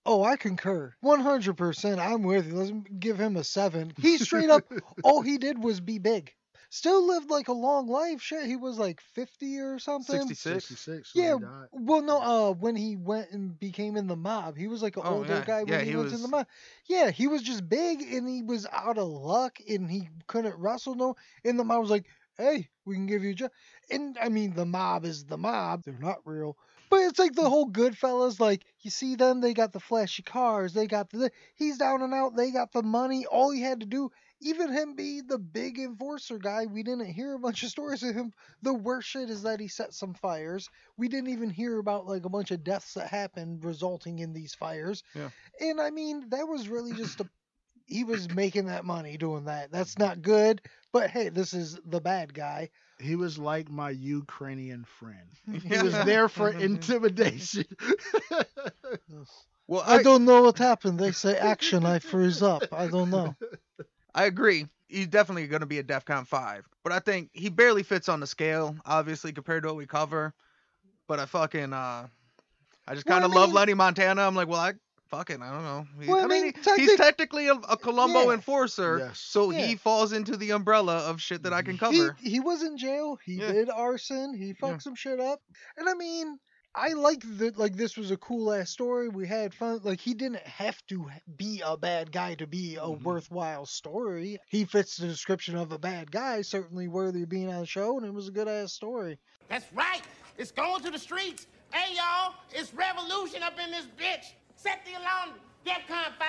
Oh, 0.05 0.23
I 0.23 0.37
concur. 0.37 0.95
100%. 1.01 1.99
I'm 1.99 2.23
with 2.23 2.47
you. 2.47 2.55
Let's 2.55 2.71
give 2.99 3.19
him 3.19 3.37
a 3.37 3.43
seven. 3.43 3.93
He 3.97 4.17
straight 4.17 4.49
up, 4.49 4.63
all 5.03 5.21
he 5.21 5.37
did 5.37 5.63
was 5.63 5.79
be 5.81 5.99
big. 5.99 6.33
Still 6.69 7.05
lived 7.07 7.29
like 7.29 7.47
a 7.49 7.53
long 7.53 7.87
life. 7.87 8.21
Shit, 8.21 8.45
he 8.45 8.55
was 8.55 8.77
like 8.79 9.01
50 9.01 9.59
or 9.59 9.79
something. 9.79 10.33
66. 10.33 10.35
66. 10.35 11.15
Yeah, 11.15 11.35
when 11.35 11.35
he 11.35 11.45
died. 11.45 11.69
well, 11.71 12.01
no, 12.01 12.21
uh, 12.21 12.53
when 12.53 12.75
he 12.75 12.95
went 12.95 13.31
and 13.31 13.57
became 13.59 13.95
in 13.97 14.07
the 14.07 14.15
mob, 14.15 14.57
he 14.57 14.67
was 14.67 14.81
like 14.81 14.97
an 14.97 15.03
Oh, 15.03 15.15
older 15.15 15.23
yeah. 15.23 15.43
guy 15.43 15.63
when 15.63 15.79
Yeah, 15.79 15.83
he, 15.83 15.91
he 15.91 15.95
went 15.95 16.11
in 16.13 16.21
the 16.21 16.27
mob. 16.27 16.47
Yeah, 16.87 17.11
he 17.11 17.27
was 17.27 17.41
just 17.43 17.67
big 17.69 18.01
and 18.01 18.27
he 18.27 18.41
was 18.41 18.65
out 18.71 18.97
of 18.97 19.07
luck 19.07 19.57
and 19.67 19.89
he 19.89 20.09
couldn't 20.27 20.57
wrestle 20.57 20.95
no. 20.95 21.15
And 21.43 21.59
the 21.59 21.63
mob 21.63 21.81
was 21.81 21.89
like, 21.91 22.07
"Hey, 22.37 22.69
we 22.85 22.95
can 22.95 23.07
give 23.07 23.23
you 23.23 23.31
a 23.31 23.35
job." 23.35 23.51
And 23.89 24.17
I 24.19 24.29
mean, 24.29 24.53
the 24.53 24.65
mob 24.65 25.05
is 25.05 25.25
the 25.25 25.37
mob; 25.37 25.83
they're 25.83 25.97
not 25.97 26.25
real. 26.25 26.57
But 26.89 27.01
it's 27.03 27.19
like 27.19 27.33
the 27.33 27.49
whole 27.49 27.69
Goodfellas. 27.69 28.39
Like 28.39 28.65
you 28.81 28.91
see 28.91 29.15
them, 29.15 29.41
they 29.41 29.53
got 29.53 29.73
the 29.73 29.79
flashy 29.79 30.23
cars, 30.23 30.73
they 30.73 30.87
got 30.87 31.09
the. 31.09 31.31
He's 31.55 31.77
down 31.77 32.01
and 32.01 32.13
out. 32.13 32.35
They 32.35 32.51
got 32.51 32.71
the 32.71 32.83
money. 32.83 33.25
All 33.25 33.51
he 33.51 33.61
had 33.61 33.79
to 33.81 33.85
do. 33.85 34.11
Even 34.43 34.71
him 34.71 34.95
be 34.95 35.21
the 35.21 35.37
big 35.37 35.77
enforcer 35.77 36.39
guy, 36.39 36.65
we 36.65 36.81
didn't 36.81 37.05
hear 37.13 37.35
a 37.35 37.39
bunch 37.39 37.61
of 37.61 37.69
stories 37.69 38.01
of 38.01 38.15
him 38.15 38.33
the 38.63 38.73
worst 38.73 39.07
shit 39.07 39.29
is 39.29 39.43
that 39.43 39.59
he 39.59 39.67
set 39.67 39.93
some 39.93 40.13
fires. 40.15 40.69
We 40.97 41.07
didn't 41.07 41.29
even 41.29 41.49
hear 41.49 41.77
about 41.77 42.07
like 42.07 42.25
a 42.25 42.29
bunch 42.29 42.51
of 42.51 42.63
deaths 42.63 42.95
that 42.95 43.07
happened 43.07 43.63
resulting 43.63 44.19
in 44.19 44.33
these 44.33 44.55
fires. 44.55 45.03
Yeah. 45.15 45.29
And 45.59 45.79
I 45.79 45.91
mean, 45.91 46.29
that 46.29 46.47
was 46.47 46.67
really 46.67 46.93
just 46.93 47.19
a 47.19 47.29
he 47.85 48.03
was 48.03 48.33
making 48.33 48.65
that 48.67 48.85
money 48.85 49.17
doing 49.17 49.45
that. 49.45 49.71
That's 49.71 49.97
not 49.97 50.21
good, 50.21 50.61
but 50.91 51.09
hey, 51.09 51.29
this 51.29 51.53
is 51.53 51.79
the 51.85 52.01
bad 52.01 52.33
guy. 52.33 52.69
He 52.99 53.15
was 53.15 53.37
like 53.37 53.69
my 53.69 53.89
Ukrainian 53.89 54.85
friend. 54.99 55.27
He 55.63 55.77
was 55.81 55.93
there 56.05 56.29
for 56.29 56.49
intimidation. 56.67 57.65
Well, 59.67 59.83
I 59.85 59.97
I, 59.97 60.03
don't 60.03 60.25
know 60.25 60.41
what 60.41 60.57
happened. 60.57 60.99
They 60.99 61.11
say 61.13 61.37
action, 61.37 61.85
I 61.85 61.99
freeze 61.99 62.41
up. 62.43 62.63
I 62.73 62.87
don't 62.87 63.09
know. 63.09 63.35
I 64.13 64.25
agree. 64.25 64.67
He's 64.89 65.07
definitely 65.07 65.47
going 65.47 65.61
to 65.61 65.65
be 65.65 65.79
a 65.79 65.83
DEFCON 65.83 66.27
5. 66.27 66.67
But 66.83 66.91
I 66.91 66.99
think 66.99 67.29
he 67.31 67.47
barely 67.47 67.83
fits 67.83 68.09
on 68.09 68.19
the 68.19 68.27
scale, 68.27 68.75
obviously, 68.85 69.31
compared 69.31 69.63
to 69.63 69.69
what 69.69 69.77
we 69.77 69.85
cover. 69.85 70.33
But 71.07 71.19
I 71.19 71.25
fucking, 71.25 71.71
uh, 71.71 72.07
I 72.85 72.93
just 72.95 73.05
Well, 73.07 73.17
I 73.17 73.21
kind 73.21 73.23
of 73.31 73.33
love 73.33 73.49
mean- 73.49 73.55
Lenny 73.55 73.73
Montana. 73.73 74.23
I'm 74.23 74.35
like, 74.35 74.49
well, 74.49 74.59
I 74.59 74.73
fuck 75.11 75.29
it, 75.29 75.39
I 75.41 75.51
don't 75.51 75.63
know. 75.63 75.85
He- 76.01 76.07
Well, 76.09 76.19
I 76.21 76.23
I 76.23 76.27
mean, 76.27 76.43
mean, 76.43 76.53
he- 76.55 76.61
technic- 76.61 76.79
he's 76.89 76.97
technically 76.97 77.47
a, 77.49 77.53
a 77.53 77.77
Colombo 77.77 78.23
Yeah. 78.27 78.33
enforcer, 78.33 78.97
Yes. 78.99 79.19
so 79.19 79.51
Yeah. 79.51 79.65
he 79.67 79.75
falls 79.75 80.13
into 80.13 80.37
the 80.37 80.51
umbrella 80.51 80.97
of 80.99 81.21
shit 81.21 81.43
that 81.43 81.53
I 81.53 81.61
can 81.61 81.77
cover. 81.77 82.15
he 82.19 82.39
was 82.39 82.63
in 82.63 82.77
jail. 82.77 83.17
He 83.23 83.33
Yeah. 83.35 83.51
did 83.51 83.69
arson. 83.69 84.33
He 84.33 84.53
fucked 84.53 84.81
some 84.83 84.95
shit 84.95 85.19
up. 85.19 85.41
And 85.77 85.87
I 85.89 85.93
mean, 85.93 86.39
I 86.73 86.93
like 86.93 87.21
that. 87.39 87.57
Like 87.57 87.75
this 87.75 87.97
was 87.97 88.11
a 88.11 88.17
cool 88.17 88.53
ass 88.53 88.69
story. 88.69 89.09
We 89.09 89.27
had 89.27 89.53
fun. 89.53 89.81
Like 89.83 89.99
he 89.99 90.13
didn't 90.13 90.47
have 90.47 90.81
to 90.87 91.05
be 91.35 91.61
a 91.65 91.75
bad 91.75 92.13
guy 92.13 92.35
to 92.35 92.47
be 92.47 92.77
a 92.77 92.83
Mm-hmm. 92.83 93.03
worthwhile 93.03 93.65
story. 93.65 94.39
He 94.47 94.63
fits 94.63 94.95
the 94.95 95.05
description 95.07 95.57
of 95.57 95.73
a 95.73 95.77
bad 95.77 96.09
guy. 96.11 96.41
Certainly 96.43 96.87
worthy 96.87 97.23
of 97.23 97.29
being 97.29 97.51
on 97.51 97.59
the 97.59 97.65
show, 97.65 97.97
and 97.97 98.05
it 98.07 98.13
was 98.13 98.29
a 98.29 98.31
good 98.31 98.47
ass 98.47 98.71
story. 98.71 99.19
That's 99.49 99.65
right. 99.73 100.01
It's 100.37 100.51
going 100.53 100.81
to 100.83 100.91
the 100.91 100.97
streets. 100.97 101.47
Hey, 101.73 101.93
y'all, 101.95 102.35
it's 102.53 102.73
revolution 102.73 103.43
up 103.43 103.59
in 103.59 103.69
this 103.71 103.85
bitch. 103.99 104.31
Set 104.61 104.85
the 104.85 104.91
alarm. 104.91 105.39
DEFCON 105.65 106.17
5. 106.19 106.27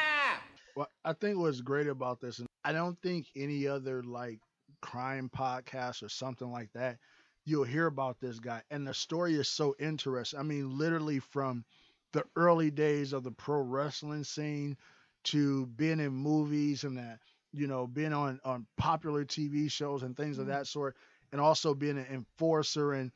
What 0.75 0.89
I 1.05 1.13
think 1.13 1.37
what's 1.37 1.61
great 1.61 1.87
about 1.87 2.19
this, 2.19 2.39
and 2.39 2.49
I 2.65 2.73
don't 2.73 2.97
think 3.03 3.27
any 3.37 3.67
other 3.67 4.03
like 4.03 4.39
crime 4.81 5.31
podcast 5.37 6.03
or 6.03 6.09
something 6.09 6.51
like 6.51 6.71
that, 6.73 6.97
you'll 7.45 7.65
hear 7.65 7.87
about 7.87 8.21
this 8.21 8.39
guy. 8.39 8.63
And 8.71 8.87
the 8.87 8.95
story 8.95 9.35
is 9.35 9.51
so 9.51 9.75
interesting. 9.79 10.41
I 10.41 10.45
mean, 10.45 10.79
literally 10.79 11.19
from 11.19 11.67
the 12.13 12.25
early 12.35 12.71
days 12.71 13.13
of 13.13 13.23
the 13.23 13.33
pro 13.33 13.61
wrestling 13.61 14.25
scene 14.25 14.79
to 15.25 15.67
being 15.67 16.01
in 16.01 16.13
movies 16.13 16.85
and 16.85 16.97
that, 16.97 17.19
you 17.53 17.67
know, 17.67 17.87
being 17.87 18.15
on 18.15 18.41
on 18.47 18.67
popular 18.79 19.27
TV 19.27 19.71
shows 19.71 20.03
and 20.03 20.17
things 20.17 20.39
of 20.39 20.45
mm-hmm. 20.47 20.55
that 20.55 20.67
sort, 20.67 20.97
and 21.33 21.41
also 21.41 21.75
being 21.75 21.99
an 21.99 22.07
enforcer 22.11 22.95
and 22.95 23.13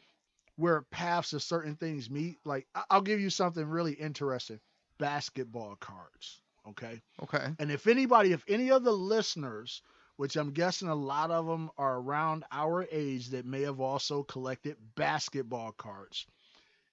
where 0.57 0.83
paths 0.91 1.33
of 1.33 1.43
certain 1.43 1.75
things 1.77 2.11
meet. 2.11 2.37
Like 2.45 2.67
I'll 2.91 3.01
give 3.01 3.21
you 3.21 3.31
something 3.31 3.67
really 3.67 3.95
interesting. 3.95 4.61
Basketball 4.99 5.77
cards. 5.77 6.41
Okay. 6.69 7.01
okay. 7.23 7.47
And 7.59 7.71
if 7.71 7.87
anybody, 7.87 8.33
if 8.33 8.45
any 8.49 8.71
of 8.71 8.83
the 8.83 8.93
listeners, 8.93 9.83
which 10.17 10.37
I'm 10.37 10.51
guessing 10.51 10.89
a 10.89 10.95
lot 10.95 11.31
of 11.31 11.47
them 11.47 11.71
are 11.79 11.99
around 11.99 12.45
our 12.51 12.87
age 12.91 13.29
that 13.31 13.47
may 13.47 13.63
have 13.63 13.81
also 13.81 14.23
collected 14.23 14.77
basketball 14.95 15.73
cards. 15.73 16.27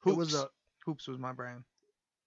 It 0.05 0.15
was 0.15 0.33
a 0.33 0.49
Hoops 0.85 1.07
was 1.07 1.17
my 1.17 1.31
brand. 1.31 1.63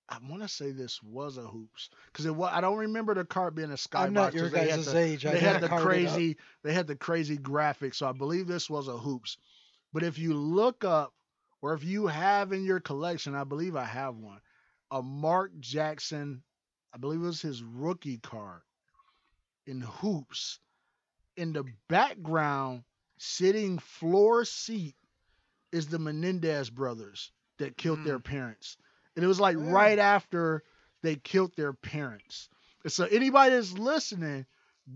I 0.08 0.18
want 0.30 0.40
to 0.42 0.48
say 0.48 0.70
this 0.70 1.02
was 1.02 1.36
a 1.36 1.42
hoops 1.42 1.90
because 2.06 2.26
it 2.26 2.34
was. 2.34 2.50
I 2.54 2.60
don't 2.60 2.78
remember 2.78 3.12
the 3.14 3.24
card 3.24 3.54
being 3.54 3.70
a 3.72 3.74
skybox. 3.74 4.06
I'm 4.06 4.12
not 4.14 4.34
your 4.34 4.44
'cause 4.44 4.52
they 4.52 4.70
had 4.70 4.76
guys' 4.76 4.92
the- 4.92 4.98
age. 4.98 5.26
I 5.26 5.32
They 5.32 5.40
had 5.40 5.60
the 5.60 5.68
crazy. 5.68 6.36
They 6.62 6.72
had 6.72 6.86
the 6.86 6.96
crazy 6.96 7.36
graphics, 7.36 7.96
so 7.96 8.08
I 8.08 8.12
believe 8.12 8.46
this 8.46 8.70
was 8.70 8.88
a 8.88 8.96
hoops. 8.96 9.36
But 9.92 10.04
if 10.04 10.18
you 10.18 10.34
look 10.34 10.84
up, 10.84 11.12
or 11.60 11.74
if 11.74 11.82
you 11.84 12.06
have 12.06 12.52
in 12.52 12.64
your 12.64 12.80
collection, 12.80 13.34
I 13.34 13.44
believe 13.44 13.74
I 13.76 13.84
have 13.84 14.16
one, 14.16 14.40
a 14.90 15.02
Mark 15.02 15.52
Jackson. 15.60 16.42
I 16.94 16.98
believe 16.98 17.20
it 17.20 17.26
was 17.26 17.42
his 17.42 17.62
rookie 17.62 18.18
card 18.18 18.62
in 19.66 19.80
hoops. 19.80 20.60
In 21.36 21.52
the 21.52 21.64
background, 21.88 22.84
sitting 23.18 23.78
floor 23.78 24.44
seat, 24.44 24.94
is 25.72 25.88
the 25.88 25.98
Menendez 25.98 26.70
brothers 26.70 27.32
that 27.58 27.76
killed 27.76 28.04
their 28.04 28.18
mm. 28.18 28.24
parents. 28.24 28.76
And 29.14 29.24
it 29.24 29.28
was 29.28 29.40
like 29.40 29.56
Yeah. 29.56 29.70
right 29.70 29.98
after 29.98 30.62
they 31.02 31.16
killed 31.16 31.54
their 31.56 31.72
parents. 31.72 32.48
And 32.82 32.92
so 32.92 33.04
anybody 33.04 33.54
that's 33.54 33.72
listening, 33.72 34.46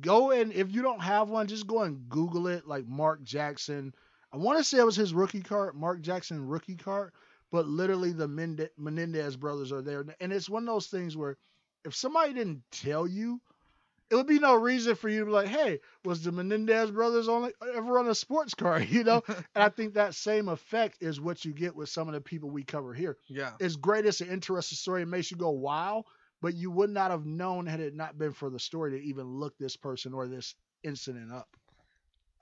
go 0.00 0.30
and 0.30 0.52
if 0.52 0.72
you 0.72 0.82
don't 0.82 1.02
have 1.02 1.28
one, 1.28 1.48
just 1.48 1.66
go 1.66 1.82
and 1.82 2.08
Google 2.08 2.46
it, 2.46 2.66
like 2.66 2.86
Mark 2.86 3.22
Jackson. 3.22 3.92
I 4.32 4.36
want 4.36 4.58
to 4.58 4.64
say 4.64 4.78
it 4.78 4.86
was 4.86 4.96
his 4.96 5.12
rookie 5.12 5.42
card, 5.42 5.74
Mark 5.74 6.00
Jackson 6.00 6.46
rookie 6.46 6.76
card, 6.76 7.12
but 7.50 7.66
literally 7.66 8.12
the 8.12 8.28
Mende- 8.28 8.70
Menendez 8.78 9.36
brothers 9.36 9.72
are 9.72 9.82
there. 9.82 10.04
And 10.20 10.32
it's 10.32 10.48
one 10.48 10.64
of 10.64 10.74
those 10.74 10.86
things 10.88 11.16
where 11.16 11.36
if 11.84 11.94
somebody 11.94 12.32
didn't 12.32 12.62
tell 12.70 13.06
you, 13.06 13.40
it 14.10 14.16
would 14.16 14.26
be 14.26 14.40
no 14.40 14.56
reason 14.56 14.96
for 14.96 15.08
you 15.08 15.20
to 15.20 15.26
be 15.26 15.30
like, 15.30 15.46
hey, 15.46 15.78
was 16.04 16.22
the 16.22 16.32
Menendez 16.32 16.90
brothers 16.90 17.28
only 17.28 17.52
ever 17.74 17.98
on 17.98 18.08
a 18.08 18.14
sports 18.14 18.54
car? 18.54 18.80
You 18.90 19.04
know? 19.04 19.22
and 19.28 19.62
I 19.62 19.68
think 19.68 19.94
that 19.94 20.14
same 20.14 20.48
effect 20.48 20.98
is 21.00 21.20
what 21.20 21.44
you 21.44 21.52
get 21.52 21.76
with 21.76 21.88
some 21.88 22.08
of 22.08 22.14
the 22.14 22.20
people 22.20 22.50
we 22.50 22.64
cover 22.64 22.92
here. 22.92 23.16
Yeah. 23.28 23.52
It's 23.60 23.76
great, 23.76 24.06
it's 24.06 24.20
an 24.20 24.28
interesting 24.28 24.76
story. 24.76 25.02
It 25.02 25.08
makes 25.08 25.30
you 25.30 25.36
go, 25.36 25.50
wow, 25.50 26.04
but 26.42 26.54
you 26.54 26.70
would 26.72 26.90
not 26.90 27.12
have 27.12 27.24
known 27.24 27.66
had 27.66 27.80
it 27.80 27.94
not 27.94 28.18
been 28.18 28.32
for 28.32 28.50
the 28.50 28.58
story 28.58 28.92
to 28.92 29.04
even 29.04 29.26
look 29.26 29.56
this 29.58 29.76
person 29.76 30.12
or 30.12 30.26
this 30.26 30.54
incident 30.82 31.32
up. 31.32 31.48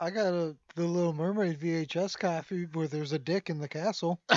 I 0.01 0.11
got 0.11 0.33
a 0.33 0.57
the 0.77 0.85
Little 0.85 1.13
Mermaid 1.13 1.59
VHS 1.59 2.19
copy 2.19 2.67
where 2.73 2.87
there's 2.87 3.13
a 3.13 3.19
dick 3.19 3.51
in 3.51 3.59
the 3.59 3.69
castle. 3.69 4.21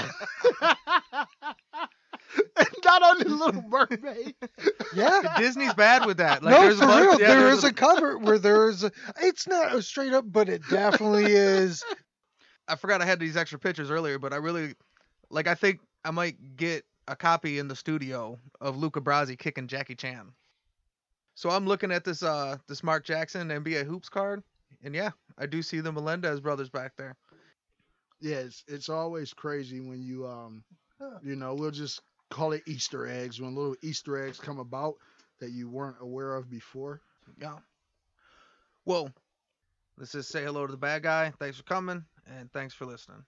not 2.91 3.03
on 3.03 3.19
the 3.19 3.35
Little 3.35 3.63
Mermaid. 3.63 4.35
Yeah. 4.95 5.35
Disney's 5.37 5.73
bad 5.73 6.05
with 6.05 6.17
that. 6.17 6.43
Like 6.43 6.53
no, 6.53 6.61
there's 6.61 6.79
for 6.79 6.85
a 6.85 6.87
bunch, 6.87 7.05
real. 7.05 7.21
yeah, 7.21 7.27
there 7.27 7.39
there's 7.41 7.59
is 7.59 7.63
a 7.63 7.73
cover 7.73 8.17
where 8.17 8.39
there's. 8.39 8.83
A, 8.83 8.91
it's 9.21 9.47
not 9.47 9.75
a 9.75 9.81
straight 9.81 10.13
up, 10.13 10.25
but 10.27 10.49
it 10.49 10.61
definitely 10.69 11.25
is. 11.25 11.83
I 12.67 12.75
forgot 12.75 13.01
I 13.01 13.05
had 13.05 13.19
these 13.19 13.37
extra 13.37 13.59
pictures 13.59 13.91
earlier, 13.91 14.19
but 14.19 14.33
I 14.33 14.37
really 14.37 14.75
like. 15.29 15.47
I 15.47 15.55
think 15.55 15.79
I 16.03 16.11
might 16.11 16.57
get 16.57 16.83
a 17.07 17.15
copy 17.15 17.59
in 17.59 17.67
the 17.67 17.75
studio 17.75 18.37
of 18.59 18.77
Luca 18.77 19.01
Brasi 19.01 19.37
kicking 19.37 19.67
Jackie 19.67 19.95
Chan. 19.95 20.31
So 21.35 21.49
I'm 21.49 21.65
looking 21.65 21.91
at 21.91 22.03
this 22.03 22.23
uh 22.23 22.57
this 22.67 22.83
Mark 22.83 23.05
Jackson 23.05 23.49
NBA 23.49 23.85
hoops 23.85 24.09
card, 24.09 24.43
and 24.83 24.95
yeah, 24.95 25.11
I 25.37 25.45
do 25.45 25.61
see 25.61 25.79
the 25.79 25.91
Melendez 25.91 26.39
brothers 26.39 26.69
back 26.69 26.93
there. 26.97 27.15
Yeah, 28.19 28.37
it's, 28.37 28.63
it's 28.67 28.89
always 28.89 29.33
crazy 29.33 29.79
when 29.79 30.01
you 30.01 30.27
um 30.27 30.63
you 31.23 31.35
know, 31.35 31.55
we'll 31.55 31.71
just 31.71 32.01
call 32.29 32.53
it 32.53 32.63
Easter 32.67 33.07
eggs 33.07 33.41
when 33.41 33.55
little 33.55 33.75
Easter 33.81 34.23
eggs 34.23 34.39
come 34.39 34.59
about 34.59 34.95
that 35.39 35.51
you 35.51 35.69
weren't 35.69 35.97
aware 35.99 36.35
of 36.35 36.49
before. 36.49 37.01
Yeah. 37.39 37.57
Well, 38.85 39.09
this 39.97 40.15
is 40.15 40.27
say 40.27 40.43
hello 40.43 40.65
to 40.65 40.71
the 40.71 40.77
bad 40.77 41.03
guy. 41.03 41.33
Thanks 41.39 41.57
for 41.57 41.63
coming, 41.63 42.03
and 42.25 42.51
thanks 42.51 42.73
for 42.73 42.85
listening. 42.85 43.23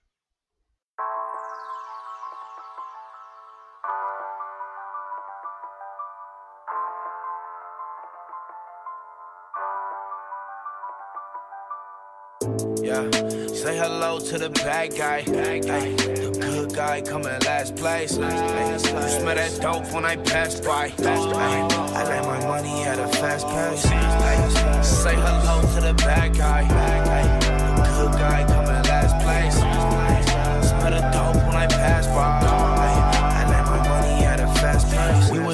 Hello 14.13 14.29
to 14.29 14.37
the 14.37 14.49
bad 14.49 14.95
guy. 14.95 15.23
Ay, 15.27 15.59
the 15.59 16.37
good 16.39 16.75
guy 16.75 17.01
coming 17.01 17.39
last 17.45 17.75
place. 17.75 18.17
Ay, 18.17 18.71
you 18.71 18.79
smell 18.79 19.35
that 19.35 19.59
dope 19.59 19.91
when 19.91 20.05
I 20.05 20.17
pass 20.17 20.59
by. 20.59 20.93
Ay, 20.99 21.67
I 21.95 22.03
let 22.03 22.23
my 22.25 22.39
money 22.45 22.83
at 22.83 22.99
a 22.99 23.07
fast 23.17 23.47
pace. 23.47 23.85
Ay, 23.87 24.81
say 24.81 25.15
hello 25.15 25.61
to 25.73 25.81
the 25.81 25.93
bad 25.95 26.37
guy. 26.37 26.61
Ay, 26.69 27.39
the 27.75 28.09
good 28.09 28.19
guy 28.19 28.43
coming 28.45 28.83
last 28.83 29.15
place. 29.23 29.62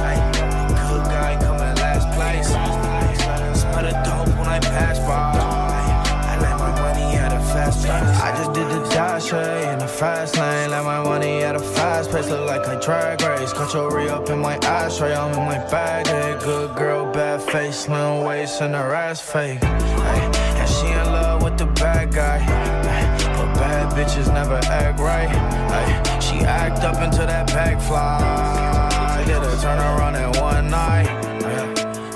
I 7.91 8.33
just 8.37 8.53
did 8.53 8.67
the 8.69 8.81
dash 8.89 9.33
in 9.33 9.79
the 9.79 9.87
fast 9.87 10.37
lane. 10.37 10.69
Let 10.71 10.83
my 10.83 11.03
money 11.03 11.43
at 11.43 11.55
a 11.55 11.59
fast 11.59 12.11
pace. 12.11 12.29
Look 12.29 12.47
like 12.47 12.65
a 12.67 12.79
drag 12.79 13.21
race. 13.21 13.53
Cut 13.53 13.73
your 13.73 13.95
re 13.95 14.09
up 14.09 14.29
in 14.29 14.39
my 14.39 14.55
ashtray. 14.57 15.13
I'm 15.13 15.31
in 15.31 15.45
my 15.45 15.57
bag. 15.69 16.07
Hey, 16.07 16.37
good 16.43 16.75
girl, 16.75 17.11
bad 17.11 17.41
face, 17.41 17.81
slim 17.81 18.23
waist, 18.23 18.61
and 18.61 18.75
her 18.75 18.93
ass 18.93 19.19
fake. 19.21 19.59
Ay, 19.61 20.31
and 20.59 20.69
she 20.69 20.87
in 20.87 21.05
love 21.11 21.43
with 21.43 21.57
the 21.57 21.65
bad 21.65 22.13
guy. 22.13 22.39
But 23.37 23.53
bad 23.55 23.93
bitches 23.93 24.33
never 24.33 24.59
act 24.65 24.99
right. 24.99 25.29
She 26.21 26.39
act 26.39 26.83
up 26.83 26.97
until 27.01 27.27
that 27.27 27.47
bag 27.47 27.79
fly. 27.81 29.23
Did 29.25 29.37
a 29.37 29.61
turn 29.61 29.79
around 29.79 30.15
in 30.15 30.31
one 30.41 30.69
night. 30.69 31.07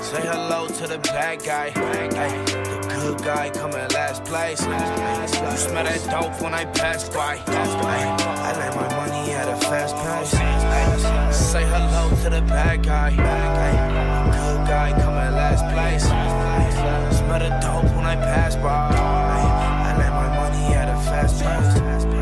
Say 0.00 0.22
hello 0.22 0.66
to 0.68 0.86
the 0.86 0.98
bad 0.98 1.42
guy. 1.42 1.72
Good 3.26 3.34
guy 3.34 3.50
coming 3.50 3.88
last 3.88 4.24
place. 4.24 4.60
You 4.62 5.56
smell 5.56 5.84
that 5.84 6.00
dope 6.10 6.40
when 6.40 6.54
I 6.54 6.64
pass 6.64 7.08
by. 7.08 7.42
I 7.46 8.52
lay 8.58 8.70
my 8.76 8.88
money 8.96 9.32
at 9.32 9.48
a 9.48 9.56
fast 9.66 9.96
pace. 9.96 10.30
Say 11.36 11.64
hello 11.64 12.08
to 12.22 12.30
the 12.30 12.42
bad 12.42 12.84
guy. 12.84 13.10
Good 13.10 14.68
guy 14.68 14.90
coming 14.92 15.34
last 15.34 15.64
place. 15.72 16.04
Smell 17.18 17.40
the 17.40 17.50
dope 17.60 17.96
when 17.96 18.06
I 18.06 18.16
pass 18.16 18.54
by. 18.56 18.94
I 18.94 19.98
lay 19.98 20.10
my 20.10 20.28
money 20.36 20.74
at 20.74 20.88
a 20.88 20.98
fast 21.02 21.42
pace. 21.42 22.15